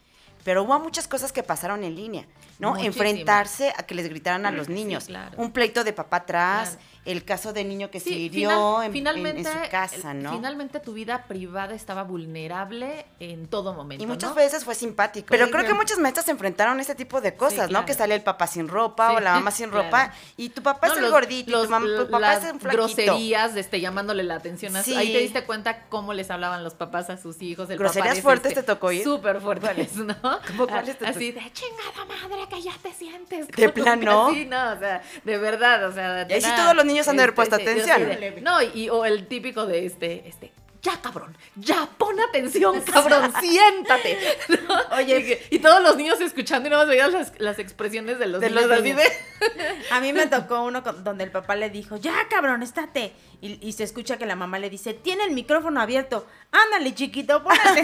Pero 0.43 0.63
hubo 0.63 0.77
muchas 0.79 1.07
cosas 1.07 1.31
que 1.31 1.41
pasaron 1.41 1.83
en 1.85 1.95
línea, 1.95 2.25
¿no? 2.59 2.75
Enfrentarse 2.77 3.73
a 3.77 3.83
que 3.83 3.95
les 3.95 4.09
gritaran 4.09 4.45
a 4.45 4.51
los 4.51 4.67
Sí, 4.67 4.73
niños. 4.73 5.05
claro. 5.05 5.37
Un 5.37 5.51
pleito 5.51 5.83
de 5.85 5.93
papá 5.93 6.17
atrás, 6.17 6.71
Claro. 6.71 6.92
El 7.05 7.25
caso 7.25 7.51
de 7.53 7.63
niño 7.63 7.89
que 7.91 7.99
se 7.99 8.09
Sí, 8.09 8.15
hirió 8.15 8.49
final- 8.49 8.77
en- 8.81 8.85
en, 8.87 8.93
finalmente, 8.93 9.41
en 9.41 9.63
su 9.65 9.69
casa, 9.69 10.13
¿no? 10.13 10.31
Finalmente 10.31 10.79
tu 10.79 10.93
vida 10.93 11.25
privada 11.27 11.73
estaba 11.75 12.03
vulnerable 12.03 13.05
en 13.19 13.47
todo 13.47 13.73
momento. 13.73 14.03
Y 14.03 14.07
muchas 14.07 14.29
¿no? 14.31 14.35
veces 14.35 14.63
fue 14.65 14.75
simpático. 14.75 15.27
Pero 15.29 15.49
creo 15.49 15.65
que 15.65 15.73
muchas 15.73 15.97
maestras 15.99 16.25
se 16.25 16.31
enfrentaron 16.31 16.77
a 16.77 16.81
este 16.81 16.95
tipo 16.95 17.21
de 17.21 17.35
cosas, 17.35 17.63
¿no? 17.63 17.69
claro. 17.69 17.85
Que 17.85 17.93
salía 17.93 18.15
el 18.15 18.21
papá 18.23 18.47
sin 18.47 18.67
ropa 18.67 19.11
o 19.13 19.19
la 19.19 19.33
mamá 19.33 19.51
sin 19.51 19.69
claro. 19.69 19.85
ropa. 19.85 20.13
Y 20.37 20.49
tu 20.49 20.61
papá 20.63 20.87
No, 20.87 20.93
es 20.93 20.97
el 20.99 21.03
los- 21.05 21.11
gordito 21.11 21.49
y 21.49 21.53
los- 21.53 21.67
tu, 21.67 21.73
mam- 21.73 21.97
tu 22.05 22.05
papá 22.11 22.19
las 22.19 22.43
es 22.45 22.53
un 22.53 22.59
flaquito. 22.59 22.83
groserías, 22.83 23.55
este, 23.55 23.79
llamándole 23.81 24.23
la 24.23 24.35
atención. 24.35 24.75
a. 24.75 24.79
Ahí 24.79 25.11
te 25.11 25.19
diste 25.19 25.43
cuenta 25.43 25.85
cómo 25.89 26.13
les 26.13 26.29
hablaban 26.31 26.63
los 26.63 26.73
papás 26.73 27.09
a 27.09 27.17
sus 27.17 27.41
hijos. 27.41 27.69
El 27.69 27.79
¿Groserías 27.79 28.15
papá 28.15 28.21
fuertes 28.21 28.51
este, 28.51 28.61
te 28.61 28.67
tocó 28.67 28.87
oír? 28.87 29.03
Súper 29.03 29.41
fuertes, 29.41 29.95
¿no? 29.95 30.15
¿Cómo 30.47 30.67
cuáles 30.67 30.97
te 30.97 31.05
Así 31.07 31.31
de, 31.31 31.41
chingada 31.51 32.05
madre, 32.07 32.47
que 32.49 32.61
ya 32.61 32.73
te 32.81 32.93
sientes. 32.93 33.47
¿De 33.47 33.69
plano? 33.73 34.29
Sí, 34.33 34.45
no, 34.45 34.71
o 34.73 34.79
sea, 34.79 35.01
de 35.23 35.37
verdad, 35.37 35.85
o 35.87 35.91
sea. 35.91 36.25
Y 36.29 36.33
ahí 36.33 36.41
sí 36.41 36.47
era, 36.47 36.55
todos 36.57 36.75
los 36.75 36.85
niños 36.85 36.92
han 37.01 37.17
de 37.17 37.23
haber 37.23 37.35
puesto 37.35 37.57
yo 37.57 37.63
atención. 37.63 38.43
no, 38.43 38.61
y, 38.61 38.71
y- 38.73 38.89
o 38.89 39.05
el 39.05 39.27
típico 39.27 39.65
de 39.65 39.85
este, 39.85 40.27
este, 40.27 40.51
ya 40.83 41.01
cabrón, 41.01 41.35
ya 41.55 41.87
pon 41.97 42.19
atención, 42.19 42.79
cabrón, 42.93 43.33
siéntate. 43.39 44.17
¿no? 44.49 44.75
Oye, 44.97 45.17
y, 45.19 45.23
que- 45.23 45.47
y 45.49 45.59
todos 45.59 45.81
los 45.81 45.95
niños 45.95 46.19
escuchando 46.21 46.67
y 46.67 46.71
no 46.71 46.77
más 46.77 46.87
veías 46.87 47.11
las, 47.13 47.31
las 47.39 47.57
expresiones 47.57 48.19
de 48.19 48.27
los 48.27 48.41
De 48.41 48.49
niños 48.49 48.63
los 48.65 48.71
así 48.79 48.83
niños. 48.83 48.97
de. 49.01 49.83
A 49.91 49.99
mí 50.01 50.11
me 50.13 50.27
tocó 50.27 50.61
uno 50.63 50.83
con- 50.83 51.03
donde 51.03 51.23
el 51.23 51.31
papá 51.31 51.55
le 51.55 51.69
dijo, 51.69 51.95
ya 51.97 52.13
cabrón, 52.29 52.61
estate. 52.63 53.13
Y, 53.41 53.59
y 53.65 53.73
se 53.73 53.83
escucha 53.83 54.17
que 54.17 54.25
la 54.25 54.35
mamá 54.35 54.59
le 54.59 54.69
dice, 54.69 54.93
tiene 54.93 55.23
el 55.25 55.31
micrófono 55.31 55.81
abierto. 55.81 56.25
Ándale, 56.51 56.93
chiquito, 56.95 57.43
ponete. 57.43 57.81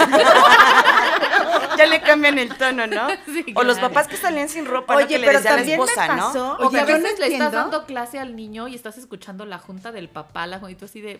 ya 1.77 1.85
le 1.85 2.01
cambian 2.01 2.37
el 2.39 2.55
tono, 2.57 2.87
¿no? 2.87 3.07
Sí, 3.25 3.45
o 3.55 3.63
los 3.63 3.79
papás 3.79 4.07
que 4.07 4.17
salían 4.17 4.49
sin 4.49 4.65
ropa, 4.65 4.93
¿no? 4.93 4.99
Oye, 4.99 5.07
que 5.07 5.19
le 5.19 5.27
pero 5.27 5.39
decía 5.39 5.51
a 5.51 5.53
la 5.55 5.59
también 5.59 5.79
me 5.79 5.85
esposa, 5.85 6.07
¿no? 6.15 6.27
pasó- 6.27 6.57
O 6.59 6.69
que 6.69 6.79
a 6.79 6.83
Oye, 6.83 6.93
no 6.93 6.99
veces 7.03 7.19
le 7.19 7.27
estás 7.27 7.51
dando 7.51 7.85
clase 7.85 8.19
al 8.19 8.35
niño 8.35 8.67
y 8.67 8.75
estás 8.75 8.97
escuchando 8.97 9.45
la 9.45 9.57
junta 9.59 9.91
del 9.91 10.09
papá, 10.09 10.47
la 10.47 10.59
junta 10.59 10.85
así 10.85 11.01
de. 11.01 11.19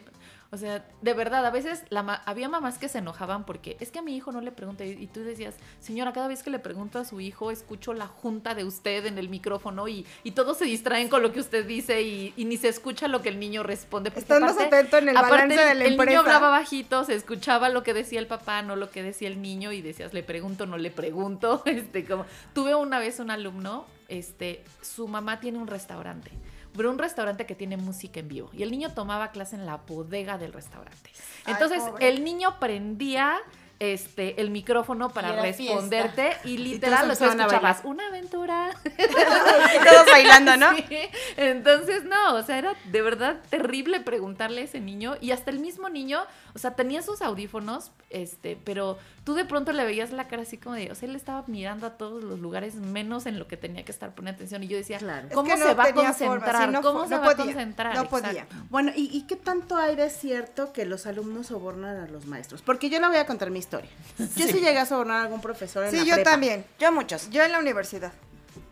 O 0.51 0.57
sea, 0.57 0.83
de 1.03 1.13
verdad, 1.13 1.45
a 1.45 1.51
veces 1.51 1.83
la 1.89 2.01
ma- 2.01 2.23
había 2.25 2.49
mamás 2.49 2.79
que 2.79 2.89
se 2.89 2.97
enojaban 2.97 3.45
porque 3.45 3.77
es 3.79 3.91
que 3.91 3.99
a 3.99 4.01
mi 4.01 4.15
hijo 4.17 4.31
no 4.31 4.41
le 4.41 4.51
pregunté. 4.51 4.87
Y 4.87 5.05
tú 5.05 5.19
decías, 5.19 5.53
señora, 5.79 6.11
cada 6.11 6.27
vez 6.27 6.41
que 6.41 6.49
le 6.49 6.57
pregunto 6.57 6.97
a 6.97 7.05
su 7.05 7.21
hijo, 7.21 7.51
escucho 7.51 7.93
la 7.93 8.07
junta 8.07 8.55
de 8.55 8.63
usted 8.63 9.05
en 9.05 9.19
el 9.19 9.29
micrófono 9.29 9.87
y, 9.87 10.07
y 10.23 10.31
todos 10.31 10.57
se 10.57 10.65
distraen 10.65 11.07
con 11.07 11.21
lo 11.21 11.31
que 11.31 11.39
usted 11.39 11.67
dice 11.67 12.01
y, 12.01 12.33
y 12.35 12.45
ni 12.45 12.57
se 12.57 12.67
escucha 12.67 13.07
lo 13.07 13.21
que 13.21 13.29
el 13.29 13.39
niño 13.39 13.61
responde. 13.61 14.09
porque 14.09 14.21
Estás 14.21 14.41
más 14.41 14.57
atento 14.57 14.97
en 14.97 15.09
el 15.09 15.17
aparte 15.17 15.35
balance 15.35 15.59
de 15.65 15.75
la 15.75 15.85
el 15.85 15.91
empresa. 15.91 16.09
niño 16.09 16.19
hablaba 16.21 16.49
bajito, 16.49 17.03
se 17.05 17.13
escuchaba 17.13 17.69
lo 17.69 17.83
que 17.83 17.93
decía 17.93 18.19
el 18.19 18.25
papá, 18.25 18.63
no 18.63 18.75
lo 18.75 18.89
que 18.89 19.03
decía 19.03 19.27
el 19.27 19.43
niño 19.43 19.71
y 19.71 19.83
decías, 19.83 20.15
le 20.15 20.23
pregunto, 20.23 20.65
no 20.65 20.79
le 20.79 20.89
pregunto. 20.89 21.61
Este, 21.69 22.03
como, 22.05 22.25
tuve 22.55 22.73
una 22.73 22.97
vez 22.97 23.19
un 23.19 23.29
alumno, 23.29 23.85
este, 24.07 24.63
su 24.81 25.07
mamá 25.07 25.39
tiene 25.39 25.59
un 25.59 25.67
restaurante, 25.67 26.31
pero 26.79 26.91
un 26.91 26.97
restaurante 26.97 27.45
que 27.45 27.55
tiene 27.55 27.75
música 27.75 28.21
en 28.21 28.29
vivo 28.29 28.49
y 28.53 28.63
el 28.63 28.71
niño 28.71 28.93
tomaba 28.93 29.31
clase 29.31 29.57
en 29.57 29.65
la 29.65 29.75
bodega 29.75 30.37
del 30.37 30.53
restaurante. 30.53 31.09
Entonces, 31.45 31.83
el 31.99 32.23
niño 32.23 32.57
prendía 32.57 33.37
este 33.79 34.41
el 34.41 34.49
micrófono 34.49 35.09
para 35.09 35.37
Y 35.37 35.41
responderte 35.41 36.35
y 36.43 36.57
literal 36.57 37.07
lo 37.07 37.13
empezaban 37.13 37.39
a 37.39 37.45
escuchabas 37.45 37.81
una 37.83 38.07
aventura 38.07 38.71
todos 39.89 40.05
bailando, 40.11 40.57
¿no? 40.57 40.69
Sí. 40.89 40.97
Entonces, 41.37 42.03
no, 42.05 42.35
o 42.35 42.43
sea, 42.43 42.57
era 42.57 42.73
de 42.85 43.01
verdad 43.01 43.37
terrible 43.49 43.99
preguntarle 43.99 44.61
a 44.61 44.63
ese 44.63 44.79
niño 44.79 45.17
y 45.21 45.31
hasta 45.31 45.51
el 45.51 45.59
mismo 45.59 45.89
niño, 45.89 46.21
o 46.55 46.59
sea, 46.59 46.75
tenía 46.75 47.01
sus 47.01 47.21
audífonos, 47.21 47.91
este, 48.09 48.57
pero 48.63 48.97
tú 49.23 49.35
de 49.35 49.45
pronto 49.45 49.71
le 49.71 49.83
veías 49.85 50.11
la 50.11 50.27
cara 50.27 50.43
así 50.43 50.57
como 50.57 50.75
de, 50.75 50.91
o 50.91 50.95
sea, 50.95 51.07
él 51.07 51.15
estaba 51.15 51.43
mirando 51.47 51.85
a 51.85 51.91
todos 51.91 52.23
los 52.23 52.39
lugares 52.39 52.75
menos 52.75 53.25
en 53.25 53.37
lo 53.37 53.47
que 53.47 53.57
tenía 53.57 53.85
que 53.85 53.91
estar 53.91 54.15
poniendo 54.15 54.37
atención 54.37 54.63
y 54.63 54.67
yo 54.67 54.77
decía, 54.77 54.97
Claro. 54.97 55.27
Es 55.27 55.33
¿cómo 55.33 55.49
que 55.49 55.57
no 55.57 55.65
se 55.65 55.73
va 55.75 55.83
a 55.83 55.93
concentrar? 55.93 56.67
sí, 56.67 56.73
no 56.73 56.81
¿Cómo 56.81 57.07
se 57.07 57.17
va 57.17 57.31
a 57.31 57.35
concentrar? 57.35 57.95
no 57.95 58.05
podía. 58.09 58.31
Exacto. 58.31 58.55
Bueno, 58.69 58.91
¿y, 58.95 59.15
y 59.15 59.23
qué 59.23 59.35
tanto 59.35 59.77
hay 59.77 59.95
de 59.95 60.09
cierto 60.09 60.73
que 60.73 60.85
los 60.85 61.05
alumnos 61.05 61.47
sobornan 61.47 61.97
a 61.97 62.07
los 62.07 62.25
maestros? 62.25 62.61
Porque 62.61 62.89
yo 62.89 62.99
le 62.99 63.07
voy 63.07 63.17
a 63.17 63.25
contar 63.25 63.51
mi 63.51 63.59
historia. 63.69 63.89
Yo 64.35 64.47
sí, 64.47 64.53
llegué 64.53 64.79
a 64.79 64.85
sobornar 64.85 65.17
a 65.17 65.21
algún 65.23 65.41
profesor 65.41 65.85
en 65.85 65.91
Sí, 65.91 65.97
la 65.97 66.03
yo 66.05 66.13
prepa. 66.15 66.31
también. 66.31 66.65
Yo 66.79 66.91
muchos. 66.91 67.29
Yo 67.29 67.43
en 67.43 67.51
la 67.51 67.59
universidad. 67.59 68.11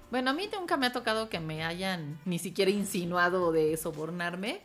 Bueno, 0.10 0.32
a 0.32 0.34
mí 0.34 0.50
nunca 0.52 0.76
me 0.78 0.88
ha 0.88 0.92
tocado 0.92 1.30
que 1.30 1.40
me 1.40 1.64
hayan 1.64 2.18
ni 2.26 2.40
siquiera 2.40 2.72
insinuado 2.72 3.52
de 3.52 3.78
sobornarme. 3.78 4.62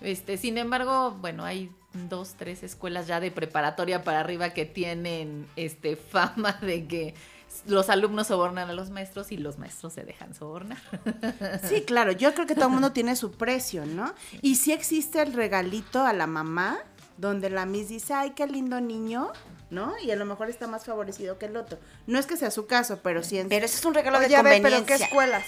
Este, 0.00 0.38
sin 0.38 0.56
embargo, 0.58 1.12
bueno, 1.20 1.44
hay 1.44 1.70
dos, 2.08 2.34
tres 2.38 2.62
escuelas 2.62 3.06
ya 3.06 3.20
de 3.20 3.30
preparatoria 3.30 4.02
para 4.04 4.20
arriba 4.20 4.50
que 4.50 4.64
tienen 4.64 5.46
este 5.56 5.96
fama 5.96 6.52
de 6.62 6.86
que 6.86 7.14
los 7.66 7.88
alumnos 7.90 8.26
sobornan 8.28 8.68
a 8.68 8.72
los 8.72 8.90
maestros 8.90 9.30
y 9.30 9.36
los 9.36 9.58
maestros 9.58 9.92
se 9.92 10.02
dejan 10.04 10.34
sobornar. 10.34 10.78
Sí, 11.68 11.82
claro, 11.82 12.12
yo 12.12 12.32
creo 12.34 12.46
que 12.46 12.54
todo 12.54 12.66
el 12.66 12.72
mundo 12.72 12.92
tiene 12.92 13.14
su 13.16 13.30
precio, 13.32 13.86
¿no? 13.86 14.12
Y 14.42 14.56
sí 14.56 14.72
existe 14.72 15.22
el 15.22 15.32
regalito 15.32 16.04
a 16.04 16.12
la 16.12 16.26
mamá, 16.26 16.78
donde 17.16 17.50
la 17.50 17.66
Miss 17.66 17.88
dice, 17.88 18.12
ay, 18.14 18.30
qué 18.30 18.46
lindo 18.46 18.80
niño, 18.80 19.32
¿no? 19.70 19.92
Y 20.02 20.10
a 20.10 20.16
lo 20.16 20.24
mejor 20.24 20.50
está 20.50 20.66
más 20.66 20.84
favorecido 20.84 21.38
que 21.38 21.46
el 21.46 21.56
otro. 21.56 21.78
No 22.06 22.18
es 22.18 22.26
que 22.26 22.36
sea 22.36 22.50
su 22.50 22.66
caso, 22.66 23.00
pero 23.02 23.22
sí 23.22 23.38
en 23.38 23.48
Pero 23.48 23.66
eso 23.66 23.78
es 23.78 23.84
un 23.84 23.94
regalo 23.94 24.18
Oye, 24.18 24.28
de 24.28 24.36
a 24.36 24.42
ver, 24.42 24.60
pero 24.62 24.76
¿qué 24.76 24.80
conveniencia. 24.80 25.06
escuelas? 25.06 25.44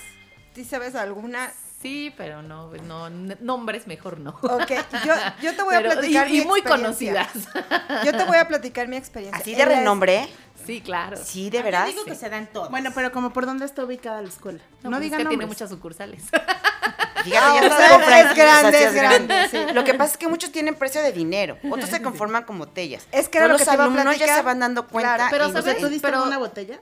¿Sí 0.54 0.64
sabes 0.64 0.94
alguna? 0.94 1.50
Sí, 1.82 2.12
pero 2.16 2.40
no, 2.42 2.70
no, 2.84 3.10
nombres 3.40 3.86
mejor 3.86 4.18
no. 4.18 4.30
Ok, 4.42 4.70
yo, 5.04 5.12
yo 5.42 5.54
te 5.54 5.62
voy 5.62 5.74
a 5.74 5.78
Pero- 5.78 5.92
platicar 5.92 6.28
y, 6.28 6.32
mi 6.32 6.38
y 6.38 6.44
muy 6.46 6.62
conocidas. 6.62 7.28
Yo 8.04 8.12
te 8.16 8.24
voy 8.24 8.38
a 8.38 8.48
platicar 8.48 8.88
mi 8.88 8.96
experiencia. 8.96 9.40
Así 9.40 9.54
de 9.54 9.62
es- 9.62 9.68
renombre. 9.68 10.26
Sí, 10.64 10.80
claro. 10.80 11.16
Sí, 11.22 11.48
de 11.50 11.58
Yo 11.58 11.64
veras. 11.64 11.86
digo 11.88 12.04
que 12.04 12.14
se 12.16 12.28
dan 12.28 12.48
todos. 12.52 12.70
Bueno, 12.70 12.90
pero 12.94 13.12
como 13.12 13.32
por 13.32 13.46
dónde 13.46 13.64
está 13.66 13.84
ubicada 13.84 14.20
la 14.22 14.28
escuela. 14.28 14.58
No, 14.82 14.90
pues 14.90 14.94
es 14.96 15.00
digan 15.02 15.20
que 15.22 15.28
tiene 15.28 15.46
muchas 15.46 15.70
sucursales. 15.70 16.24
Fíjate, 17.26 17.46
Ah, 17.46 17.60
ya 17.60 17.66
estás 17.66 17.92
con 17.92 18.02
es 18.12 18.34
grande, 18.36 18.84
es 18.84 18.94
grande, 18.94 19.48
sí. 19.50 19.58
Lo 19.74 19.84
que 19.84 19.94
pasa 19.94 20.12
es 20.12 20.16
que 20.18 20.28
muchos 20.28 20.50
tienen 20.52 20.74
precio 20.74 21.02
de 21.02 21.12
dinero, 21.12 21.58
otros 21.70 21.90
se 21.90 22.00
conforman 22.00 22.44
con 22.44 22.58
botellas. 22.58 23.06
Es 23.12 23.28
que 23.28 23.38
era 23.38 23.48
Todos 23.48 23.60
lo 23.60 23.64
que 23.64 23.64
los 23.64 23.68
te 23.68 23.74
iba 23.74 23.82
a 23.82 23.86
alumnos 23.86 24.04
ya 24.04 24.10
platicar. 24.18 24.36
se 24.38 24.42
van 24.42 24.58
dando 24.60 24.86
cuenta. 24.88 25.14
Claro, 25.16 25.30
pero 25.30 25.48
y- 25.48 25.52
¿sabes? 25.52 25.78
¿tú 25.78 25.88
diste 25.88 26.06
Pero- 26.08 26.22
una 26.24 26.38
botella? 26.38 26.80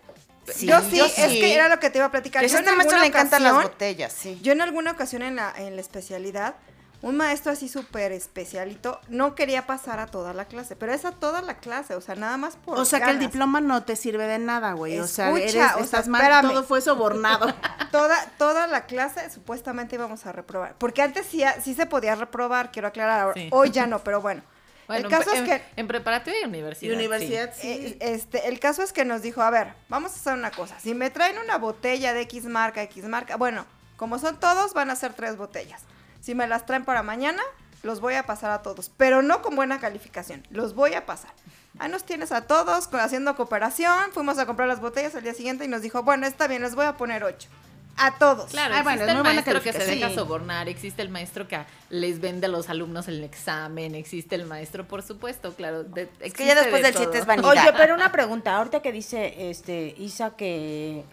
Sí, 0.55 0.67
yo 0.67 0.79
sí, 0.83 1.01
es 1.01 1.15
que 1.15 1.55
era 1.55 1.69
lo 1.71 1.81
que 1.81 1.89
te 1.89 1.97
iba 1.99 2.07
a 2.07 2.11
platicar. 2.11 2.43
Yo 2.45 2.49
a 2.49 2.51
en 2.61 2.65
este 2.65 2.77
maestro 2.77 2.97
alguna 2.99 3.01
le 3.01 3.07
encantan 3.09 3.43
las 3.43 3.53
ocasión- 3.53 3.73
botellas, 3.73 4.13
sí. 4.13 4.39
Yo 4.43 4.53
en 4.53 4.61
alguna 4.61 4.91
ocasión 4.91 5.23
en 5.23 5.37
la, 5.37 5.55
en 5.57 5.75
la 5.75 5.81
especialidad, 5.81 6.55
un 7.05 7.17
maestro 7.17 7.53
así 7.53 7.69
súper 7.69 8.13
especialito 8.13 9.01
no 9.09 9.35
quería 9.35 9.67
pasar 9.67 9.99
a 10.01 10.07
toda 10.07 10.33
la 10.33 10.47
clase, 10.47 10.75
pero 10.77 10.93
es 10.93 11.05
a 11.05 11.13
toda 11.13 11.43
la 11.43 11.59
clase, 11.59 11.95
o 11.95 12.01
sea, 12.01 12.15
nada 12.15 12.37
más 12.37 12.57
por 12.57 12.79
O 12.79 12.85
sea, 12.85 13.01
que 13.01 13.11
el 13.11 13.19
diploma 13.19 13.61
no 13.61 13.83
te 13.85 13.95
sirve 13.97 14.27
de 14.27 14.39
nada, 14.39 14.73
güey. 14.73 14.99
O 14.99 15.07
sea, 15.07 15.31
eres, 15.31 15.51
o 15.51 15.53
sea, 15.53 15.77
estás 15.81 16.09
mal, 16.09 16.21
espérame. 16.23 16.49
todo 16.51 16.65
fue 16.65 16.81
sobornado. 16.81 17.47
Toda, 17.93 18.17
toda 18.39 18.67
la 18.67 18.87
clase 18.87 19.31
supuestamente 19.31 19.95
íbamos 19.95 20.27
a 20.27 20.33
reprobar. 20.33 20.75
Porque 20.79 21.01
antes 21.03 21.27
sí, 21.27 21.45
sí 21.63 21.75
se 21.75 21.87
podía 21.87 22.15
reprobar, 22.17 22.73
quiero 22.73 22.89
aclarar. 22.89 23.21
ahora- 23.21 23.35
Sí. 23.35 23.49
Hoy 23.53 23.71
ya 23.71 23.87
no, 23.87 24.01
pero 24.01 24.21
bueno. 24.21 24.43
Bueno, 24.87 25.09
el 25.09 25.11
caso 25.17 25.33
en, 25.33 25.45
es 25.45 25.49
que 25.49 25.65
en 25.77 25.87
preparatoria 25.89 26.41
y 26.43 26.45
universidad. 26.45 26.91
Y 26.93 26.95
sí. 26.95 26.99
universidad, 26.99 27.55
sí. 27.57 27.69
Eh, 27.71 27.97
este, 28.01 28.49
el 28.49 28.61
caso 28.61 28.83
es 28.83 28.93
que 28.93 29.07
nos 29.07 29.23
dijo, 29.23 29.41
a 29.41 29.49
ver, 29.49 29.73
vamos 29.89 30.13
a 30.13 30.17
hacer 30.17 30.35
una 30.35 30.51
cosa. 30.51 30.79
Si 30.79 30.93
me 30.93 31.09
traen 31.09 31.39
una 31.39 31.57
botella 31.57 32.13
de 32.13 32.21
X 32.23 32.45
marca, 32.45 32.83
X 32.83 33.05
marca, 33.05 33.37
bueno, 33.37 33.65
como 33.97 34.19
son 34.19 34.39
todos, 34.39 34.75
van 34.75 34.91
a 34.91 34.97
ser 34.97 35.15
tres 35.15 35.39
botellas. 35.39 35.83
Si 36.25 36.35
me 36.35 36.47
las 36.47 36.65
traen 36.65 36.85
para 36.85 37.03
mañana, 37.03 37.43
los 37.83 38.01
voy 38.01 38.15
a 38.15 38.25
pasar 38.25 38.51
a 38.51 38.63
todos, 38.63 38.91
pero 38.97 39.21
no 39.21 39.43
con 39.43 39.57
buena 39.57 39.79
calificación, 39.79 40.43
los 40.51 40.75
voy 40.75 40.95
a 40.95 41.05
pasar. 41.05 41.33
Ahí 41.79 41.91
nos 41.91 42.05
tienes 42.05 42.33
a 42.33 42.47
todos 42.47 42.89
con- 42.89 43.01
haciendo 43.01 43.37
cooperación, 43.37 44.11
fuimos 44.13 44.39
a 44.39 44.47
comprar 44.47 44.67
las 44.69 44.81
botellas 44.81 45.15
al 45.17 45.23
día 45.23 45.35
siguiente 45.35 45.67
y 45.67 45.69
nos 45.69 45.83
dijo, 45.83 46.03
bueno, 46.03 46.27
está 46.27 46.47
bien, 46.47 46.63
les 46.63 46.75
voy 46.75 46.87
a 46.87 46.97
poner 46.97 47.25
ocho. 47.25 47.49
A 47.97 48.15
todos. 48.19 48.51
Claro, 48.51 48.75
Ah, 48.77 48.83
bueno, 48.83 49.03
existe 49.03 49.05
es 49.05 49.11
el 49.11 49.23
muy 49.23 49.35
maestro 49.35 49.63
que 49.63 49.73
se 49.73 49.85
deja 49.87 50.11
sobornar, 50.15 50.69
existe 50.69 51.03
el 51.03 51.11
maestro 51.11 51.47
que 51.47 51.61
les 51.91 52.21
vende 52.21 52.47
a 52.47 52.49
los 52.49 52.69
alumnos 52.71 53.07
el 53.07 53.23
examen, 53.23 53.95
existe 53.95 54.35
el 54.35 54.47
maestro, 54.47 54.89
por 54.89 55.03
supuesto, 55.03 55.55
claro. 55.55 55.85
de- 55.85 56.09
Es 56.21 56.33
que 56.33 56.47
ya 56.47 56.55
después 56.55 56.83
de 56.83 56.89
del 56.89 56.95
7 56.95 57.07
todo. 57.11 57.21
es 57.21 57.27
vanidad. 57.27 57.51
Oye, 57.51 57.73
pero 57.77 57.95
una 57.95 58.11
pregunta, 58.11 58.57
ahorita 58.57 58.81
que 58.83 58.91
dice 58.93 59.51
este 59.51 59.95
Isa 59.99 60.31
que, 60.37 61.05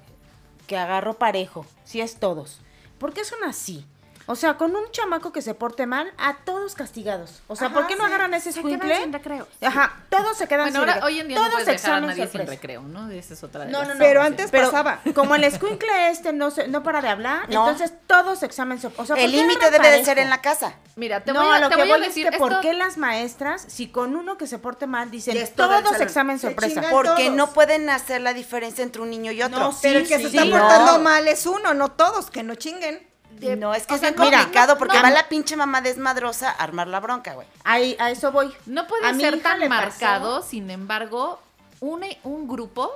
que 0.68 0.78
agarró 0.78 1.16
parejo, 1.16 1.66
si 1.84 2.00
es 2.02 2.16
todos. 2.16 2.62
¿Por 2.98 3.14
qué 3.14 3.26
son 3.26 3.44
así? 3.44 3.86
O 4.32 4.36
sea, 4.36 4.56
con 4.58 4.76
un 4.76 4.90
chamaco 4.92 5.32
que 5.32 5.42
se 5.42 5.54
porte 5.54 5.86
mal, 5.86 6.12
a 6.18 6.38
todos 6.46 6.74
castigados. 6.74 7.42
O 7.48 7.56
sea, 7.56 7.68
Ajá, 7.68 7.76
¿por 7.76 7.88
qué 7.88 7.96
no 7.96 8.04
sí. 8.04 8.08
agarran 8.08 8.34
ese 8.34 8.52
Se 8.52 8.60
escuincle? 8.60 8.98
sin 8.98 9.12
recreo. 9.14 9.48
Ajá, 9.62 9.94
todos 10.10 10.38
se 10.38 10.48
quedan 10.48 10.66
Bueno, 10.66 10.72
sin 10.72 10.80
ahora, 10.80 10.94
recreo. 10.94 11.08
hoy 11.08 11.20
en 11.20 11.28
día 11.28 11.36
no 11.38 11.42
Todos 11.44 11.54
puedes 11.64 11.68
dejar 11.68 11.92
a 11.92 11.98
examen 11.98 12.10
nadie 12.10 12.24
sin 12.24 12.32
sorpresa. 12.32 12.52
recreo, 12.52 12.82
¿no? 12.84 13.10
Esa 13.12 13.34
es 13.34 13.44
otra 13.44 13.66
de 13.66 13.72
No, 13.72 13.84
no, 13.84 13.94
no. 13.94 14.00
Pero 14.00 14.22
antes 14.22 14.50
Pero 14.52 14.66
pasaba. 14.72 15.02
como 15.16 15.36
el 15.36 15.44
escuincle 15.44 16.10
este 16.10 16.34
no 16.34 16.50
se, 16.52 16.68
no 16.68 16.82
para 16.84 17.02
de 17.02 17.10
hablar, 17.10 17.50
No. 17.50 17.68
entonces 17.68 17.94
todos 18.08 18.42
examen 18.44 18.80
sorpresa. 18.80 19.02
O 19.04 19.06
sea, 19.06 19.16
¿por 19.16 19.24
El 19.26 19.32
límite 19.32 19.70
debe 19.70 19.90
de 19.92 20.04
ser 20.06 20.18
en 20.20 20.30
la 20.30 20.42
casa. 20.42 20.74
Mira, 20.96 21.22
te 21.24 21.34
no, 21.34 21.44
voy 21.44 21.56
a, 21.56 21.60
lo 21.60 21.70
te 21.70 21.76
que 21.76 21.82
voy 21.84 21.92
a 21.92 21.98
decir 21.98 22.26
es 22.28 22.32
que 22.34 22.38
¿por 22.38 22.60
qué 22.62 22.74
las 22.74 22.98
maestras, 22.98 23.66
si 23.68 23.88
con 23.90 24.16
uno 24.16 24.38
que 24.38 24.48
se 24.48 24.60
porte 24.60 24.88
mal, 24.88 25.12
dicen 25.12 25.38
todos 25.56 26.00
examen 26.00 26.40
Se 26.40 26.48
sorpresa? 26.48 26.84
Porque 26.92 27.26
todos. 27.26 27.36
no 27.38 27.52
pueden 27.54 27.90
hacer 27.90 28.22
la 28.22 28.34
diferencia 28.34 28.84
entre 28.84 29.02
un 29.02 29.10
niño 29.10 29.32
y 29.32 29.42
otro. 29.42 29.60
No, 29.60 29.72
sí, 29.72 29.80
Pero 29.84 30.00
el 30.00 30.08
que 30.08 30.18
se 30.18 30.28
está 30.28 30.44
portando 30.46 30.94
No. 30.94 31.00
mal 31.00 31.28
es 31.28 31.46
uno, 31.46 31.74
no 31.74 31.90
todos, 31.92 32.32
que 32.32 32.44
no 32.44 32.56
chinguen. 32.56 33.11
No, 33.58 33.74
es 33.74 33.88
que 33.88 33.96
es 33.96 34.00
sea, 34.02 34.12
bien 34.12 34.20
no, 34.32 34.38
complicado 34.38 34.74
no, 34.74 34.80
porque 34.80 34.98
no. 34.98 35.04
va 35.04 35.10
la 35.10 35.28
pinche 35.30 35.56
mamá 35.56 35.82
desmadrosa 35.82 36.50
a 36.52 36.64
armar 36.64 36.88
la 36.88 37.00
bronca, 37.00 37.34
güey. 37.34 37.48
Ahí, 37.64 37.96
a 38.00 38.12
eso 38.12 38.32
voy. 38.32 38.54
No 38.66 38.88
puede 38.88 39.04
ser 39.20 39.42
tan 39.42 39.60
pasó- 39.60 39.70
marcado, 39.70 40.42
sin 40.44 40.70
embargo, 40.70 41.40
un, 41.80 42.04
un 42.24 42.48
grupo 42.48 42.92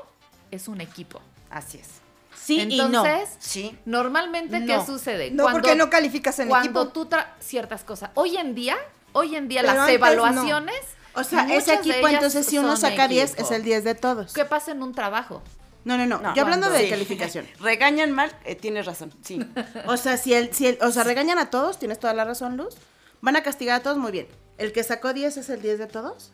es 0.51 0.67
un 0.67 0.81
equipo. 0.81 1.19
Así 1.49 1.77
es. 1.79 1.87
Sí 2.35 2.59
Entonces, 2.61 3.29
Sí. 3.39 3.75
normalmente, 3.85 4.59
¿qué 4.65 4.75
No. 4.77 4.85
sucede? 4.85 5.31
No, 5.31 5.47
porque 5.51 5.75
no 5.75 5.89
calificas 5.89 6.37
en 6.39 6.49
cuando 6.49 6.83
equipo. 6.83 6.93
tú 6.93 7.09
tra- 7.09 7.27
ciertas 7.39 7.83
cosas. 7.83 8.11
Hoy 8.13 8.37
en 8.37 8.53
día, 8.53 8.77
hoy 9.13 9.35
en 9.35 9.47
día 9.47 9.61
Pero 9.61 9.73
las 9.73 9.81
no. 9.87 9.87
evaluaciones. 9.93 10.75
O 11.15 11.23
sea, 11.23 11.47
ese 11.51 11.73
equipo, 11.75 12.07
entonces, 12.07 12.45
si 12.45 12.59
uno 12.59 12.75
saca 12.77 13.07
10, 13.07 13.31
equipo. 13.31 13.45
es 13.47 13.51
el 13.51 13.63
10 13.63 13.83
de 13.85 13.95
todos. 13.95 14.33
¿Qué 14.33 14.45
pasa 14.45 14.71
en 14.73 14.83
un 14.83 14.93
trabajo? 14.93 15.41
No, 15.85 15.97
no, 15.97 16.05
no. 16.05 16.19
No, 16.19 16.35
Yo 16.35 16.41
hablando 16.41 16.67
cuando- 16.67 16.77
de 16.79 16.85
Sí. 16.85 16.89
calificación. 16.89 17.47
Regañan 17.61 18.11
mal, 18.11 18.31
eh, 18.43 18.55
tienes 18.55 18.85
razón. 18.85 19.13
Sí. 19.23 19.39
O 19.87 19.95
sea, 19.97 20.17
si 20.17 20.33
el, 20.33 20.53
si 20.53 20.67
el, 20.67 20.77
o 20.81 20.91
sea, 20.91 21.03
regañan 21.03 21.37
a 21.39 21.49
todos, 21.49 21.79
tienes 21.79 21.99
toda 21.99 22.13
la 22.13 22.25
razón, 22.25 22.57
Luz. 22.57 22.75
Van 23.21 23.35
a 23.37 23.43
castigar 23.43 23.79
a 23.79 23.83
todos 23.83 23.97
muy 23.97 24.11
bien. 24.11 24.27
¿El 24.57 24.71
que 24.73 24.83
sacó 24.83 25.13
10 25.13 25.37
es 25.37 25.49
el 25.49 25.61
10 25.61 25.79
de 25.79 25.87
todos? 25.87 26.31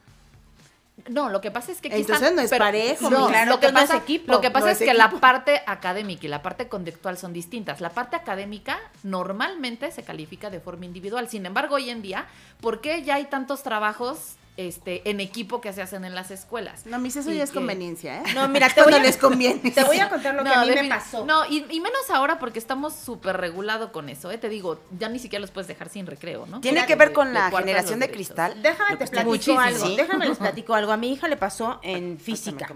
No, 1.09 1.29
lo 1.29 1.41
que 1.41 1.49
pasa 1.49 1.71
es 1.71 1.81
que 1.81 1.87
aquí 1.87 2.01
Entonces 2.01 2.21
están- 2.21 2.35
no 2.35 2.41
es 2.43 2.51
parejo, 2.51 3.09
no, 3.09 3.27
claro 3.27 3.51
lo 3.51 3.59
que 3.59 3.71
no 3.71 3.79
es 3.79 3.85
pasa, 3.89 3.97
equipo, 3.97 4.31
Lo 4.31 4.39
que 4.41 4.51
pasa 4.51 4.67
no 4.67 4.71
es, 4.71 4.81
es 4.81 4.87
que 4.87 4.93
la 4.93 5.09
parte 5.09 5.61
académica 5.65 6.25
y 6.27 6.29
la 6.29 6.43
parte 6.43 6.67
conductual 6.67 7.17
son 7.17 7.33
distintas. 7.33 7.81
La 7.81 7.89
parte 7.89 8.15
académica 8.17 8.77
normalmente 9.03 9.91
se 9.91 10.03
califica 10.03 10.49
de 10.51 10.59
forma 10.59 10.85
individual. 10.85 11.27
Sin 11.27 11.45
embargo, 11.45 11.75
hoy 11.75 11.89
en 11.89 12.01
día, 12.03 12.27
¿por 12.59 12.81
qué 12.81 13.01
ya 13.03 13.15
hay 13.15 13.25
tantos 13.25 13.63
trabajos 13.63 14.35
este, 14.57 15.09
en 15.09 15.19
equipo 15.19 15.61
que 15.61 15.71
se 15.73 15.81
hacen 15.81 16.03
en 16.05 16.13
las 16.13 16.29
escuelas? 16.31 16.85
No, 16.85 16.99
mis, 16.99 17.15
eso 17.15 17.31
Y 17.31 17.37
ya 17.37 17.43
es 17.43 17.51
conveniencia, 17.51 18.19
¿eh? 18.21 18.23
No, 18.35 18.47
mira, 18.49 18.69
te 18.75 18.83
voy 18.83 18.93
a, 18.93 18.99
les 18.99 19.17
conviene. 19.17 19.71
te 19.71 19.83
voy 19.83 19.99
a 19.99 20.09
contar 20.09 20.35
lo 20.35 20.43
que 20.43 20.49
a 20.49 20.61
mí 20.65 20.71
me 20.75 20.89
pasó. 20.89 21.25
No, 21.25 21.45
y, 21.45 21.65
y 21.69 21.79
menos 21.79 22.09
ahora 22.09 22.37
porque 22.39 22.59
estamos 22.59 22.93
súper 22.95 23.37
regulado 23.37 23.91
con 23.91 24.09
eso, 24.09 24.29
¿eh? 24.31 24.37
Te 24.37 24.49
digo, 24.49 24.79
ya 24.99 25.09
ni 25.09 25.19
siquiera 25.19 25.41
los 25.41 25.51
puedes 25.51 25.67
dejar 25.67 25.89
sin 25.89 26.05
recreo, 26.05 26.45
¿no? 26.47 26.61
Tiene 26.61 26.85
que 26.85 26.95
ver 26.95 27.09
de- 27.09 27.13
con 27.13 27.27
de 27.29 27.33
la 27.35 27.49
generación 27.51 27.99
de 27.99 28.07
derechos. 28.07 28.27
cristal. 28.35 28.61
Déjame 28.61 28.97
te 28.97 29.07
platico 29.07 29.29
Muchísimo. 29.31 29.59
algo. 29.59 29.85
Sí. 29.85 29.95
Déjame 29.95 30.27
les 30.27 30.37
platico 30.39 30.73
algo. 30.75 30.91
A 30.91 30.97
mi 30.97 31.11
hija 31.13 31.27
le 31.27 31.37
pasó 31.37 31.79
en 31.83 32.19
física. 32.19 32.67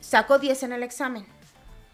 Sacó 0.00 0.38
10 0.38 0.62
en 0.64 0.72
el 0.72 0.82
examen. 0.82 1.26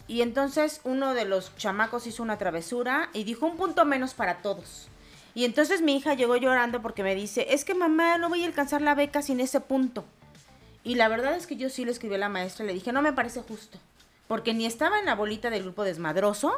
Y 0.08 0.22
entonces 0.22 0.80
uno 0.84 1.14
de 1.14 1.24
los 1.24 1.54
chamacos 1.56 2.06
hizo 2.06 2.22
una 2.22 2.38
travesura 2.38 3.08
y 3.12 3.24
dijo 3.24 3.44
un 3.46 3.56
punto 3.56 3.84
menos 3.84 4.14
para 4.14 4.36
todos. 4.36 4.88
Y 5.36 5.44
entonces 5.44 5.82
mi 5.82 5.94
hija 5.94 6.14
llegó 6.14 6.34
llorando 6.36 6.80
porque 6.80 7.02
me 7.02 7.14
dice, 7.14 7.48
es 7.50 7.66
que 7.66 7.74
mamá 7.74 8.16
no 8.16 8.30
voy 8.30 8.42
a 8.42 8.46
alcanzar 8.46 8.80
la 8.80 8.94
beca 8.94 9.20
sin 9.20 9.38
ese 9.38 9.60
punto. 9.60 10.06
Y 10.82 10.94
la 10.94 11.08
verdad 11.08 11.36
es 11.36 11.46
que 11.46 11.56
yo 11.56 11.68
sí 11.68 11.84
le 11.84 11.90
escribí 11.92 12.14
a 12.14 12.18
la 12.18 12.30
maestra 12.30 12.64
y 12.64 12.68
le 12.68 12.72
dije, 12.72 12.90
no 12.90 13.02
me 13.02 13.12
parece 13.12 13.42
justo. 13.42 13.76
Porque 14.28 14.54
ni 14.54 14.64
estaba 14.64 14.98
en 14.98 15.04
la 15.04 15.14
bolita 15.14 15.50
del 15.50 15.64
grupo 15.64 15.84
desmadroso, 15.84 16.54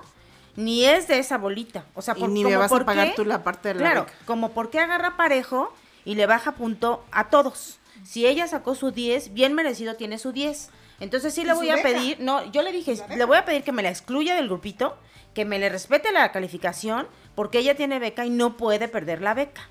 ni 0.55 0.85
es 0.85 1.09
de 1.09 1.19
esa 1.19 1.39
bolita. 1.39 1.87
O 1.97 2.03
sea, 2.03 2.15
Y 2.17 2.21
por- 2.21 2.29
ni 2.31 2.45
me 2.45 2.57
vas 2.57 2.71
a 2.71 2.85
pagar 2.85 3.09
qué- 3.09 3.15
tú 3.17 3.25
la 3.25 3.43
parte 3.43 3.67
de 3.69 3.75
la 3.75 3.81
Claro, 3.81 4.05
beca. 4.05 4.15
como 4.27 4.53
porque 4.53 4.79
agarra 4.79 5.17
parejo 5.17 5.75
y 6.05 6.15
le 6.15 6.27
baja 6.27 6.53
punto 6.53 7.05
a 7.11 7.31
todos. 7.31 7.81
Si 8.05 8.29
ella 8.29 8.47
sacó 8.47 8.77
su 8.77 8.93
10, 8.93 9.35
bien 9.35 9.55
merecido 9.55 9.97
tiene 9.97 10.19
su 10.19 10.31
10. 10.31 10.71
Entonces 11.01 11.35
sí 11.35 11.43
¿Y 11.43 11.45
le 11.45 11.55
voy 11.55 11.71
a 11.71 11.77
beca? 11.77 11.89
pedir, 11.89 12.21
no, 12.21 12.51
yo 12.51 12.63
le 12.63 12.73
dije, 12.73 12.97
le 13.17 13.25
voy 13.25 13.37
a 13.37 13.45
pedir 13.45 13.63
que 13.63 13.73
me 13.73 13.83
la 13.83 13.91
excluya 13.91 14.35
del 14.35 14.49
grupito, 14.49 14.97
que 15.35 15.45
me 15.45 15.59
le 15.59 15.69
respete 15.69 16.11
la 16.13 16.33
calificación, 16.33 17.07
porque 17.35 17.59
ella 17.59 17.77
tiene 17.77 17.99
beca 17.99 18.25
y 18.25 18.31
no 18.31 18.57
puede 18.57 18.89
perder 18.89 19.23
la 19.23 19.35
beca. 19.35 19.69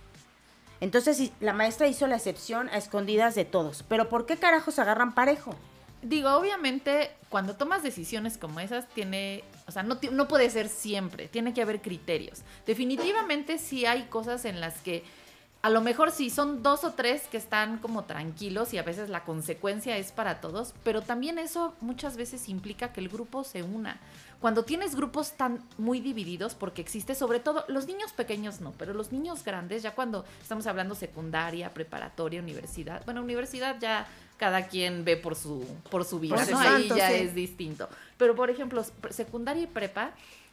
Entonces 0.80 1.18
sí, 1.18 1.34
la 1.40 1.54
maestra 1.54 1.88
hizo 1.88 2.08
la 2.08 2.16
excepción 2.16 2.70
a 2.70 2.78
escondidas 2.78 3.36
de 3.36 3.46
todos. 3.46 3.84
Pero 3.90 4.10
¿por 4.10 4.26
qué 4.26 4.38
carajos 4.38 4.80
agarran 4.80 5.14
parejo? 5.14 5.56
Digo, 6.04 6.30
obviamente, 6.36 7.10
cuando 7.30 7.56
tomas 7.56 7.82
decisiones 7.82 8.38
como 8.38 8.60
esas, 8.60 8.88
tiene, 8.90 9.44
o 9.66 9.72
sea, 9.72 9.82
no, 9.82 9.98
no 10.12 10.28
puede 10.28 10.50
ser 10.52 10.70
siempre, 10.70 11.28
tiene 11.28 11.54
que 11.54 11.64
haber 11.64 11.82
criterios. 11.82 12.44
Definitivamente 12.68 13.58
sí 13.58 13.86
hay 13.88 14.04
cosas 14.04 14.46
en 14.46 14.62
las 14.62 14.76
que, 14.82 15.04
a 15.62 15.70
lo 15.70 15.82
mejor 15.82 16.12
sí 16.12 16.30
son 16.30 16.64
dos 16.64 16.84
o 16.84 16.94
tres 16.94 17.24
que 17.32 17.38
están 17.38 17.80
como 17.80 18.06
tranquilos 18.06 18.74
y 18.74 18.78
a 18.78 18.84
veces 18.84 19.10
la 19.10 19.24
consecuencia 19.24 19.98
es 19.98 20.12
para 20.12 20.40
todos, 20.40 20.74
pero 20.84 21.02
también 21.02 21.40
eso 21.40 21.74
muchas 21.82 22.16
veces 22.16 22.48
implica 22.48 22.94
que 22.94 23.02
el 23.02 23.10
grupo 23.10 23.44
se 23.44 23.64
una. 23.64 24.00
Cuando 24.40 24.64
tienes 24.64 24.96
grupos 24.96 25.32
tan 25.32 25.64
muy 25.80 26.00
divididos, 26.00 26.54
porque 26.54 26.82
existe 26.82 27.16
sobre 27.16 27.40
todo, 27.40 27.66
los 27.68 27.88
niños 27.88 28.14
pequeños 28.14 28.62
no, 28.62 28.72
pero 28.78 28.94
los 28.94 29.12
niños 29.12 29.44
grandes, 29.44 29.82
ya 29.82 29.96
cuando 29.96 30.26
estamos 30.42 30.68
hablando 30.68 30.94
secundaria, 30.94 31.74
preparatoria, 31.74 32.40
universidad, 32.40 33.04
bueno, 33.06 33.24
universidad 33.24 33.78
ya 33.80 34.08
cada 34.38 34.68
quien 34.68 35.04
ve 35.04 35.18
por 35.18 35.36
su, 35.36 35.66
por 35.90 36.06
su 36.06 36.20
vida. 36.20 36.36
Ahí 36.38 36.88
ya 36.88 37.10
sí. 37.10 37.16
es 37.16 37.34
distinto. 37.34 37.90
Pero, 38.18 38.36
por 38.36 38.52
ejemplo, 38.52 38.86
secundaria 39.10 39.64
y 39.64 39.68
prepa, 39.68 40.12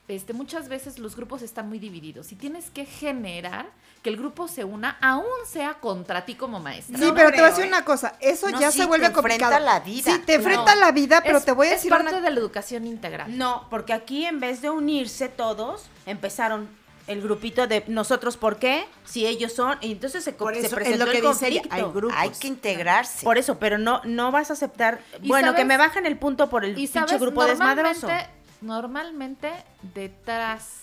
este, 0.09 0.33
muchas 0.33 0.69
veces 0.69 0.99
los 0.99 1.17
grupos 1.17 1.43
están 1.43 1.69
muy 1.69 1.79
divididos 1.79 2.31
y 2.33 2.37
tienes 2.37 2.71
que 2.71 2.85
generar 2.85 3.67
que 4.03 4.11
el 4.11 4.19
grupo 4.19 4.49
se 4.49 4.65
una, 4.65 4.99
aún 5.01 5.25
sea 5.47 5.75
contra 5.75 6.27
ti 6.27 6.35
como 6.35 6.61
maestra. 6.61 6.99
Sí, 6.99 7.05
No 7.07 7.15
pero 7.15 7.31
te 7.31 7.37
voy 7.37 7.47
a 7.47 7.49
decir 7.49 7.65
¿eh? 7.65 7.69
una 7.69 7.87
cosa, 7.87 8.15
eso 8.21 8.51
No, 8.51 8.61
ya 8.61 8.71
sí, 8.71 8.81
se 8.81 8.87
vuelve 8.87 9.09
te 9.09 9.15
enfrenta 9.17 9.47
complicado. 9.47 9.65
la 9.65 9.81
vida. 9.81 10.13
Sí, 10.13 10.19
te 10.27 10.35
enfrenta 10.35 10.75
No. 10.75 10.81
la 10.83 10.93
vida, 10.93 11.23
pero 11.25 11.39
Es- 11.39 11.45
te 11.47 11.53
voy 11.53 11.69
a 11.69 11.71
es 11.71 11.77
decir 11.77 11.91
parte 11.91 12.09
una 12.11 12.21
de 12.21 12.31
la 12.31 12.39
educación 12.39 12.87
integral. 12.87 13.37
No, 13.39 13.67
porque 13.71 13.95
aquí 13.95 14.27
en 14.27 14.41
vez 14.41 14.61
de 14.61 14.69
unirse 14.69 15.29
todos, 15.31 15.87
empezaron 16.05 16.69
el 17.07 17.23
grupito 17.23 17.67
de 17.67 17.85
nosotros, 17.87 18.37
¿por 18.37 18.59
qué? 18.59 18.87
Si 19.07 19.27
ellos 19.27 19.53
son, 19.55 19.79
y 19.81 19.93
entonces 19.93 20.23
se, 20.25 20.33
Por 20.33 20.55
se 20.55 20.67
eso 20.67 20.75
presentó 20.75 21.03
es 21.05 21.07
lo 21.07 21.13
que 21.13 21.19
el 21.19 21.25
dice 21.33 21.45
conflicto. 21.47 21.69
hay 21.75 21.83
grupos. 21.83 22.15
Hay 22.19 22.31
que 22.31 22.49
integrarse. 22.49 23.25
Por 23.25 23.39
eso, 23.39 23.59
pero 23.59 23.79
no, 23.79 24.03
no 24.05 24.31
vas 24.33 24.51
a 24.51 24.53
aceptar, 24.53 25.01
bueno, 25.23 25.55
que 25.55 25.65
me 25.65 25.79
bajen 25.79 26.05
el 26.05 26.19
punto 26.19 26.51
por 26.51 26.65
el 26.67 26.75
pinche 26.75 26.93
sabes, 26.93 27.19
grupo 27.21 27.45
desmadroso. 27.47 28.07
Normalmente, 28.65 29.53
detrás 29.95 30.83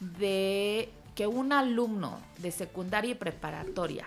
de 0.00 0.90
que 1.14 1.26
un 1.26 1.52
alumno 1.52 2.18
de 2.38 2.50
secundaria 2.50 3.12
y 3.12 3.14
preparatoria 3.14 4.06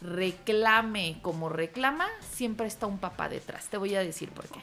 reclame 0.00 1.18
como 1.22 1.48
reclama, 1.48 2.06
siempre 2.32 2.66
está 2.66 2.86
un 2.86 2.98
papá 2.98 3.28
detrás. 3.28 3.66
Te 3.66 3.76
voy 3.76 3.94
a 3.94 4.00
decir 4.00 4.30
por 4.30 4.46
qué. 4.48 4.60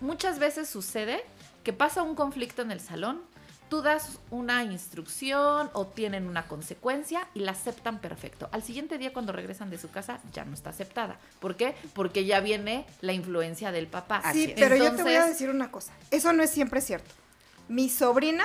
Muchas 0.00 0.38
veces 0.38 0.68
sucede 0.68 1.22
que 1.64 1.72
pasa 1.72 2.02
un 2.02 2.14
conflicto 2.14 2.62
en 2.62 2.70
el 2.70 2.80
salón, 2.80 3.20
tú 3.68 3.82
das 3.82 4.18
una 4.30 4.62
instrucción 4.62 5.70
o 5.72 5.86
tienen 5.86 6.28
una 6.28 6.46
consecuencia 6.46 7.26
y 7.34 7.40
la 7.40 7.52
aceptan 7.52 7.98
perfecto. 8.00 8.48
Al 8.52 8.62
siguiente 8.62 8.96
día 8.98 9.12
cuando 9.12 9.32
regresan 9.32 9.70
de 9.70 9.78
su 9.78 9.90
casa 9.90 10.20
ya 10.32 10.44
no 10.44 10.54
está 10.54 10.70
aceptada. 10.70 11.18
¿Por 11.40 11.56
qué? 11.56 11.74
Porque 11.94 12.24
ya 12.24 12.40
viene 12.40 12.86
la 13.00 13.12
influencia 13.12 13.72
del 13.72 13.88
papá. 13.88 14.22
Sí, 14.32 14.44
es. 14.44 14.52
pero 14.54 14.76
yo 14.76 14.94
te 14.94 15.02
voy 15.02 15.12
a 15.12 15.16
Entonces- 15.16 15.30
decir 15.32 15.50
una 15.50 15.70
cosa. 15.72 15.92
Eso 16.10 16.32
no 16.32 16.42
es 16.42 16.50
siempre 16.50 16.80
cierto. 16.80 17.12
Mi 17.68 17.88
sobrina, 17.88 18.44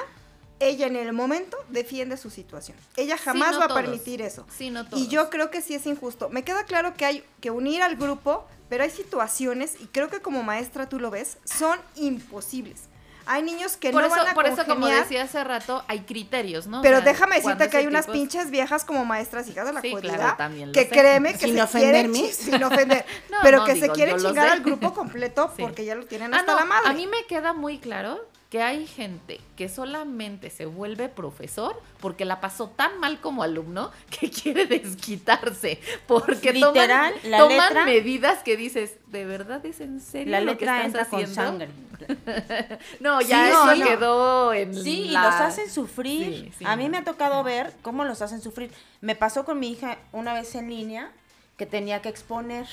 ella 0.60 0.88
en 0.88 0.96
el 0.96 1.14
momento 1.14 1.58
defiende 1.70 2.18
su 2.18 2.30
situación. 2.30 2.78
Ella 2.96 3.18
Sí, 3.18 3.24
jamás 3.26 3.54
no 3.54 3.60
va 3.60 3.66
a 3.66 3.74
permitir 3.74 4.22
eso. 4.22 4.46
Sí, 4.56 4.70
no 4.70 4.86
Y 4.94 5.08
yo 5.08 5.30
creo 5.30 5.50
que 5.52 5.62
sí 5.62 5.74
es 5.76 5.86
injusto. 5.86 6.30
Me 6.30 6.44
queda 6.44 6.64
claro 6.66 6.94
que 6.94 7.06
hay 7.06 7.24
que 7.40 7.52
unir 7.52 7.82
al 7.82 7.96
grupo, 7.96 8.46
pero 8.70 8.84
hay 8.84 8.90
situaciones, 8.92 9.76
y 9.80 9.88
creo 9.88 10.10
que 10.10 10.22
como 10.22 10.44
maestra 10.44 10.88
tú 10.88 11.00
lo 11.00 11.10
ves, 11.12 11.38
son 11.46 11.80
imposibles. 11.96 12.84
Hay 13.28 13.44
niños 13.44 13.78
que 13.78 13.92
por 13.92 14.02
no 14.02 14.08
eso, 14.08 14.16
van 14.18 14.28
a 14.30 14.34
por 14.34 14.48
eso, 14.48 14.66
como 14.66 14.88
decía 14.88 15.24
hace 15.24 15.44
rato, 15.44 15.84
hay 15.88 16.02
criterios, 16.02 16.66
¿no? 16.66 16.80
O 16.80 16.82
Pero 16.82 16.98
sea, 16.98 17.06
déjame 17.06 17.36
decirte 17.36 17.70
que 17.70 17.78
hay 17.78 17.86
unas 17.88 18.08
pinches 18.08 18.50
viejas 18.50 18.84
como 18.84 19.06
maestras 19.06 19.48
hijas 19.48 19.68
de 19.68 19.74
la 19.74 19.82
Sí, 19.82 19.92
jodida 19.92 20.16
claro, 20.16 20.36
también 20.38 20.70
lo 20.70 20.74
que 20.74 20.84
sé. 20.86 20.90
créeme 20.90 21.34
que 21.34 21.46
Sin 21.46 21.56
se 21.56 21.62
ofender, 21.62 21.92
quieren 21.92 22.12
Miss. 22.12 22.38
chi- 22.40 22.44
sin 22.52 22.64
ofender, 22.64 23.06
No, 23.32 23.38
pero 23.44 23.60
no, 23.60 23.66
que 23.66 23.76
digo, 23.76 23.86
se 23.88 23.92
quieren 23.94 24.18
chingar 24.18 24.50
al 24.50 24.62
grupo 24.62 24.94
completo 24.94 25.52
Sí. 25.56 25.62
porque 25.62 25.86
ya 25.86 25.94
lo 25.96 26.06
tienen 26.08 26.34
Ah, 26.34 26.40
hasta 26.40 26.54
no, 26.54 26.60
la 26.60 26.66
madre. 26.66 26.90
A 26.90 26.94
mí 26.94 27.06
me 27.06 27.24
queda 27.28 27.54
muy 27.54 27.78
claro 27.78 28.20
que 28.52 28.62
hay 28.62 28.86
gente 28.86 29.40
que 29.56 29.70
solamente 29.70 30.50
se 30.50 30.66
vuelve 30.66 31.08
profesor 31.08 31.82
porque 32.02 32.26
la 32.26 32.42
pasó 32.42 32.68
tan 32.68 33.00
mal 33.00 33.20
como 33.22 33.44
alumno 33.44 33.92
que 34.20 34.30
quiere 34.30 34.66
desquitarse. 34.66 35.80
Porque 36.06 36.52
Literal, 36.54 37.14
toman, 37.14 37.32
la 37.32 37.38
toman 37.40 37.58
letra- 37.70 37.86
medidas 37.86 38.44
que 38.44 38.58
dices, 38.58 38.98
¿de 39.08 39.26
verdad 39.26 39.66
es 39.66 39.80
en 39.80 40.02
serio 40.02 40.32
La 40.32 40.42
lo 40.42 40.58
que 40.58 40.66
estás 40.66 41.08
con 41.08 41.22
haciendo? 41.24 41.34
sangre. 41.34 41.70
No, 43.00 43.22
ya 43.22 43.46
Sí, 43.46 43.50
eso 43.52 43.76
sí. 43.76 43.82
quedó 43.84 44.54
en 44.54 44.74
Sí, 44.76 45.02
y 45.04 45.12
los 45.12 45.36
hacen 45.36 45.70
sufrir. 45.70 46.34
Sí, 46.46 46.52
sí, 46.60 46.66
a 46.68 46.76
mí 46.76 46.86
no. 46.86 46.90
me 46.92 46.98
ha 46.98 47.04
tocado 47.04 47.44
ver 47.44 47.74
cómo 47.84 48.04
los 48.06 48.22
hacen 48.22 48.42
sufrir. 48.42 48.72
Me 49.02 49.16
pasó 49.16 49.46
con 49.46 49.60
mi 49.60 49.72
hija 49.72 49.98
una 50.12 50.34
vez 50.34 50.54
en 50.56 50.70
línea 50.70 51.12
que 51.58 51.66
tenía 51.66 52.02
que 52.02 52.10
exponer. 52.10 52.68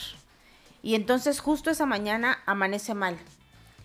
Y 0.82 0.94
entonces 0.94 1.40
justo 1.40 1.70
esa 1.70 1.86
mañana 1.86 2.38
amanece 2.46 2.94
mal. 2.94 3.16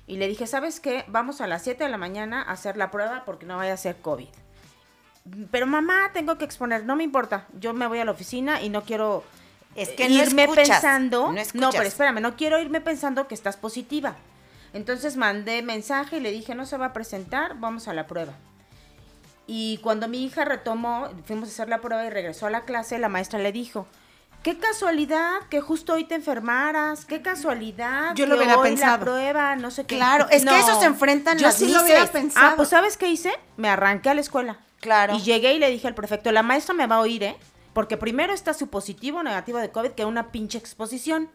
Y 0.06 0.18
le 0.18 0.28
dije, 0.28 0.48
¿sabes 0.48 0.80
qué? 0.80 1.06
Vamos 1.08 1.42
a 1.42 1.48
las 1.48 1.64
7 1.64 1.84
de 1.84 1.90
la 1.90 1.98
mañana 1.98 2.42
a 2.42 2.52
hacer 2.52 2.78
la 2.78 2.92
prueba 2.92 3.24
porque 3.26 3.46
no 3.46 3.58
vaya 3.58 3.74
a 3.74 3.78
ser 3.78 3.98
COVID. 3.98 4.28
pero 5.52 5.66
mamá, 5.66 6.12
tengo 6.14 6.38
que 6.38 6.46
exponer, 6.46 6.84
no 6.84 6.96
me 6.96 7.04
importa, 7.04 7.48
yo 7.58 7.74
me 7.74 7.88
voy 7.88 8.00
a 8.00 8.06
la 8.06 8.12
oficina 8.12 8.62
y 8.62 8.68
no 8.68 8.84
quiero 8.84 9.24
Es 9.76 9.90
que 9.90 10.10
no 10.10 10.16
irme 10.16 10.44
escuchas, 10.44 10.70
pensando, 10.70 11.34
no 11.54 11.70
pero 11.72 11.84
espérame, 11.84 12.20
no 12.20 12.36
quiero 12.36 12.60
irme 12.60 12.82
pensando 12.82 13.28
que 13.28 13.36
estás 13.36 13.56
positiva. 13.56 14.16
Entonces 14.74 15.16
mandé 15.16 15.62
mensaje 15.62 16.18
y 16.18 16.20
le 16.20 16.32
dije, 16.32 16.56
no 16.56 16.66
se 16.66 16.78
va 16.78 16.88
a 16.88 16.94
presentar, 16.94 17.60
vamos 17.60 17.88
a 17.88 17.94
la 17.94 18.08
prueba. 18.08 18.34
Y 19.46 19.78
cuando 19.84 20.08
mi 20.08 20.26
hija 20.26 20.46
retomó, 20.46 21.10
fuimos 21.26 21.50
a 21.50 21.52
hacer 21.52 21.70
la 21.70 21.80
prueba 21.80 22.06
y 22.06 22.10
regresó 22.10 22.48
a 22.48 22.50
la 22.50 22.62
clase, 22.66 22.98
la 22.98 23.10
maestra 23.10 23.40
le 23.40 23.52
dijo, 23.52 23.88
qué 24.44 24.58
casualidad 24.58 25.40
que 25.50 25.62
justo 25.62 25.94
hoy 25.94 26.04
te 26.04 26.16
enfermaras, 26.16 27.06
qué 27.06 27.22
casualidad 27.22 28.14
Yo 28.14 28.26
que 28.26 28.30
lo 28.30 28.38
hubiera 28.38 28.58
hoy 28.58 28.70
pensado. 28.70 28.98
la 28.98 29.00
prueba, 29.00 29.56
no 29.56 29.72
sé 29.72 29.86
qué. 29.86 29.96
Claro, 29.96 30.28
es 30.30 30.46
que 30.46 30.60
eso 30.60 30.80
se 30.80 30.86
enfrentan 30.86 31.38
Yo 31.38 31.48
las 31.48 31.56
sí 31.56 31.72
lo 31.72 31.82
hubiera 31.82 32.06
pensado. 32.06 32.48
Ah, 32.48 32.54
pues 32.56 32.70
¿sabes 32.70 32.98
qué 32.98 33.08
hice? 33.08 33.32
Me 33.58 33.70
arranqué 33.70 34.10
a 34.10 34.14
la 34.14 34.22
escuela. 34.22 34.60
Claro. 34.80 35.16
Y 35.16 35.22
llegué 35.22 35.54
y 35.54 35.60
le 35.60 35.70
dije 35.70 35.88
al 35.88 35.96
prefecto, 35.96 36.32
la 36.32 36.44
maestra 36.44 36.76
me 36.76 36.86
va 36.86 36.98
a 36.98 37.00
oír, 37.00 37.24
¿eh? 37.24 37.38
Porque 37.74 37.98
primero 37.98 38.34
está 38.34 38.54
su 38.54 38.68
positivo 38.68 39.20
o 39.20 39.24
negativo 39.24 39.58
de 39.58 39.72
COVID 39.72 39.92
que 39.92 40.06
una 40.06 40.32
pinche 40.32 40.58
exposición. 40.58 41.30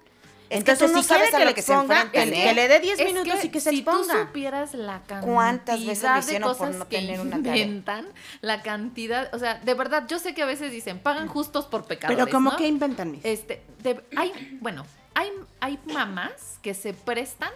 Es 0.50 0.64
que 0.64 0.70
Entonces, 0.72 0.86
tú 0.90 0.96
no 0.96 1.02
si 1.02 1.08
sabes 1.08 1.30
quiere 1.30 1.36
a 1.36 1.38
que 1.40 1.44
lo 1.44 1.50
le 1.50 1.54
que 1.54 1.62
se 1.62 1.72
exponga, 1.72 2.02
enfrentan, 2.02 2.30
que, 2.30 2.40
¿eh? 2.42 2.44
que 2.48 2.54
le 2.54 2.68
dé 2.68 2.80
10 2.80 3.00
Es 3.00 3.06
minutos 3.06 3.44
y 3.44 3.48
que 3.50 3.60
se 3.60 3.70
si 3.70 3.76
exponga. 3.80 4.14
tú 4.14 4.20
supieras 4.26 4.74
la 4.74 5.00
cantidad 5.02 5.32
¿Cuántas 5.34 5.84
veces 5.86 6.02
lo 6.04 6.12
de 6.14 6.18
hicieron 6.20 6.48
por 6.48 6.56
cosas 6.58 6.76
no 6.76 6.88
que 6.88 6.96
tener 6.98 7.20
una 7.20 7.36
tarea? 7.42 7.56
inventan, 7.64 8.06
la 8.40 8.62
cantidad, 8.62 9.34
o 9.34 9.38
sea, 9.38 9.54
de 9.56 9.74
verdad, 9.74 10.06
yo 10.08 10.18
sé 10.18 10.34
que 10.34 10.42
a 10.42 10.46
veces 10.46 10.72
dicen, 10.72 11.00
pagan 11.00 11.28
justos 11.28 11.66
por 11.66 11.84
pecadores, 11.84 12.16
Pero 12.24 12.30
como 12.34 12.50
¿no? 12.52 12.56
que 12.56 12.66
inventan, 12.66 13.10
mis. 13.10 13.24
Este, 13.24 13.62
de- 13.82 14.02
hay, 14.16 14.58
bueno, 14.62 14.86
hay, 15.14 15.30
hay 15.60 15.78
mamás 15.84 16.58
que 16.62 16.72
se 16.72 16.94
prestan 16.94 17.50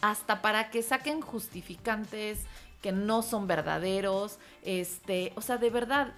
hasta 0.00 0.40
para 0.40 0.70
que 0.70 0.82
saquen 0.82 1.20
justificantes 1.22 2.38
que 2.82 2.92
no 2.92 3.22
son 3.22 3.48
verdaderos, 3.48 4.38
este, 4.62 5.32
o 5.34 5.40
sea, 5.42 5.56
de 5.56 5.70
verdad, 5.70 6.12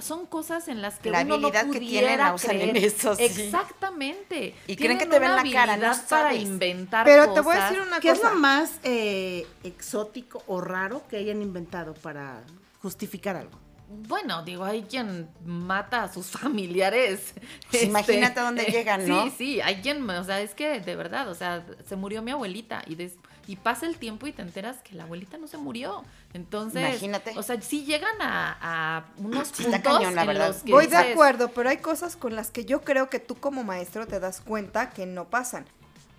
son 0.00 0.26
cosas 0.26 0.68
en 0.68 0.80
las 0.82 0.98
que 0.98 1.10
La 1.10 1.22
uno 1.22 1.34
habilidad 1.34 1.66
no 1.66 1.72
que 1.72 1.78
pudiera 1.80 2.06
tienen 2.08 2.18
la 2.26 2.34
usan 2.34 2.60
en 2.60 2.70
creer. 2.70 2.84
eso, 2.84 3.14
sí. 3.16 3.24
Exactamente. 3.24 4.54
Y 4.66 4.76
creen 4.76 4.98
que 4.98 5.06
te 5.06 5.18
ven 5.18 5.34
la 5.34 5.44
cara, 5.52 5.76
no 5.76 5.92
para 6.08 6.34
inventar 6.34 7.04
Pero 7.04 7.32
te 7.32 7.40
voy 7.40 7.56
a 7.56 7.64
decir 7.64 7.80
una 7.80 8.00
¿Qué 8.00 8.10
es 8.10 8.18
cosa. 8.18 8.32
lo 8.34 8.38
más 8.40 8.78
eh, 8.84 9.46
exótico 9.64 10.42
o 10.46 10.60
raro 10.60 11.02
que 11.08 11.16
hayan 11.16 11.42
inventado 11.42 11.94
para 11.94 12.42
justificar 12.82 13.36
algo? 13.36 13.58
Bueno, 13.90 14.42
digo, 14.42 14.64
hay 14.64 14.82
quien 14.82 15.28
mata 15.46 16.02
a 16.04 16.12
sus 16.12 16.26
familiares. 16.30 17.32
Pues 17.70 17.84
imagínate 17.84 18.38
a 18.40 18.44
dónde 18.44 18.64
llegan, 18.64 19.08
¿no? 19.08 19.24
Sí, 19.30 19.32
sí, 19.36 19.60
hay 19.60 19.76
quien, 19.76 20.08
o 20.08 20.24
sea, 20.24 20.40
es 20.40 20.54
que 20.54 20.80
de 20.80 20.94
verdad, 20.96 21.28
o 21.28 21.34
sea, 21.34 21.64
se 21.88 21.96
murió 21.96 22.20
mi 22.22 22.30
abuelita 22.30 22.82
y 22.86 22.94
des- 22.96 23.16
y 23.48 23.56
pasa 23.56 23.86
el 23.86 23.96
tiempo 23.96 24.26
y 24.28 24.32
te 24.32 24.42
enteras 24.42 24.76
que 24.84 24.94
la 24.94 25.04
abuelita 25.04 25.38
no 25.38 25.48
se 25.48 25.56
murió. 25.56 26.04
Entonces, 26.34 26.86
Imagínate. 26.88 27.32
o 27.36 27.42
sea, 27.42 27.60
sí 27.60 27.84
llegan 27.84 28.14
a, 28.20 28.58
a 28.60 29.04
unos 29.16 29.48
Sí 29.48 29.64
puntos 29.64 29.80
cañón, 29.80 30.14
la 30.14 30.20
en 30.20 30.26
verdad. 30.28 30.48
los 30.48 30.62
que 30.62 30.70
Voy 30.70 30.86
de 30.86 30.98
acuerdo, 30.98 31.48
pero 31.48 31.70
hay 31.70 31.78
cosas 31.78 32.14
con 32.14 32.36
las 32.36 32.50
que 32.50 32.64
yo 32.66 32.82
creo 32.82 33.08
que 33.08 33.18
tú 33.20 33.34
como 33.36 33.64
maestro 33.64 34.06
te 34.06 34.20
das 34.20 34.40
cuenta 34.42 34.90
que 34.90 35.06
no 35.06 35.24
pasan. 35.24 35.64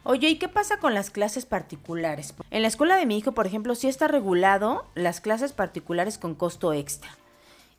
Oye, 0.03 0.27
¿y 0.29 0.37
qué 0.39 0.47
pasa 0.47 0.77
con 0.77 0.95
las 0.95 1.11
clases 1.11 1.45
particulares? 1.45 2.33
En 2.49 2.63
la 2.63 2.67
escuela 2.67 2.95
de 2.97 3.05
mi 3.05 3.17
hijo, 3.17 3.33
por 3.33 3.45
ejemplo, 3.45 3.75
sí 3.75 3.87
está 3.87 4.07
regulado 4.07 4.87
las 4.95 5.21
clases 5.21 5.53
particulares 5.53 6.17
con 6.17 6.33
costo 6.35 6.73
extra. 6.73 7.11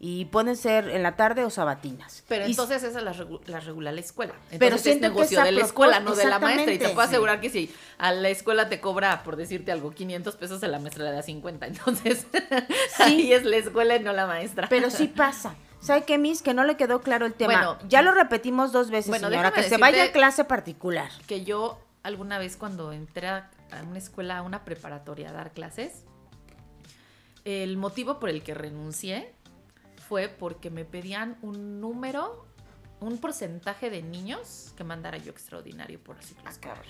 Y 0.02 0.24
pueden 0.24 0.56
ser 0.56 0.88
en 0.88 1.02
la 1.02 1.14
tarde 1.14 1.44
o 1.44 1.50
sabatinas. 1.50 2.24
Pero 2.26 2.46
Y- 2.46 2.52
entonces 2.52 2.82
esa 2.82 3.02
las, 3.02 3.18
regu- 3.18 3.40
las 3.44 3.66
regula 3.66 3.92
la 3.92 4.00
escuela. 4.00 4.32
Entonces 4.44 4.58
Pero 4.58 4.76
es 4.76 4.82
siento 4.82 5.08
negocio 5.08 5.42
de 5.44 5.52
la 5.52 5.60
escuela, 5.60 6.00
no 6.00 6.14
de 6.14 6.24
la 6.24 6.38
maestra. 6.38 6.72
Y 6.72 6.78
te 6.78 6.88
puedo 6.88 7.06
sí. 7.06 7.10
asegurar 7.12 7.40
que 7.42 7.50
si 7.50 7.70
a 7.98 8.10
la 8.12 8.30
escuela 8.30 8.70
te 8.70 8.80
cobra, 8.80 9.22
por 9.22 9.36
decirte 9.36 9.72
algo, 9.72 9.90
500 9.90 10.36
pesos, 10.36 10.62
a 10.64 10.68
la 10.68 10.78
maestra 10.78 11.04
le 11.04 11.12
da 11.12 11.20
50. 11.22 11.66
Entonces, 11.66 12.26
ahí 12.98 13.30
es 13.34 13.44
la 13.44 13.56
escuela 13.56 13.96
y 13.96 14.00
no 14.00 14.14
la 14.14 14.26
maestra. 14.26 14.68
Pero 14.70 14.88
sí 14.90 15.06
pasa. 15.14 15.54
¿Sabe 15.80 16.04
qué, 16.04 16.16
Miss? 16.16 16.40
Que 16.40 16.54
no 16.54 16.64
le 16.64 16.78
quedó 16.78 17.02
claro 17.02 17.26
el 17.26 17.34
tema. 17.34 17.52
Bueno, 17.54 17.78
ya 17.86 18.00
lo 18.00 18.12
repetimos 18.12 18.72
dos 18.72 18.88
veces, 18.90 19.08
bueno, 19.10 19.28
señora. 19.28 19.50
Que 19.52 19.64
se 19.64 19.76
vaya 19.76 20.04
a 20.04 20.12
clase 20.12 20.44
particular. 20.44 21.10
que 21.26 21.44
yo 21.44 21.78
alguna 22.02 22.38
vez 22.38 22.56
cuando 22.56 22.92
entré 22.92 23.28
a 23.28 23.50
una 23.86 23.98
escuela, 23.98 24.38
a 24.38 24.42
una 24.42 24.64
preparatoria 24.64 25.28
a 25.28 25.32
dar 25.34 25.52
clases, 25.52 26.04
el 27.44 27.76
motivo 27.76 28.18
por 28.18 28.30
el 28.30 28.42
que 28.42 28.54
renuncié 28.54 29.34
fue 30.10 30.28
porque 30.28 30.70
me 30.70 30.84
pedían 30.84 31.38
un 31.40 31.80
número, 31.80 32.44
un 32.98 33.18
porcentaje 33.18 33.90
de 33.90 34.02
niños 34.02 34.72
que 34.76 34.82
mandara 34.82 35.16
yo 35.18 35.30
extraordinario 35.30 36.00
por 36.00 36.20
ciclo 36.20 36.42
Ah, 36.46 36.50
escolar. 36.50 36.82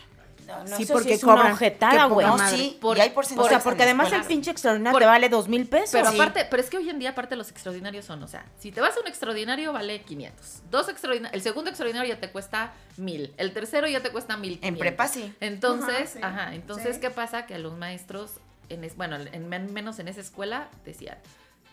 No, 0.47 0.64
no, 0.64 0.76
Sí, 0.78 0.86
porque 0.90 1.12
es 1.12 1.22
una 1.22 1.34
cobran. 1.34 1.59
Qué 1.59 1.70
poca 1.72 2.05
güey. 2.06 2.26
No, 2.26 2.38
sí, 2.48 2.78
Por- 2.80 2.97
y 2.97 3.02
hay 3.02 3.10
O 3.10 3.14
porcentajes 3.14 3.51
sea, 3.51 3.60
porque 3.62 3.82
además 3.82 4.06
escuela. 4.06 4.22
el 4.22 4.26
pinche 4.28 4.51
extraordinario 4.51 4.92
Por- 4.94 5.02
te 5.02 5.06
vale 5.06 5.28
dos 5.28 5.48
mil 5.48 5.66
pesos. 5.68 5.90
Pero 5.92 6.09
Sí. 6.10 6.14
aparte, 6.16 6.47
pero 6.51 6.62
es 6.62 6.70
que 6.70 6.78
hoy 6.78 6.88
en 6.88 6.98
día 6.98 7.10
aparte 7.10 7.36
los 7.36 7.51
extraordinarios 7.51 8.06
son, 8.06 8.22
o 8.22 8.26
sea, 8.26 8.47
si 8.59 8.72
te 8.72 8.80
vas 8.80 8.97
a 8.97 9.01
un 9.01 9.06
extraordinario 9.06 9.74
vale 9.74 10.01
500. 10.02 10.62
Dos 10.70 10.88
extraordinarios, 10.88 11.34
el 11.36 11.42
segundo 11.42 11.68
extraordinario 11.68 12.14
ya 12.14 12.20
te 12.20 12.30
cuesta 12.32 12.72
1000, 12.97 13.34
el 13.36 13.52
tercero 13.52 13.86
ya 13.86 14.02
te 14.02 14.10
cuesta 14.10 14.38
1500. 14.38 14.66
En 14.66 14.78
prepa 14.78 15.06
sí. 15.09 15.32
Entonces, 15.40 16.16
Ajá, 16.16 16.28
ajá, 16.28 16.48
sí. 16.51 16.56
entonces 16.56 16.94
Sí. 16.94 17.01
¿qué 17.02 17.10
pasa? 17.10 17.44
Que 17.44 17.56
a 17.56 17.59
los 17.59 17.76
maestros 17.76 18.32
en 18.70 18.82
es- 18.82 18.97
bueno, 18.97 19.16
en 19.16 19.48
men- 19.48 19.72
menos 19.74 19.98
en 19.98 20.09
esa 20.09 20.22
escuela 20.22 20.68
decían, 20.86 21.18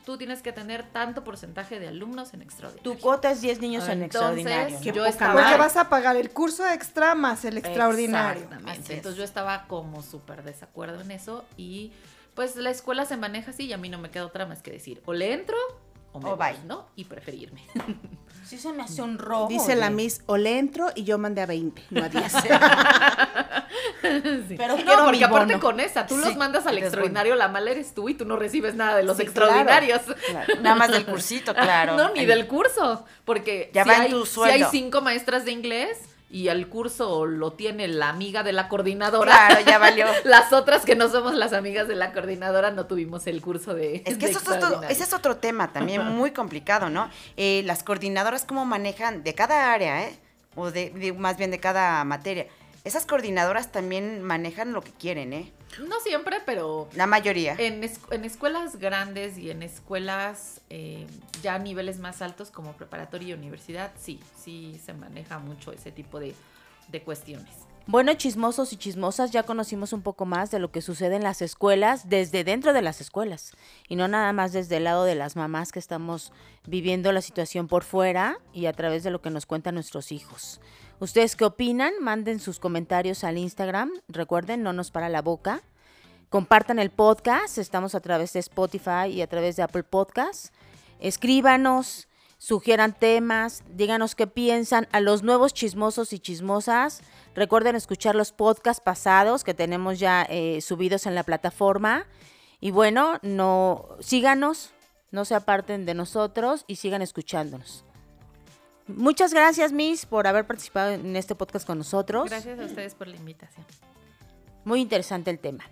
tú 0.07 0.17
tienes 0.17 0.41
que 0.41 0.53
tener 0.53 0.89
tanto 0.93 1.25
porcentaje 1.25 1.81
de 1.81 1.89
alumnos 1.89 2.33
en 2.33 2.41
extraordinario. 2.41 2.93
Tu 2.93 2.97
cuota 2.97 3.29
es 3.29 3.41
10 3.41 3.59
niños 3.59 3.89
en 3.89 4.03
extraordinario. 4.03 4.79
yo 4.79 4.93
¿no? 4.93 4.99
poca 4.99 5.09
estaba 5.09 5.33
Porque 5.33 5.57
vas 5.57 5.75
a 5.75 5.89
pagar 5.89 6.15
el 6.15 6.29
curso 6.29 6.65
extra 6.65 7.13
más 7.13 7.43
el 7.43 7.57
extraordinario. 7.57 8.43
Exactamente. 8.43 8.71
Así 8.71 8.93
es. 8.93 8.97
Entonces 8.99 9.17
yo 9.17 9.25
estaba 9.25 9.67
como 9.67 10.01
súper 10.01 10.43
desacuerdo 10.43 11.01
en 11.01 11.11
eso 11.11 11.43
y 11.57 11.91
pues 12.35 12.55
la 12.55 12.69
escuela 12.69 13.03
se 13.03 13.17
maneja 13.17 13.51
así 13.51 13.65
y 13.65 13.73
a 13.73 13.77
mí 13.77 13.89
no 13.89 13.97
me 13.97 14.09
queda 14.09 14.25
otra 14.25 14.45
más 14.45 14.61
que 14.61 14.71
decir, 14.71 15.01
o 15.03 15.11
le 15.11 15.33
entro 15.33 15.57
o 16.13 16.21
me 16.21 16.29
O 16.29 16.37
voy, 16.37 16.53
bye. 16.53 16.63
¿no? 16.65 16.87
Y 16.95 17.03
preferirme. 17.03 17.65
Sí 18.47 18.57
se 18.57 18.71
me 18.71 18.83
hace 18.83 19.01
un 19.01 19.17
robo. 19.17 19.47
Dice 19.49 19.75
la. 19.75 19.89
Miss, 19.89 20.21
o 20.25 20.37
le 20.37 20.57
entro 20.57 20.87
y 20.95 21.03
yo 21.03 21.17
mandé 21.17 21.41
a 21.41 21.45
20, 21.45 21.83
no 21.89 22.03
a 22.03 22.09
10. 22.09 22.33
Pero 24.01 24.77
no, 24.77 24.83
quiero 24.83 25.03
porque 25.03 25.17
mi 25.17 25.23
aparte 25.23 25.53
bono. 25.55 25.59
con 25.65 25.79
esa, 25.79 26.05
tú 26.07 26.15
Sí, 26.15 26.21
los 26.21 26.35
mandas 26.37 26.65
al 26.65 26.77
extraordinario, 26.77 27.35
la 27.35 27.47
mala 27.47 27.71
eres 27.71 27.93
tú 27.93 28.07
y 28.09 28.13
tú 28.13 28.25
no 28.25 28.37
recibes 28.37 28.75
nada 28.75 28.95
de 28.95 29.03
los 29.03 29.17
Sí, 29.17 29.23
extraordinarios. 29.23 30.01
Claro, 30.29 30.53
Nada 30.61 30.75
más 30.75 30.91
del 30.91 31.05
cursito, 31.05 31.53
claro. 31.53 31.95
No, 31.97 32.09
ni 32.13 32.25
del 32.25 32.47
curso, 32.47 33.05
porque 33.25 33.69
Ya 33.73 33.83
si, 33.83 33.89
va 33.89 33.95
en 33.97 34.01
hay, 34.03 34.09
tu 34.11 34.25
si 34.25 34.41
hay 34.43 34.63
cinco 34.71 35.01
maestras 35.01 35.45
de 35.45 35.51
inglés 35.51 35.97
y 36.29 36.49
el 36.49 36.67
curso 36.67 37.25
lo 37.25 37.53
tiene 37.53 37.87
la 37.87 38.09
amiga 38.09 38.43
de 38.43 38.51
la 38.51 38.67
coordinadora, 38.67 39.31
Claro, 39.47 39.65
ya 39.65 39.77
valió. 39.77 40.05
las 40.25 40.51
otras 40.51 40.83
que 40.83 40.95
no 40.95 41.09
somos 41.09 41.33
las 41.35 41.53
amigas 41.53 41.87
de 41.87 41.95
la 41.95 42.11
coordinadora 42.11 42.71
no 42.71 42.85
tuvimos 42.85 43.27
el 43.27 43.41
curso 43.41 43.73
de 43.73 44.03
Es 44.05 44.17
que 44.17 44.25
de 44.25 44.31
eso 44.31 44.39
es 44.39 44.47
extraordinario. 44.47 44.89
ese 44.89 45.03
es 45.03 45.13
otro 45.13 45.37
tema 45.37 45.71
también 45.71 46.05
muy 46.05 46.31
complicado, 46.31 46.89
¿no? 46.89 47.09
Eh, 47.37 47.61
las 47.65 47.83
coordinadoras 47.83 48.43
cómo 48.45 48.65
manejan 48.65 49.23
de 49.23 49.33
cada 49.35 49.71
área, 49.73 50.03
¿eh? 50.03 50.19
O 50.55 50.71
de, 50.71 50.89
de- 50.89 51.13
más 51.13 51.37
bien 51.37 51.49
de 51.51 51.59
cada 51.59 52.03
materia. 52.03 52.47
Esas 52.83 53.05
coordinadoras 53.05 53.71
también 53.71 54.21
manejan 54.23 54.73
lo 54.73 54.81
que 54.81 54.91
quieren, 54.91 55.31
¿eh? 55.33 55.51
No 55.87 55.99
siempre, 55.99 56.37
pero 56.45 56.87
La 56.95 57.05
mayoría. 57.07 57.55
en, 57.57 57.83
es- 57.83 57.99
en 58.11 58.25
escuelas 58.25 58.77
grandes 58.77 59.37
y 59.37 59.51
en 59.51 59.61
escuelas 59.63 60.61
eh, 60.69 61.05
ya 61.43 61.55
a 61.55 61.59
niveles 61.59 61.99
más 61.99 62.21
altos 62.21 62.49
como 62.51 62.73
preparatoria 62.73 63.29
y 63.29 63.33
universidad, 63.33 63.91
sí, 63.99 64.19
sí 64.43 64.79
se 64.83 64.93
maneja 64.93 65.39
mucho 65.39 65.71
ese 65.71 65.91
tipo 65.91 66.19
de, 66.19 66.33
de 66.87 67.01
cuestiones. 67.03 67.51
Bueno, 67.89 68.13
chismosos 68.15 68.73
y 68.73 68.77
chismosas, 68.77 69.31
ya 69.31 69.43
conocimos 69.43 69.93
un 69.93 70.01
poco 70.01 70.25
más 70.25 70.51
de 70.51 70.59
lo 70.59 70.71
que 70.71 70.81
sucede 70.81 71.15
en 71.15 71.23
las 71.23 71.41
escuelas, 71.41 72.09
desde 72.09 72.43
dentro 72.43 72.73
de 72.73 72.81
las 72.81 72.99
escuelas, 72.99 73.53
y 73.87 73.95
no 73.95 74.09
nada 74.09 74.33
más 74.33 74.51
desde 74.51 74.75
el 74.77 74.83
lado 74.83 75.05
de 75.05 75.15
las 75.15 75.37
mamás 75.37 75.71
que 75.71 75.79
estamos 75.79 76.33
viviendo 76.65 77.13
la 77.13 77.21
situación 77.21 77.69
por 77.69 77.85
fuera 77.85 78.39
y 78.51 78.65
a 78.65 78.73
través 78.73 79.03
de 79.03 79.11
lo 79.11 79.21
que 79.21 79.29
nos 79.29 79.45
cuentan 79.45 79.75
nuestros 79.75 80.11
hijos. 80.11 80.59
¿Ustedes 80.99 81.35
qué 81.35 81.45
opinan? 81.45 81.93
Manden 82.01 82.39
sus 82.39 82.59
comentarios 82.59 83.23
al 83.23 83.37
Instagram, 83.37 83.91
recuerden, 84.07 84.63
no 84.63 84.73
nos 84.73 84.89
para 84.89 85.09
la 85.09 85.21
boca. 85.21 85.61
Compartan 86.29 86.79
el 86.79 86.89
podcast, 86.89 87.59
estamos 87.59 87.93
a 87.93 87.99
través 87.99 88.33
de 88.33 88.39
Spotify 88.39 89.05
y 89.11 89.21
a 89.21 89.27
través 89.27 89.55
de 89.55 89.61
Apple 89.61 89.83
Podcasts. 89.83 90.51
Escríbanos, 90.99 92.07
sugieran 92.39 92.97
temas, 92.97 93.63
díganos 93.69 94.15
qué 94.15 94.25
piensan. 94.25 94.87
A 94.91 94.99
los 94.99 95.21
nuevos 95.21 95.53
chismosos 95.53 96.13
y 96.13 96.19
chismosas, 96.19 97.01
recuerden 97.35 97.75
escuchar 97.75 98.15
los 98.15 98.31
podcasts 98.31 98.81
pasados 98.83 99.43
que 99.43 99.53
tenemos 99.53 99.99
ya 99.99 100.23
eh, 100.23 100.61
subidos 100.61 101.05
en 101.05 101.13
la 101.13 101.21
plataforma. 101.21 102.07
Y 102.59 102.71
bueno, 102.71 103.19
no 103.21 103.87
síganos, 103.99 104.71
no 105.11 105.25
se 105.25 105.35
aparten 105.35 105.85
de 105.85 105.93
nosotros 105.93 106.65
y 106.65 106.77
sigan 106.77 107.03
escuchándonos. 107.03 107.85
Muchas 108.87 109.33
gracias, 109.33 109.71
Miss, 109.71 110.05
por 110.05 110.27
haber 110.27 110.47
participado 110.47 110.91
en 110.91 111.15
este 111.15 111.35
podcast 111.35 111.67
con 111.67 111.77
nosotros. 111.77 112.29
Gracias 112.29 112.59
a 112.59 112.65
ustedes 112.65 112.95
por 112.95 113.07
la 113.07 113.17
invitación. 113.17 113.65
Muy 114.63 114.81
interesante 114.81 115.29
el 115.29 115.39
tema. 115.39 115.65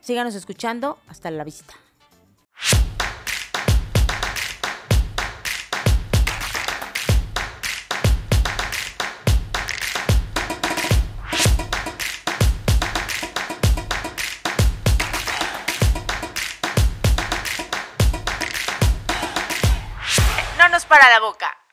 Síganos 0.00 0.34
escuchando. 0.34 0.98
Hasta 1.08 1.30
la 1.30 1.44
visita. 1.44 1.74
para 20.88 21.08
la 21.08 21.20
boca. 21.20 21.65